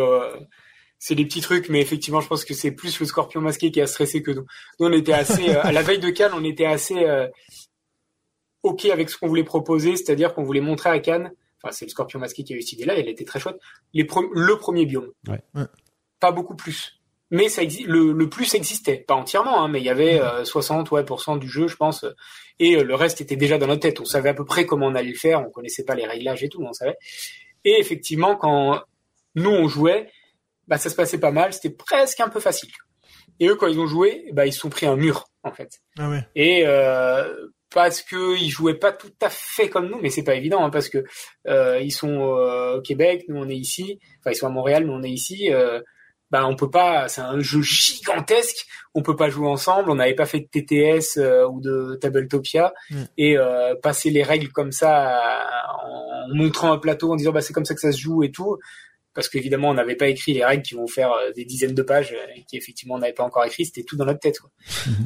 [1.05, 3.81] c'est des petits trucs, mais effectivement, je pense que c'est plus le Scorpion masqué qui
[3.81, 4.45] a stressé que nous.
[4.79, 7.27] Nous, on était assez euh, à la veille de Cannes, on était assez euh,
[8.63, 11.31] ok avec ce qu'on voulait proposer, c'est-à-dire qu'on voulait montrer à Cannes.
[11.61, 13.57] Enfin, c'est le Scorpion masqué qui a eu cette idée-là, elle était très chouette.
[13.93, 15.41] Les pre- le premier biome, Ouais.
[15.55, 15.65] Ouais.
[16.19, 16.99] pas beaucoup plus.
[17.31, 20.91] Mais ça le, le plus existait, pas entièrement, hein, mais il y avait euh, 60
[20.91, 22.05] ouais, pour cent du jeu, je pense,
[22.59, 23.99] et euh, le reste était déjà dans notre tête.
[23.99, 26.43] On savait à peu près comment on allait le faire, on connaissait pas les réglages
[26.43, 26.95] et tout, mais on savait.
[27.65, 28.81] Et effectivement, quand
[29.35, 30.11] nous on jouait,
[30.67, 32.71] bah ça se passait pas mal, c'était presque un peu facile.
[33.39, 35.81] Et eux, quand ils ont joué, bah ils se sont pris un mur en fait.
[35.97, 36.25] Ah ouais.
[36.35, 40.35] Et euh, parce que ils jouaient pas tout à fait comme nous, mais c'est pas
[40.35, 41.03] évident hein, parce que
[41.47, 43.99] euh, ils sont euh, au Québec, nous on est ici.
[44.19, 45.51] Enfin, ils sont à Montréal, nous on est ici.
[45.51, 45.81] Euh,
[46.31, 47.07] bah on peut pas.
[47.09, 48.65] C'est un jeu gigantesque.
[48.95, 49.91] On peut pas jouer ensemble.
[49.91, 53.03] On n'avait pas fait de TTS euh, ou de Tabletopia Mm.
[53.17, 55.45] et euh, passer les règles comme ça
[55.83, 58.31] en montrant un plateau en disant bah c'est comme ça que ça se joue et
[58.31, 58.57] tout.
[59.13, 61.81] Parce qu'évidemment, on n'avait pas écrit les règles qui vont faire euh, des dizaines de
[61.83, 63.65] pages euh, et qui effectivement on n'avait pas encore écrit.
[63.65, 64.39] C'était tout dans notre tête.
[64.39, 64.49] Quoi.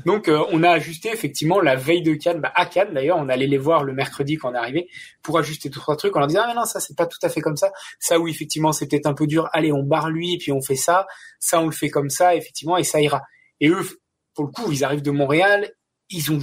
[0.05, 3.29] Donc euh, on a ajusté effectivement la veille de Cannes, bah, à Cannes d'ailleurs, on
[3.29, 4.87] allait les voir le mercredi quand on est arrivé
[5.21, 7.19] pour ajuster deux trois trucs en leur disant ah mais non ça c'est pas tout
[7.21, 10.09] à fait comme ça, ça oui effectivement c'est peut-être un peu dur, allez on barre
[10.09, 11.05] lui et puis on fait ça,
[11.39, 13.21] ça on le fait comme ça effectivement et ça ira.
[13.59, 13.85] Et eux
[14.33, 15.71] pour le coup ils arrivent de Montréal,
[16.09, 16.39] ils ont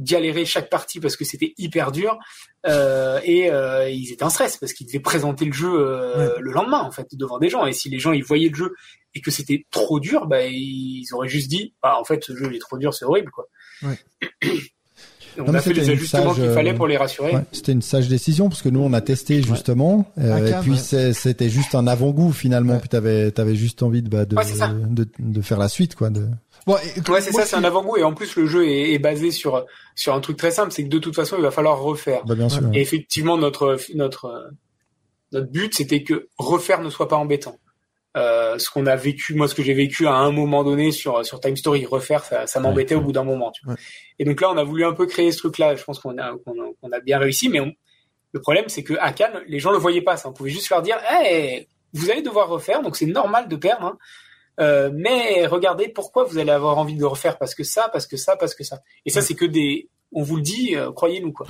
[0.00, 2.18] galéré chaque partie parce que c'était hyper dur
[2.66, 6.40] euh, et euh, ils étaient en stress parce qu'ils devaient présenter le jeu euh, Ouais.
[6.40, 8.74] le lendemain en fait devant des gens et si les gens ils voyaient le jeu
[9.14, 12.48] et que c'était trop dur, bah, ils auraient juste dit, bah, en fait, ce jeu
[12.50, 13.46] il est trop dur, c'est horrible, quoi.
[13.84, 13.96] Ouais.
[15.38, 17.32] on Non, a fait c'était les ajustements sage, qu'il fallait euh, pour les rassurer.
[17.32, 20.62] Ouais, c'était une sage décision parce que nous on a testé justement euh, À et
[20.62, 21.12] puis ouais.
[21.12, 22.80] c'était juste un avant-goût finalement Ouais.
[22.80, 24.44] puis t'avais t'avais juste envie de bah, de, Ouais,
[24.90, 26.26] de de faire la suite quoi de
[26.66, 27.96] Bon, et- Ouais, c'est ça, c'est un avant-goût.
[27.96, 29.64] Et en plus, le jeu est, est basé sur,
[29.94, 32.24] sur un truc très simple, c'est que de toute façon, il va falloir refaire.
[32.24, 34.50] bah bien sûr Et effectivement, notre, notre,
[35.32, 37.58] notre but, c'était que refaire ne soit pas embêtant.
[38.16, 41.24] Euh, ce qu'on a vécu, moi, ce que j'ai vécu à un moment donné sur,
[41.26, 43.00] sur Time Story, refaire, ça, ça m'embêtait Ouais.
[43.00, 43.50] au bout d'un moment.
[43.50, 43.74] Tu vois.
[43.74, 43.80] Ouais.
[44.20, 45.74] Et donc là, on a voulu un peu créer ce truc-là.
[45.74, 47.72] Je pense qu'on a, qu'on a, bien réussi, mais on-
[48.32, 50.16] le problème, c'est que à Cannes, les gens le voyaient pas.
[50.16, 53.56] Ça, on pouvait juste leur dire, hey, vous allez devoir refaire, donc c'est normal de
[53.56, 53.84] perdre.
[53.86, 53.98] hein.
[54.60, 58.16] Euh, mais regardez pourquoi vous allez avoir envie de refaire parce que ça, parce que
[58.16, 58.80] ça, parce que ça.
[59.04, 61.46] Et ça, c'est que des, on vous le dit, euh, croyez-nous quoi.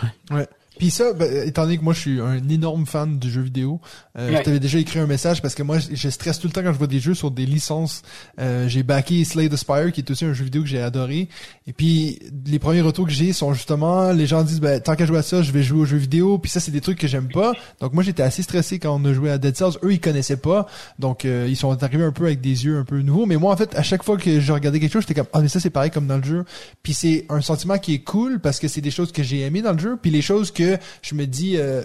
[0.79, 3.81] Puis ça, ben, étant donné que moi je suis un énorme fan de jeux vidéo,
[4.19, 4.39] euh, Ouais.
[4.39, 6.73] je t'avais déjà écrit un message parce que moi je, stresse tout le temps quand
[6.73, 8.03] je vois des jeux sur des licences.
[8.41, 11.29] Euh, j'ai backé Slay the Spire qui est aussi un jeu vidéo que j'ai adoré.
[11.67, 15.07] Et puis les premiers retours que j'ai sont justement les gens disent ben tant qu'à
[15.07, 16.39] jouer à ça, je vais jouer aux jeux vidéo.
[16.39, 17.53] Puis ça c'est des trucs que j'aime pas.
[17.81, 19.79] Donc moi j'étais assez stressé quand on a joué à Dead Cells.
[19.83, 20.67] Eux ils connaissaient pas,
[20.99, 23.27] donc euh, ils sont arrivés un peu avec des yeux un peu nouveaux.
[23.27, 25.41] Mais moi en fait à chaque fois que je regardais quelque chose, j'étais comme ah
[25.41, 26.45] mais ça c'est pareil comme dans le jeu.
[26.83, 29.63] Puis c'est un sentiment qui est cool parce que c'est des choses que j'ai aimé
[29.63, 29.99] dans le jeu.
[30.01, 30.64] Puis les choses que
[31.03, 31.83] je me dis euh,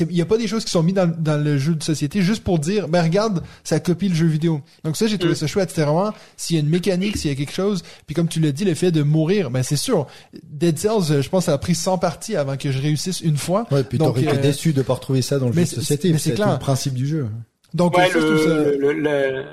[0.00, 2.22] il y a pas des choses qui sont mises dans, dans le jeu de société
[2.22, 4.60] juste pour dire ben regarde ça copie le jeu vidéo.
[4.84, 5.36] Donc ça j'ai trouvé Mm.
[5.36, 5.70] ça chouette.
[5.70, 8.40] C'était vraiment s'il y a une mécanique s'il y a quelque chose puis comme tu
[8.40, 10.06] l'as dit le fait de mourir ben c'est sûr
[10.44, 13.66] Dead Cells je pense ça a pris 100 parties avant que je réussisse une fois.
[13.70, 15.80] Ouais puis t'aurais été euh, déçu de pas retrouver ça dans le mais jeu de
[15.80, 17.28] société mais c'est le principe du jeu.
[17.74, 19.44] Donc Ouais, ça, je trouve ça- le, le- le-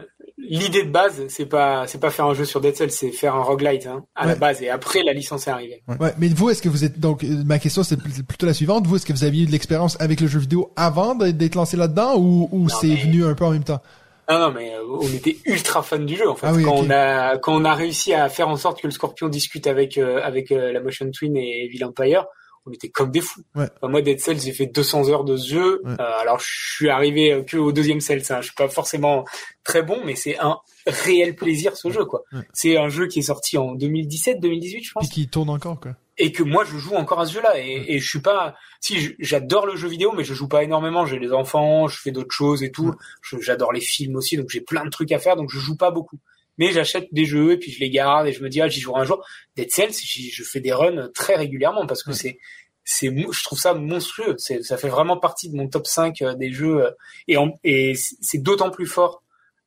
[0.47, 3.35] l'idée de base, c'est pas, c'est pas faire un jeu sur Dead Cells, c'est faire
[3.35, 4.61] un roguelite hein, à la base.
[4.61, 5.83] Et après, la licence est arrivée.
[5.99, 8.53] Ouais, mais vous, est-ce que vous êtes donc euh, ma question c'est pl- plutôt la
[8.53, 8.87] suivante.
[8.87, 11.77] Vous, est-ce que vous aviez eu de l'expérience avec le jeu vidéo avant d'être lancé
[11.77, 13.81] là-dedans ou, ou c'est mais- venu un peu en même temps?
[14.29, 16.45] Non, non, mais euh, on était ultra fan du jeu en fait.
[16.47, 18.91] Ah oui, quand on a, quand on a réussi à faire en sorte que le
[18.91, 22.25] Scorpion discute avec euh, avec euh, la Motion Twin et Evil Empire,
[22.65, 23.43] on était comme des fous.
[23.55, 23.67] Ouais.
[23.77, 25.81] Enfin, moi, Dead Cells, j'ai fait 200 heures de ce jeu.
[25.83, 25.91] Ouais.
[25.99, 28.23] Euh, alors, je suis arrivé que au deuxième Cells.
[28.29, 28.41] Hein.
[28.41, 29.25] Je suis pas forcément
[29.63, 30.57] très bon, mais c'est un
[30.87, 32.23] réel plaisir ce jeu, quoi.
[32.53, 35.07] C'est un jeu qui est sorti en 2017, 2018, je pense.
[35.07, 35.91] puis qui tourne encore quoi.
[36.17, 39.15] et que moi je joue encore à ce jeu-là et, et je suis pas si
[39.19, 42.33] j'adore le jeu vidéo mais je joue pas énormément j'ai les enfants je fais d'autres
[42.33, 42.95] choses et tout
[43.41, 45.91] j'adore les films aussi donc j'ai plein de trucs à faire donc je joue pas
[45.91, 46.17] beaucoup
[46.59, 48.81] mais j'achète des jeux et puis je les garde et je me dis ah j'y
[48.81, 49.25] jouerai un jour.
[49.55, 52.37] Dead Cells je fais des runs très régulièrement parce que c'est
[52.83, 54.35] c'est je trouve ça monstrueux.
[54.37, 56.91] Ça fait vraiment partie de mon top 5 euh, des jeux euh,
[57.27, 59.23] et en, et c'est c'est d'autant plus fort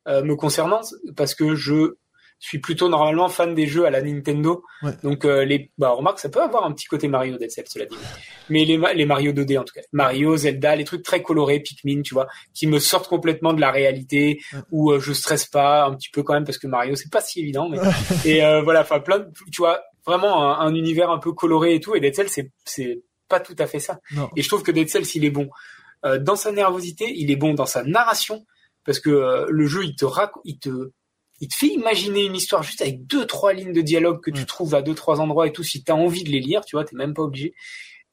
[0.07, 0.83] euh, me concernant
[1.17, 1.97] parce que je
[2.49, 4.93] suis plutôt normalement fan des jeux à la Nintendo Ouais.
[5.05, 7.87] donc euh, les bah remarque ça peut avoir un petit côté Mario Dead Cells cela
[7.87, 7.97] dit
[8.49, 12.03] mais les les Mario 2D en tout cas Mario Zelda les trucs très colorés Pikmin
[12.03, 14.59] tu vois qui me sortent complètement de la réalité Ouais.
[14.73, 17.21] où euh, je stresse pas un petit peu quand même parce que Mario c'est pas
[17.21, 17.79] si évident mais
[18.25, 21.75] et euh, voilà enfin plein de, tu vois vraiment un, un univers un peu coloré
[21.77, 24.29] et tout et Dead Cells c'est c'est pas tout à fait ça Non.
[24.37, 25.49] et je trouve que Dead Cells il est bon
[26.05, 28.45] euh, dans sa nervosité il est bon dans sa narration
[28.85, 30.91] parce que euh, le jeu il te rac- il te
[31.43, 34.41] il te fait imaginer une histoire juste avec deux trois lignes de dialogue que tu
[34.41, 34.47] Ouais.
[34.47, 36.85] trouves à deux trois endroits et tout si t'as envie de les lire tu vois
[36.85, 37.53] t'es même pas obligé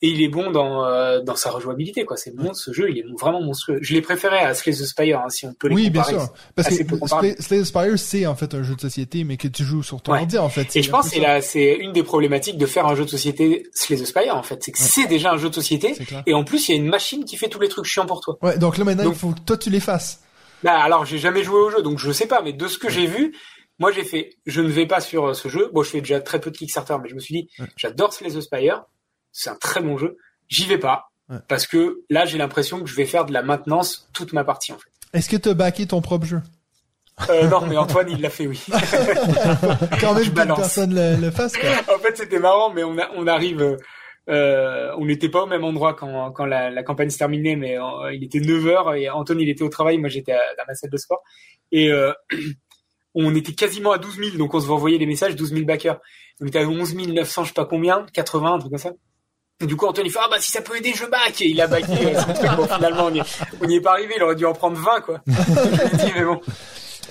[0.02, 2.98] et il est bon dans euh, dans sa rejouabilité quoi c'est bon ce jeu il
[3.00, 5.76] est vraiment monstrueux je l'ai préféré à Slay the Spire hein, si on peut les
[5.76, 6.26] Oui, bien comparer.
[6.26, 6.34] sûr.
[6.56, 7.42] Parce que.
[7.44, 10.02] Slay the Spire, c'est en fait un jeu de société, mais que tu joues sur
[10.02, 10.20] ton Ouais.
[10.22, 10.74] ordi, en fait.
[10.78, 13.10] Et je pense que c'est la c'est une des problématiques de faire un jeu de
[13.10, 14.86] société Slay the Spire en fait c'est que Ouais.
[14.90, 15.94] c'est déjà un jeu de société
[16.26, 18.22] et en plus il y a une machine qui fait tous les trucs chiants pour
[18.22, 20.22] toi Ouais, donc là, maintenant, Donc- il faut que toi, tu les fasses.
[20.64, 22.90] Bah alors j'ai jamais joué au jeu donc je sais pas mais de ce que
[22.90, 23.36] j'ai vu
[23.80, 26.19] moi j'ai fait je ne vais pas sur euh, ce jeu bon je fais déjà
[26.19, 27.68] très peu de Kickstarter mais je me suis dit Ouais.
[27.77, 28.84] j'adore Slay the Spire
[29.31, 30.18] c'est un très bon jeu
[30.49, 31.38] j'y vais pas Ouais.
[31.48, 34.73] parce que là j'ai l'impression que je vais faire de la maintenance toute ma partie
[34.73, 36.41] en fait Est-ce que tu as backé ton propre jeu?
[37.30, 38.60] euh, non mais Antoine il l'a fait oui
[40.02, 40.57] Quand même Je balance.
[40.60, 41.69] personne le, le fasse, quoi.
[41.95, 43.77] en fait c'était marrant mais on a, on arrive
[44.30, 47.80] euh, on n'était pas au même endroit quand, quand la, la campagne se terminait mais
[47.80, 50.92] euh, il était 9h et Antoine il était au travail moi j'étais dans ma salle
[50.92, 51.24] de sport.
[51.72, 52.14] Et euh,
[53.16, 56.00] on était quasiment à 12 000 donc on se envoyer des messages 12 000 backers.
[56.42, 58.92] On était à 11 900 je sais pas combien 80 un truc comme ça.
[59.62, 61.42] Et du coup Antoine il fait ah bah si ça peut aider je back!
[61.42, 61.88] Et il a backé.
[62.56, 65.22] Bon finalement on y, est, pas arrivé il aurait dû en prendre 20 quoi.
[65.28, 66.40] Je dit mais bon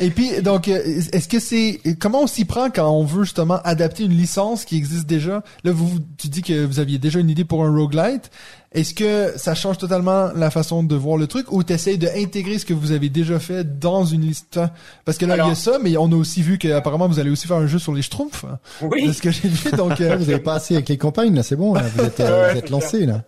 [0.00, 0.80] Et puis, donc, euh,
[1.12, 4.76] est-ce que c'est, comment on s'y prend quand on veut justement adapter une licence qui
[4.76, 5.42] existe déjà?
[5.64, 8.30] Là, vous, tu dis que vous aviez déjà une idée pour un roguelite.
[8.72, 12.66] Est-ce que ça change totalement la façon de voir le truc ou t'essayes d'intégrer ce
[12.66, 14.60] que vous avez déjà fait dans une liste?
[15.04, 17.30] Parce que là, il y a ça, mais on a aussi vu qu'apparemment vous allez
[17.30, 18.44] aussi faire un jeu sur les schtroumpfs.
[18.44, 20.98] hein, oui de ce que j'ai vu, donc, euh, vous avez pas assez avec les
[20.98, 23.22] campagnes, là, c'est bon, là, vous êtes, euh, vous êtes lancé, là.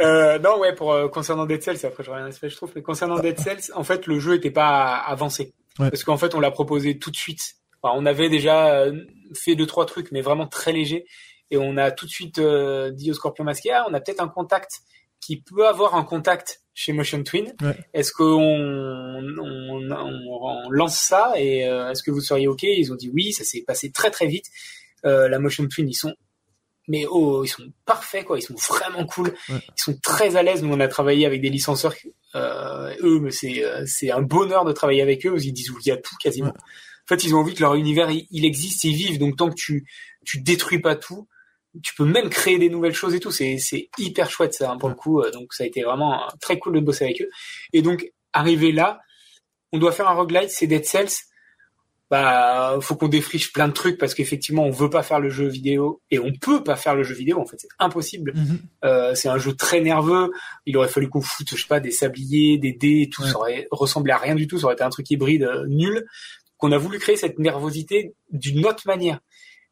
[0.00, 2.82] Euh, non, ouais, pour euh, concernant Dead Cells, après j'aurais un aspect, je trouve, mais
[2.82, 5.90] concernant Dead Cells, en fait, le jeu était pas avancé Ouais.
[5.90, 7.40] parce qu'en fait, on l'a proposé tout de suite.
[7.82, 8.92] Enfin, on avait déjà euh,
[9.34, 11.04] fait deux trois trucs, mais vraiment très légers,
[11.50, 14.20] et on a tout de suite euh, dit au Scorpion Masqué, ah, on a peut-être
[14.22, 14.70] un contact
[15.20, 17.52] qui peut avoir un contact chez Motion Twin.
[17.62, 17.76] Ouais.
[17.94, 19.92] Est-ce qu'on on, on-
[20.66, 22.62] on lance ça et euh, est-ce que vous seriez ok?
[22.62, 24.46] Ils ont dit oui, ça s'est passé très très vite.
[25.04, 26.14] Euh, la Motion Twin, ils sont
[26.88, 29.60] mais oh, ils sont parfaits quoi, ils sont vraiment cool, Ouais.
[29.76, 30.62] ils sont très à l'aise.
[30.62, 31.94] Nous on a travaillé avec des licenceurs,
[32.34, 35.30] euh, eux, mais c'est euh, c'est un bonheur de travailler avec eux.
[35.30, 36.48] parce qu'ils disent où il y a tout quasiment.
[36.48, 36.52] Ouais.
[37.04, 39.18] En fait, ils ont envie que leur univers il, il existe, ils vivent.
[39.18, 39.86] Donc tant que tu
[40.24, 41.26] tu détruis pas tout,
[41.82, 43.30] tu peux même créer des nouvelles choses et tout.
[43.32, 45.20] C'est c'est hyper chouette ça hein, pour le coup.
[45.20, 47.28] Euh, Donc ça a été vraiment euh, très cool de bosser avec eux.
[47.72, 49.00] Et donc arrivé là,
[49.72, 51.10] on doit faire un roguelite, c'est Dead Cells
[52.12, 55.48] bah faut qu'on défriche plein de trucs parce qu'effectivement on veut pas faire le jeu
[55.48, 58.34] vidéo et on peut pas faire le jeu vidéo en fait c'est impossible.
[58.34, 58.58] Mhm.
[58.84, 60.30] euh, c'est un jeu très nerveux.
[60.66, 63.22] Il aurait fallu qu'on foute je sais pas des sabliers des dés et tout.
[63.22, 63.30] Ouais.
[63.30, 64.58] ça aurait ressemblé à rien du tout.
[64.58, 66.04] Ça aurait été un truc hybride euh, nul.
[66.58, 69.18] Qu'on a voulu créer cette nervosité d'une autre manière.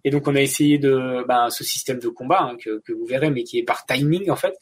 [0.05, 3.05] Et donc on a essayé de ben, ce système de combat hein, que, que vous
[3.05, 4.55] verrez mais qui est par timing en fait.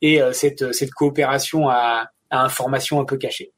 [0.00, 3.52] Et euh, cette cette coopération à, à information un peu cachée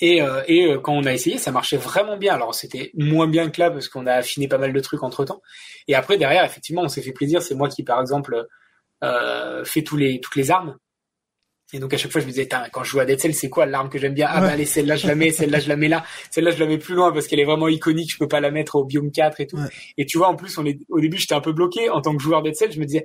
[0.00, 2.34] et, euh, et euh, quand on a essayé, ça marchait vraiment bien.
[2.34, 5.24] Alors c'était moins bien que là parce qu'on a affiné pas mal de trucs entre
[5.24, 5.42] temps.
[5.88, 7.42] Et après derrière, effectivement, on s'est fait plaisir.
[7.42, 8.46] C'est moi qui, par exemple,
[9.02, 10.76] euh, fait tous les toutes les armes.
[11.74, 13.50] Et donc à chaque fois, je me disais, quand je joue à Dead Cell, c'est
[13.50, 14.26] quoi l'arme que j'aime bien?
[14.30, 16.66] Ah bah allez, celle-là je la mets, celle-là je la mets là, celle-là je la
[16.66, 18.10] mets plus loin parce qu'elle est vraiment iconique.
[18.10, 19.58] Je peux pas la mettre au biome 4 et tout.
[19.58, 19.68] Ouais.
[19.98, 22.16] Et tu vois, en plus, on est au début, j'étais un peu bloqué en tant
[22.16, 22.72] que joueur Dead Cell.
[22.72, 23.04] Je me disais,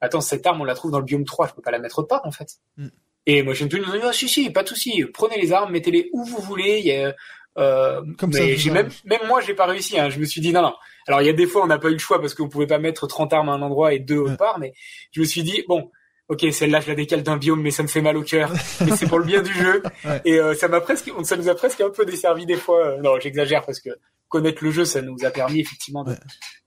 [0.00, 1.98] attends, cette arme, on la trouve dans le biome 3, je peux pas la mettre
[1.98, 2.58] autre part en fait.
[2.76, 2.88] Mm.
[3.26, 5.72] Et Motion Twin nous a dit, ah, si, si, pas de souci, prenez les armes,
[5.72, 6.78] mettez-les où vous voulez.
[6.80, 7.14] Il y a,
[7.58, 9.98] euh, Comme mais j'ai même, même moi, j'ai pas réussi.
[9.98, 10.10] Hein.
[10.10, 10.74] Je me suis dit, non, non.
[11.06, 12.66] Alors, il y a des fois, on n'a pas eu le choix parce qu'on pouvait
[12.66, 14.72] pas mettre 30 armes à un endroit et deux autre part, mais
[15.12, 15.90] je me suis dit, bon,
[16.28, 18.50] ok, celle-là, je la décale d'un biome, mais ça me fait mal au cœur.
[18.84, 19.82] mais c'est pour le bien du jeu.
[20.04, 20.20] Ouais.
[20.26, 22.86] Et euh, ça m'a presque, ça nous a presque un peu desservi des fois.
[22.86, 23.90] Euh, Non, j'exagère parce que
[24.28, 26.16] connaître le jeu, ça nous a permis effectivement de, Ouais.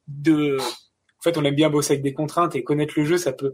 [0.08, 3.34] de, en fait, on aime bien bosser avec des contraintes et connaître le jeu, ça
[3.34, 3.54] peut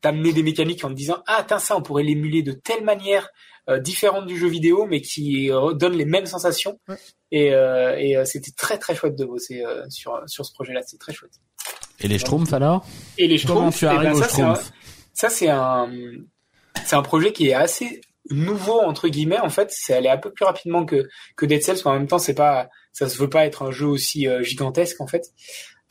[0.00, 3.28] t'amener des mécaniques en te disant ah tiens ça on pourrait l'émuler de telle manière
[3.68, 6.78] euh, différente du jeu vidéo mais qui euh, donne les mêmes sensations.
[6.88, 6.96] Ouais.
[7.32, 10.72] et, euh, et euh, c'était très très chouette de bosser euh, sur sur ce projet
[10.72, 11.32] là c'est très chouette.
[12.00, 12.86] Et les Schtroumpfs alors?
[13.18, 14.72] et les Comment Schtroumpfs, tu eh ben, arrives aux ça, c'est un- Schtroumpfs?
[15.14, 15.90] ça c'est un
[16.86, 19.68] c'est un projet qui est assez nouveau entre guillemets en fait.
[19.72, 22.34] C'est allé un peu plus rapidement que que Dead Cells mais en même temps c'est
[22.34, 25.24] pas ça se veut pas être un jeu aussi euh, gigantesque en fait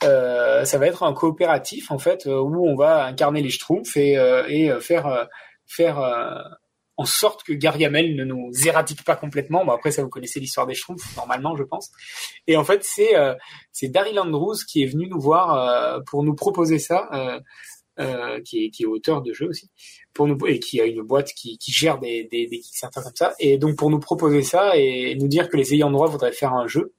[0.04, 3.96] euh, ça va être un coopératif en fait euh, où on va incarner les Schtroumpfs
[3.96, 5.28] et euh, et faire
[5.66, 5.98] faire
[6.96, 9.64] en sorte que Gargamel ne nous éradique pas complètement.
[9.64, 11.90] Bon après ça vous connaissez l'histoire des Schtroumpfs normalement je pense.
[12.46, 13.34] Et en fait c'est euh,
[13.72, 17.08] c'est Daryl Andrews qui est venu nous voir euh, pour nous proposer ça.
[18.00, 19.72] Euh, qui, est, qui est auteur de jeu aussi,
[20.14, 23.16] pour nous et qui a une boîte qui, qui gère des, des, des Kickstarter comme
[23.16, 26.30] ça, et donc pour nous proposer ça et nous dire que les ayants droit voudraient
[26.30, 26.94] faire un jeu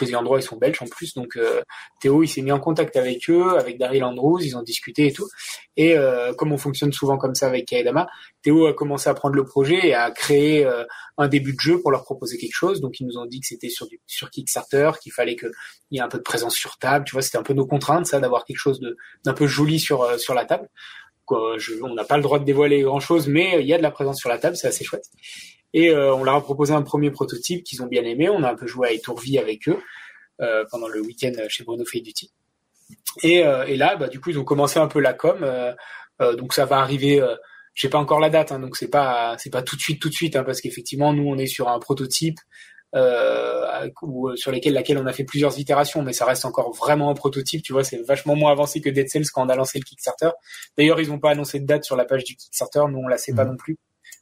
[0.00, 1.62] les endroits ils sont belges en plus, donc euh,
[2.00, 5.12] Théo il s'est mis en contact avec eux, avec Daryl Andrews, ils ont discuté et
[5.12, 5.28] tout.
[5.76, 8.08] Et euh, comme on fonctionne souvent comme ça avec Kaedama,
[8.42, 10.84] Théo a commencé à prendre le projet et à créer euh,
[11.18, 12.80] un début de jeu pour leur proposer quelque chose.
[12.80, 15.50] Donc ils nous ont dit que c'était sur du sur Kickstarter, qu'il fallait qu'il
[15.92, 17.04] y ait un peu de présence sur table.
[17.04, 19.78] Tu vois, c'était un peu nos contraintes ça d'avoir quelque chose de d'un peu joli
[19.78, 20.68] sur euh, sur la table.
[21.24, 23.78] Quoi, je, on n'a pas le droit de dévoiler grand chose, mais il y a
[23.78, 25.04] de la présence sur la table, c'est assez chouette.
[25.74, 28.28] Et euh, on leur a proposé un premier prototype qu'ils ont bien aimé.
[28.28, 29.78] On a un peu joué à Etourvie avec eux
[30.40, 32.30] euh, pendant le week-end chez Bruno Feiduti.
[33.22, 35.38] Et, euh, et là, bah, du coup, ils ont commencé un peu la com.
[35.42, 35.72] euh,
[36.22, 37.20] euh, donc ça va arriver.
[37.20, 37.34] Euh,
[37.74, 40.08] j'ai pas encore la date, hein, donc c'est pas c'est pas tout de suite tout
[40.08, 42.38] de suite, hein, parce qu'effectivement nous on est sur un prototype
[42.96, 43.88] euh,
[44.34, 47.62] sur lesquels laquelle on a fait plusieurs itérations, mais ça reste encore vraiment un prototype.
[47.62, 50.30] Tu vois, c'est vachement moins avancé que Dead Cells quand on a lancé le Kickstarter.
[50.76, 53.18] D'ailleurs, ils n'ont pas annoncé de date sur la page du Kickstarter, nous on la
[53.18, 53.50] sait pas Mhm.
[53.52, 53.78] non plus.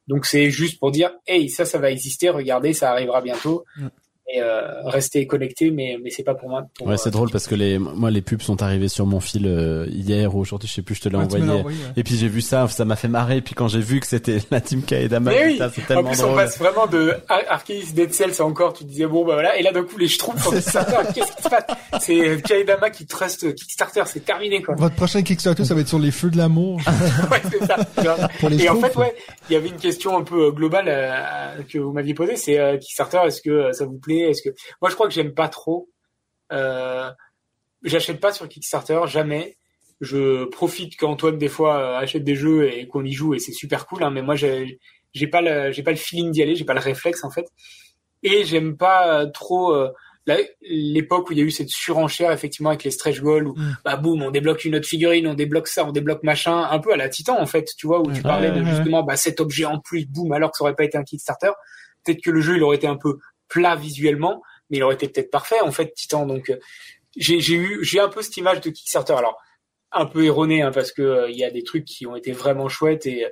[0.06, 3.64] Donc c'est juste pour dire, hey, ça, ça va exister, regardez, ça arrivera bientôt.
[3.76, 3.90] Mhm.
[4.28, 6.64] Et euh, restez connectés, mais mais c'est pas pour moi.
[6.76, 9.20] pour, Ouais, c'est euh, drôle parce que les, moi, les pubs sont arrivés sur mon
[9.20, 11.44] fil euh, hier ou aujourd'hui, je sais plus, je te l'ai Ouais, envoyé.
[11.44, 11.84] envoyé, ouais.
[11.96, 13.36] Et puis j'ai vu ça, ça m'a fait marrer.
[13.36, 15.52] Et puis quand j'ai vu que c'était la team Kaedama, Mais oui.
[15.52, 18.82] putain, c'est En tellement plus, on passe vraiment de Ar- Arceus Dead Cells encore, tu
[18.84, 21.64] disais bon bah voilà, et là d'un coup les schtroumpfs qu'est-ce qui se passe?
[22.00, 24.74] C'est Kaedama qui trust Kickstarter, c'est terminé quoi.
[24.76, 26.80] Votre prochain Kickstarter, ça va être sur les feux de l'amour.
[27.30, 27.76] ouais, c'est ça.
[27.96, 28.28] tu vois.
[28.40, 29.14] Pour les Et en fait, ouais,
[29.48, 32.76] il y avait une question un peu globale euh, que vous m'aviez posée, c'est euh,
[32.76, 35.88] Kickstarter, est-ce que ça vous plaît Est-ce que moi je crois que j'aime pas trop.
[36.52, 37.10] Euh,
[37.82, 39.56] J'achète pas sur Kickstarter, jamais.
[40.00, 43.52] Je profite qu'Antoine des fois euh, achète des jeux et qu'on y joue et c'est
[43.52, 44.02] super cool.
[44.02, 44.78] Hein, mais moi j'ai
[45.30, 47.46] pas le j'ai pas le feeling d'y aller, j'ai pas le réflexe en fait.
[48.22, 49.88] Et j'aime pas euh, trop euh,
[50.62, 53.76] l'époque où il y a eu cette surenchère effectivement avec les stretch goals où Mm.
[53.84, 56.92] bah boum on débloque une autre figurine, on débloque ça, on débloque machin, un peu
[56.92, 59.16] à la Titan en fait, tu vois où tu parlais Ouais, de ouais, justement bah
[59.16, 61.52] cet objet en plus, boum alors que ça aurait pas été un Kickstarter,
[62.04, 63.18] peut-être que le jeu il aurait été un peu
[63.48, 66.58] plat visuellement, mais il aurait été peut-être parfait en fait Titan donc euh,
[67.16, 69.38] j'ai j'ai eu j'ai un peu cette image de Kickstarter alors
[69.92, 72.32] un peu erronée hein, parce que euh, il y a des trucs qui ont été
[72.32, 73.26] vraiment chouettes et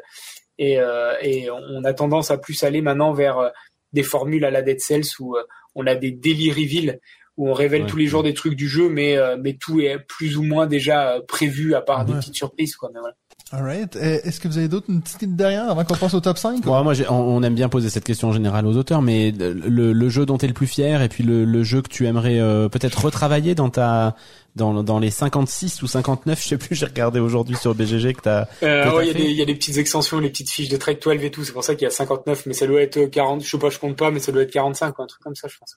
[0.59, 3.49] et, euh, et on a tendance à plus aller maintenant vers euh,
[3.93, 5.37] des formules à la Dead Cells où
[5.75, 7.01] on a des daily reveals
[7.37, 7.89] où on révèle Ouais.
[7.89, 10.67] tous les jours des trucs du jeu mais euh, mais tout est plus ou moins
[10.69, 12.21] déjà prévu à part des Ouais.
[12.21, 13.17] petites surprises quoi mais voilà.
[13.57, 13.95] Alright.
[13.97, 16.39] Euh, Est-ce que vous avez d'autres une petite idée derrière avant qu'on passe au top
[16.39, 16.65] 5?
[16.67, 19.53] Ouais, moi, on, on aime bien poser cette question en général aux auteurs, mais le,
[19.53, 21.89] le- le jeu dont tu es le plus fier et puis le, le jeu que
[21.89, 24.17] tu aimerais euh, peut-être retravailler dans ta
[24.55, 28.21] dans, dans les 56 ou 59, je sais plus, j'ai regardé aujourd'hui sur BGG que
[28.23, 30.99] t'as Euh, ouais, il y y a des petites extensions les petites fiches de Trek
[31.03, 33.43] 12 et tout c'est pour ça qu'il y a 59 mais ça doit être 40
[33.43, 35.35] je sais pas je compte pas mais ça doit être 45 quoi, un truc comme
[35.35, 35.77] ça je pense.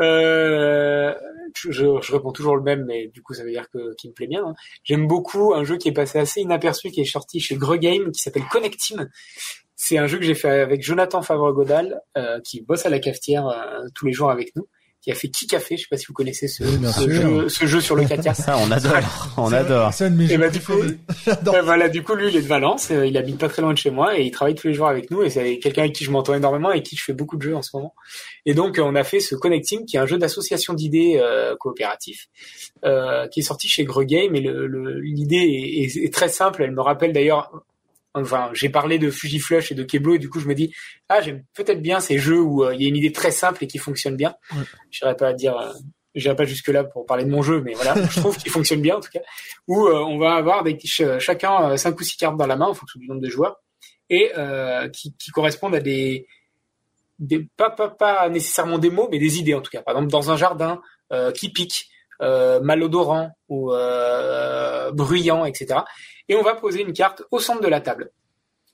[0.00, 1.12] Euh,
[1.56, 4.14] je, je, réponds toujours le même mais du coup ça veut dire que qu'il me
[4.14, 4.44] plaît bien.
[4.46, 4.54] hein.
[4.84, 8.10] J'aime beaucoup un jeu qui est passé assez inaperçu qui est sorti chez Greux Game
[8.12, 9.08] qui s'appelle Connect Team.
[9.74, 13.48] C'est un jeu que j'ai fait avec Jonathan Favre-Godal euh, qui bosse à la cafetière
[13.48, 14.66] euh, tous les jours avec nous
[15.02, 17.66] qui a fait Qui Café, je sais pas si vous connaissez ce, Oui, jeu, ce
[17.66, 18.34] jeu sur le Katia.
[18.34, 19.92] ça, on adore, on adore.
[19.92, 20.72] C'est un de mes Et jeux bah, du coup,
[21.64, 23.90] voilà, du lui, il est de Valence, euh, il habite pas très loin de chez
[23.90, 26.10] moi et il travaille tous les jours avec nous et c'est quelqu'un avec qui je
[26.10, 27.94] m'entends énormément et avec qui je fais beaucoup de jeux en ce moment.
[28.46, 31.56] Et donc, euh, on a fait ce Connecting qui est un jeu d'association d'idées euh,
[31.56, 32.28] coopératif
[32.84, 36.28] euh, qui est sorti chez Greux Game et le- le- l'idée est, est- est très
[36.28, 36.62] simple.
[36.62, 37.50] Elle me rappelle d'ailleurs,
[38.14, 40.74] enfin, j'ai parlé de Fujiflush et de Keblo et du coup, je me dis,
[41.08, 43.64] ah, j'aime peut-être bien ces jeux où euh, il y a une idée très simple
[43.64, 44.34] et qui fonctionne bien.
[44.52, 44.62] Ouais.
[44.90, 45.72] J'irai pas à dire, euh,
[46.14, 48.82] j'irai pas jusque là pour parler de mon jeu, mais voilà, je trouve qu'il fonctionne
[48.82, 49.20] bien en tout cas
[49.66, 52.66] où euh, on va avoir des, ch- chacun cinq ou six cartes dans la main
[52.66, 53.56] en fonction du nombre de joueurs
[54.10, 54.30] et
[54.92, 56.26] qui, qui correspondent à des,
[57.18, 60.10] des pas, pas, pas nécessairement des mots mais des idées en tout cas par exemple
[60.10, 60.82] dans un jardin
[61.12, 61.88] euh, qui pique
[62.22, 65.80] euh, malodorant ou euh, bruyant etc
[66.28, 68.10] et on va poser une carte au centre de la table.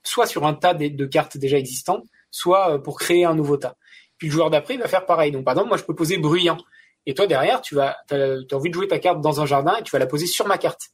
[0.03, 3.77] Soit sur un tas de, cartes déjà existantes soit euh, pour créer un nouveau tas.
[4.19, 5.33] Puis le joueur d'après va faire pareil.
[5.33, 6.59] Donc par exemple moi je peux poser bruyant.
[7.07, 9.83] Et toi derrière tu vas as envie de jouer ta carte dans un jardin et
[9.83, 10.91] tu vas la poser sur ma carte.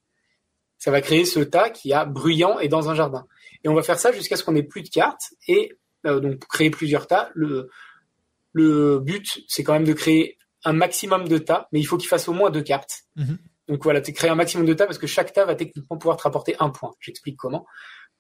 [0.79, 3.27] Ça va créer ce tas qui a bruyant et dans un jardin.
[3.65, 5.73] Et on va faire ça jusqu'à ce qu'on ait plus de cartes et
[6.07, 7.31] euh, donc créer plusieurs tas.
[7.35, 12.09] Le but, c'est quand même de créer un maximum de tas, mais il faut qu'il
[12.09, 13.05] fasse au moins deux cartes.
[13.17, 13.39] Mhm.
[13.69, 16.17] Donc voilà, tu crées un maximum de tas parce que chaque tas va techniquement pouvoir
[16.17, 16.93] te rapporter un point.
[17.01, 17.67] J'explique comment.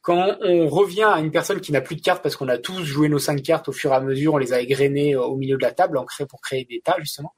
[0.00, 2.84] Quand on revient à une personne qui n'a plus de cartes parce qu'on a tous
[2.84, 5.36] joué nos cinq cartes au fur et à mesure, on les a égrenées euh, au
[5.36, 7.34] milieu de la table en pour créer des tas justement.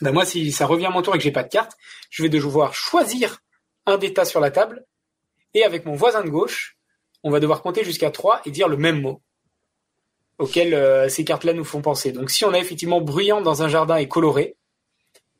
[0.00, 1.72] Ben moi, si ça revient à mon tour et que j'ai pas de cartes,
[2.10, 3.38] je vais devoir choisir
[3.86, 4.84] un des tas sur la table
[5.54, 6.76] et avec mon voisin de gauche,
[7.22, 9.22] on va devoir compter jusqu'à 3 et dire le même mot
[10.38, 12.12] auquel euh, ces cartes-là nous font penser.
[12.12, 14.56] Donc si on a effectivement bruyant dans un jardin et coloré,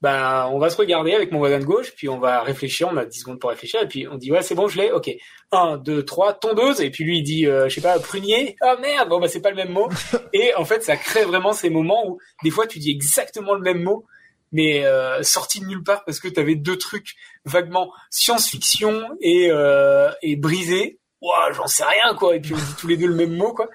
[0.04, 2.96] ben on va se regarder avec mon voisin de gauche, puis on va réfléchir, on
[2.98, 5.10] a 10 secondes pour réfléchir, et puis on dit ouais c'est bon je l'ai, ok.
[5.50, 8.76] 1, 2, 3, tondeuse, et puis lui il dit euh, je sais pas, prunier, ah
[8.80, 9.88] merde, bon bah c'est pas le même mot.
[10.34, 13.62] et en fait ça crée vraiment ces moments où des fois tu dis exactement le
[13.62, 14.04] même mot,
[14.52, 17.14] mais euh, sorti de nulle part parce que t'avais deux trucs
[17.46, 20.98] vaguement science-fiction et euh, et brisé.
[21.22, 22.36] Ouah, j'en sais rien quoi.
[22.36, 23.70] Et puis on dit tous les deux le même mot quoi.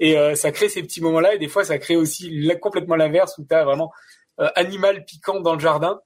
[0.00, 1.34] Et euh, ça crée ces petits moments-là.
[1.34, 3.92] Et des fois, ça crée aussi complètement l'inverse où t'as vraiment
[4.40, 6.00] euh, animal piquant dans le jardin.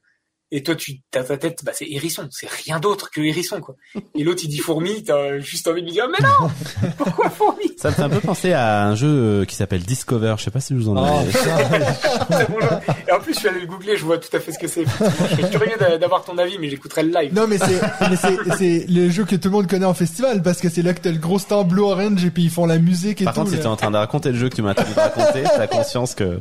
[0.51, 3.75] Et toi, tu t'as ta tête, bah c'est hérisson, c'est rien d'autre que hérisson quoi.
[4.15, 6.49] Et l'autre il dit fourmi, t'as juste envie de lui dire mais non,
[6.97, 7.65] pourquoi fourmi?
[7.77, 10.35] Ça me fait un peu penser à un jeu euh, qui s'appelle Discover.
[10.39, 11.31] Je sais pas si vous en Oh, avez.
[12.31, 12.81] C'est bon, genre.
[13.09, 14.67] Et en plus, je suis allé le googler, je vois tout à fait ce que
[14.69, 14.85] c'est.
[14.85, 17.35] Je serais curieux d'a- d'avoir ton avis, mais j'écouterai le live.
[17.35, 20.43] Non, mais c'est, mais c'est, c'est le jeu que tout le monde connaît en festival
[20.43, 22.67] parce que c'est là que t'as le gros stand blue orange et puis ils font
[22.67, 23.41] la musique et Par tout.
[23.45, 26.15] contre, si en train de raconter le jeu que tu m'as entendu raconter, t'as conscience
[26.15, 26.41] que...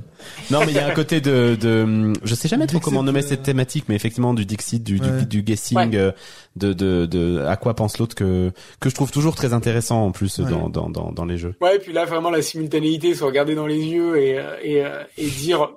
[0.50, 3.22] Non, mais il y a un côté de, de, je sais jamais trop comment nommer
[3.22, 5.19] cette thématique, mais effectivement du Dixit, du, Ouais.
[5.19, 5.90] du, du guessing, Ouais.
[5.98, 6.11] euh,
[6.56, 10.11] de, de, de, à quoi pense l'autre que, que je trouve toujours très intéressant en
[10.11, 10.50] plus Ouais.
[10.50, 11.56] dans, dans, dans, dans les jeux.
[11.59, 14.30] Ouais, et puis là, vraiment, la simultanéité, se regarder dans les yeux et,
[14.64, 15.69] et, euh, et dire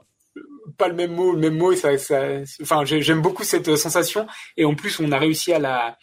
[0.79, 2.23] pas le même mot, le même mot, ça, ça,
[2.63, 4.27] enfin, j'ai- j'aime beaucoup cette sensation.
[4.57, 5.99] Et en plus, on a réussi à la,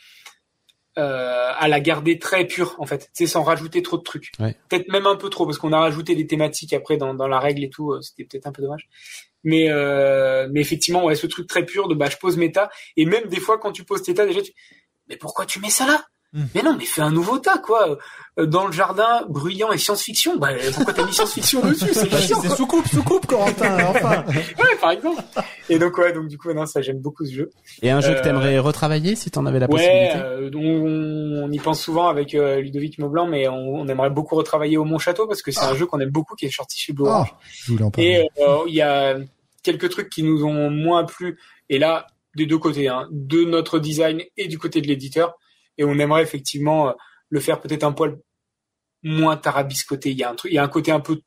[0.98, 3.10] euh, à la garder très pure, en fait.
[3.14, 4.32] C'est sans rajouter trop de trucs.
[4.40, 4.56] Ouais.
[4.70, 7.40] Peut-être même un peu trop, parce qu'on a rajouté des thématiques après dans, dans la
[7.40, 7.92] règle et tout.
[7.92, 8.88] euh, C'était peut-être un peu dommage.
[9.43, 12.69] Mais, euh, mais effectivement, ouais, ce truc très pur de bah, je pose méta.
[12.95, 14.51] Et même des fois, quand tu poses tes déjà, tu,
[15.07, 16.06] mais pourquoi tu mets ça là?
[16.38, 16.45] Hmm.
[16.53, 17.98] Mais non, mais fais un nouveau tas, quoi.
[18.40, 20.38] Euh, Dans le jardin, bruyant et science-fiction.
[20.38, 21.91] Bah, pourquoi t'as mis science-fiction dessus?
[21.93, 22.40] C'est chiant.
[22.41, 24.24] C'est sous-coupe, sous-coupe, Corentin, enfin.
[24.30, 25.24] Ouais, par exemple.
[25.69, 27.49] Et donc, ouais, donc du coup, non, ça, j'aime beaucoup ce jeu.
[27.82, 30.14] Et un jeu que Euh, t'aimerais retravailler si t'en avais la Ouais, possibilité?
[30.17, 34.35] euh, on, on y pense souvent avec euh, Ludovic Maublanc, mais on, on aimerait beaucoup
[34.35, 36.80] retravailler au Mont Château parce que c'est un jeu qu'on aime beaucoup qui est sorti
[36.80, 37.33] chez Blue Ah, Orange.
[37.49, 38.09] je voulais en parler.
[38.38, 39.17] Et euh, il y a
[39.64, 41.40] quelques trucs qui nous ont moins plu.
[41.69, 45.33] Et là, des deux côtés, hein, de notre design et du côté de l'éditeur.
[45.78, 46.94] Et on aimerait effectivement euh,
[47.30, 48.18] le faire peut-être un poil
[49.04, 50.12] moins tarabiscoté.
[50.12, 51.22] Il y a un truc, il y a un côté un peu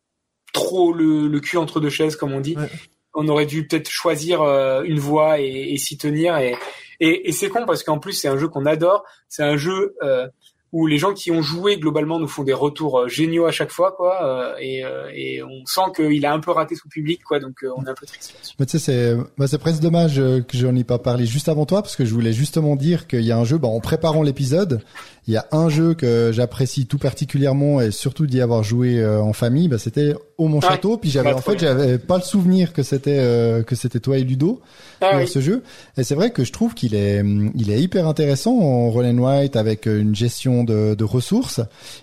[0.53, 2.57] trop le, le cul entre deux chaises, comme on dit.
[2.57, 2.70] Ouais.
[3.15, 6.37] On aurait dû peut-être choisir euh, une voie et, et s'y tenir.
[6.39, 6.57] Et,
[7.01, 9.05] et, et c'est con parce qu'en plus c'est un jeu qu'on adore.
[9.29, 10.29] C'est un jeu euh,
[10.73, 13.70] où les gens qui ont joué globalement nous font des retours euh, géniaux à chaque
[13.73, 14.24] fois, quoi.
[14.24, 17.40] euh, et, euh, et on sent qu'il a un peu raté son public, quoi.
[17.40, 18.55] Donc on est un peu triste.
[18.58, 21.66] Mais tu sais, c'est, bah, c'est presque dommage que j'en ai pas parlé juste avant
[21.66, 24.23] toi, parce que je voulais justement dire qu'il y a un jeu, bah, en préparant
[24.23, 24.81] l'épisode,
[25.26, 29.20] il y a un jeu que j'apprécie tout particulièrement et surtout d'y avoir joué euh,
[29.20, 30.68] en famille, bah, c'était au Mon Ouais.
[30.68, 30.97] Château.
[30.97, 34.24] Puis j'avais, en fait, j'avais pas le souvenir que c'était, euh, que c'était toi et
[34.24, 34.60] Ludo
[35.00, 35.28] Ah dans oui.
[35.28, 35.62] ce jeu.
[35.97, 37.23] Et c'est vrai que je trouve qu'il est,
[37.55, 41.60] il est hyper intéressant en roll and white avec euh, une gestion de, de ressources.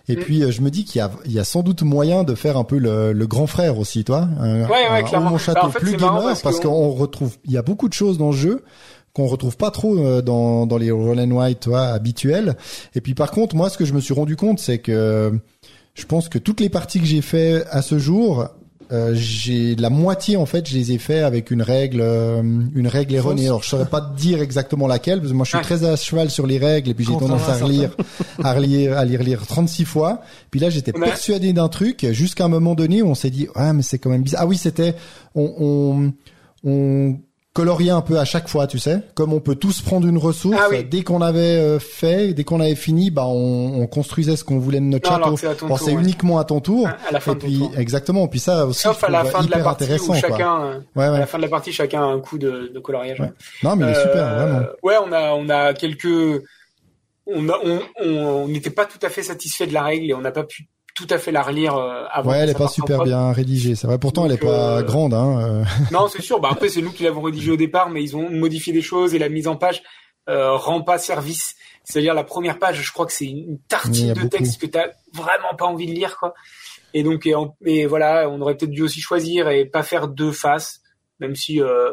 [0.07, 0.19] Et Mm.
[0.19, 2.35] puis euh, je me dis qu'il y a, il y a sans doute moyen de
[2.35, 4.27] faire un peu le, le grand frère aussi, toi.
[4.39, 5.31] Un, Ouais, ouais, un clairement.
[5.31, 7.93] Mon Château Bah, en fait, plus gamer parce qu'on retrouve, il y a beaucoup de
[7.93, 8.63] choses dans le jeu
[9.17, 12.55] qu'on retrouve pas trop euh, dans, dans les roll and white, toi, habituels.
[12.95, 15.33] Et puis par contre, moi, ce que je me suis rendu compte, c'est que
[15.95, 18.45] je pense que toutes les parties que j'ai fait à ce jour,
[18.91, 22.41] euh, j'ai la moitié en fait, je les ai fait avec une règle, euh,
[22.75, 23.47] une règle erronée.
[23.47, 26.29] Alors je saurais pas dire exactement laquelle, parce que moi je suis très à cheval
[26.29, 27.89] sur les règles et puis j'ai tendance à relire,
[28.43, 30.21] à relire, à lire, lire 36 fois.
[30.51, 31.03] Puis là j'étais Ouais.
[31.05, 34.09] persuadé d'un truc jusqu'à un moment donné où on s'est dit ouais mais c'est quand
[34.11, 34.41] même bizarre.
[34.43, 34.93] Ah oui c'était
[35.35, 36.13] on, on
[36.63, 37.17] on
[37.57, 40.55] coloriait un peu à chaque fois, tu sais, comme on peut tous prendre une ressource.
[40.59, 40.83] Ah oui.
[40.83, 44.59] Dès qu'on avait euh, fait, dès qu'on avait fini, bah on, on construisait ce qu'on
[44.59, 45.65] voulait de notre Non, château.
[45.67, 45.91] ouais.
[45.93, 46.87] uniquement à ton tour.
[46.87, 47.71] À la fin Et de ton puis tour.
[47.77, 48.27] exactement.
[48.27, 51.17] Puis ça aussi, Sauf à la fin de la partie où chacun, euh, Ouais, à
[51.19, 53.19] la fin de la partie, chacun a un coup de, de coloriage.
[53.63, 54.65] Non, mais il est Euh, super, vraiment.
[54.83, 56.43] Ouais, on a, on a quelques,
[57.25, 60.13] on a, on, on on n'était pas tout à fait satisfait de la règle et
[60.13, 60.67] on n'a pas pu
[60.98, 62.32] tout à fait la relire euh, avant.
[62.32, 63.76] Ouais, elle est pas super bien rédigée.
[63.76, 64.00] C'est vrai.
[64.00, 65.14] Pourtant, elle est pas euh, grande.
[65.14, 65.40] Hein.
[65.40, 65.64] euh.
[65.92, 66.40] Non, c'est sûr.
[66.40, 69.14] Bah après, c'est nous qui l'avons rédigé au départ, mais ils ont modifié des choses
[69.14, 69.84] et la mise en page
[70.27, 71.56] euh, rend pas service.
[71.84, 74.27] C'est-à-dire la première page, je crois que c'est une tartine de beaucoup.
[74.30, 76.34] texte que t'as vraiment pas envie de lire, quoi.
[76.93, 80.08] Et donc, et, en- et voilà, on aurait peut-être dû aussi choisir et pas faire
[80.08, 80.82] deux faces,
[81.19, 81.92] même si euh,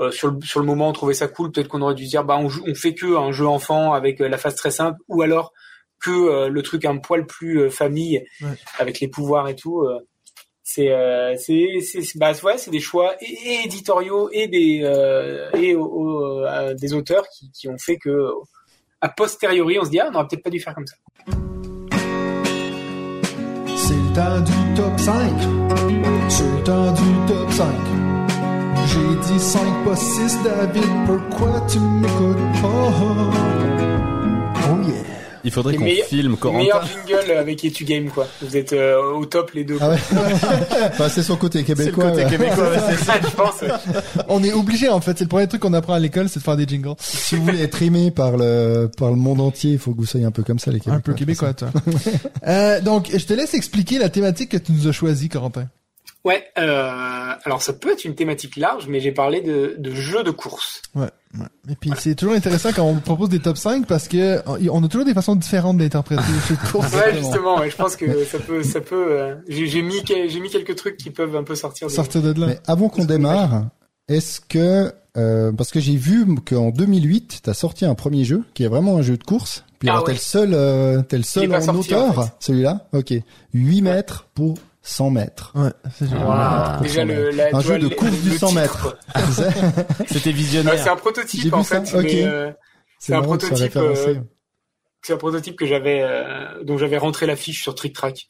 [0.00, 1.52] euh, sur le sur le moment on trouvait ça cool.
[1.52, 4.36] Peut-être qu'on aurait dû dire, bah on, on fait que un jeu enfant avec la
[4.38, 5.52] face très simple, ou alors
[6.04, 8.48] que euh, le truc un poil plus euh, famille Ouais.
[8.78, 9.80] avec les pouvoirs et tout.
[9.82, 9.98] euh,
[10.66, 15.50] c'est euh, c'est c'est bah ouais c'est des choix et, et éditoriaux et des euh,
[15.52, 18.30] et au- au- euh, des auteurs qui, qui ont fait que
[19.02, 20.96] a posteriori on se dit ah on aurait peut-être pas dû faire comme ça
[23.76, 25.32] C'est le temps du top 5.
[26.30, 27.66] C'est le temps du top 5.
[28.86, 32.90] J'ai dit 5 pas 6, David, pourquoi tu m'écoutes pas?
[34.66, 35.04] Oh yeah.
[35.44, 36.58] Il faudrait qu'on filme le Corentin.
[36.58, 39.96] meilleur jingle avec Etu Game quoi vous êtes euh, au top les deux Ah ouais.
[40.98, 42.10] bah, c'est son côté C'est le québécois.
[42.10, 42.30] côté ouais.
[42.30, 43.54] québécois, ouais, c'est c'est ça je pense
[44.28, 45.18] On est obligé, en fait.
[45.18, 46.94] C'est le premier truc qu'on apprend à l'école, c'est de faire des jingles.
[46.98, 50.06] Si vous voulez être aimé par le par le monde entier, il faut que vous
[50.06, 50.96] soyez un peu comme ça, les Québécois.
[50.96, 51.68] Un peu québécois, toi.
[52.46, 55.66] euh, donc, je te laisse expliquer la thématique que tu nous as choisie, Corentin.
[56.24, 60.22] Ouais, euh, alors ça peut être une thématique large, mais j'ai parlé de, de jeux
[60.22, 60.80] de course.
[60.94, 61.08] Ouais.
[61.38, 61.46] ouais.
[61.70, 64.82] Et puis c'est toujours intéressant quand on propose des top 5 parce que euh, on
[64.82, 66.92] a toujours des façons différentes d'interpréter les jeux de course.
[66.94, 69.06] Ouais, justement, ouais, je pense que ça peut, ça peut.
[69.10, 71.88] euh, j'ai j'ai mis, j'ai mis quelques trucs qui peuvent un peu sortir.
[71.88, 71.92] De...
[71.92, 72.46] Sortir de là.
[72.46, 73.66] Mais avant qu'on démarre,
[74.08, 78.64] est-ce que euh, parce que j'ai vu qu'en 2008, t'as sorti un premier jeu qui
[78.64, 79.64] est vraiment un jeu de course.
[79.78, 80.16] Puis Ah alors, t'es ouais.
[80.16, 82.30] le seul, euh, t'es le seul en sorti, en hauteur, fait.
[82.40, 82.86] celui-là?
[82.94, 83.12] Ok,
[83.52, 84.54] 8 mètres pour
[84.86, 85.52] 100 mètres.
[85.54, 86.26] Ouais, c'est génial.
[86.26, 86.72] Wow.
[86.74, 87.36] Pour Déjà 100 le, mètres.
[87.52, 88.96] la, un jeu de course du 100 titre, mètres.
[90.08, 90.78] C'était Ouais, visionnaire.
[90.78, 91.94] c'est un prototype en fait.
[91.94, 92.52] euh,
[92.98, 94.14] C'est un prototype, euh,
[95.02, 98.26] c'est un prototype que j'avais, euh, dont j'avais rentré la fiche sur Trick Track.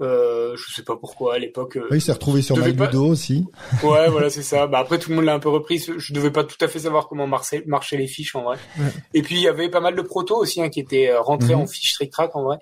[0.00, 1.76] Euh, je sais pas pourquoi à l'époque.
[1.76, 3.44] euh, Oui, il s'est retrouvé sur My pas- aussi.
[3.82, 4.66] Ouais, voilà, c'est ça.
[4.68, 5.78] Bah après, tout le monde l'a un peu repris.
[5.98, 8.58] Je devais pas tout à fait savoir comment marchaient, marchaient les fiches en vrai.
[8.78, 8.84] Ouais.
[9.14, 11.62] Et puis il y avait pas mal de protos aussi hein, qui étaient rentrés Mhm.
[11.62, 12.58] en fiche Trick Track en vrai.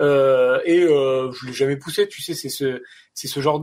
[0.00, 2.08] Euh, et euh, je l'ai jamais poussé.
[2.08, 3.60] Tu sais, c'est ce, genre,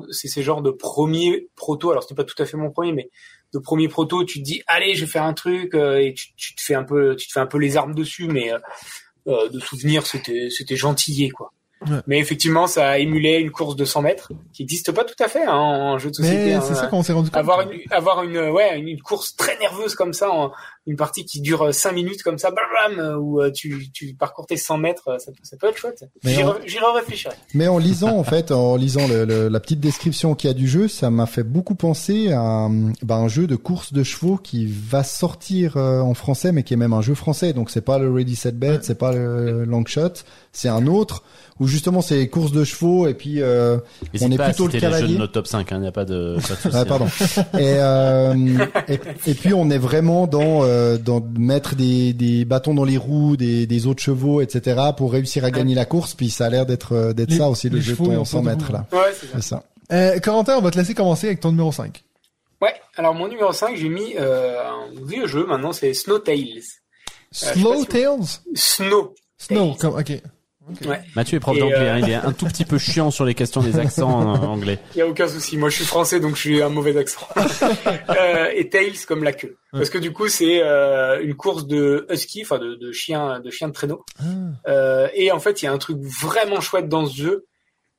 [0.62, 1.92] de premiers protos.
[1.92, 3.10] Alors c'était pas tout à fait mon premier, mais
[3.54, 6.34] de premier proto, tu te dis, allez, je vais faire un truc euh, et tu,
[6.36, 8.60] tu te fais un peu, tu te fais un peu les armes dessus, mais euh,
[9.28, 11.52] euh, de souvenir, c'était, c'était gentillé quoi.
[11.90, 12.00] Ouais.
[12.08, 15.44] Mais effectivement, ça émulait une course de 100 mètres qui n'existe pas tout à fait
[15.44, 16.46] hein, en jeu de société.
[16.46, 16.62] Mais hein.
[16.66, 17.38] c'est ça qu'on s'est rendu compte.
[17.40, 20.52] avoir une avoir une ouais une, course très nerveuse comme ça en,
[20.88, 24.46] une partie qui dure 5 minutes comme ça bam, bam, où euh, tu tu parcours
[24.46, 27.78] tes 100 mètres euh, ça, peut- ça peut être chouette j'y re- réfléchirai Mais en
[27.78, 30.88] lisant en fait, en lisant le, le- la petite description qu'il y a du jeu,
[30.88, 34.66] ça m'a fait beaucoup penser à un, bah, un jeu de course de chevaux qui
[34.68, 37.54] va sortir euh, en français, mais qui est même un jeu français.
[37.54, 40.14] Donc c'est pas le Ready Set Bet, c'est pas le Long Shot,
[40.52, 41.24] c'est un autre
[41.60, 43.78] où justement c'est courses de chevaux et puis euh,
[44.22, 45.18] on est pas à plutôt le citer les jeux de cavalier.
[45.18, 46.86] notre top 5, il n'y a pas de, pas de Ah, hein.
[46.86, 47.06] pardon.
[47.54, 52.74] et, euh, et, et puis on est vraiment dans euh, dans mettre des, des bâtons
[52.74, 54.82] dans les roues des, des autres chevaux, etc.
[54.98, 56.14] pour réussir à gagner la course.
[56.14, 58.26] Puis ça a l'air d'être euh, d'être ça aussi le jeu chevaux, ils de ont
[58.26, 58.74] 100 pas de mètres roues.
[58.74, 58.88] là.
[58.92, 59.64] ouais c'est ça.
[59.94, 62.04] Euh, Corentin, on va te laisser commencer avec ton numéro 5.
[62.62, 66.64] ouais alors mon numéro 5 j'ai mis euh, un vieux jeu maintenant c'est Snow Tales
[67.32, 68.20] Slow si Tales?
[68.56, 69.78] Snow Snow, Tales.
[69.80, 70.22] comme, ok.
[70.86, 73.26] Ouais Mathieu est prof d'anglais, euh, hein, il est un tout petit peu chiant sur
[73.26, 74.80] les questions des accents en anglais.
[74.96, 75.58] Il y a aucun souci.
[75.58, 77.28] Moi, je suis français, donc je suis un mauvais accent.
[78.10, 79.58] euh, et Tails comme la queue.
[79.72, 83.50] Parce que du coup, c'est euh, une course de husky, enfin de, de chien, de
[83.50, 84.06] chien de traîneau.
[84.68, 87.46] Euh, et en fait, il y a un truc vraiment chouette dans ce jeu.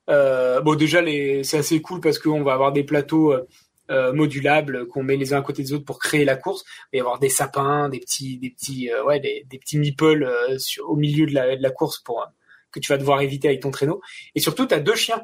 [0.09, 3.47] Euh, bon, déjà, les, c'est assez cool parce qu'on va avoir des plateaux euh,
[3.89, 6.65] euh, modulables qu'on met les uns à côté des autres pour créer la course.
[6.91, 9.79] Il va y avoir des sapins, des petits, des petits, euh, ouais, des, des petits
[9.79, 12.25] meeples euh, sur, au milieu de la, de la course pour euh,
[12.79, 14.01] que tu vas devoir éviter avec ton traîneau.
[14.35, 15.21] Et surtout, tu as deux chiens.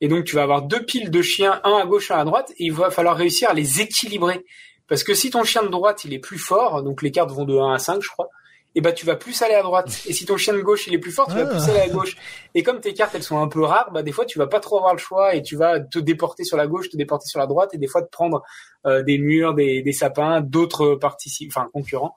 [0.00, 2.50] Et donc, tu vas avoir deux piles de chiens, un à gauche, un à droite,
[2.58, 4.44] et il va falloir réussir à les équilibrer.
[4.88, 7.44] Parce que si ton chien de droite, il est plus fort, donc les cartes vont
[7.44, 8.28] de 1 à 5, je crois,
[8.74, 9.88] et bah tu vas plus aller à droite.
[10.06, 11.46] Et si ton chien de gauche, il est plus fort, tu vas Ah.
[11.46, 12.14] plus aller à gauche.
[12.54, 14.60] Et comme tes cartes, elles sont un peu rares, bah des fois, tu vas pas
[14.60, 17.40] trop avoir le choix, et tu vas te déporter sur la gauche, te déporter sur
[17.40, 18.42] la droite, et des fois te prendre
[18.86, 22.14] euh, des murs, des, des sapins, d'autres participants, enfin concurrents.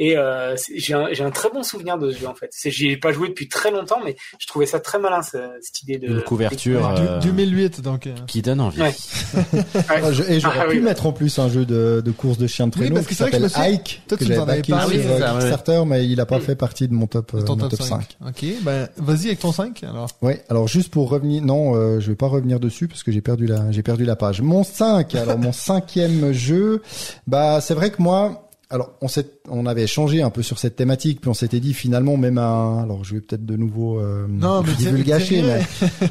[0.00, 2.48] Et euh, j'ai un, j'ai un très bon souvenir de ce jeu en fait.
[2.52, 5.38] C'est- J'y ai pas joué depuis très longtemps, mais je trouvais ça très malin ce-
[5.60, 8.06] cette idée de Une couverture Du- euh, 2008, donc.
[8.06, 8.14] euh.
[8.28, 8.80] qui donne envie.
[8.82, 10.12] Ouais.
[10.12, 10.80] Je- et j'aurais Ah, pu oui.
[10.80, 13.10] mettre en plus un jeu de, de course de chien de Oui, traîneau parce que
[13.10, 15.10] qui c'est vrai que je s'appelle toi, tu que nous j'avais en avais parlé, sur
[15.10, 15.40] euh, ça, ouais.
[15.40, 17.82] Kickstarter, mais il a pas fait partie de mon top, euh, Ton mon top, top
[17.82, 18.16] 5.
[18.22, 18.28] 5.
[18.28, 20.08] Ok, ben, vas-y avec ton 5, alors.
[20.22, 23.20] Ouais, alors juste pour revenir, non, euh, je vais pas revenir dessus parce que j'ai
[23.20, 24.40] perdu la, j'ai perdu la page.
[24.42, 26.82] Mon 5, alors mon cinquième jeu,
[27.26, 30.76] bah c'est vrai que moi, alors on s'est, on avait échangé un peu sur cette
[30.76, 34.26] thématique, puis on s'était dit finalement même un, alors je vais peut-être de nouveau euh,
[34.28, 35.60] Non, mais divulgacher, mais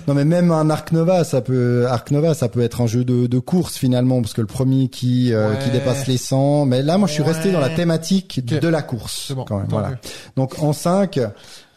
[0.07, 3.03] non mais même un Ark Nova, ça peut, Ark Nova, ça peut être un jeu
[3.03, 5.59] de, de course finalement parce que le premier qui, euh, Ouais.
[5.63, 8.81] qui dépasse les 100, mais là moi je suis resté dans la thématique de la
[8.81, 9.43] course bon.
[9.45, 9.91] quand même, voilà.
[10.35, 11.19] Donc en 5,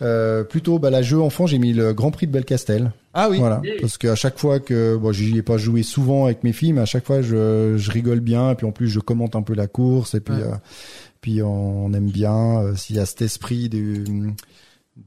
[0.02, 2.92] euh, plutôt bah, la jeu enfant, j'ai mis le Grand Prix de Belcastel.
[3.14, 3.38] Ah oui.
[3.38, 3.70] Voilà, Oui.
[3.80, 6.80] parce qu'à chaque fois que bon, j'y ai pas joué souvent avec mes filles, mais
[6.82, 9.54] à chaque fois je, je rigole bien, et puis en plus je commente un peu
[9.54, 10.42] la course, et puis Ouais.
[10.42, 10.54] euh,
[11.20, 14.04] puis on aime bien euh, s'il y a cet esprit du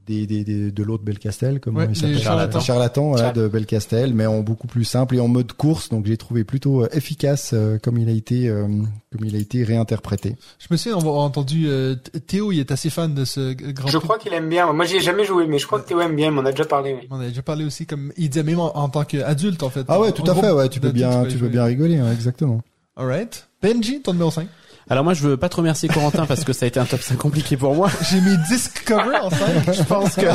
[0.06, 2.60] des, des, des- de l'autre Belcastel, comment Ouais, il les s'appelle charlatans.
[2.60, 3.40] charlatan voilà, Charlatan.
[3.42, 6.82] de Belcastel, mais en beaucoup plus simple et en mode course, donc j'ai trouvé plutôt
[6.84, 8.66] euh, efficace euh, comme il a été euh,
[9.12, 10.36] comme il a été réinterprété.
[10.58, 11.94] Je me souviens avoir entendu, euh,
[12.26, 14.06] Théo, il est assez fan de ce grand Je prix.
[14.06, 14.72] crois qu'il aime bien.
[14.72, 16.30] Moi, j'y ai jamais joué, mais je crois que Théo aime bien.
[16.30, 16.94] M'en a déjà parlé.
[17.00, 17.06] oui.
[17.10, 19.84] On a déjà parlé aussi comme, il disait même en, en tant qu'adulte, en fait.
[19.88, 22.00] Ah ouais, En tout à fait, ouais, tu peux bien peux tu peux bien rigoler,
[22.02, 22.60] ouais, exactement.
[22.96, 23.48] Alright.
[23.62, 24.46] Benji, ton numéro 5.
[24.90, 27.00] Alors moi, je veux pas te remercier Corentin parce que ça a été un top
[27.00, 27.88] 5 compliqué pour moi.
[28.10, 29.38] J'ai mes disques cover en 5.
[29.72, 30.26] Je pense que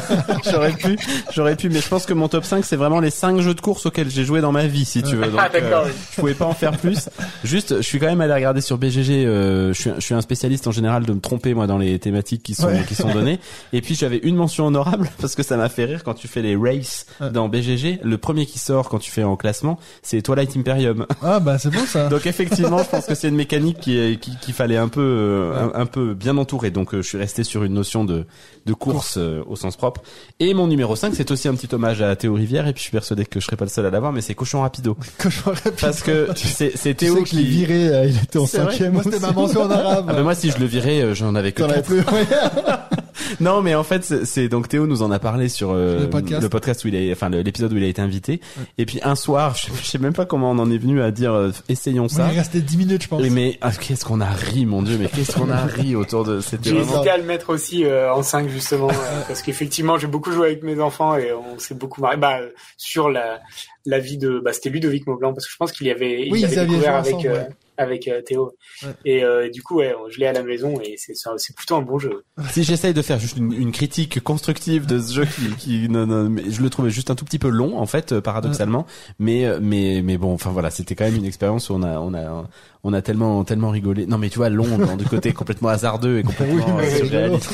[0.49, 0.97] j'aurais pu,
[1.35, 3.61] j'aurais pu, mais je pense que mon top 5 c'est vraiment les 5 jeux de
[3.61, 5.27] course auxquels j'ai joué dans ma vie, si tu veux.
[5.27, 5.91] Donc, Ah, d'accord, oui.
[6.15, 7.09] je pouvais pas en faire plus.
[7.43, 9.25] Juste, je suis quand même allé regarder sur BGG.
[9.25, 11.99] euh, je suis, je suis un spécialiste en général de me tromper moi dans les
[11.99, 12.83] thématiques qui sont Ouais.
[12.87, 13.39] qui sont données.
[13.71, 16.41] Et puis j'avais une mention honorable parce que ça m'a fait rire quand tu fais
[16.41, 17.29] les races Ouais.
[17.29, 17.99] dans BGG.
[18.03, 21.05] Le premier qui sort quand tu fais en classement, c'est Twilight Imperium.
[21.21, 22.07] Ah, bah, c'est beau, ça.
[22.09, 25.01] Donc effectivement, je pense que c'est une mécanique qui est- qui- qu'il fallait un peu
[25.01, 26.71] euh, un, un peu bien entourer.
[26.71, 28.25] Donc euh, je suis resté sur une notion de
[28.65, 30.01] de course euh, au sens propre.
[30.39, 32.83] Et mon numéro 5, c'est aussi un petit hommage à Théo Rivière et puis je
[32.83, 35.51] suis persuadé que je serai pas le seul à l'avoir mais c'est Cochon Rapido Cochon
[35.51, 35.73] rapide.
[35.81, 38.37] parce que c'est c'est Tu Théo sais que je l'ai qui viré, euh, il était
[38.39, 40.05] en cinquième Moi, c'était ma mention en arabe.
[40.09, 41.89] ah ben moi si je le virais euh, j'en avais que T'en avais quatre.
[43.39, 46.49] Non, mais en fait, c'est- c'est donc Théo nous en a parlé sur euh, Le
[46.49, 46.83] podcast.
[46.85, 48.41] où il est, enfin l'épisode où il a été invité.
[48.77, 51.11] Et puis un soir, je, je sais même pas comment on en est venu à
[51.11, 52.29] dire euh, essayons ça.
[52.31, 53.21] il restait 10 minutes, je pense.
[53.21, 56.23] Oui, mais ah, qu'est-ce qu'on a ri, mon dieu, mais qu'est-ce qu'on a ri autour
[56.23, 56.93] de c'était J'ai vraiment.
[56.95, 60.47] hésité à le mettre aussi euh, en 5 justement euh, parce qu'effectivement j'ai beaucoup joué
[60.47, 62.39] avec mes enfants et on s'est beaucoup marré bah,
[62.77, 63.39] sur la
[63.85, 66.31] la vie de bah c'était Ludovic Maublanc parce que je pense qu'il y avait il
[66.33, 67.49] Oui, ils avait avaient découvert avec ensemble, euh, ouais.
[67.79, 68.51] Avec euh, Théo
[68.83, 68.89] Ouais.
[69.05, 71.81] et euh, du coup ouais je l'ai à la maison et c'est c'est plutôt un
[71.81, 72.23] bon jeu.
[72.51, 76.05] Si j'essaye de faire juste une, une critique constructive de ce jeu qui, qui non,
[76.05, 78.85] non, mais je le trouvais juste un tout petit peu long en fait, euh, paradoxalement.
[79.17, 82.13] Mais mais mais bon, enfin voilà, c'était quand même une expérience où on a on
[82.13, 82.47] a
[82.83, 84.05] on a tellement tellement rigolé.
[84.05, 87.51] Non mais tu vois, long du côté complètement hasardeux et complètement Oui, surréaliste.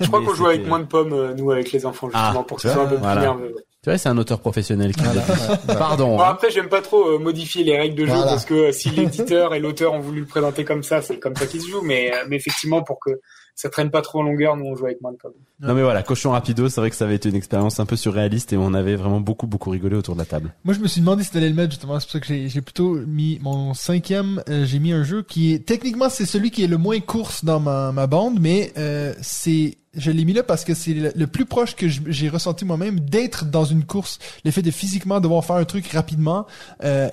[0.00, 2.44] Je crois Mais qu'on joue avec moins de pommes nous avec les enfants justement Ah,
[2.46, 3.20] pour que ce soit un peu plus voilà.
[3.22, 3.54] nerveux.
[3.82, 5.02] Tu vois, c'est un auteur professionnel qui.
[5.02, 5.56] Voilà.
[5.78, 6.16] Pardon.
[6.16, 6.28] Bon hein.
[6.30, 8.30] après j'aime pas trop euh, modifier les règles de jeu Voilà.
[8.30, 11.34] parce que euh, si l'éditeur et l'auteur ont voulu le présenter comme ça c'est comme
[11.34, 13.10] ça qu'il se joue mais euh, mais effectivement pour que
[13.56, 15.32] ça traîne pas trop en longueur nous on joue avec moins de pommes.
[15.60, 17.96] Non mais voilà, Cochon Rapido, c'est vrai que ça avait été une expérience un peu
[17.96, 20.54] surréaliste et on avait vraiment beaucoup beaucoup rigolé autour de la table.
[20.64, 22.00] Moi, je me suis demandé si t'allais le mettre, justement.
[22.00, 25.22] C'est pour ça que j'ai, j'ai plutôt mis mon cinquième, euh, j'ai mis un jeu
[25.22, 28.72] qui est, techniquement, c'est celui qui est le moins course dans ma, ma bande, mais,
[28.78, 32.64] euh, c'est, je l'ai mis là parce que c'est le, plus proche que j'ai ressenti
[32.64, 34.18] moi-même d'être dans une course.
[34.44, 36.46] Le fait de physiquement devoir faire un truc rapidement,
[36.82, 37.10] euh,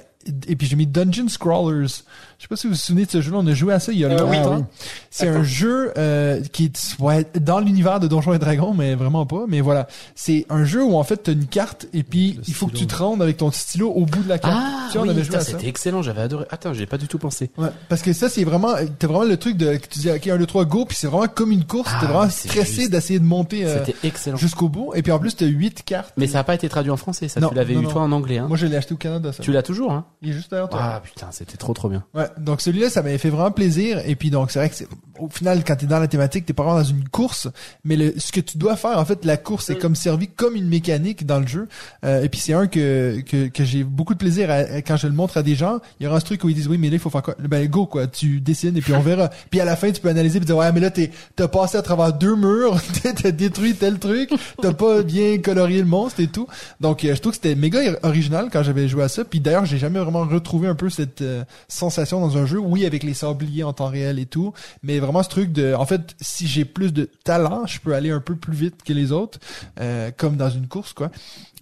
[0.48, 2.04] et puis j'ai mis Dungeon Scrawlers.
[2.40, 3.92] Je sais pas si vous vous souvenez de ce jeu-là, on a joué à ça
[3.92, 4.38] il y a Euh, oui.
[4.38, 4.56] longtemps.
[4.60, 4.64] Oui.
[5.10, 9.26] C'est un jeu euh, qui est ouais, dans l'univers de Donjons et Dragons, mais vraiment
[9.26, 9.44] pas.
[9.50, 12.54] Mais voilà, c'est un jeu où en fait t'as une carte et puis Le il
[12.54, 14.56] faut que tu te rendes avec ton stylo au bout de la carte.
[14.58, 15.52] Ah Tu sais, on oui, avait joué putain, à ça.
[15.52, 16.46] c'était excellent, j'avais adoré.
[16.50, 17.52] Attends, j'ai pas du tout pensé.
[17.58, 20.28] Ouais, parce que ça c'est vraiment t'as vraiment le truc de que tu dis ok
[20.28, 23.20] 1 2 3 go puis c'est vraiment comme une course, Ah, t'es vraiment stressé d'essayer
[23.20, 24.38] de monter euh, C'était excellent.
[24.38, 26.14] jusqu'au bout et puis en plus t'as 8 cartes.
[26.16, 27.42] Mais ça a pas été traduit en français, ça.
[27.42, 27.90] Non, tu l'avais eu non.
[27.90, 28.46] toi en anglais, hein.
[28.48, 29.44] Moi je l'ai acheté au Canada ça.
[29.44, 30.06] Tu l'as toujours, hein.
[30.22, 30.80] Il est juste derrière toi.
[30.82, 32.06] Ah putain, c'était trop trop bien.
[32.14, 34.02] Ouais, donc celui-là, ça m'avait fait vraiment plaisir.
[34.06, 34.88] Et puis donc, c'est vrai que c'est,
[35.20, 37.48] au final, quand t'es dans la thématique, t'es pas vraiment dans une course,
[37.84, 40.56] mais le, ce que tu dois faire, en fait, la course est comme servi comme
[40.56, 41.68] une mécanique dans le jeu.
[42.06, 44.98] Euh, et puis c'est un que que, que j'ai beaucoup de plaisir à, à- quand
[44.98, 45.80] je le montre à des gens.
[46.00, 47.36] Il y aura un truc où ils disent oui, mais là il faut faire quoi?
[47.40, 49.30] Ben go quoi, tu dessines et puis on verra.
[49.50, 51.78] puis à la fin, tu peux analyser et dire ouais, mais là t'es t'as passé
[51.78, 52.78] à travers deux murs,
[53.22, 56.48] t'as détruit tel truc, t'as pas bien colorié le monstre et tout.
[56.80, 59.24] Donc euh, je trouve que c'était méga original quand j'avais joué à ça.
[59.26, 62.60] Puis d'ailleurs, j'ai jamais vraiment retrouvé un peu cette euh, sensation dans un jeu.
[62.60, 65.86] Oui, avec les sabliers en temps réel et tout, mais vraiment ce truc de, en
[65.86, 69.12] fait, si j'ai plus de talent, je peux aller un peu plus vite que les
[69.12, 69.40] autres,
[69.80, 71.12] euh, comme dans une course, quoi.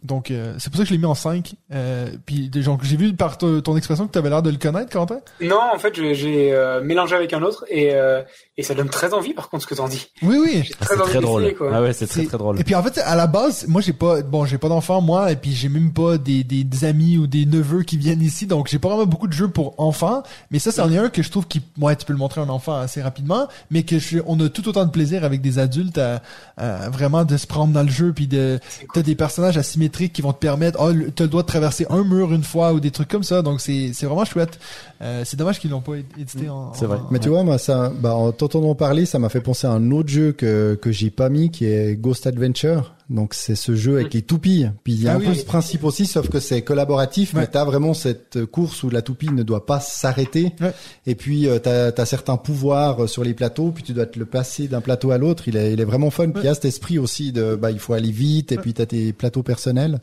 [0.07, 1.53] Donc euh, c'est pour ça que je l'ai mis en 5.
[1.73, 4.57] Euh, puis donc j'ai vu par ton, ton expression que tu avais l'air de le
[4.57, 5.19] connaître, Quentin.
[5.41, 8.21] Non, en fait, j'ai euh, mélangé avec un autre et, euh,
[8.57, 10.07] et ça donne très envie, par contre, ce que t'en dis.
[10.23, 10.61] Oui, oui.
[10.65, 11.53] J'ai Ah, très c'est envie très drôle.
[11.55, 11.71] quoi.
[11.73, 12.59] Ah ouais, c'est très C'est- très drôle.
[12.59, 15.31] Et puis en fait, à la base, moi j'ai pas, bon, j'ai pas d'enfants moi,
[15.31, 18.47] et puis j'ai même pas des, des, des amis ou des neveux qui viennent ici,
[18.47, 20.23] donc j'ai pas vraiment beaucoup de jeux pour enfants.
[20.51, 22.43] Mais ça, c'en est un que je trouve qui, ouais, tu peux le montrer à
[22.45, 25.59] un enfant assez rapidement, mais que je, on a tout autant de plaisir avec des
[25.59, 26.21] adultes à,
[26.57, 28.87] à vraiment de se prendre dans le jeu, puis de, cool.
[28.93, 31.85] t'as des personnages asymétriques qui vont te permettre, oh, le- t'as le droit de traverser
[31.89, 34.59] un mur une fois ou des trucs comme ça, donc c'est, c'est vraiment chouette.
[35.01, 36.73] Euh, c'est dommage qu'ils l'ont pas édité en.
[36.73, 36.97] C'est vrai.
[36.97, 39.71] en- Mais tu vois, moi, ça, bah, en t'entendant parler, ça m'a fait penser à
[39.71, 42.93] un autre jeu que, que j'ai pas mis, qui est Ghost Adventure.
[43.09, 44.65] Donc, c'est ce jeu avec les toupies.
[44.83, 47.33] Puis, il y a Ah un oui, peu ce principe aussi, sauf que c'est collaboratif,
[47.33, 47.41] Ouais.
[47.41, 50.51] mais t'as vraiment cette course où la toupie ne doit pas s'arrêter.
[50.59, 50.73] Ouais.
[51.05, 54.19] Et puis, euh, t'as, t'as certains pouvoirs euh, sur les plateaux, puis tu dois te
[54.19, 55.47] le placer d'un plateau à l'autre.
[55.47, 56.29] Il est, il est vraiment fun.
[56.31, 58.73] Puis, il y a cet esprit aussi de, bah, il faut aller vite, et puis
[58.73, 60.01] t'as tes plateaux personnels.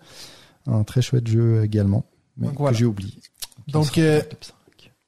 [0.67, 2.07] Un très chouette jeu également.
[2.39, 2.77] Mais Donc, que voilà.
[2.77, 3.13] j'ai oublié.
[3.69, 4.23] Donc, euh,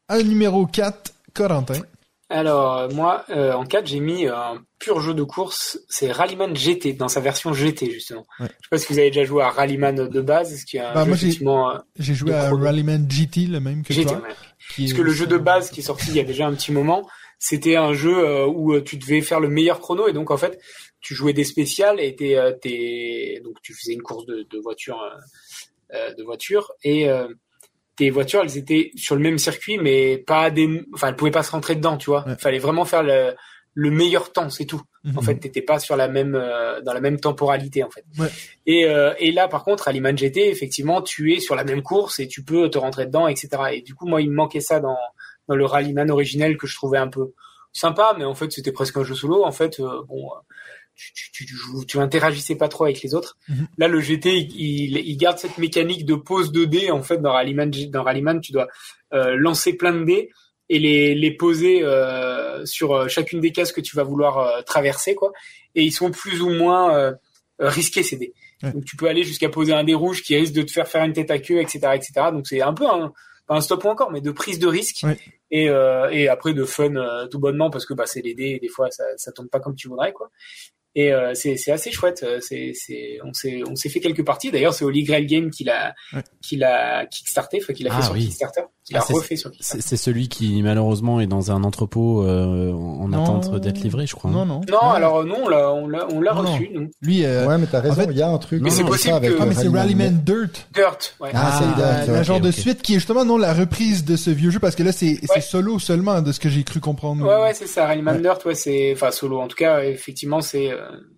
[0.09, 1.81] à numéro 4, Corentin.
[2.29, 6.57] Alors, euh, moi, euh, en 4, j'ai mis un pur jeu de course, c'est Rallyman
[6.57, 8.27] GT, dans sa version GT, justement.
[8.41, 8.47] Ouais.
[8.49, 10.81] Je sais pas si vous avez déjà joué à Rallyman de base, ce qui est
[10.81, 12.51] un Bah, jeu, moi, j'ai- effectivement, euh, J'ai joué à.
[12.51, 14.23] Rallyman GT, le même que GT, toi.
[14.23, 14.35] ouais.
[14.75, 16.47] qui est Parce que le jeu de base qui est sorti il y a déjà
[16.49, 20.13] un petit moment, c'était un jeu euh, où tu devais faire le meilleur chrono et
[20.13, 20.59] donc en fait
[21.01, 24.99] tu jouais des spéciales et t'es, donc tu faisais une course de, de voiture
[25.93, 27.29] de voiture et euh,
[27.97, 31.43] tes voitures, elles étaient sur le même circuit, mais pas des, enfin, elles pouvaient pas
[31.43, 32.25] se rentrer dedans, tu vois.
[32.27, 32.39] Il Ouais.
[32.39, 33.35] fallait vraiment faire le,
[33.75, 34.83] le meilleur temps, c'est tout.
[35.05, 35.19] Mhm.
[35.19, 38.05] En fait, t'étais pas sur la même, euh, dans la même temporalité, en fait.
[38.19, 38.29] Ouais.
[38.67, 42.19] Et, euh, et là, par contre, Rallyman GT, effectivement, tu es sur la même course
[42.19, 43.49] et tu peux te rentrer dedans, etc.
[43.73, 44.97] Et du coup, moi, il me manquait ça dans,
[45.49, 47.33] dans le Rallyman originel que je trouvais un peu
[47.73, 49.45] sympa, mais en fait, c'était presque un jeu solo.
[49.45, 50.31] En fait, euh, bon,
[50.97, 51.55] tu, tu, tu, tu,
[51.87, 53.37] tu interagissais pas trop avec les autres.
[53.49, 53.69] Mhm.
[53.79, 56.91] Là, le GT, il, il, il garde cette mécanique de pose de dés.
[56.91, 58.69] En fait, dans Rallyman, dans Rallyman, tu dois
[59.13, 60.31] euh, lancer plein de dés
[60.69, 64.63] et les, les poser euh, sur euh, chacune des cases que tu vas vouloir euh,
[64.63, 65.33] traverser, quoi.
[65.75, 67.15] Et ils sont plus ou moins
[67.59, 68.33] risqués ces dés.
[68.63, 68.73] Ouais.
[68.73, 71.05] Donc tu peux aller jusqu'à poser un dé rouge qui risque de te faire faire
[71.05, 72.13] une tête à queue, etc., etc.
[72.33, 72.87] Donc c'est un peu
[73.49, 75.19] un, stop ou encore, mais de prise de risque Ouais.
[75.51, 75.67] et
[76.13, 76.95] et après de fun
[77.31, 79.61] tout bonnement parce que bah c'est les dés et des fois ça ça tombe pas
[79.61, 80.31] comme tu voudrais quoi.
[80.99, 82.23] Et euh, c'est c'est assez chouette.
[82.25, 84.51] euh, C'est c'est on s'est on s'est fait quelques parties.
[84.51, 86.23] D'ailleurs c'est Holy Grail Game qui l'a Ouais.
[86.43, 88.25] qui l'a kickstarté, enfin qui l'a fait Ah sur oui.
[88.25, 89.83] Kickstarter, Ah, l'a c'est- refait sur C'est Kickstarter.
[89.89, 93.23] c'est celui qui malheureusement est dans un entrepôt euh, en Non.
[93.23, 94.31] attente d'être livré, je crois.
[94.31, 94.47] Non, hein.
[94.47, 94.61] non.
[94.71, 96.53] Non, alors non, on l'a on l'a on l'a Non, non.
[96.53, 96.89] reçu nous.
[97.03, 98.61] Lui, euh, Ouais, mais t'as raison, fait- il y a un truc.
[98.63, 100.69] Mais c'est possible ça avec que- ah, le mais c'est Rallyman Dirt.
[100.73, 101.31] Dirt, ouais.
[101.35, 104.05] Ah, c'est la, Dirt, la ok, genre de suite qui est justement non la reprise
[104.05, 105.41] de ce vieux jeu parce que là c'est c'est Ouais.
[105.41, 107.27] solo seulement de ce que j'ai cru comprendre.
[107.27, 107.87] Ouais, ouais, c'est ça.
[107.87, 108.23] Rallyman.
[108.23, 109.41] Dirt, ouais, c'est, enfin, solo.
[109.41, 110.77] En tout cas, effectivement, c'est, euh,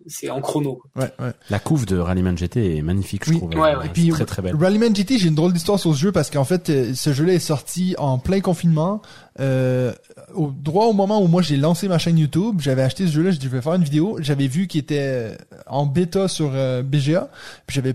[0.08, 0.80] c'est en chrono.
[0.94, 1.04] quoi.
[1.04, 1.32] ouais, ouais.
[1.50, 3.36] La couve de Rallyman GT est magnifique, je Oui.
[3.38, 3.50] trouve.
[3.54, 4.56] Ouais, Euh, Et puis très très belle.
[4.56, 7.34] Rallyman GT, j'ai une drôle d'histoire sur ce jeu parce qu'en fait, euh, ce jeu-là
[7.34, 9.00] est sorti en plein confinement.
[9.40, 9.92] Euh,
[10.34, 13.30] au droit au moment où moi j'ai lancé ma chaîne YouTube, j'avais acheté ce jeu-là,
[13.30, 14.16] je dis je vais faire une vidéo.
[14.20, 15.34] J'avais vu qu'il était euh,
[15.66, 17.30] en bêta sur euh, BGA,
[17.66, 17.94] puis j'avais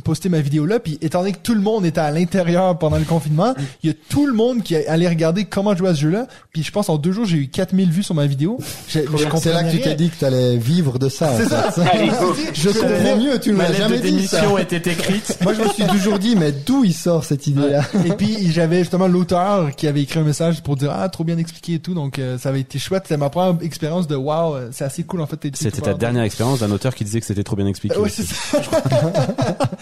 [0.00, 2.98] posté ma vidéo là, puis étant donné que tout le monde était à l'intérieur pendant
[2.98, 6.00] le confinement, il y a tout le monde qui allait regarder comment jouer à ce
[6.00, 6.26] jeu-là.
[6.52, 8.58] Puis je pense en deux jours j'ai eu 4000 vues sur ma vidéo.
[8.88, 11.30] C'est là que tu t'es dit que t'allais vivre de ça.
[11.36, 11.70] C'est ça.
[11.92, 12.34] Allez, go.
[12.54, 14.38] Je comprends mieux, tu ne Ma l'as jamais de dit ça.
[14.40, 15.38] démission était écrite.
[15.42, 17.82] Moi, je me suis toujours dit, mais d'où il sort cette idée-là?
[18.06, 21.38] Et puis j'avais justement l'auteur qui avait écrit un message pour dire ah trop bien
[21.38, 24.54] expliqué et tout donc euh, ça avait été chouette c'était ma première expérience de wow
[24.54, 27.26] euh, c'est assez cool en fait C'était ta dernière expérience d'un auteur qui disait que
[27.26, 27.96] c'était trop bien expliqué.
[27.96, 28.60] ouais c'est ça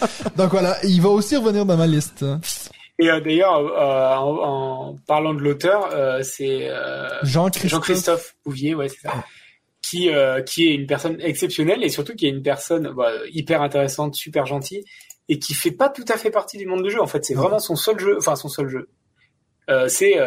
[0.35, 2.23] donc voilà il va aussi revenir dans ma liste
[3.01, 6.69] Et euh, d'ailleurs, euh, en, en parlant de l'auteur, euh, c'est
[7.23, 9.25] Jean-Christophe Jean-Christophe Bouvier, ouais, c'est ça.
[9.81, 10.09] Qui,
[10.45, 14.45] qui est une personne exceptionnelle et surtout qui est une personne bah, hyper intéressante, super
[14.45, 14.85] gentille
[15.27, 17.01] et qui fait pas tout à fait partie du monde du jeu.
[17.01, 18.89] En fait, c'est vraiment son seul jeu, enfin son seul jeu.
[19.87, 20.21] C'est,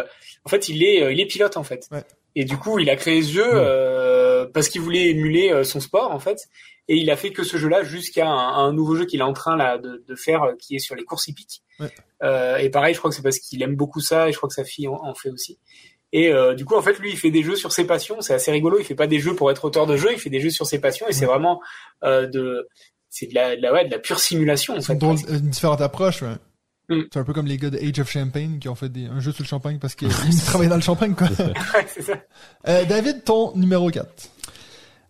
[0.45, 1.87] en fait, il est, il est pilote en fait.
[1.93, 2.03] Ouais.
[2.35, 6.19] Et du coup, il a créé ce jeu parce qu'il voulait émuler son sport en
[6.19, 6.49] fait.
[6.89, 9.33] Et il a fait que ce jeu-là jusqu'à un, un nouveau jeu qu'il est en
[9.33, 11.63] train là de, de faire, euh, qui est sur les courses hippiques.
[11.81, 11.91] Ouais.
[12.23, 14.49] Euh, et pareil, je crois que c'est parce qu'il aime beaucoup ça, et je crois
[14.49, 15.59] que sa fille en, en fait aussi.
[16.13, 18.21] Et euh, du coup, en fait, lui, il fait des jeux sur ses passions.
[18.21, 18.79] C'est assez rigolo.
[18.79, 20.13] Il fait pas des jeux pour être auteur de jeux.
[20.13, 21.09] Il fait des jeux sur ses passions.
[21.09, 21.61] Et c'est vraiment
[22.05, 22.69] euh, de,
[23.11, 24.77] c'est de la, de la, ouais, de la pure simulation.
[24.77, 25.31] En c'est fait, une, drôle- presque.
[25.43, 26.37] une différente approche ouais.
[26.91, 27.01] Mm.
[27.13, 29.19] c'est un peu comme les gars de Age of Champagne qui ont fait des, un
[29.19, 30.09] jeu sur le champagne parce qu'ils
[30.47, 32.23] travaillaient dans le champagne quoi Ouais, c'est ça.
[32.69, 34.07] euh, David ton numéro 4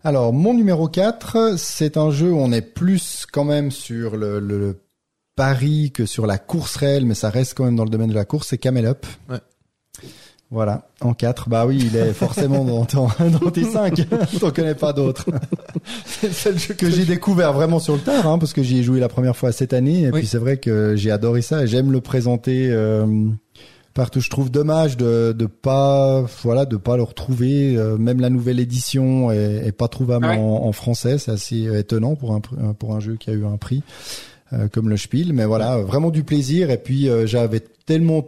[0.05, 4.39] Alors, mon numéro 4, c'est un jeu où on est plus quand même sur le,
[4.39, 4.79] le, le
[5.35, 8.13] pari que sur la course réelle, mais ça reste quand même dans le domaine de
[8.13, 9.05] la course, c'est Camel Up.
[9.29, 9.39] Ouais.
[10.51, 11.49] Voilà, en 4.
[11.49, 13.07] Bah oui, il est forcément dans, ton,
[13.41, 13.99] dans tes 5.
[14.39, 15.25] T'en connais pas d'autres.
[15.83, 18.83] c'est le jeu que j'ai découvert vraiment sur le tard, hein, parce que j'y ai
[18.83, 20.19] joué la première fois cette année, et Oui.
[20.19, 23.07] puis c'est vrai que j'ai adoré ça, et j'aime le présenter euh,
[23.95, 24.19] partout.
[24.19, 27.75] Je trouve dommage de de pas, voilà, de pas le retrouver.
[27.75, 30.37] euh, même la nouvelle édition est, est pas trouvable Ah ouais.
[30.37, 32.41] en, en français, c'est assez étonnant pour un
[32.77, 33.81] pour un jeu qui a eu un prix
[34.53, 35.33] euh, comme le Spiel.
[35.33, 36.69] Mais voilà, vraiment du plaisir.
[36.69, 38.27] Et puis euh, j'avais tellement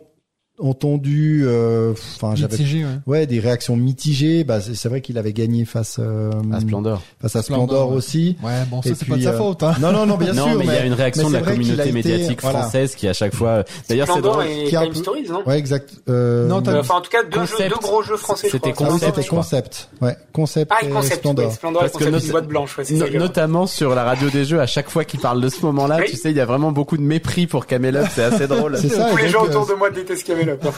[0.60, 2.92] entendu, euh, enfin j'avais mitigé ouais.
[3.06, 4.44] ouais des réactions mitigées.
[4.44, 7.02] Bah c'est vrai qu'il avait gagné face euh, À Splendor.
[7.22, 8.38] face à Splendor, Splendor aussi.
[8.44, 10.48] ouais bon ça c'est pas de sa euh, faute hein Non, non, non, bien non,
[10.50, 10.58] sûr.
[10.60, 12.62] mais il y a une réaction de la communauté a été- médiatique voilà.
[12.62, 13.64] française qui à chaque fois.
[13.90, 14.48] D'ailleurs, c'est Splendor drôle.
[14.48, 15.92] et Qui un peu- Stories, non Ouais, exact.
[16.10, 17.62] Euh, Non, t'as- Euh, Enfin, en tout cas, deux, Concept.
[17.64, 18.50] jeux, deux gros jeux français.
[18.52, 19.90] C'était Concept, c'était concept.
[20.02, 20.72] Ouais, concept.
[20.76, 21.52] Ah, et concept, Splendor.
[21.52, 22.78] Splendor et Parce que blanche,
[23.14, 26.16] notamment sur la radio des jeux, à chaque fois qu'ils parlent de ce moment-là, tu
[26.16, 28.78] sais, il y a vraiment beaucoup de mépris pour Camel Up, c'est assez drôle.
[28.78, 29.10] C'est ça.
[29.12, 30.24] Tous les gens autour euh, de moi détestent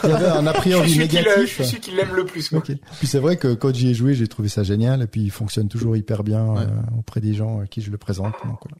[0.04, 1.32] Il y avait un a Je priori euh, négatif.
[1.40, 2.50] je suis celui qui l'aime le plus.
[2.52, 2.60] moi.
[2.66, 2.76] Ok.
[2.98, 5.30] Puis c'est vrai que quand j'y ai joué, j'ai trouvé ça génial et puis il
[5.30, 6.60] fonctionne toujours hyper bien Ouais.
[6.62, 8.34] euh, auprès des gens à qui je le présente.
[8.44, 8.76] Donc voilà.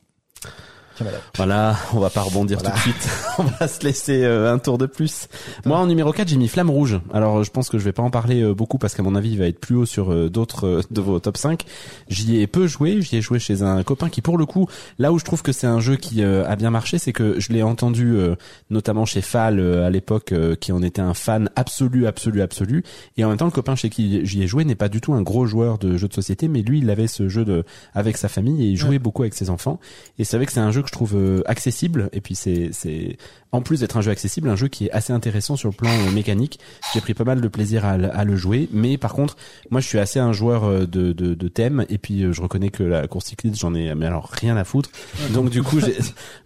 [1.36, 2.70] Voilà, on va pas rebondir Voilà.
[2.74, 3.08] tout de suite.
[3.38, 5.28] on va se laisser euh, un tour de plus.
[5.64, 7.00] Moi, en numéro 4, j'ai mis Flamme Rouge.
[7.12, 9.30] Alors, je pense que je vais pas en parler euh, beaucoup parce qu'à mon avis,
[9.32, 11.64] il va être plus haut sur euh, d'autres euh, de vos top 5.
[12.08, 13.00] J'y ai peu joué.
[13.02, 14.66] J'y ai joué chez un copain qui, pour le coup,
[14.98, 17.38] là où je trouve que c'est un jeu qui euh, a bien marché, c'est que
[17.40, 18.34] je l'ai entendu euh,
[18.70, 22.84] notamment chez Fall euh, à l'époque, euh, qui en était un fan absolu, absolu, absolu.
[23.16, 25.14] Et en même temps, le copain chez qui j'y ai joué n'est pas du tout
[25.14, 27.64] un gros joueur de jeux de société, mais lui, il avait ce jeu de
[27.94, 29.78] avec sa famille et il jouait beaucoup avec ses enfants.
[30.18, 32.70] Et c'est vrai que c'est un jeu que je trouve euh, accessible et puis c'est
[32.72, 33.16] c'est
[33.52, 35.90] en plus d'être un jeu accessible, un jeu qui est assez intéressant sur le plan
[35.90, 36.58] euh, mécanique.
[36.92, 39.36] J'ai pris pas mal de plaisir à, le- à le jouer, mais par contre,
[39.70, 42.42] moi je suis assez un joueur euh, de de, de thème et puis euh, je
[42.42, 44.90] reconnais que la course cycliste j'en ai mais alors rien à foutre.
[45.32, 45.78] Donc du coup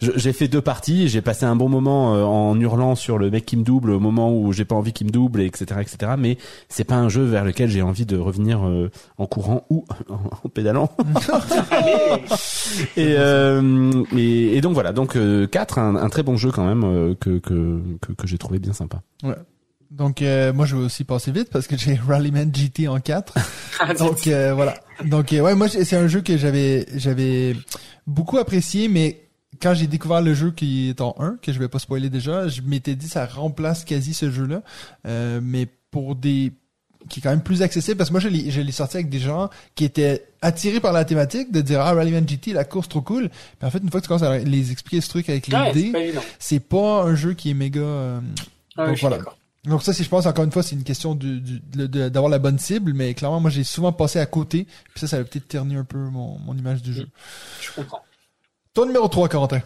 [0.00, 3.46] j'ai fait deux parties, j'ai passé un bon moment euh, en hurlant sur le mec
[3.46, 6.12] qui me double au moment où j'ai pas envie qu'il me double, etc., etc.
[6.18, 6.36] Mais
[6.68, 10.14] c'est pas un jeu vers lequel j'ai envie de revenir euh, en courant ou en,
[10.44, 10.90] en pédalant.
[12.96, 16.66] Et, euh, et, et donc voilà, donc euh, 4, un, un très bon jeu quand
[16.66, 19.02] même euh, que, que, que, que j'ai trouvé bien sympa.
[19.90, 23.34] Donc euh, moi je vais aussi passer vite parce que j'ai Rallyman GT en 4.
[23.80, 24.74] Ah, Donc euh, voilà.
[25.04, 27.56] Donc euh, ouais, moi c'est un jeu que j'avais j'avais
[28.06, 29.24] beaucoup apprécié mais
[29.60, 32.46] quand j'ai découvert le jeu qui est en 1, que je vais pas spoiler déjà,
[32.46, 34.62] je m'étais dit ça remplace quasi ce jeu-là.
[35.06, 36.52] Euh, mais pour des
[37.08, 39.08] qui est quand même plus accessible parce que moi je l'ai je l'ai sorti avec
[39.08, 42.88] des gens qui étaient attirés par la thématique de dire ah Rallyman GT la course
[42.88, 43.30] trop cool.
[43.60, 45.56] Mais en fait une fois que tu commences à les expliquer ce truc avec les
[45.56, 46.22] ouais, c'est dés, pas évident.
[46.38, 48.20] c'est pas un jeu qui est méga euh,
[48.76, 49.18] Ah, Donc voilà.
[49.64, 52.30] donc ça, c'est, je pense, encore une fois, c'est une question du, du- de- d'avoir
[52.30, 55.24] la bonne cible, mais clairement, moi, j'ai souvent passé à côté, puis ça, ça avait
[55.24, 57.06] peut-être terni un peu mon, mon image du jeu.
[57.62, 58.02] Je comprends.
[58.74, 59.60] Ton numéro 3, Corentin.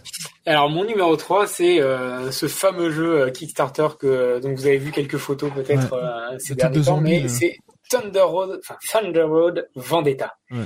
[0.44, 4.76] Alors mon numéro 3, c'est euh, ce fameux jeu euh, Kickstarter que donc vous avez
[4.76, 7.28] vu quelques photos peut-être euh, ces derniers de temps, zombie, mais là.
[7.28, 7.56] c'est
[7.88, 10.34] Thunder Road, enfin Thunder Road Vendetta.
[10.50, 10.58] Ouais.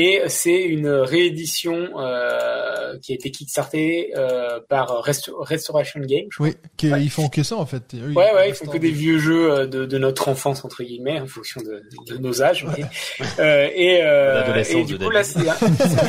[0.00, 6.28] Et c'est une réédition euh, qui a été kickstartée euh, par Rest- Restoration Games.
[6.30, 6.54] je Oui,
[6.84, 7.08] Ouais.
[7.08, 7.94] font que ça, en fait.
[7.94, 10.84] Eux, Ouais, ouais, ils font que des vieux jeux euh, de, de notre enfance entre
[10.84, 12.64] guillemets, en fonction de, de nos âges.
[12.64, 12.84] mais-
[13.40, 16.00] euh, et euh, L'adolescence et du coup là, c'est un, c'est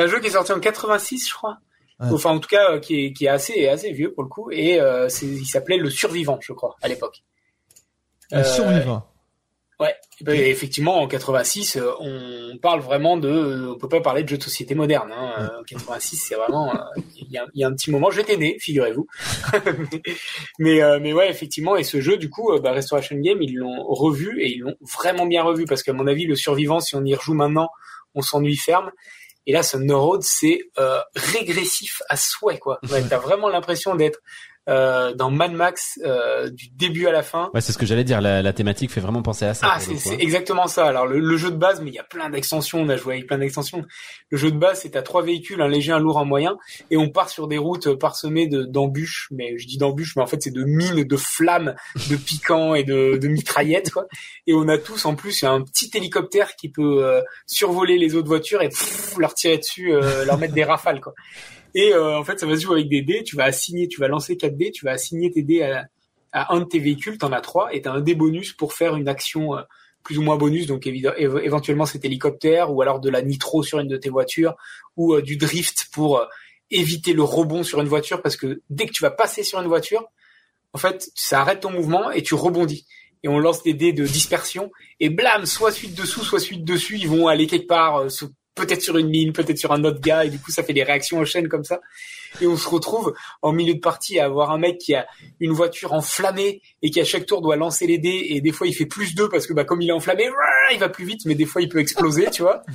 [0.00, 1.58] un jeu qui est, sorti en 86, je crois.
[1.98, 2.06] Ouais.
[2.12, 4.48] Enfin, en tout cas, qui est, qui est assez assez vieux pour le coup.
[4.52, 7.24] Et euh, il s'appelait Le Survivant, je crois, à l'époque.
[8.30, 9.04] Le Euh, survivant.
[9.80, 9.94] Ouais.
[10.28, 14.36] Et effectivement, en 86, euh, on parle vraiment de, on peut pas parler de jeux
[14.36, 15.10] de société moderne.
[15.10, 15.32] Hein.
[15.38, 18.10] Euh, En 86, c'est vraiment, euh, il y, a, il y a un petit moment,
[18.10, 19.06] j'étais né, figurez-vous.
[19.64, 20.02] mais,
[20.58, 23.54] mais, euh, mais ouais, effectivement, et ce jeu, du coup, euh, bah, Restoration Game, ils
[23.56, 26.94] l'ont revu et ils l'ont vraiment bien revu parce qu'à mon avis, le survivant, si
[26.94, 27.70] on y rejoue maintenant,
[28.14, 28.90] on s'ennuie ferme.
[29.46, 32.78] Et là, Thunder Road, c'est euh, régressif à souhait, quoi.
[32.90, 34.20] Ouais, T'as vraiment l'impression d'être
[34.70, 37.50] euh, dans Mad Max euh, du début à la fin.
[37.52, 38.20] Ouais, c'est ce que j'allais dire.
[38.20, 39.68] La, la thématique fait vraiment penser à ça.
[39.70, 40.16] Ah, c'est hein.
[40.18, 40.86] exactement ça.
[40.86, 42.80] Alors le, le jeu de base, mais il y a plein d'extensions.
[42.80, 43.82] On a joué avec plein d'extensions.
[44.30, 46.56] Le jeu de base, c'est à trois véhicules, un léger, un lourd, un moyen,
[46.90, 49.28] et on part sur des routes parsemées de d'embûches.
[49.32, 51.74] Mais je dis d'embûches, mais en fait c'est de mines, de flammes,
[52.08, 54.06] de piquants et de, de mitraillettes, quoi.
[54.46, 58.28] Et on a tous en plus un petit hélicoptère qui peut euh, survoler les autres
[58.28, 61.14] voitures et pff, leur tirer dessus, euh, leur mettre des rafales, quoi.
[61.74, 63.22] Et euh, en fait, ça va se jouer avec des dés.
[63.24, 65.86] Tu vas assigner, tu vas lancer 4 dés, tu vas assigner tes dés à,
[66.32, 67.18] à un de tes véhicules.
[67.18, 69.62] T'en as trois et t'as un dé bonus pour faire une action euh,
[70.02, 70.66] plus ou moins bonus.
[70.66, 74.56] Donc éventuellement cet hélicoptère ou alors de la nitro sur une de tes voitures
[74.96, 76.24] ou euh, du drift pour euh,
[76.70, 79.66] éviter le rebond sur une voiture parce que dès que tu vas passer sur une
[79.68, 80.06] voiture,
[80.72, 82.86] en fait, ça arrête ton mouvement et tu rebondis.
[83.22, 86.96] Et on lance des dés de dispersion et blam, soit suite dessous, soit suite dessus,
[86.96, 88.24] ils vont aller quelque part, euh, se-
[88.54, 90.82] peut-être sur une mine, peut-être sur un autre gars, et du coup ça fait des
[90.82, 91.80] réactions en chaîne comme ça.
[92.40, 93.12] Et on se retrouve
[93.42, 95.06] en milieu de partie à avoir un mec qui a
[95.40, 98.68] une voiture enflammée et qui à chaque tour doit lancer les dés et des fois
[98.68, 100.28] il fait plus deux parce que bah comme il est enflammé,
[100.72, 102.62] il va plus vite, mais des fois il peut exploser, tu vois.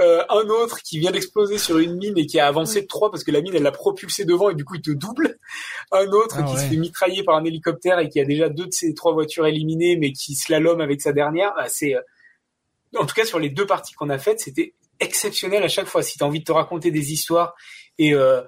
[0.00, 3.10] Euh, un autre qui vient d'exploser sur une mine et qui a avancé de trois
[3.10, 5.38] parce que la mine elle l'a propulsé devant et du coup il te double.
[5.92, 6.68] Un autre Ah qui se ouais.
[6.70, 9.96] fait mitrailler par un hélicoptère et qui a déjà deux de ses trois voitures éliminées
[9.96, 11.52] mais qui slalom avec sa dernière.
[11.56, 12.00] Bah, c'est euh,
[12.96, 16.02] en tout cas sur les deux parties qu'on a faites, c'était exceptionnel à chaque fois.
[16.02, 17.54] Si tu as envie de te raconter des histoires
[17.98, 18.42] et euh,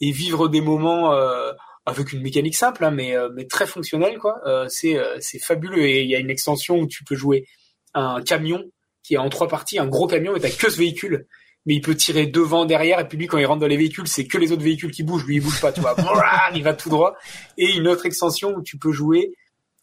[0.00, 1.52] et vivre des moments euh,
[1.88, 4.40] avec une mécanique simple, hein, mais euh, mais très fonctionnelle quoi.
[4.46, 7.46] Euh, c'est euh, c'est fabuleux et il y a une extension où tu peux jouer
[7.94, 8.62] un camion
[9.02, 11.26] qui est en trois parties, un gros camion et t'as que ce véhicule.
[11.66, 14.08] Mais il peut tirer devant, derrière, et puis lui, quand il rentre dans les véhicules,
[14.08, 15.26] c'est que les autres véhicules qui bougent.
[15.26, 15.94] Lui, il bouge pas, tu vois.
[16.54, 17.14] Il va tout droit.
[17.58, 19.34] Et une autre extension où tu peux jouer,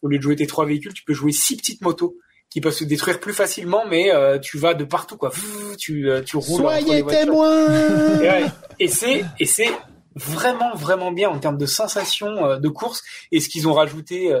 [0.02, 2.16] au lieu de jouer tes trois véhicules, tu peux jouer six petites motos
[2.50, 5.30] qui peuvent se détruire plus facilement, mais euh, tu vas de partout, quoi.
[5.78, 7.66] Tu, euh, tu roules Soyez témoins
[8.78, 9.70] Et, c'est et c'est
[10.14, 13.02] vraiment vraiment bien en termes de sensation euh, de course.
[13.32, 14.32] Et ce qu'ils ont rajouté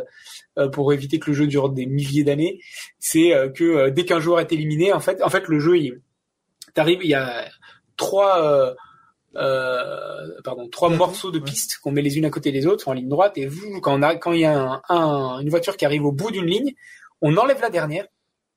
[0.58, 2.60] euh, pour éviter que le jeu dure des milliers d'années,
[2.98, 6.00] c'est euh, que dès qu'un joueur est éliminé, en fait, en fait le jeu, il
[6.74, 7.44] t'arrives, il y a
[7.96, 8.74] trois euh,
[9.36, 12.92] euh, pardon trois morceaux de piste qu'on met les unes à côté des autres en
[12.92, 13.36] ligne droite.
[13.36, 16.04] Et vous, quand on a quand il y a un, un- une voiture qui arrive
[16.04, 16.72] au bout d'une ligne,
[17.22, 18.06] on enlève la dernière.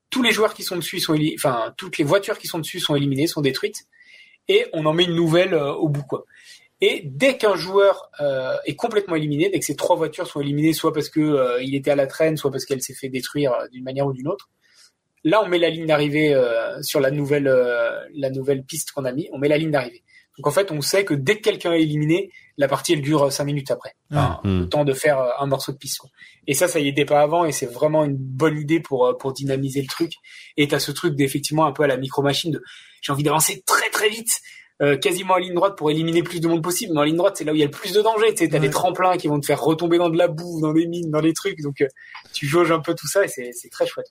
[0.10, 2.96] Tous les joueurs qui sont dessus sont enfin toutes les voitures qui sont dessus sont
[2.96, 3.86] éliminées, sont détruites
[4.48, 6.26] et on en met une nouvelle euh, au bout quoi.
[6.82, 10.72] Et dès qu'un joueur euh, est complètement éliminé, dès que ces trois voitures sont éliminées,
[10.72, 13.54] soit parce que euh, il était à la traîne, soit parce qu'elle s'est fait détruire
[13.54, 14.50] euh, d'une manière ou d'une autre,
[15.26, 16.34] là on met la ligne d'arrivée
[16.82, 17.44] sur la nouvelle
[18.14, 20.02] la nouvelle piste qu'on a mis, on met la ligne d'arrivée.
[20.38, 23.32] Donc en fait, on sait que dès que quelqu'un est éliminé, la partie elle dure
[23.32, 23.96] 5 minutes après.
[24.12, 24.60] Enfin, Hmm.
[24.60, 25.98] Le temps de faire euh, un morceau de piste.
[26.00, 26.10] quoi.
[26.46, 29.14] Et ça, ça y était pas avant, et c'est vraiment une bonne idée pour euh,
[29.18, 30.12] pour dynamiser le truc.
[30.58, 32.62] Et t'as ce truc d'effectivement un peu à la micro machine de
[33.02, 34.42] j'ai envie d'avancer très très vite.
[34.82, 37.36] Euh, quasiment en ligne droite pour éliminer plus de monde possible, mais en ligne droite
[37.38, 38.32] c'est là où il y a le plus de danger.
[38.32, 38.68] Tu sais, t'as Ouais.
[38.68, 41.22] des tremplins qui vont te faire retomber dans de la boue, dans des mines, dans
[41.22, 41.62] des trucs.
[41.62, 41.88] Donc euh,
[42.34, 44.08] tu jauges un peu tout ça et c'est c'est très chouette.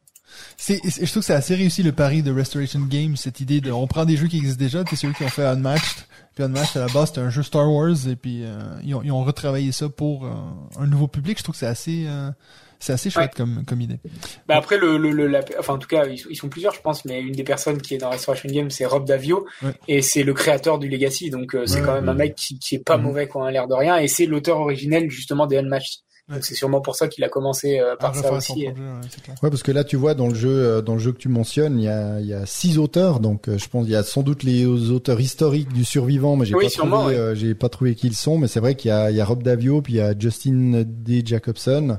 [0.58, 3.60] C'est, c'est- je trouve que c'est assez réussi le pari de Restoration Games, cette idée
[3.62, 6.04] de, on prend des jeux qui existent déjà, c'est ceux qui ont fait Unmatched.
[6.34, 9.02] Puis Unmatched à la base c'était un jeu Star Wars et puis euh, ils, ont,
[9.02, 10.30] ils ont retravaillé ça pour euh,
[10.78, 11.38] un nouveau public.
[11.38, 12.30] Je trouve que c'est assez, euh,
[12.80, 13.98] c'est assez chouette comme comme idée.
[14.46, 16.74] Bah après le, le, le la- enfin en tout cas ils, sont- ils sont plusieurs
[16.74, 19.72] je pense mais une des personnes qui est dans Restoration Games c'est Rob Davio Ouais.
[19.88, 22.58] et c'est le créateur du Legacy donc euh, c'est Ouais, quand même un mec qui,
[22.58, 23.02] qui est pas Mhm.
[23.04, 26.54] mauvais quoi hein, l'air de rien et c'est l'auteur originel justement des Unmatched donc c'est
[26.54, 28.82] sûrement pour ça qu'il a commencé euh, par ça refaire son aussi projet,
[29.42, 31.30] ouais, parce que là, tu vois, dans le jeu, euh, dans le jeu que tu
[31.30, 34.02] mentionnes, il y a, il y a six auteurs, donc je pense qu'il y a
[34.02, 37.18] sans doute les auteurs historiques du survivant, mais j'ai Oui, pas sûrement, trouvé, ouais.
[37.18, 39.22] euh, j'ai pas trouvé qui ils sont, mais c'est vrai qu'il y a, il y
[39.22, 41.22] a Rob Davio, puis il y a Justin D.
[41.24, 41.96] Jacobson,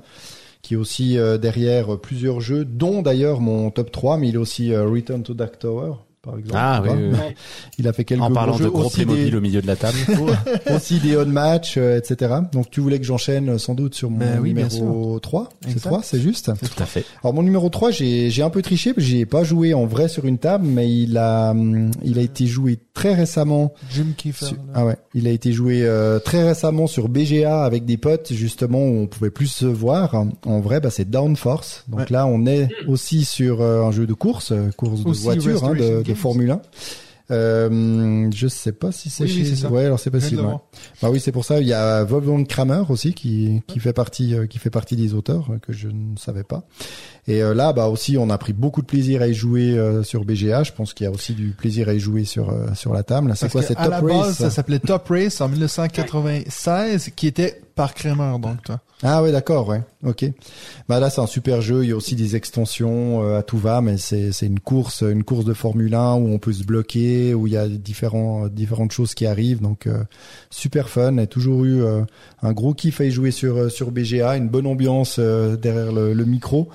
[0.69, 4.35] qui est aussi euh, derrière euh, plusieurs jeux, dont d'ailleurs mon top 3, mais il
[4.35, 6.56] est aussi euh, Return to Dark Tower, par exemple.
[6.57, 6.95] Ah oui, Ouais.
[6.95, 7.17] oui, oui.
[7.17, 7.35] Ouais.
[7.80, 9.98] Il a fait quelques En parlant de gros Playmobil des, au milieu de la table.
[10.75, 12.33] aussi des on match, euh, etc.
[12.51, 15.89] Donc tu voulais que j'enchaîne sans doute sur mon Ben oui, numéro 3 C'est Exact.
[15.89, 17.06] 3, c'est juste Tout à fait.
[17.23, 19.85] alors mon numéro 3, j'ai j'ai un peu triché parce que j'ai pas joué en
[19.85, 21.53] vrai sur une table, mais il a
[22.03, 23.73] il a été joué très récemment.
[23.89, 24.45] Jim Kiefer.
[24.48, 28.33] sur- ah ouais, il a été joué euh, très récemment sur BGA avec des potes
[28.33, 30.15] justement où on pouvait plus se voir.
[30.45, 31.85] En vrai, bah c'est Downforce.
[31.88, 32.06] Donc Ouais.
[32.09, 36.01] là, on est aussi sur euh, un jeu de course, course de voiture, hein, de,
[36.09, 36.21] de Games.
[36.21, 36.61] Formule 1.
[37.31, 39.69] Euh, je sais pas si c'est Oui, chez ça.
[39.69, 40.55] ouais alors c'est possible ouais.
[40.99, 41.61] Bah oui, c'est pour ça.
[41.61, 45.13] Il y a Wolfgang Kramer aussi qui qui fait partie euh, qui fait partie des
[45.13, 46.63] auteurs euh, que je ne savais pas.
[47.30, 50.01] Et euh, là, bah aussi, on a pris beaucoup de plaisir à y jouer euh,
[50.01, 50.64] sur BGA.
[50.64, 53.03] Je pense qu'il y a aussi du plaisir à y jouer sur euh, sur la
[53.03, 53.32] table.
[53.35, 54.38] C'est quoi à Top la base, Race?
[54.38, 58.82] ça s'appelait Top Race en 1996, qui était par Kramer, donc toi.
[59.01, 59.82] Ah ouais, d'accord, ouais.
[60.03, 60.25] Ok.
[60.90, 61.85] Bah là, c'est un super jeu.
[61.85, 65.01] Il y a aussi des extensions euh, à tout va, mais c'est c'est une course,
[65.03, 68.48] une course de Formule 1 où on peut se bloquer, où il y a différents
[68.48, 69.61] différentes choses qui arrivent.
[69.61, 70.03] Donc euh,
[70.49, 71.16] super fun.
[71.17, 72.01] Et toujours eu euh,
[72.41, 76.14] un gros kiff à y jouer sur sur BGA, une bonne ambiance euh, derrière le,
[76.14, 76.67] le micro.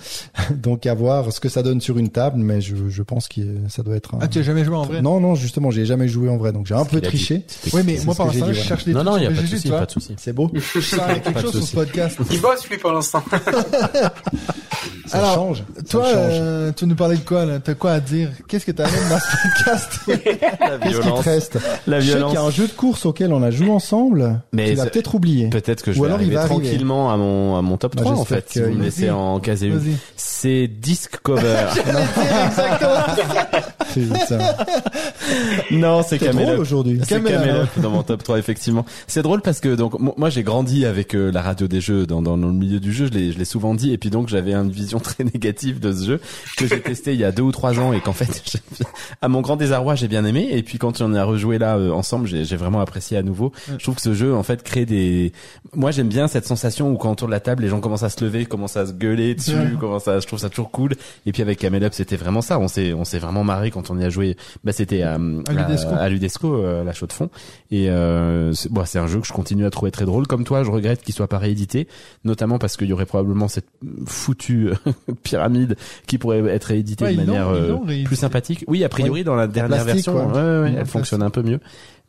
[0.62, 3.40] Donc à voir ce que ça donne sur une table, mais je je pense que
[3.68, 4.14] ça doit être.
[4.14, 4.18] Un...
[4.23, 5.02] Ah, tu as jamais joué en vrai?
[5.02, 7.42] Non, non, justement, j'ai jamais joué en vrai, donc j'ai un peu triché.
[7.73, 9.42] Oui, mais moi, temps-là, dit, je cherche des Non, trucs non, il y a pas
[9.42, 9.78] de souci, tu vois.
[9.81, 10.14] pas de souci.
[10.18, 10.50] C'est beau.
[10.55, 12.18] Je sens quelque chose sur ce podcast.
[12.31, 13.23] il bosse lui pour l'instant
[15.06, 15.64] Ça Alors, change.
[15.76, 16.14] Ça Toi, change.
[16.16, 17.58] euh, tu nous parlais de quoi, là?
[17.60, 18.31] T'as quoi à dire?
[18.48, 20.00] Qu'est-ce que t'as même dans ce podcast?
[20.60, 21.58] La Qu'est-ce qui te reste?
[21.86, 22.31] La Je sais violence.
[22.32, 24.40] qu'il y a un jeu de course auquel on a joué ensemble.
[24.52, 25.48] Mais tu l'as peut-être oublié.
[25.50, 26.62] Peut-être que je Ou vais alors il arriver va arriver.
[26.68, 28.44] tranquillement à mon à mon top Bah, 3 en j'espère fait.
[28.50, 29.81] Si vous me laissez en caser une.
[30.44, 31.68] C'est Disc Cover.
[35.70, 36.60] Non, c'est Camelot.
[36.60, 37.00] aujourd'hui.
[37.06, 37.64] C'est Camelot.
[37.78, 38.84] Dans mon top 3 effectivement.
[39.06, 42.06] C'est drôle parce que donc mo- moi j'ai grandi avec euh, la radio des jeux
[42.06, 44.10] dans, dans, dans le milieu du jeu, je l'ai je l'ai souvent dit et puis
[44.10, 46.20] donc j'avais une vision très négative de ce jeu
[46.56, 48.52] que j'ai testé il y a deux ou trois ans et qu'en fait
[49.23, 51.90] à mon grand désarroi j'ai bien aimé et puis quand on a rejoué là euh,
[51.90, 53.52] ensemble j'ai j'ai vraiment apprécié à nouveau.
[53.78, 55.32] Je trouve que ce jeu en fait crée des
[55.74, 58.10] moi j'aime bien cette sensation où quand autour de la table les gens commencent à
[58.10, 60.92] se lever, commencent à se gueuler dessus, commencent à je trouve ça toujours cool
[61.26, 63.90] et puis avec Camel Up c'était vraiment ça, on s'est on s'est vraiment marré quand
[63.90, 64.36] on y a joué.
[64.64, 65.18] Bah c'était à, À
[65.52, 65.90] Ludesco.
[65.94, 67.30] à Ludesco, euh, la chaux de fond.
[67.70, 70.26] Et euh, c'est bon, c'est un jeu que je continue à trouver très drôle.
[70.26, 71.88] Comme toi, je regrette qu'il soit pas réédité,
[72.24, 73.68] notamment parce qu'il y aurait probablement cette
[74.06, 74.70] foutue
[75.22, 78.64] pyramide qui pourrait être rééditée Ouais, de manière euh, plus sympathique.
[78.68, 80.22] Oui, a priori dans la dernière version, ouais.
[80.22, 81.60] En elle fonctionne un peu mieux.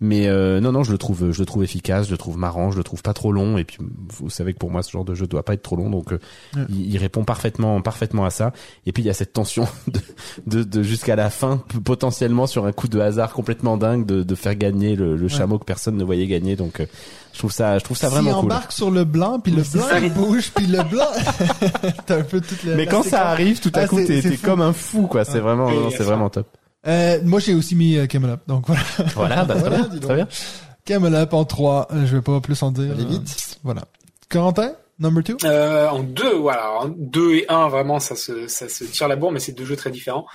[0.02, 2.70] Mais euh, non, non, je le trouve, je le trouve efficace, je le trouve marrant,
[2.70, 3.58] je le trouve pas trop long.
[3.58, 3.78] Et puis,
[4.10, 6.12] vous savez que pour moi, ce genre de jeu doit pas être trop long, donc
[6.12, 6.20] euh,
[6.56, 6.64] Ouais.
[6.70, 8.52] il, il répond parfaitement, parfaitement à ça.
[8.86, 10.00] Et puis il y a cette tension de,
[10.48, 14.36] de, de jusqu'à la fin, potentiellement sur un coup de hasard complètement dingue, de, de
[14.36, 16.58] faire gagner le, le chameau que personne ne voyait gagner.
[16.58, 16.86] Donc, euh,
[17.32, 18.46] je trouve ça, je trouve ça vraiment cool.
[18.52, 21.08] embarque sur le blanc, puis le blanc il bouge, puis le blanc...
[22.06, 22.76] T'as un peu toute la...
[22.76, 25.24] Mais quand ça arrive, tout à Ah, coup, t'es comme un fou, quoi.
[25.24, 25.40] C'est Ouais.
[25.40, 26.48] vraiment, Oui, c'est vraiment top.
[26.88, 28.06] Euh, moi, j'ai aussi mis euh,
[28.48, 28.82] donc voilà.
[29.16, 30.02] Voilà, bah, très Voilà, bien, donc.
[30.02, 31.14] très bien.
[31.16, 32.92] Up en 3, euh, je vais pas plus en dire.
[32.94, 33.58] Allez euh, vite.
[33.64, 33.86] Voilà.
[34.30, 35.38] Corentin, number 2?
[35.46, 39.16] Euh, en deux, voilà, en deux et un, vraiment, ça se, ça se tire la
[39.16, 40.26] bourre, mais c'est deux jeux très différents.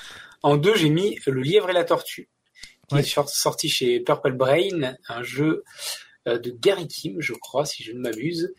[0.42, 2.28] En deux, j'ai mis Le Lièvre et la Tortue,
[2.88, 3.00] qui Ouais.
[3.02, 5.62] est sorti chez Purple Brain, un jeu
[6.26, 8.52] euh, de Gary Kim, je crois, si je ne m'abuse,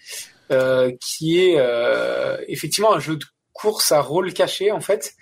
[0.52, 5.14] euh, qui est euh, effectivement un jeu de course à rôle caché, en fait,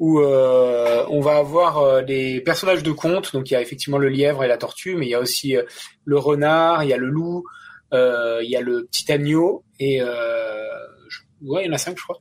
[0.00, 3.98] où euh, on va avoir euh, des personnages de conte, donc il y a effectivement
[3.98, 5.62] le lièvre et la tortue, mais il y a aussi euh,
[6.04, 7.44] le renard, il y a le loup,
[7.92, 10.64] euh, il y a le petit agneau, et euh,
[11.08, 12.18] je- ouais, il y en a cinq, je crois.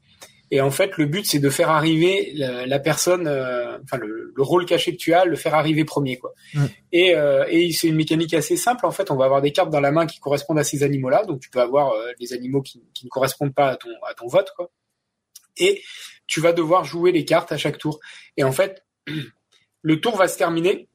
[0.52, 4.32] Et en fait, le but c'est de faire arriver la, la personne, euh, enfin le,
[4.36, 6.34] le rôle caché que tu as, le faire arriver premier, quoi.
[6.54, 6.62] Ouais.
[6.92, 8.86] Et, euh, et c'est une mécanique assez simple.
[8.86, 11.26] En fait, on va avoir des cartes dans la main qui correspondent à ces animaux-là.
[11.26, 14.14] Donc tu peux avoir euh, des animaux qui, qui ne correspondent pas à ton à
[14.14, 14.70] ton vote, quoi.
[15.58, 15.82] Et
[16.28, 18.00] tu vas devoir jouer les cartes à chaque tour.
[18.38, 18.86] Et en fait,
[19.82, 20.88] le tour va se terminer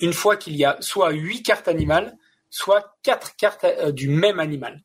[0.00, 2.16] une fois qu'il y a soit huit cartes animales,
[2.50, 4.82] soit quatre cartes euh, du même animal.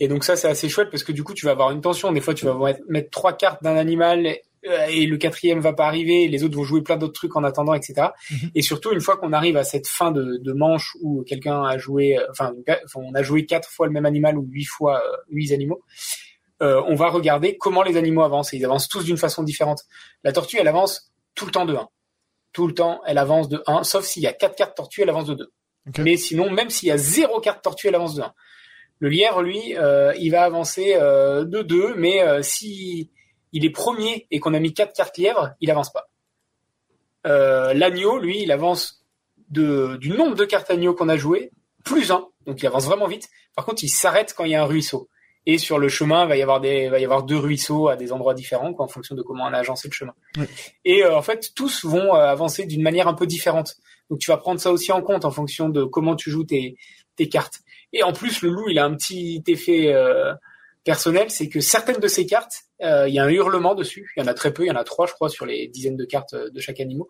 [0.00, 2.12] Et donc ça, c'est assez chouette parce que du coup, tu vas avoir une tension.
[2.12, 2.56] Des fois, tu vas
[2.88, 6.28] mettre, trois cartes d'un animal euh, et le quatrième va pas arriver.
[6.28, 8.08] Les autres vont jouer plein d'autres trucs en attendant, etc.
[8.30, 8.50] Mhm.
[8.54, 11.78] Et surtout, une fois qu'on arrive à cette fin de, de manche où quelqu'un a
[11.78, 12.52] joué, euh, enfin,
[12.96, 15.82] on a joué quatre fois le même animal ou huit fois euh, huit animaux,
[16.62, 18.54] euh, on va regarder comment les animaux avancent.
[18.54, 19.82] Et ils avancent tous d'une façon différente.
[20.24, 21.88] La tortue, elle avance tout le temps de 1.
[22.52, 25.08] Tout le temps, elle avance de 1, sauf s'il y a quatre cartes tortues, elle
[25.08, 25.52] avance de 2.
[25.88, 25.98] Ok.
[25.98, 28.32] Mais sinon, même s'il y a zéro carte tortue, elle avance de 1.
[28.98, 33.10] Le lièvre, lui, euh, il va avancer euh, de 2, mais euh, si
[33.52, 36.08] il est premier et qu'on a mis quatre cartes lièvre, il avance pas.
[37.26, 39.04] Euh, L'agneau, lui, il avance
[39.48, 41.50] de, du nombre de cartes agneau qu'on a joué,
[41.84, 43.28] plus 1, donc il avance vraiment vite.
[43.56, 45.08] Par contre, il s'arrête quand il y a un ruisseau.
[45.46, 47.96] Et sur le chemin, il va y avoir des, va y avoir deux ruisseaux à
[47.96, 50.14] des endroits différents, quoi, en fonction de comment on a agencé le chemin.
[50.84, 53.76] Et euh, en fait, tous vont euh, avancer d'une manière un peu différente.
[54.08, 56.76] Donc tu vas prendre ça aussi en compte en fonction de comment tu joues tes,
[57.16, 57.60] tes cartes.
[57.92, 60.32] Et en plus, le loup, il a un petit effet euh,
[60.84, 64.12] personnel, c'est que certaines de ces cartes, euh, il y a un hurlement dessus.
[64.16, 65.68] Il y en a très peu, il y en a trois, je crois, sur les
[65.68, 67.06] dizaines de cartes euh, de chaque animal.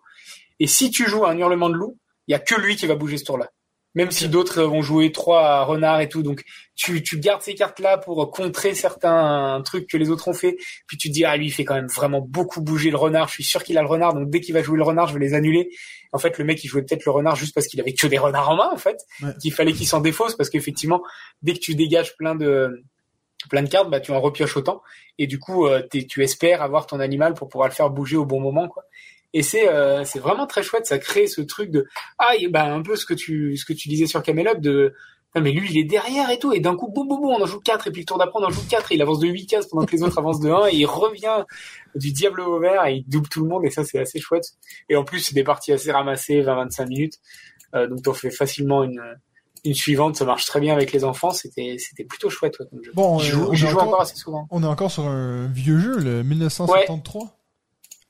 [0.59, 1.97] Et si tu joues un hurlement de loup,
[2.27, 3.49] il y a que lui qui va bouger ce tour-là.
[3.95, 6.43] Même si d'autres vont jouer trois renards et tout, donc
[6.75, 10.57] tu, tu gardes ces cartes-là pour contrer certains trucs que les autres ont fait.
[10.87, 13.27] Puis tu te dis ah lui il fait quand même vraiment beaucoup bouger le renard.
[13.27, 15.13] Je suis sûr qu'il a le renard, donc dès qu'il va jouer le renard, je
[15.13, 15.69] vais les annuler.
[16.11, 18.17] En fait, le mec il jouait peut-être le renard juste parce qu'il avait que des
[18.17, 19.29] renards en main en fait, Ouais.
[19.41, 21.03] qu'il fallait qu'il s'en défausse parce qu'effectivement
[21.43, 22.83] dès que tu dégages plein de
[23.49, 24.81] plein de cartes, bah tu en repioches autant
[25.19, 28.25] et du coup euh, tu espères avoir ton animal pour pouvoir le faire bouger au
[28.25, 28.83] bon moment quoi.
[29.33, 31.87] Et c'est euh, c'est vraiment très chouette, ça crée ce truc de
[32.19, 34.93] ah et bah un peu ce que tu ce que tu disais sur Camelot de
[35.35, 37.41] non mais lui il est derrière et tout et d'un coup boum boum boum on
[37.41, 39.17] en joue quatre et puis le tour d'après on en joue quatre et il avance
[39.17, 41.43] de 8 cases pendant que les autres avancent de 1 et il revient
[41.95, 44.45] du diable au vert et il double tout le monde et ça c'est assez chouette.
[44.89, 47.15] Et en plus c'est des parties assez ramassées 20-25 minutes
[47.73, 49.01] euh, donc t'en fais facilement une
[49.65, 52.83] une suivante, ça marche très bien avec les enfants, c'était c'était plutôt chouette ouais, comme
[52.83, 52.91] jeu.
[52.93, 54.45] Bon, J'y euh, joue, on joue encore- encore assez souvent.
[54.51, 57.23] On est encore sur un vieux jeu, le 1973.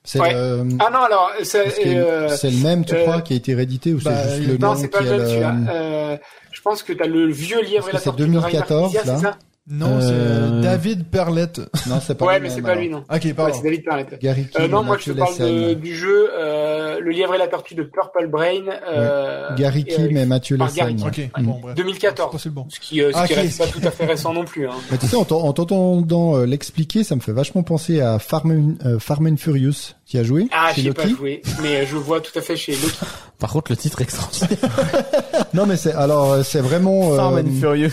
[0.06, 0.34] C'est Ouais.
[0.34, 3.56] le, Ah non alors que euh, c'est le même, tu euh, crois, qui a été
[3.56, 5.28] réédité ou c'est bah, juste le non nom c'est pas qui le a même le-
[5.30, 5.56] celui-là.
[5.74, 6.18] Euh,
[6.52, 9.14] je pense que t'as le vieux lièvre et la tortue c'est de Rainer 2014, Knizia,
[9.22, 9.38] là.
[9.66, 11.62] Non, c'est Euh, David Perlette.
[11.88, 13.06] Non, c'est pas Ouais, mais c'est pas lui non.
[13.10, 13.54] Ok, pardon.
[13.56, 14.20] c'est David Perlette.
[14.22, 17.74] Gary Euh, non, moi je te parle du jeu euh, Le lièvre et la tortue
[17.74, 18.64] de Purple Brain.
[18.90, 21.02] Euh, Gary et, Kim euh, et Mathieu Lessaigne.
[21.08, 21.44] Ok, Mm.
[21.46, 21.76] bon, bref.
[21.78, 22.32] C'est 2014.
[22.34, 22.66] pas si bon.
[22.70, 24.68] Ce qui, euh, ce Ah, qui reste pas tout à fait récent non plus.
[24.68, 24.74] Hein.
[24.92, 28.20] Mais tu sais, en t'en- en t'entendant euh, l'expliquer, ça me fait vachement penser à
[28.20, 31.78] Farm, euh, Farm and Furious, qui a joué Ah, chez j'y ai pas joué, mais
[31.78, 32.92] euh, je vois tout à fait chez Loki.
[33.40, 34.58] Par contre, le titre est extraordinaire.
[35.54, 37.90] Non, mais c'est alors euh, c'est vraiment Farm euh, Furious.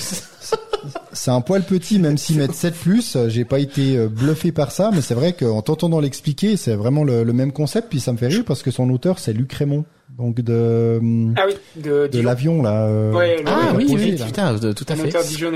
[1.12, 3.16] C'est un poil petit, même s'ils mettent 7 plus.
[3.28, 7.04] J'ai pas été euh, bluffé par ça, mais c'est vrai qu'en t'entendant l'expliquer, c'est vraiment
[7.04, 7.88] le, le même concept.
[7.90, 9.84] Puis ça me fait rire parce que son auteur c'est Luc Raymond,
[10.18, 12.86] donc de hum, Ah oui, de, de l'avion là.
[12.86, 14.26] euh, Ouais, le- Ah oui, projet, oui, là.
[14.26, 15.10] putain, de- tout à fait.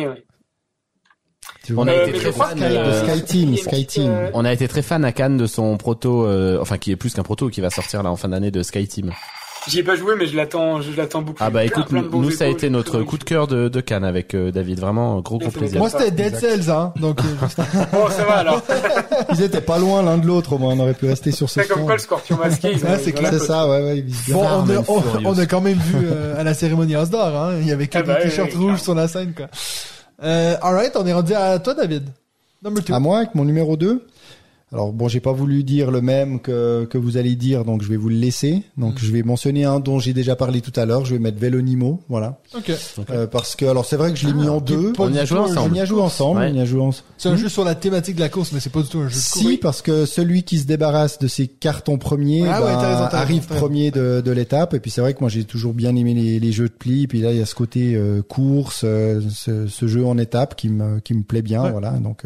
[0.06, 0.24] ouais.
[1.76, 3.56] On a Euh, été très fan, euh, Sky Team,
[3.86, 4.10] Team.
[4.10, 6.96] euh, On a été très fan à Cannes de son proto, euh, enfin qui est
[6.96, 9.12] plus qu'un proto, qui va sortir là en fin d'année de Sky Team.
[9.68, 11.38] J'y ai pas joué, mais je l'attends, je l'attends beaucoup.
[11.40, 13.80] Ah bah Plein- écoute, plein nous ça a été notre coup de cœur de, de
[13.80, 15.78] Cannes avec euh, David, vraiment gros gros Ça plaisir.
[15.78, 16.36] Moi, c'était Dead.
[16.36, 16.92] Cells, hein.
[17.00, 17.60] Donc, euh, juste-
[17.92, 18.62] Bon, ça va alors.
[19.32, 21.60] Ils étaient pas loin l'un de l'autre, au moins on aurait pu rester sur ce
[21.62, 24.04] C'est comme quoi le scorpion masqué, ils ont, Ouais, c'est C'est ça, ouais, ouais.
[24.28, 27.08] bon, on Farm a, on, on a quand même vu euh, à la cérémonie As
[27.10, 27.54] d'or, hein.
[27.60, 29.46] Il y avait Ah bah, oui, t-shirts rouges sur la scène, quoi.
[30.22, 32.04] Euh, alright, on est rendu à toi, David.
[32.62, 32.94] Number two.
[32.94, 34.06] À moi, avec mon numéro 2.
[34.74, 37.88] Alors bon, j'ai pas voulu dire le même que, que vous allez dire, donc je
[37.88, 38.62] vais vous le laisser.
[38.76, 41.04] Donc je vais mentionner un dont j'ai déjà parlé tout à l'heure.
[41.04, 42.72] Je vais mettre Velonimo, voilà, Ok.
[43.10, 44.92] Euh, parce que alors c'est vrai que je l'ai mis en deux.
[44.98, 45.70] On y a joué ensemble.
[45.72, 46.40] On y a joué ensemble.
[46.40, 46.50] Ouais.
[46.52, 47.06] On y a joué ensemble.
[47.18, 49.08] C'est un jeu sur la thématique de la course, mais c'est pas du tout un
[49.08, 49.46] jeu de course.
[49.46, 52.78] Si, parce que celui qui se débarrasse de ses cartes en premier Ah ouais, ben,
[52.78, 53.60] raison, arrive raison.
[53.60, 54.74] premier de, de l'étape.
[54.74, 57.06] Et puis c'est vrai que moi j'ai toujours bien aimé les, les jeux de pli.
[57.06, 60.56] Puis là il y a ce côté euh, course, euh, ce, ce jeu en étape
[60.56, 61.62] qui me qui me plaît bien.
[61.62, 61.70] Ouais.
[61.70, 62.24] Voilà, donc.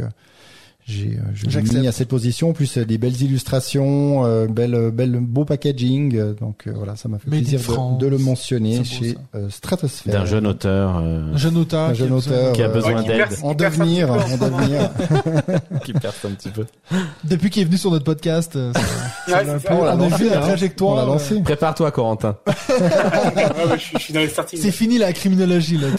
[0.88, 4.90] Euh, j'ai euh, mis à cette position, en plus euh, des belles illustrations, euh, belle,
[4.90, 7.98] belle, beau packaging, euh, donc euh, voilà, ça m'a fait Made plaisir France.
[7.98, 10.10] de, de le mentionner beau, chez euh, Stratosphere.
[10.12, 11.90] D'un jeune auteur euh, Un jeune auteur.
[11.90, 14.90] Un jeune auteur, qui a euh, besoin d'aide, en devenir, en devenir.
[15.84, 16.64] qui perce un petit peu.
[17.24, 18.72] Depuis qu'il est venu sur notre podcast, euh,
[19.26, 20.40] ça- Ouais, on, a lancé, vu la hein.
[20.40, 20.92] trajectoire.
[20.92, 21.40] On l'a euh, lancé.
[21.42, 22.36] Prépare-toi, Corentin.
[22.68, 24.28] Ouais, ouais, je, suis- je suis dans les.
[24.56, 25.88] C'est fini la criminologie, là.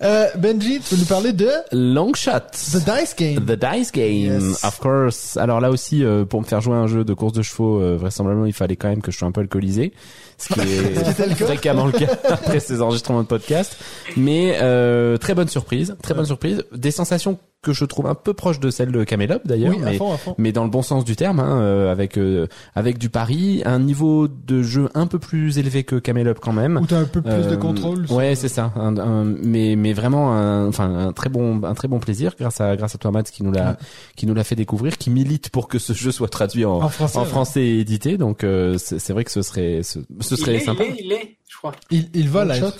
[0.00, 2.30] Euh, Benji, tu peux nous parler de Long Shot.
[2.52, 3.44] The Dice Game.
[3.44, 4.64] The Dice Game, Yes.
[4.64, 5.36] of course.
[5.36, 7.80] Alors là aussi, euh, pour me faire jouer à un jeu de course de chevaux,
[7.80, 9.92] euh, vraisemblablement, il fallait quand même que je sois un peu alcoolisé,
[10.38, 13.76] ce qui est fréquemment le cas après ces enregistrements de podcast.
[14.16, 16.62] Mais euh, très bonne surprise, très bonne surprise.
[16.72, 19.98] Des sensations que je trouve un peu proches de celles de Camelot d'ailleurs, Oui, mais
[20.38, 23.80] mais dans le bon sens du terme, hein, euh, avec euh, avec du pari, un
[23.80, 26.76] niveau de jeu un peu plus élevé que Camelot quand même.
[26.80, 28.06] Où t'as un peu plus de Euh, contrôle.
[28.10, 28.72] Ouais, c'est ça.
[28.76, 32.60] Un, un- mais mais vraiment un, enfin un très bon un très bon plaisir grâce
[32.60, 33.76] à grâce à toi Matt qui nous l'a Ouais.
[34.16, 36.88] qui nous l'a fait découvrir, qui milite pour que ce jeu soit traduit en En
[36.88, 37.18] français.
[37.18, 37.28] en ouais.
[37.28, 38.16] français et édité.
[38.18, 40.84] Donc euh, c'est vrai que ce serait ce, ce Il serait est, sympa.
[40.84, 41.72] il est, il est, je crois.
[41.90, 42.70] Il, il va shot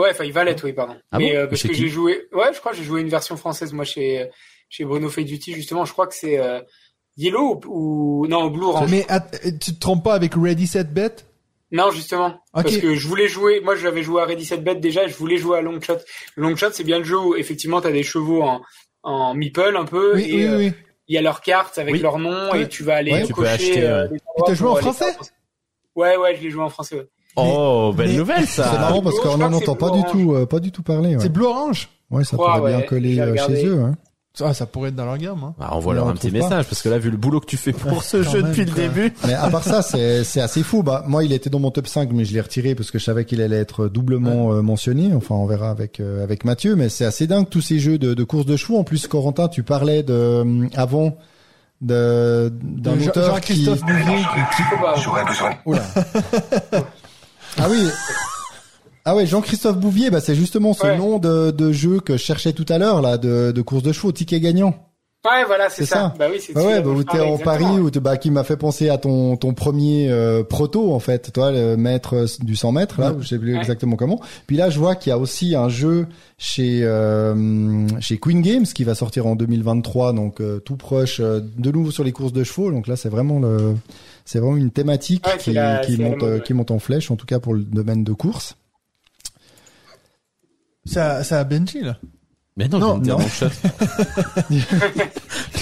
[0.00, 0.96] Ouais, enfin, il va l'être, oui, pardon.
[1.12, 3.08] Ah mais bon euh, parce que j'ai joué, ouais, je crois que j'ai joué une
[3.08, 4.28] version française, moi, chez,
[4.68, 5.84] chez Bruno Fay Duty, justement.
[5.84, 6.60] Je crois que c'est euh,
[7.16, 8.90] Yellow ou, ou- non, Blue Orange.
[8.90, 11.16] Mais att- tu te trompes pas avec Ready Set Bet
[11.72, 12.40] Non, justement.
[12.52, 15.36] Parce que je voulais jouer, moi, j'avais joué à Ready Set Bet déjà, je voulais
[15.36, 15.98] jouer à Long Shot.
[16.36, 18.62] Long Shot, c'est bien le jeu où, effectivement, t'as des chevaux en,
[19.02, 20.72] en meeple, un peu, Oui, et oui, euh, oui.
[21.08, 22.00] il y a leurs cartes avec Oui.
[22.00, 22.62] leur nom, Ouais.
[22.62, 25.16] et tu vas aller Ouais, tu peux cocher, acheter, euh, des t'as joué en français?
[25.96, 27.06] Ouais, ouais, je l'ai joué en français, ouais.
[27.46, 28.72] Oh, belle Mais- nouvelle C'est ça.
[28.78, 31.16] marrant parce qu'on n'en c'est entend pas du tout, euh, pas du tout parler.
[31.16, 33.80] Ouais, C'est Blue Orange ouais ça pourrait bien coller euh, chez eux.
[33.84, 33.94] Hein.
[34.42, 35.42] Ah, ça pourrait être dans leur gamme.
[35.44, 35.54] Hein.
[35.58, 36.38] Bah, envoie leur on un petit pas.
[36.38, 38.64] message parce que là, vu le boulot que tu fais pour ce jeu même, depuis
[38.64, 39.12] le début.
[39.26, 40.82] Mais à part ça, c'est c'est assez fou.
[40.84, 43.04] Bah moi, il était dans mon top 5, mais je l'ai retiré parce que je
[43.04, 45.12] savais qu'il allait être doublement euh, mentionné.
[45.14, 46.74] Enfin, on verra avec euh, avec Mathieu.
[46.76, 48.78] Mais c'est assez dingue tous ces jeux de, de course de chevaux.
[48.78, 51.16] En plus, Corentin, tu parlais de euh, avant
[51.82, 54.24] de d'un De Jean- auteur qui Jean-Christophe Bouvier
[54.56, 55.50] qui- J'aurais besoin.
[55.66, 55.82] Oula.
[57.58, 57.86] ah oui.
[59.04, 60.98] Ah ouais, Jean-Christophe Bouvier, bah c'est justement ce Ouais.
[60.98, 63.92] nom de, de jeu que je cherchais tout à l'heure là, de, de course de
[63.92, 64.74] chevaux, ticket gagnant.
[65.24, 65.94] Ouais, voilà, c'est ça.
[65.96, 66.14] ça.
[66.18, 67.36] Bah oui, c'est Ouais, ouais, bah, où t'es parlais, en.
[67.38, 71.30] Paris, t'es- bah, qui m'a fait penser à ton ton premier euh, proto en fait,
[71.32, 73.58] toi le maître euh, du 100 mètres là, où je sais plus Ouais.
[73.60, 74.18] exactement comment.
[74.46, 76.06] Puis là, je vois qu'il y a aussi un jeu
[76.38, 81.70] chez euh, chez Queen Games qui va sortir en 2023, donc euh, tout proche, de
[81.70, 82.70] nouveau sur les courses de chevaux.
[82.70, 83.74] Donc là, c'est vraiment le
[84.24, 86.42] c'est vraiment une thématique Ouais, c'est qui la- qui c'est la monte mode, euh, ouais.
[86.42, 88.56] qui monte en flèche, en tout cas pour le domaine de course.
[90.84, 91.98] Ça, ça a Benji, là.
[92.56, 93.18] Mais non, Non, je non.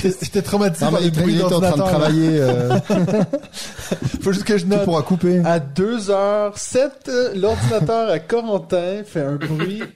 [0.03, 2.39] J'étais traumatisé Non, par les bruits en train de travailler.
[2.41, 2.79] euh,
[4.23, 4.85] Faut juste que je tu note.
[4.85, 5.41] pourras couper.
[5.45, 9.83] À 2h07, euh, l'ordinateur à Corentin fait un bruit.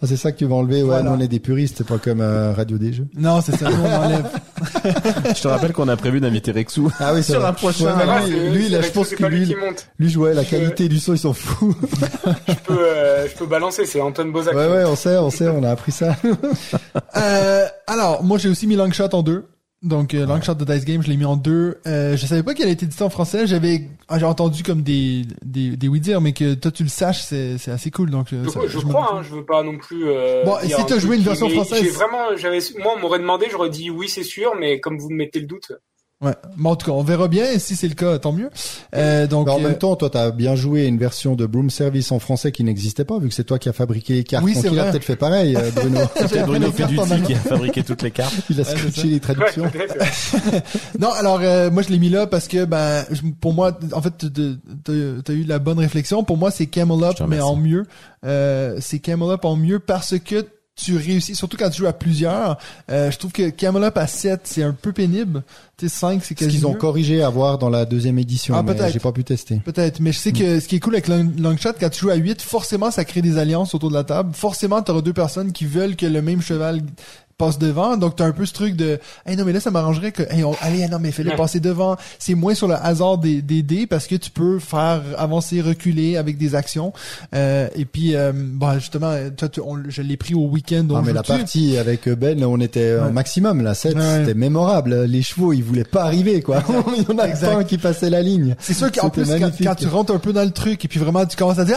[0.00, 0.76] Ah, c'est ça que tu vas enlever.
[0.82, 1.02] Ouais, Voilà.
[1.04, 3.06] nous, on est des puristes, pas comme euh, Radio des Jeux.
[3.16, 4.26] Non, c'est ça, nous, on enlève.
[5.34, 6.90] Je te rappelle qu'on a prévu d'inviter Rexou.
[7.00, 7.96] Ah oui, Sur un prochain.
[7.96, 9.56] Ouais, Ah, lui, lui, là, je pense que lui lui,
[9.98, 11.76] lui, ouais, la qualité du son, ils s'en foutent.
[12.48, 14.54] Je peux, euh, je peux balancer, c'est Antoine Bozac.
[14.54, 16.16] Ouais, ouais, on sait, on sait, on a appris ça.
[17.16, 19.44] Euh, alors, moi, j'ai aussi mis Longshot en deux.
[19.82, 21.78] Donc, euh, Longshot de Dice Game, je l'ai mis en deux.
[21.86, 23.46] Euh, je savais pas qu'elle était édité en français.
[23.46, 26.88] J'avais, ah, j'ai entendu comme des, des, des oui dire, mais que toi, tu le
[26.88, 28.10] saches, c'est, c'est assez cool.
[28.10, 30.02] Donc, Je, ça- je je me- crois, hein, je veux pas non plus.
[30.08, 33.46] Euh, Bon, si t'as joué une version française- J'ai vraiment, j'avais, moi, on m'aurait demandé,
[33.50, 35.70] j'aurais dit oui, c'est sûr, mais comme vous me mettez le doute.
[36.20, 36.34] Ouais.
[36.56, 37.44] Mais en tout cas, on verra bien.
[37.52, 38.50] Et si c'est le cas, tant mieux.
[38.96, 41.70] Euh, donc, Mais en euh, même temps, toi, t'as bien joué une version de Broom
[41.70, 44.44] Service en français qui n'existait pas, vu que c'est toi qui as fabriqué les cartes.
[44.44, 44.90] Oui, Donc c'est il a vrai.
[44.90, 46.00] peut-être fait pareil, euh, Bruno.
[46.28, 48.34] C'est Bruno Feduti qui a fabriqué toutes les cartes.
[48.50, 48.74] Il a Ouais,
[49.04, 49.70] les traductions.
[50.98, 54.02] Non, alors euh, moi je l'ai mis là parce que ben je- pour moi en
[54.02, 56.24] fait t'as as eu la bonne réflexion.
[56.24, 57.84] Pour moi c'est Camel Up mais en mieux.
[58.24, 60.44] Euh, c'est Camel Up en mieux parce que
[60.78, 62.56] tu réussis surtout quand tu joues à plusieurs.
[62.90, 65.42] Euh, je trouve que Camel Up à 7 c'est un peu pénible.
[65.76, 68.54] Tu sais 5 c'est Ce quasi qu'ils ont corrigé à voir dans la deuxième édition,
[68.56, 68.92] Ah, peut-être.
[68.92, 69.60] j'ai pas pu tester.
[69.64, 72.10] Peut-être, mais je sais que ce qui est cool avec Long, Longshot, quand tu joues
[72.10, 74.30] à 8, forcément ça crée des alliances autour de la table.
[74.34, 76.80] Forcément, tu auras deux personnes qui veulent que le même cheval
[77.38, 77.96] passe devant.
[77.96, 80.42] Donc t'as un peu ce truc de hey non mais là ça m'arrangerait que hey,
[80.42, 81.96] on- allez non mais fais-le passer devant.
[82.18, 86.16] C'est moins sur le hasard des, des dés parce que tu peux faire avancer, reculer
[86.16, 86.92] avec des actions.
[87.34, 90.84] Euh, et puis euh, bon justement, toi tu- on- je l'ai pris au week-end.
[90.90, 93.08] Ah, on mais la partie avec Ben, on était Ouais.
[93.08, 94.02] au maximum, là, 7, Ouais.
[94.20, 95.04] c'était mémorable.
[95.04, 96.62] Les chevaux, ils voulaient pas arriver, quoi.
[96.96, 97.64] Il y en a Exact.
[97.66, 98.56] qui passait la ligne.
[98.58, 99.28] C'est sûr qu'en plus,
[99.62, 101.76] quand, tu rentres un peu dans le truc et puis vraiment tu commences à dire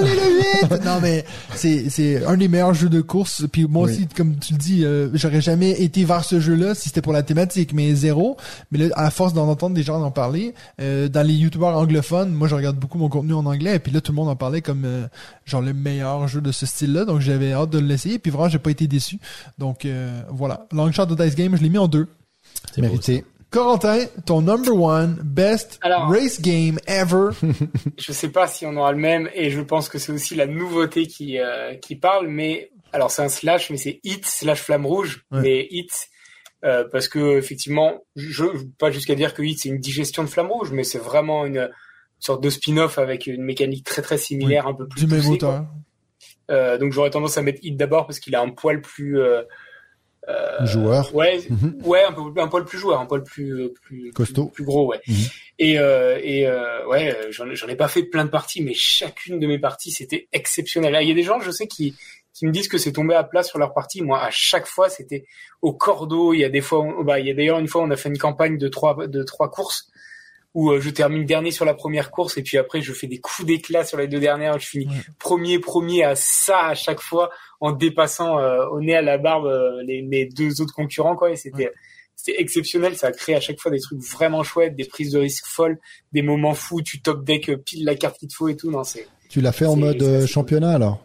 [0.00, 3.44] allez, allez le 8 Non mais c'est c'est un des meilleurs jeux de course.
[3.50, 3.92] Puis moi Oui.
[3.92, 7.12] aussi, comme tu le dis, euh, j'aurais jamais été vers ce jeu-là si c'était pour
[7.12, 8.36] la thématique, mais zéro.
[8.70, 12.32] Mais là, à force d'en entendre des gens en parler, euh, dans les youtubeurs anglophones,
[12.32, 14.36] moi je regarde beaucoup mon contenu en anglais et puis là tout le monde en
[14.36, 15.06] parlait comme euh,
[15.44, 17.04] genre le meilleur jeu de ce style-là.
[17.04, 18.18] Donc j'avais hâte de l'essayer.
[18.18, 19.18] Puis vraiment j'ai pas été déçu.
[19.58, 22.08] Donc euh, voilà, Longshot de Dice Game, je l'ai mis en deux.
[22.74, 23.24] C'est Mérité.
[23.50, 27.30] Corentin, ton number one best Alors- race game ever.
[27.98, 30.46] Je sais pas si on aura le même, et je pense que c'est aussi la
[30.46, 34.86] nouveauté qui, euh, qui parle, mais, alors c'est un slash, mais c'est hit slash flamme
[34.86, 35.40] rouge, Ouais.
[35.42, 36.08] mais hit,
[36.64, 38.44] euh, parce que, effectivement, je,
[38.78, 41.70] pas jusqu'à dire que hit c'est une digestion de flamme rouge, mais c'est vraiment une,
[42.20, 45.30] sorte de spin-off avec une mécanique très très similaire, un peu plus du même poussée,
[45.34, 45.66] auteur.
[46.50, 49.42] Euh, donc j'aurais tendance à mettre Hit d'abord parce qu'il a un poil plus euh,
[50.28, 51.14] euh, Joueur.
[51.14, 51.78] Ouais, Mhm.
[51.84, 54.46] ouais, un peu un poil plus joueur, un poil plus euh, plus Costaud.
[54.46, 55.00] plus, plus gros, ouais.
[55.06, 55.14] Mhm.
[55.60, 59.46] Et euh, et euh, ouais, j'en ai- pas fait plein de parties, mais chacune de
[59.46, 60.92] mes parties c'était exceptionnel.
[60.92, 61.94] Là, Il y a des gens, je sais, qui
[62.38, 64.02] qui me disent que c'est tombé à plat sur leur partie.
[64.02, 65.24] Moi, à chaque fois, c'était
[65.62, 66.32] au cordeau.
[66.34, 67.96] Il y a des fois, on- bah, il y a d'ailleurs une fois, on a
[67.96, 69.88] fait une campagne de trois de trois courses
[70.54, 73.18] où euh, je termine dernier sur la première course et puis après je fais des
[73.18, 74.58] coups d'éclat sur les deux dernières.
[74.58, 74.92] Je finis Ouais.
[75.18, 79.44] premier, premier à ça à chaque fois en dépassant euh, au nez à la barbe
[79.46, 81.30] euh, les, mes deux autres concurrents quoi.
[81.30, 81.70] Et c'était
[82.16, 82.96] c'était exceptionnel.
[82.96, 85.78] Ça a créé à chaque fois des trucs vraiment chouettes, des prises de risques folles,
[86.12, 86.80] des moments fous.
[86.82, 88.70] Tu top deck pile la carte qu'il te faut et tout.
[88.70, 91.04] Non, c'est Tu l'as fait en mode championnat alors?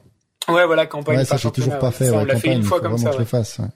[0.50, 1.18] Ouais voilà campagne.
[1.18, 2.06] Ouais, ça j'ai toujours pas fait.
[2.06, 3.16] Ça, on l'a fait une fois comme ça.
[3.16, 3.26] ouais.
[3.26, 3.60] fasse.
[3.60, 3.68] ouais.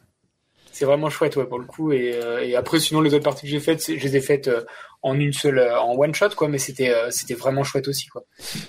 [0.72, 1.92] C'est vraiment chouette ouais pour le coup.
[1.92, 4.48] Et, euh, et après sinon les autres parties que j'ai faites, je les ai faites
[4.48, 4.62] euh,
[5.04, 6.50] en une seule, euh, en one shot quoi.
[6.50, 8.24] Mais c'était euh, c'était vraiment chouette aussi quoi.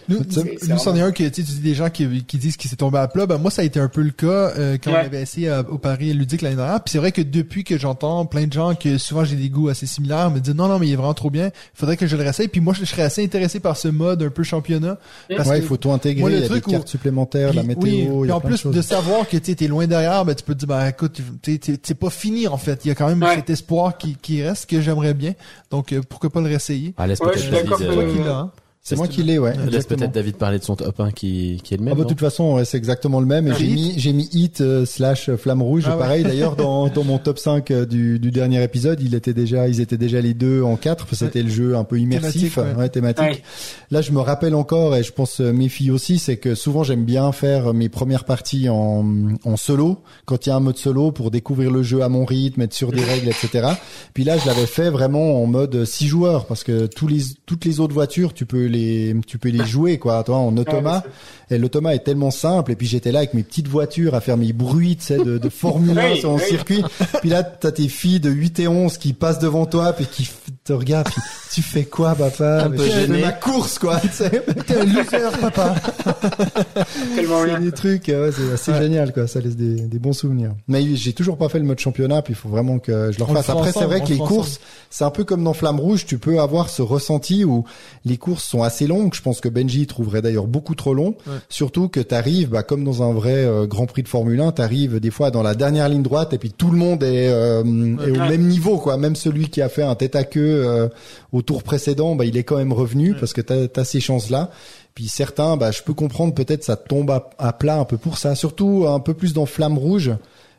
[0.09, 2.57] Nous, c'en est vraiment- un que tu sais, tu dis des gens qui, qui disent
[2.57, 3.27] qu'il s'est tombé à plat.
[3.27, 4.99] Ben, moi, ça a été un peu le cas euh, quand Ouais.
[5.03, 6.83] on avait essayé à- au Paris ludique l'année dernière.
[6.83, 9.69] Puis c'est vrai que depuis que j'entends plein de gens que souvent j'ai des goûts
[9.69, 11.47] assez similaires, me disent non, non, mais il est vraiment trop bien.
[11.47, 12.49] Il faudrait que je le réessaye.
[12.49, 14.99] Puis moi, je serais assez intéressé par ce mode un peu championnat.
[15.37, 16.21] Parce Ouais, que- il faut tout intégrer.
[16.21, 18.31] Moi, le il y a des où- cartes supplémentaires, la météo, oui, il y puis
[18.31, 20.59] a en plein plus de savoir que tu es loin derrière, ben tu peux te
[20.61, 22.85] dire ben écoute, tu sais, c'est pas fini en fait.
[22.85, 23.35] Il y a quand même Ouais.
[23.37, 25.35] cet espoir qui, qui reste que j'aimerais bien.
[25.71, 26.95] Donc euh, pourquoi pas le réessayer?
[26.97, 28.51] Ah, laisse Ouais, je peut-être suis David, d'accord euh, que- Toi qui l'as, hein?
[28.83, 29.53] C'est moi qui l'ai, ouais.
[29.71, 31.93] laisse peut-être David parler de son top 1 qui, qui est le même.
[31.93, 33.47] Ah bah, de toute façon, ouais, c'est exactement le même.
[33.49, 35.85] Et Ah, j'ai mis, j'ai mis Hit euh, slash Flamme Rouge.
[35.87, 35.99] Ah ouais.
[35.99, 39.69] Pareil, d'ailleurs, dans, dans mon top 5 euh, du, du dernier épisode, il était déjà,
[39.69, 41.05] ils étaient déjà les deux en quatre.
[41.05, 42.89] parce que C'était le jeu un peu immersif, Thématique, ouais.
[42.89, 43.25] thématique.
[43.25, 43.43] Ouais.
[43.91, 46.83] Là, je me rappelle encore, et je pense euh, mes filles aussi, c'est que souvent
[46.83, 49.05] j'aime bien faire mes premières parties en,
[49.45, 52.25] en solo, quand il y a un mode solo pour découvrir le jeu à mon
[52.25, 53.69] rythme, être sur des règles, etc.
[54.15, 57.67] Puis là, je l'avais fait vraiment en mode six joueurs, parce que tous les, toutes
[57.67, 61.03] les autres voitures, tu peux les, tu peux les jouer, quoi, toi, en automa.
[61.51, 62.73] Et l'automa est tellement simple.
[62.73, 65.39] Et puis j'étais là avec mes petites voitures à faire mes bruits, tu sais, de,
[65.39, 66.43] de Formule 1 Oui, sur mon oui.
[66.49, 66.83] circuit.
[67.21, 70.29] Puis là, t'as tes filles de 8 et 11 qui passent devant toi, puis qui
[70.69, 71.09] te regardent.
[71.09, 71.21] puis,
[71.53, 72.65] tu fais quoi, papa?
[72.65, 74.01] Un peu je fais ma course, quoi.
[74.67, 75.75] T'es un loser, papa.
[77.17, 79.27] Tellement C'est des trucs, ouais, c'est assez génial, quoi.
[79.27, 80.53] Ça laisse des, des bons souvenirs.
[80.69, 83.25] Mais j'ai toujours pas fait le mode championnat, puis il faut vraiment que je le
[83.25, 83.47] On le refasse.
[83.47, 86.07] fera Après, c'est vrai que le les courses, c'est un peu comme dans Flamme Rouge,
[86.07, 87.65] tu peux avoir ce ressenti où
[88.05, 89.15] les courses sont assez longues.
[89.15, 91.15] Je pense que Benji trouverait d'ailleurs beaucoup trop long.
[91.27, 91.35] Ouais.
[91.49, 95.01] Surtout que t'arrives, bah, comme dans un vrai euh, Grand Prix de Formule 1, t'arrives
[95.01, 98.11] des fois dans la dernière ligne droite et puis tout le monde est, euh, est
[98.11, 98.97] au même niveau, quoi.
[98.97, 100.89] Même celui qui a fait un tête à queue euh,
[101.33, 104.51] au tour précédent, bah, il est quand même revenu parce que t'as as ces chances-là.
[104.95, 108.19] Puis certains, bah, je peux comprendre peut-être ça tombe à, à plat un peu pour
[108.19, 108.35] ça.
[108.35, 110.12] Surtout un peu plus dans Flamme Rouge.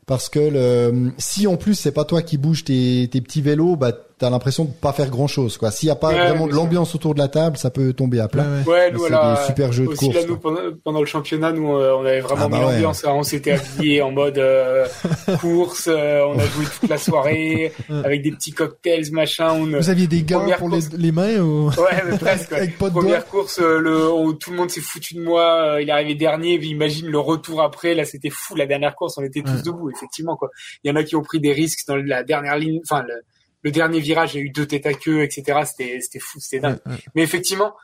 [0.05, 3.75] Parce que le, si en plus c'est pas toi qui bouges tes, tes petits vélos,
[3.75, 5.71] bah t'as l'impression de pas faire grand chose quoi.
[5.71, 8.19] S'il y a pas Ouais, vraiment de l'ambiance autour de la table, ça peut tomber
[8.19, 8.43] à plat.
[8.43, 8.73] Ouais, ouais.
[8.73, 11.05] Ouais, nous, c'est voilà, des super jeux de aussi course, là, nous, pendant, pendant le
[11.05, 12.71] championnat, nous, euh, on avait vraiment Ah bah mis ouais.
[12.73, 13.05] l'ambiance.
[13.05, 13.11] hein.
[13.13, 14.85] On s'était habillés en mode euh,
[15.41, 17.71] course, euh, on a joué toute la soirée
[18.03, 19.51] avec des petits cocktails, machin.
[19.53, 20.93] On, Vous aviez des gants Première pour les, course.
[20.97, 22.51] les mains ou Ouais, mais presque.
[22.53, 25.73] avec pas de Première course, euh, le, on- tout le monde s'est foutu de moi.
[25.75, 26.59] euh, il est arrivé dernier.
[26.59, 27.93] Puis imagine le retour après.
[27.95, 28.55] Là, c'était fou.
[28.55, 29.61] La dernière course, on était tous Ouais.
[29.65, 30.35] debout, effectivement.
[30.35, 30.49] Quoi.
[30.83, 32.79] Il y en a qui ont pris des risques dans la dernière ligne.
[32.89, 33.13] Enfin, le,
[33.61, 35.61] le dernier virage, il y a eu deux têtes à queue, etc.
[35.65, 36.79] C'était, c'était fou, c'était dingue.
[36.85, 36.99] Ouais, ouais.
[37.15, 37.75] Mais effectivement,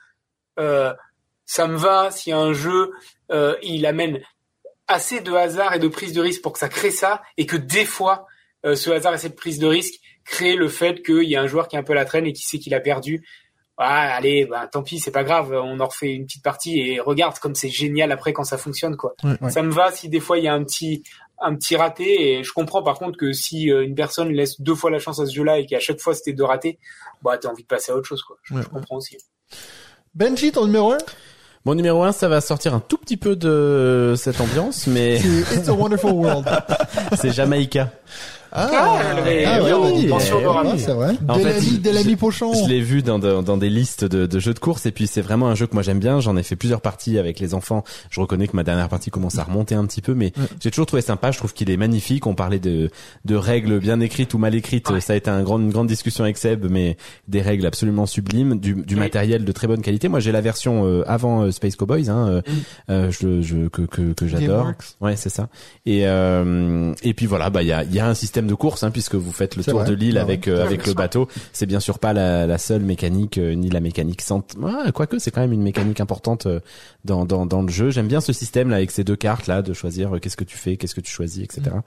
[0.59, 0.93] euh,
[1.45, 2.91] ça me va si un jeu
[3.31, 4.19] euh, il amène
[4.87, 7.57] assez de hasard et de prise de risque pour que ça crée ça, et que
[7.57, 8.27] des fois,
[8.65, 11.47] euh, ce hasard et cette prise de risque créent le fait qu'il y a un
[11.47, 13.25] joueur qui est un peu à la traîne et qui sait qu'il a perdu.
[13.77, 16.99] Ah, allez, bah, tant pis, c'est pas grave, on en refait une petite partie et
[17.01, 19.15] regarde comme c'est génial après quand ça fonctionne quoi.
[19.23, 19.49] Ouais.
[19.49, 21.03] Ça me va si des fois il y a un petit
[21.41, 24.75] un petit raté et je comprends par contre que si euh, une personne laisse deux
[24.75, 26.79] fois la chance à ce jeu-là et qu'à chaque fois c'était deux ratés,
[27.23, 28.37] bah t'as envie de passer à autre chose quoi.
[28.43, 29.17] Je, Ouais, je comprends aussi.
[30.13, 30.97] Benji, ton numéro 1
[31.65, 35.57] Mon numéro 1, ça va sortir un tout petit peu de cette ambiance, mais C'est
[35.57, 36.47] It's a Wonderful World.
[37.17, 37.91] c'est Jamaïca.
[38.57, 40.63] Ah, Ah ouais, oui, bah, Dora.
[40.77, 41.13] c'est vrai.
[41.27, 42.53] En de de je- Pochon.
[42.53, 45.07] Je l'ai vu dans, dans, dans des listes de, de jeux de course et puis
[45.07, 46.21] c'est vraiment un jeu que moi j'aime bien.
[46.21, 47.83] J'en ai fait plusieurs parties avec les enfants.
[48.09, 50.45] Je reconnais que ma dernière partie commence à remonter un petit peu, mais Ouais.
[50.63, 51.31] j'ai toujours trouvé sympa.
[51.31, 52.25] Je trouve qu'il est magnifique.
[52.27, 52.89] On parlait de,
[53.25, 54.89] de règles bien écrites ou mal écrites.
[54.89, 55.01] Ouais.
[55.01, 56.95] Ça a été un grand, une grande discussion avec Seb, mais
[57.27, 58.99] des règles absolument sublimes, du, du Oui.
[59.01, 60.07] matériel de très bonne qualité.
[60.07, 62.41] Moi j'ai la version euh, avant euh, Space Cowboys, hein, euh,
[62.89, 64.71] euh, je, je, que, que, que j'adore.
[65.01, 65.49] Ouais, c'est ça.
[65.85, 68.47] Et euh, et puis voilà, bah il y a il y a un système système
[68.49, 69.89] de course, hein, puisque vous faites le tour vrai.
[69.89, 71.27] de l'île Ah avec euh, avec le bateau.
[71.53, 74.55] C'est bien sûr pas la, la seule mécanique euh, ni la mécanique centre.
[74.59, 76.59] Ouais, quoique c'est quand même une mécanique importante euh,
[77.03, 77.89] dans dans dans le jeu.
[77.91, 80.43] J'aime bien ce système là avec ces deux cartes là de choisir euh, qu'est-ce que
[80.43, 81.61] tu fais, qu'est-ce que tu choisis, etc.
[81.75, 81.81] Mm.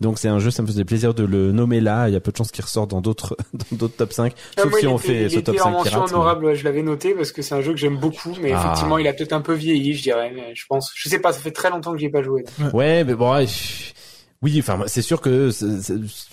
[0.00, 2.08] Donc c'est un jeu, ça me faisait plaisir de le nommer là.
[2.08, 3.36] Il y a peu de chances qu'il ressorte dans d'autres
[3.70, 5.64] dans d'autres top 5 Ah, sauf moi, si on était- fait ce top était en
[5.66, 6.12] 5 mention pirate.
[6.12, 8.60] honorable, ouais, je l'avais noté parce que c'est un jeu que j'aime beaucoup, mais Ah.
[8.62, 10.32] effectivement, il a peut-être un peu vieilli, je dirais.
[10.34, 12.44] Mais je pense, je sais pas, ça fait très longtemps que j'y ai pas joué.
[12.72, 13.46] Ouais, mais bon, ouais,
[14.42, 15.92] oui, enfin, c'est sûr que ce, ce-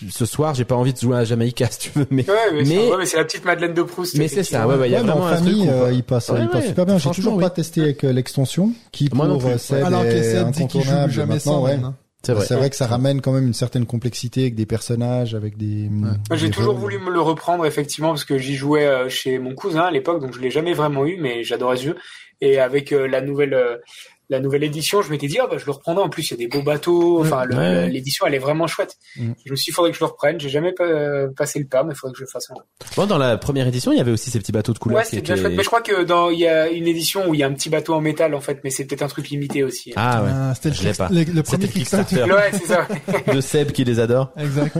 [0.09, 2.63] ce soir, j'ai pas envie de jouer à Jamaïca, si tu veux, mais Ouais, mais,
[2.65, 4.17] c'est- Mais- ouais, mais c'est la petite Madeleine de Proust.
[4.17, 5.45] mais c'est ça, ouais, y a Ouais, vraiment en un truc.
[5.49, 6.97] famille, euh, il passe, Ouais, il passe ouais, super bien.
[6.97, 7.43] J'ai toujours oui.
[7.43, 11.11] pas testé avec euh, l'extension, qui Moi pour euh, Seb Alors que est joue incontournable
[11.11, 11.39] jamais maintenant.
[11.51, 11.63] sans.
[11.63, 11.73] Ouais.
[11.73, 11.95] maintenant.
[12.23, 12.45] C'est vrai.
[12.45, 15.89] C'est vrai que ça ramène quand même une certaine complexité avec des personnages, avec des.
[16.33, 19.91] J'ai toujours voulu me le reprendre, effectivement, parce que j'y jouais chez mon cousin à
[19.91, 21.95] l'époque, donc je l'ai jamais vraiment eu, mais j'adorais ce jeu.
[22.41, 23.77] Et avec la nouvelle, euh,
[24.29, 26.03] la nouvelle édition, je m'étais dit, ah bah je le reprendrai.
[26.03, 27.21] En plus, il y a des beaux bateaux.
[27.21, 27.89] Enfin, le- Ouais.
[27.89, 28.95] l'édition, elle est vraiment chouette.
[29.15, 29.31] Mm.
[29.45, 30.39] Je me suis dit, faudrait que je le reprenne.
[30.39, 32.49] J'ai jamais pa- passé le pas, mais il faudrait que je le fasse.
[32.51, 32.55] un.
[32.95, 35.05] Bon, dans la première édition, il y avait aussi ces petits bateaux de couleur Ouais,
[35.09, 35.37] bien étaient.
[35.37, 35.53] chouette.
[35.55, 37.53] Mais je crois que dans, il y a une édition où il y a un
[37.53, 39.93] petit bateau en métal, en fait, mais c'est peut-être un truc limité aussi.
[39.95, 40.29] Ah ouais.
[40.33, 41.09] Ah, C'était le, pas.
[41.09, 42.15] le, le premier C'était le Kickstarter.
[42.15, 42.33] Kickstarter.
[42.33, 43.33] Ouais, c'est ça.
[43.33, 44.31] de Seb qui les adore.
[44.37, 44.77] Exact.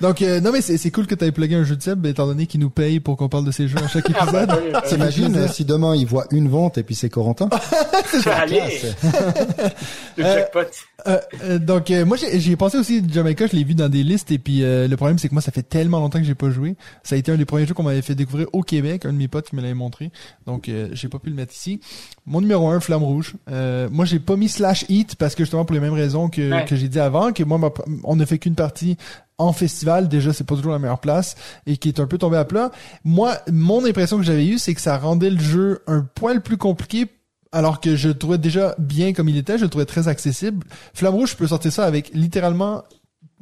[0.00, 2.26] Donc, euh, non, mais c'est cool que tu aies plugué un jeu de Seb, étant
[2.26, 4.64] donné qu'il nous paye pour qu'on parle de ces jeux à chaque Ah, bah, épisode.
[4.74, 4.80] ouais.
[4.88, 7.48] T'imagines euh, si demain il voit une vente et puis c'est Corentin?
[8.26, 8.60] Allez,
[10.16, 10.60] le Euh, jackpot.
[11.08, 14.30] Euh, euh, donc euh, moi j'ai pensé aussi Jamaica, je l'ai vu dans des listes
[14.30, 16.50] et puis euh, le problème c'est que moi ça fait tellement longtemps que j'ai pas
[16.50, 16.76] joué.
[17.02, 19.18] Ça a été un des premiers jeux qu'on m'avait fait découvrir au Québec, un de
[19.18, 20.10] mes potes qui me l'avait montré.
[20.46, 21.80] Donc euh, j'ai pas pu le mettre ici.
[22.26, 23.34] Mon numéro un, Flamme Rouge.
[23.50, 26.52] Euh, moi j'ai pas mis Slash Heat parce que justement pour les mêmes raisons que,
[26.52, 26.64] Ouais.
[26.66, 27.72] que j'ai dit avant, que moi ma-
[28.04, 28.96] on ne fait qu'une partie
[29.38, 31.34] en festival, déjà c'est pas toujours la meilleure place
[31.66, 32.70] et qui est un peu tombé à plat.
[33.02, 36.58] Moi, mon impression que j'avais eue, c'est que ça rendait le jeu un poil plus
[36.58, 37.06] compliqué
[37.52, 40.66] alors que je le trouvais déjà bien comme il était, je le trouvais très accessible.
[40.94, 42.82] Flamme Rouge, je peux sortir ça avec littéralement,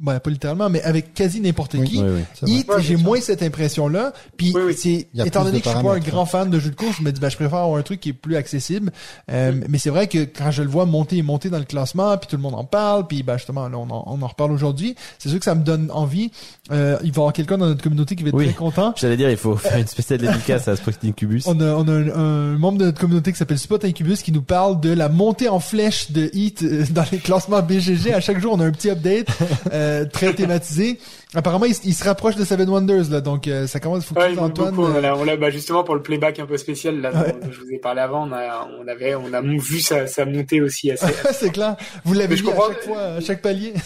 [0.01, 1.87] ben pas littéralement, mais avec quasi n'importe Oui.
[1.87, 1.97] qui.
[2.01, 2.09] Oui,
[2.43, 2.51] oui.
[2.59, 4.13] Hit, Ouais, j'ai moins cette impression-là.
[4.37, 4.75] Puis Oui, oui.
[4.77, 7.03] c'est étant donné que je suis pas un grand fan de jeux de course, je
[7.03, 8.91] me dis ben je préfère avoir un truc qui est plus accessible.
[9.31, 12.17] Euh, Mais c'est vrai que quand je le vois monter et monter dans le classement,
[12.17, 14.51] puis tout le monde en parle, puis ben justement là on en, on en reparle
[14.51, 16.31] aujourd'hui, c'est sûr que ça me donne envie.
[16.71, 18.45] Euh, il va y avoir quelqu'un dans notre communauté qui va être Oui.
[18.45, 18.93] très content.
[18.97, 21.43] J'allais dire, il faut faire une spéciale dédicace à Spot Incubus.
[21.47, 24.31] On a, on a un, un membre de notre communauté qui s'appelle Spot Incubus qui
[24.31, 28.13] nous parle de la montée en flèche de Heat euh, dans les classements BGG.
[28.13, 29.27] À chaque jour, on a un petit update
[29.73, 30.97] euh, très thématisé.
[31.33, 34.05] Apparemment, il, il se rapproche de Seven Wonders là, donc euh, ça commence.
[34.05, 34.71] Faut Ouais, Antoine.
[34.75, 34.87] beaucoup.
[34.87, 37.31] euh, On l'a, on l'a- bah, justement pour le playback un peu spécial là, Ouais.
[37.33, 40.25] dont je vous ai parlé avant, on a, on avait, on a vu sa, sa
[40.25, 41.05] montée aussi assez.
[41.33, 41.75] c'est clair.
[42.03, 43.73] Vous l'avez vu à comprends- chaque fois, à chaque palier.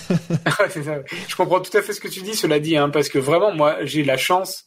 [0.70, 1.00] Ça.
[1.28, 3.54] Je comprends tout à fait ce que tu dis, cela dit, hein, parce que vraiment,
[3.54, 4.64] moi, j'ai la chance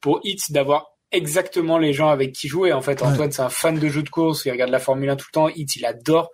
[0.00, 2.72] pour Hits d'avoir exactement les gens avec qui jouer.
[2.72, 3.08] En fait, Ouais.
[3.08, 5.32] Antoine, c'est un fan de jeux de course, il regarde la Formule 1 tout le
[5.32, 5.48] temps.
[5.48, 6.30] Hits, il adore.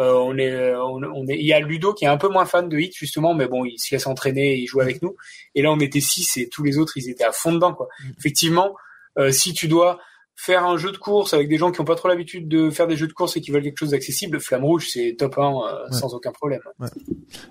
[0.00, 2.44] Euh, on est, on, on est, il y a Ludo qui est un peu moins
[2.46, 5.16] fan de Hits justement, mais bon, il se laisse entraîner, et il joue avec nous.
[5.54, 7.88] Et là, on était six et tous les autres, ils étaient à fond dedans, quoi.
[8.18, 8.74] Effectivement,
[9.18, 9.98] euh, si tu dois
[10.38, 12.86] faire un jeu de course avec des gens qui n'ont pas trop l'habitude de faire
[12.86, 15.42] des jeux de course et qui veulent quelque chose d'accessible, Flamme Rouge, c'est top 1
[15.42, 15.50] euh,
[15.90, 15.98] Ouais.
[15.98, 16.60] sans aucun problème.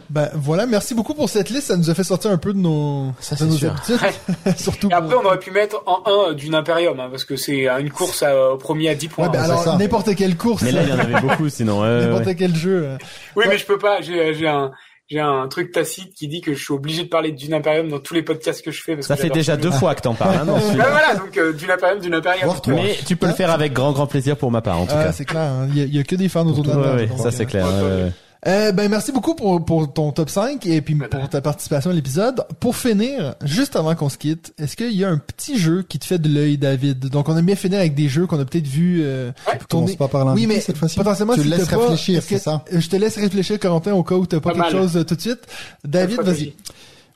[0.10, 1.68] Ben voilà, merci beaucoup pour cette liste.
[1.68, 3.72] Ça nous a fait sortir un peu de nos, Ça, de c'est nos sûr.
[3.72, 4.00] habitudes.
[4.58, 7.36] Surtout Et après, pour- on aurait pu mettre en 1 d'une Imperium, hein, parce que
[7.36, 9.26] c'est euh, une course à- au premier à 10 points.
[9.26, 9.44] Ouais, ben hein.
[9.46, 11.82] alors n'importe quelle course, Mais là, il y en avait beaucoup, sinon.
[11.84, 12.36] n'importe ouais.
[12.36, 12.84] quel jeu.
[12.86, 12.98] euh.
[13.36, 13.50] Oui, Ouais.
[13.50, 14.02] mais je peux pas.
[14.02, 14.72] J'ai j'ai un
[15.08, 18.00] j'ai un truc tacite qui dit que je suis obligé de parler d'une Imperium dans
[18.00, 18.96] tous les podcasts que je fais.
[18.96, 21.38] Parce Ça que fait déjà deux fois que t'en parles, hein, non, Ben voilà, donc
[21.38, 22.50] euh, d'une Imperium, d'une Imperium.
[22.68, 25.06] Mais tu peux le faire avec grand, grand plaisir pour ma part, en tout Ah,
[25.06, 25.12] cas.
[25.12, 25.42] c'est clair.
[25.42, 25.68] hein.
[25.72, 26.98] Il y, a- il y a que des fans autour de la Ouais, table.
[27.02, 27.66] ouais, donc, ça euh, c'est clair.
[27.68, 28.04] ouais, ouais, ouais.
[28.04, 28.12] ouais.
[28.48, 31.94] Euh, ben merci beaucoup pour, pour ton top 5 et puis pour ta participation à
[31.94, 32.46] l'épisode.
[32.60, 35.98] Pour finir, juste avant qu'on se quitte, est-ce qu'il y a un petit jeu qui
[35.98, 37.08] te fait de l'œil, David?
[37.10, 39.96] Donc on aime bien finir avec des jeux qu'on a peut-être vu euh, Commence tourner.
[39.98, 40.96] pas par Oui, mais cette fois-ci.
[40.96, 42.64] potentiellement, tu si laisses pas- réfléchir, c'est ça?
[42.72, 44.84] Je te laisse réfléchir, Corentin, au cas où t'as pas, Pas quelque mal.
[44.84, 45.40] chose euh, tout de suite.
[45.84, 46.54] David, vas-y.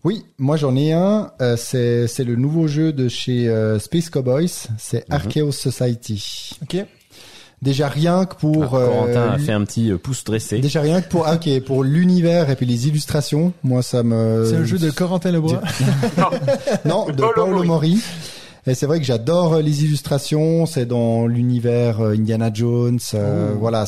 [0.03, 1.29] Oui, moi j'en ai un.
[1.41, 4.47] euh, c'est c'est le nouveau jeu de chez euh, Space Cowboys.
[4.77, 5.15] C'est Mhm.
[5.15, 6.51] Archaeos Society.
[6.63, 6.85] Ok.
[7.61, 10.59] Déjà rien que pour Ah, Corentin euh, a fait un petit euh, pouce dressé.
[10.59, 13.51] déjà rien que pour ah, ok pour l'univers et puis les illustrations.
[13.63, 15.61] Moi ça me C'est un jeu de Corentin Lebois.
[16.85, 18.01] non de Paolo Paolo Mori.
[18.67, 20.65] Et c'est vrai que j'adore euh, les illustrations.
[20.65, 22.99] C'est dans l'univers euh, Indiana Jones.
[23.13, 23.57] euh, Oh.
[23.59, 23.85] Voilà.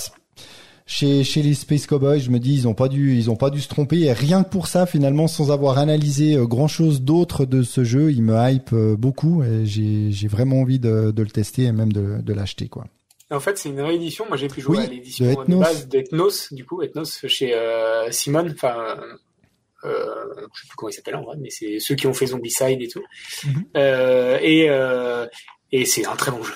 [0.87, 3.49] Chez, chez les Space Cowboys, je me dis ils ont pas dû ils ont pas
[3.49, 7.45] dû se tromper et rien que pour ça finalement sans avoir analysé grand chose d'autre
[7.45, 11.29] de ce jeu, il me hype beaucoup et j'ai j'ai vraiment envie de, de le
[11.29, 12.85] tester et même de, de l'acheter quoi.
[13.31, 14.25] En fait, c'est une réédition.
[14.27, 18.11] Moi, j'ai pu jouer Oui, à l'édition de base d'Ethnos, du coup, Ethnos chez euh,
[18.11, 18.47] Simon.
[18.51, 18.97] Enfin,
[19.83, 22.27] euh, je sais plus comment il s'appelle en vrai, mais c'est ceux qui ont fait
[22.27, 23.03] Zombicide et tout.
[23.45, 23.63] Mhm.
[23.77, 25.25] Euh, et euh,
[25.71, 26.53] et c'est un très bon jeu.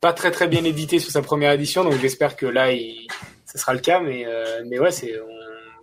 [0.00, 3.06] Pas très très bien édité sur sa première édition, donc j'espère que là, il,
[3.44, 4.00] ça sera le cas.
[4.00, 5.35] Mais euh, mais ouais, c'est on-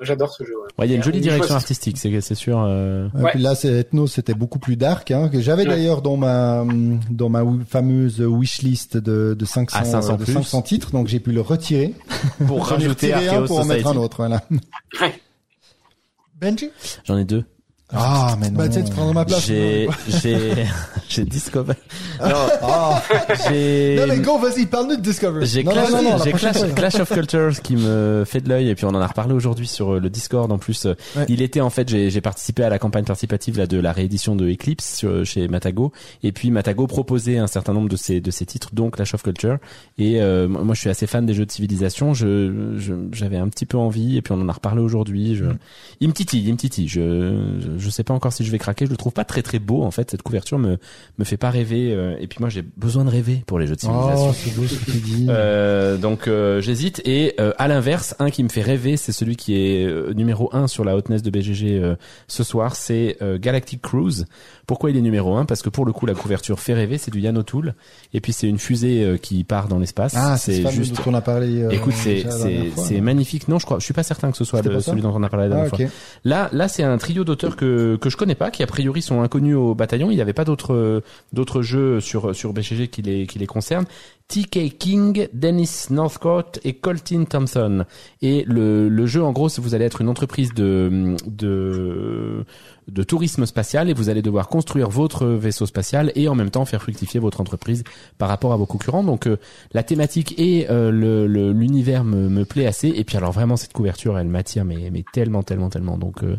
[0.03, 0.53] j'adore ce jeu.
[0.55, 0.67] Ouais.
[0.79, 2.59] Ouais, il y a une jolie Une direction fois, artistique, c'est c'est sûr.
[2.61, 3.31] euh, Et Ouais.
[3.31, 5.11] puis là, c'est Ethno, c'était beaucoup plus dark.
[5.11, 5.69] Hein, que j'avais Ouais.
[5.69, 6.65] d'ailleurs dans ma
[7.09, 10.33] dans ma fameuse wishlist de de 500 À 500 euh, de plus.
[10.33, 11.93] 500 titres, donc j'ai pu le retirer.
[12.47, 14.17] Pour J'en ai rajouter un pour en mettre un autre.
[14.17, 14.41] Voilà.
[16.39, 16.69] Benji?
[17.05, 17.43] J'en ai deux.
[17.95, 18.57] Ah, mais non.
[18.57, 19.45] Bah, tiens, tu prendras ma place.
[19.45, 20.51] J'ai, j'ai,
[21.09, 21.73] j'ai Discover.
[22.19, 22.29] Non,
[22.61, 23.01] Ah,
[23.49, 25.45] j'ai, Non, mais go, vas-y, parle-nous de Discovery.
[25.45, 28.49] J'ai Clash, non, non, non, la j'ai prochaine Clash, of Cultures qui me fait de
[28.49, 30.85] l'œil et puis on en a reparlé aujourd'hui sur euh, le Discord en plus.
[30.85, 31.25] euh, Ouais.
[31.29, 34.35] Il était en fait, j'ai j'ai participé à la campagne participative là de la réédition
[34.35, 35.91] de Eclipse sur- chez Matago
[36.23, 39.21] et puis Matago proposait un certain nombre de ces de ces titres dont Clash of
[39.21, 39.57] Culture
[39.97, 42.13] et euh, moi je suis assez fan des jeux de civilisation.
[42.13, 45.35] Je je- j'avais un petit peu envie et puis on en a reparlé aujourd'hui.
[45.35, 45.45] Je,
[45.99, 46.87] il me titille, il me titille.
[46.87, 48.85] Je, je je sais pas encore si je vais craquer.
[48.85, 50.09] Je le trouve pas très très beau en fait.
[50.11, 50.77] Cette couverture me
[51.19, 53.75] me fait pas rêver euh, et puis moi j'ai besoin de rêver pour les jeux
[53.75, 54.29] de civilisation.
[54.29, 55.27] oh, c'est beau ce que tu dis.
[55.29, 59.35] Euh, donc euh, j'hésite et euh, à l'inverse un qui me fait rêver c'est celui
[59.35, 61.95] qui est euh, numéro 1 sur la hotness de BGG euh,
[62.27, 64.25] ce soir c'est euh, Galactic Cruise
[64.67, 67.11] pourquoi il est numéro 1 parce que pour le coup la couverture fait rêver c'est
[67.11, 67.75] du Yann O'Toole
[68.13, 71.21] et puis c'est une fusée qui part dans l'espace ah, c'est juste dont on a
[71.21, 71.67] parlé.
[71.71, 72.25] écoute c'est
[72.77, 75.13] c'est magnifique non je crois je suis pas certain que ce soit le- celui dont
[75.15, 75.79] on a parlé la Ah, dernière ok.
[75.79, 75.89] fois
[76.25, 77.65] Là, là, c'est un trio d'auteurs que
[77.99, 80.11] que je connais pas, qui a priori sont inconnus au bataillon.
[80.11, 83.47] Il n'y avait pas d'autres euh, d'autres jeux sur sur BGG qui les qui les
[83.47, 83.85] concernent.
[84.29, 84.77] T.K.
[84.79, 87.85] King, Dennis Northcote et Colton Thompson.
[88.21, 92.45] Et le le jeu, en gros, c'est vous allez être une entreprise de de
[92.87, 96.65] de tourisme spatial et vous allez devoir construire votre vaisseau spatial et en même temps
[96.65, 97.83] faire fructifier votre entreprise
[98.17, 99.03] par rapport à vos concurrents.
[99.03, 99.37] Donc euh,
[99.73, 102.87] la thématique et euh, le- l'univers me, me plaît assez.
[102.89, 105.97] Et puis alors vraiment cette couverture, elle m'attire mais mais tellement tellement tellement.
[105.97, 106.37] Donc euh,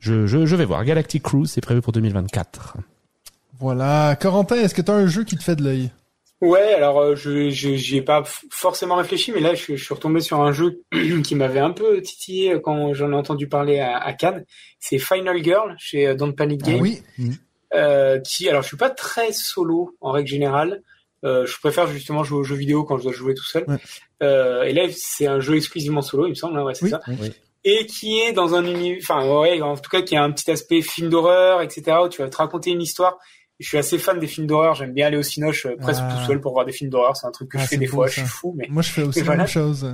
[0.00, 0.84] je, je je vais voir.
[0.84, 2.76] Galactic Cruise, c'est prévu pour 2024.
[3.58, 4.16] Voilà.
[4.20, 5.90] Corentin, est-ce que t'as un jeu qui te fait de l'œil?
[6.40, 10.20] Ouais, alors euh, je j'y ai pas forcément réfléchi, mais là je, je suis retombé
[10.20, 10.80] sur un jeu
[11.24, 14.46] qui m'avait un peu titillé quand j'en ai entendu parler à, à Cannes.
[14.78, 16.80] C'est Final Girl chez euh, Don't Panic Ah Games.
[16.80, 17.02] oui.
[17.74, 20.82] euh, qui, alors je suis pas très solo en règle générale.
[21.26, 23.64] Euh, je préfère justement jouer aux jeux vidéo quand je dois jouer tout seul.
[23.68, 23.76] Ouais.
[24.22, 26.58] Euh, et là, c'est un jeu exclusivement solo, il me semble.
[26.58, 26.90] hein, ouais, c'est Oui.
[26.90, 27.00] ça.
[27.06, 27.32] Oui.
[27.64, 30.50] Et qui est dans un univers, enfin ouais, en tout cas qui a un petit
[30.50, 31.98] aspect film d'horreur, etc.
[32.04, 33.18] Où tu vas te raconter une histoire.
[33.58, 34.74] Je suis assez fan des films d'horreur.
[34.74, 36.16] J'aime bien aller au cinoche euh, presque Ah.
[36.18, 37.14] tout seul pour voir des films d'horreur.
[37.18, 38.08] C'est un truc que Ah, je fais c'est des fois.
[38.08, 38.14] ça.
[38.14, 39.86] Je suis fou, mais Moi, je fais aussi la même chose.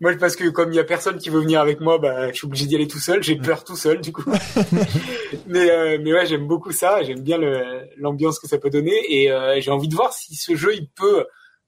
[0.00, 2.36] moi parce que comme il y a personne qui veut venir avec moi, bah je
[2.36, 3.24] suis obligé d'y aller tout seul.
[3.24, 4.22] J'ai peur tout seul du coup.
[5.48, 7.02] mais euh, mais ouais, j'aime beaucoup ça.
[7.02, 7.38] J'aime bien
[7.96, 10.88] l'ambiance que ça peut donner et euh, j'ai envie de voir si ce jeu il
[10.90, 11.26] peut.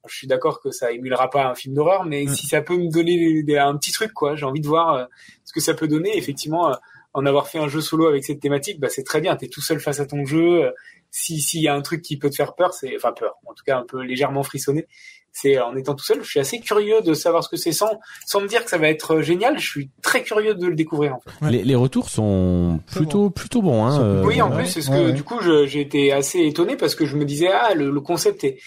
[0.08, 2.34] Je suis d'accord que ça émulera pas un film d'horreur, mais Mm.
[2.34, 4.34] si ça peut me donner des- un petit truc quoi.
[4.36, 5.04] J'ai envie de voir euh,
[5.44, 6.16] ce que ça peut donner.
[6.16, 6.74] Effectivement, euh,
[7.14, 9.34] en avoir fait un jeu solo avec cette thématique, bah c'est très bien.
[9.36, 10.64] T'es tout seul face à ton jeu.
[10.64, 10.70] Euh,
[11.10, 13.54] Si s'il y a un truc qui peut te faire peur, c'est enfin peur, en
[13.54, 14.86] tout cas un peu légèrement frissonner.
[15.32, 16.22] C'est en étant tout seul.
[16.22, 18.76] Je suis assez curieux de savoir ce que c'est sans sans me dire que ça
[18.76, 19.58] va être génial.
[19.58, 21.30] Je suis très curieux de le découvrir en fait.
[21.42, 21.50] Ouais.
[21.52, 23.86] Les, les retours sont plutôt plutôt bons.
[23.86, 25.12] Hein, euh, oui, en ouais, plus, c'est ce ouais, que ouais.
[25.14, 28.44] du coup, j'ai été assez étonné parce que je me disais ah le, le concept
[28.44, 28.58] est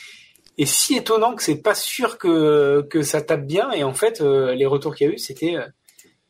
[0.64, 4.22] est si étonnant que c'est pas sûr que que ça tape bien et en fait
[4.22, 5.66] euh, les retours qu'il y a eu c'était euh,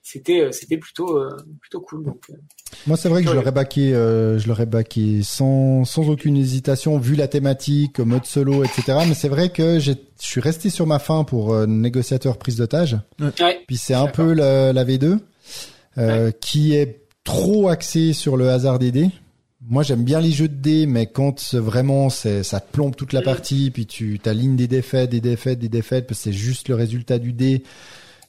[0.01, 1.30] c'était euh, c'était plutôt euh,
[1.61, 2.35] plutôt cool donc euh,
[2.88, 6.98] Moi, c'est vrai que je l'aurais baqué, euh, je l'aurais baqué sans, sans aucune hésitation,
[6.98, 9.00] vu la thématique, mode solo, etc.
[9.08, 12.56] Mais c'est vrai que j'ai, je suis resté sur ma fin pour euh, négociateur prise
[12.56, 12.98] d'otage.
[13.22, 15.19] ouais Puis c'est un peu la, la V2,
[15.98, 19.10] euh, qui est trop axé sur le hasard des dés.
[19.69, 23.14] Moi, j'aime bien les jeux de dés, mais quand vraiment c'est, ça te plombe toute
[23.14, 23.25] la Mm.
[23.25, 26.75] partie, puis tu t'alignes des défaites, des défaites, des défaites, parce que c'est juste le
[26.75, 27.64] résultat du dé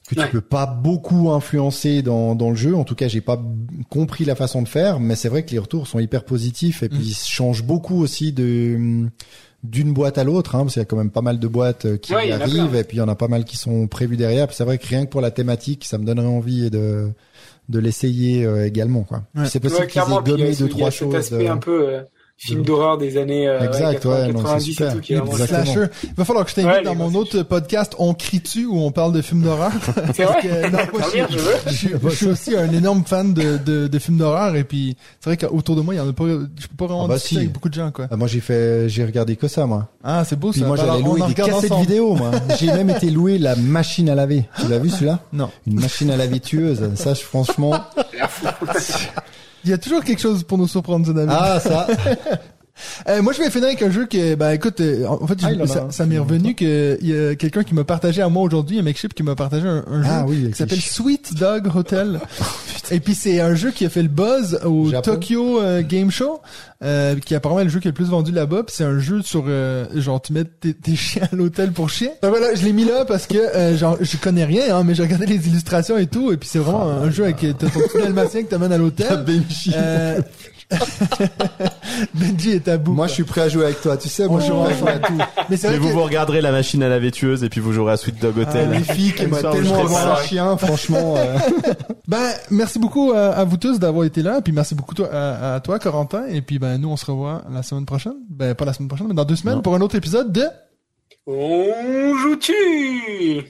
[0.07, 0.27] que tu Ouais.
[0.29, 2.75] peux pas beaucoup influencer dans, dans le jeu.
[2.75, 3.41] En tout cas, j'ai pas
[3.89, 6.89] compris la façon de faire, mais c'est vrai que les retours sont hyper positifs et
[6.89, 7.03] puis Mm.
[7.03, 9.07] ils changent beaucoup aussi de
[9.63, 11.85] d'une boîte à l'autre, hein, parce qu'il y a quand même pas mal de boîtes
[11.85, 14.17] euh, qui Ouais, arrivent et puis il y en a pas mal qui sont prévues
[14.17, 14.51] derrière.
[14.51, 17.07] C'est vrai que rien que pour la thématique, ça me donnerait envie de
[17.69, 19.03] de l'essayer euh, également.
[19.03, 19.23] Quoi.
[19.35, 19.45] Ouais.
[19.45, 21.15] C'est possible Ouais, qu'ils aient gommé deux trois cet choses.
[21.15, 22.01] aspect euh, un peu euh,
[22.35, 24.93] film d'horreur des années euh, Exact, ouais, non, c'est 90 et super.
[24.93, 25.63] tout qui est vraiment Exactement.
[25.65, 25.87] Slasher.
[26.03, 28.91] Il va falloir que je t'invite Ouais, dans mon autre podcast On crie-tu où on
[28.91, 29.71] parle de films d'horreur.
[29.85, 30.41] c'est Parce vrai?
[30.41, 32.09] que, non, moi, je, je veux.
[32.09, 35.37] je, suis aussi un énorme fan de, de, de films d'horreur et puis c'est vrai
[35.37, 37.35] qu'autour de moi, il y en a pas, je peux pas vraiment Ah bah discuter
[37.35, 37.41] si.
[37.41, 38.07] avec beaucoup de gens, quoi.
[38.11, 39.87] Ah, moi j'ai fait, j'ai regardé que ça moi.
[40.03, 40.67] Ah, c'est beau Puis ça.
[40.67, 41.81] moi on louer en des cassettes ensemble.
[41.87, 42.31] vidéo moi.
[42.59, 44.43] J'ai même été louer la machine à laver.
[44.59, 45.19] Tu l'as vu celui-là?
[45.31, 45.49] Non.
[45.65, 46.93] Une machine à laver tueuse.
[46.95, 47.73] Ça franchement.
[49.63, 51.31] Il y a toujours quelque chose pour nous surprendre, David.
[51.31, 51.87] Ah ça.
[53.07, 55.49] Euh, moi, je vais finir avec un jeu que, ben, écoute, euh, en fait, Ah,
[55.49, 58.21] j'ai- il en a ça, m'est revenu que il y a quelqu'un qui m'a partagé
[58.21, 60.39] à moi aujourd'hui, un mec chip qui m'a partagé un, un jeu Ah oui.
[60.41, 62.19] avec qui s'appelle Sweet Dog Hotel.
[62.91, 65.13] Et puis c'est un jeu qui a fait le buzz au Japon.
[65.13, 66.41] Tokyo euh, Game Show,
[66.83, 68.63] euh, qui est apparemment le jeu qui est le plus vendu là-bas.
[68.63, 71.89] Puis c'est un jeu sur euh, genre tu mets tes, tes chiens à l'hôtel pour
[71.89, 72.09] chiens.
[72.21, 74.95] Donc voilà, je l'ai mis là parce que euh, genre je connais rien, hein, mais
[74.95, 76.31] j'ai regardé les illustrations et tout.
[76.33, 79.07] Et puis c'est vraiment un jeu avec ton petit dalmatien que t'amènes à l'hôtel.
[82.13, 82.51] Benji.
[82.51, 82.93] Est à bout.
[82.93, 83.97] Moi, je suis prêt à jouer avec toi.
[83.97, 85.13] Tu sais, moi, je suis prêt à tout.
[85.49, 87.59] Mais c'est Mais vrai vous que vous regarderez la machine à laver tueuse et puis
[87.61, 88.69] vous jouerez à Sweet Dog Hotel.
[88.71, 90.25] Les filles qui Une m'ont soirée où tellement je serai avoir un seul.
[90.27, 91.15] chien, franchement.
[91.17, 91.37] euh,
[92.07, 95.55] Ben, merci beaucoup euh, à vous tous d'avoir été là, puis merci beaucoup toi- à,
[95.55, 98.65] à toi, Corentin, et puis ben nous on se revoit la semaine prochaine, ben pas
[98.65, 99.61] la semaine prochaine, mais dans deux semaines Non.
[99.61, 100.43] pour un autre épisode de
[101.25, 103.45] On joue-tu?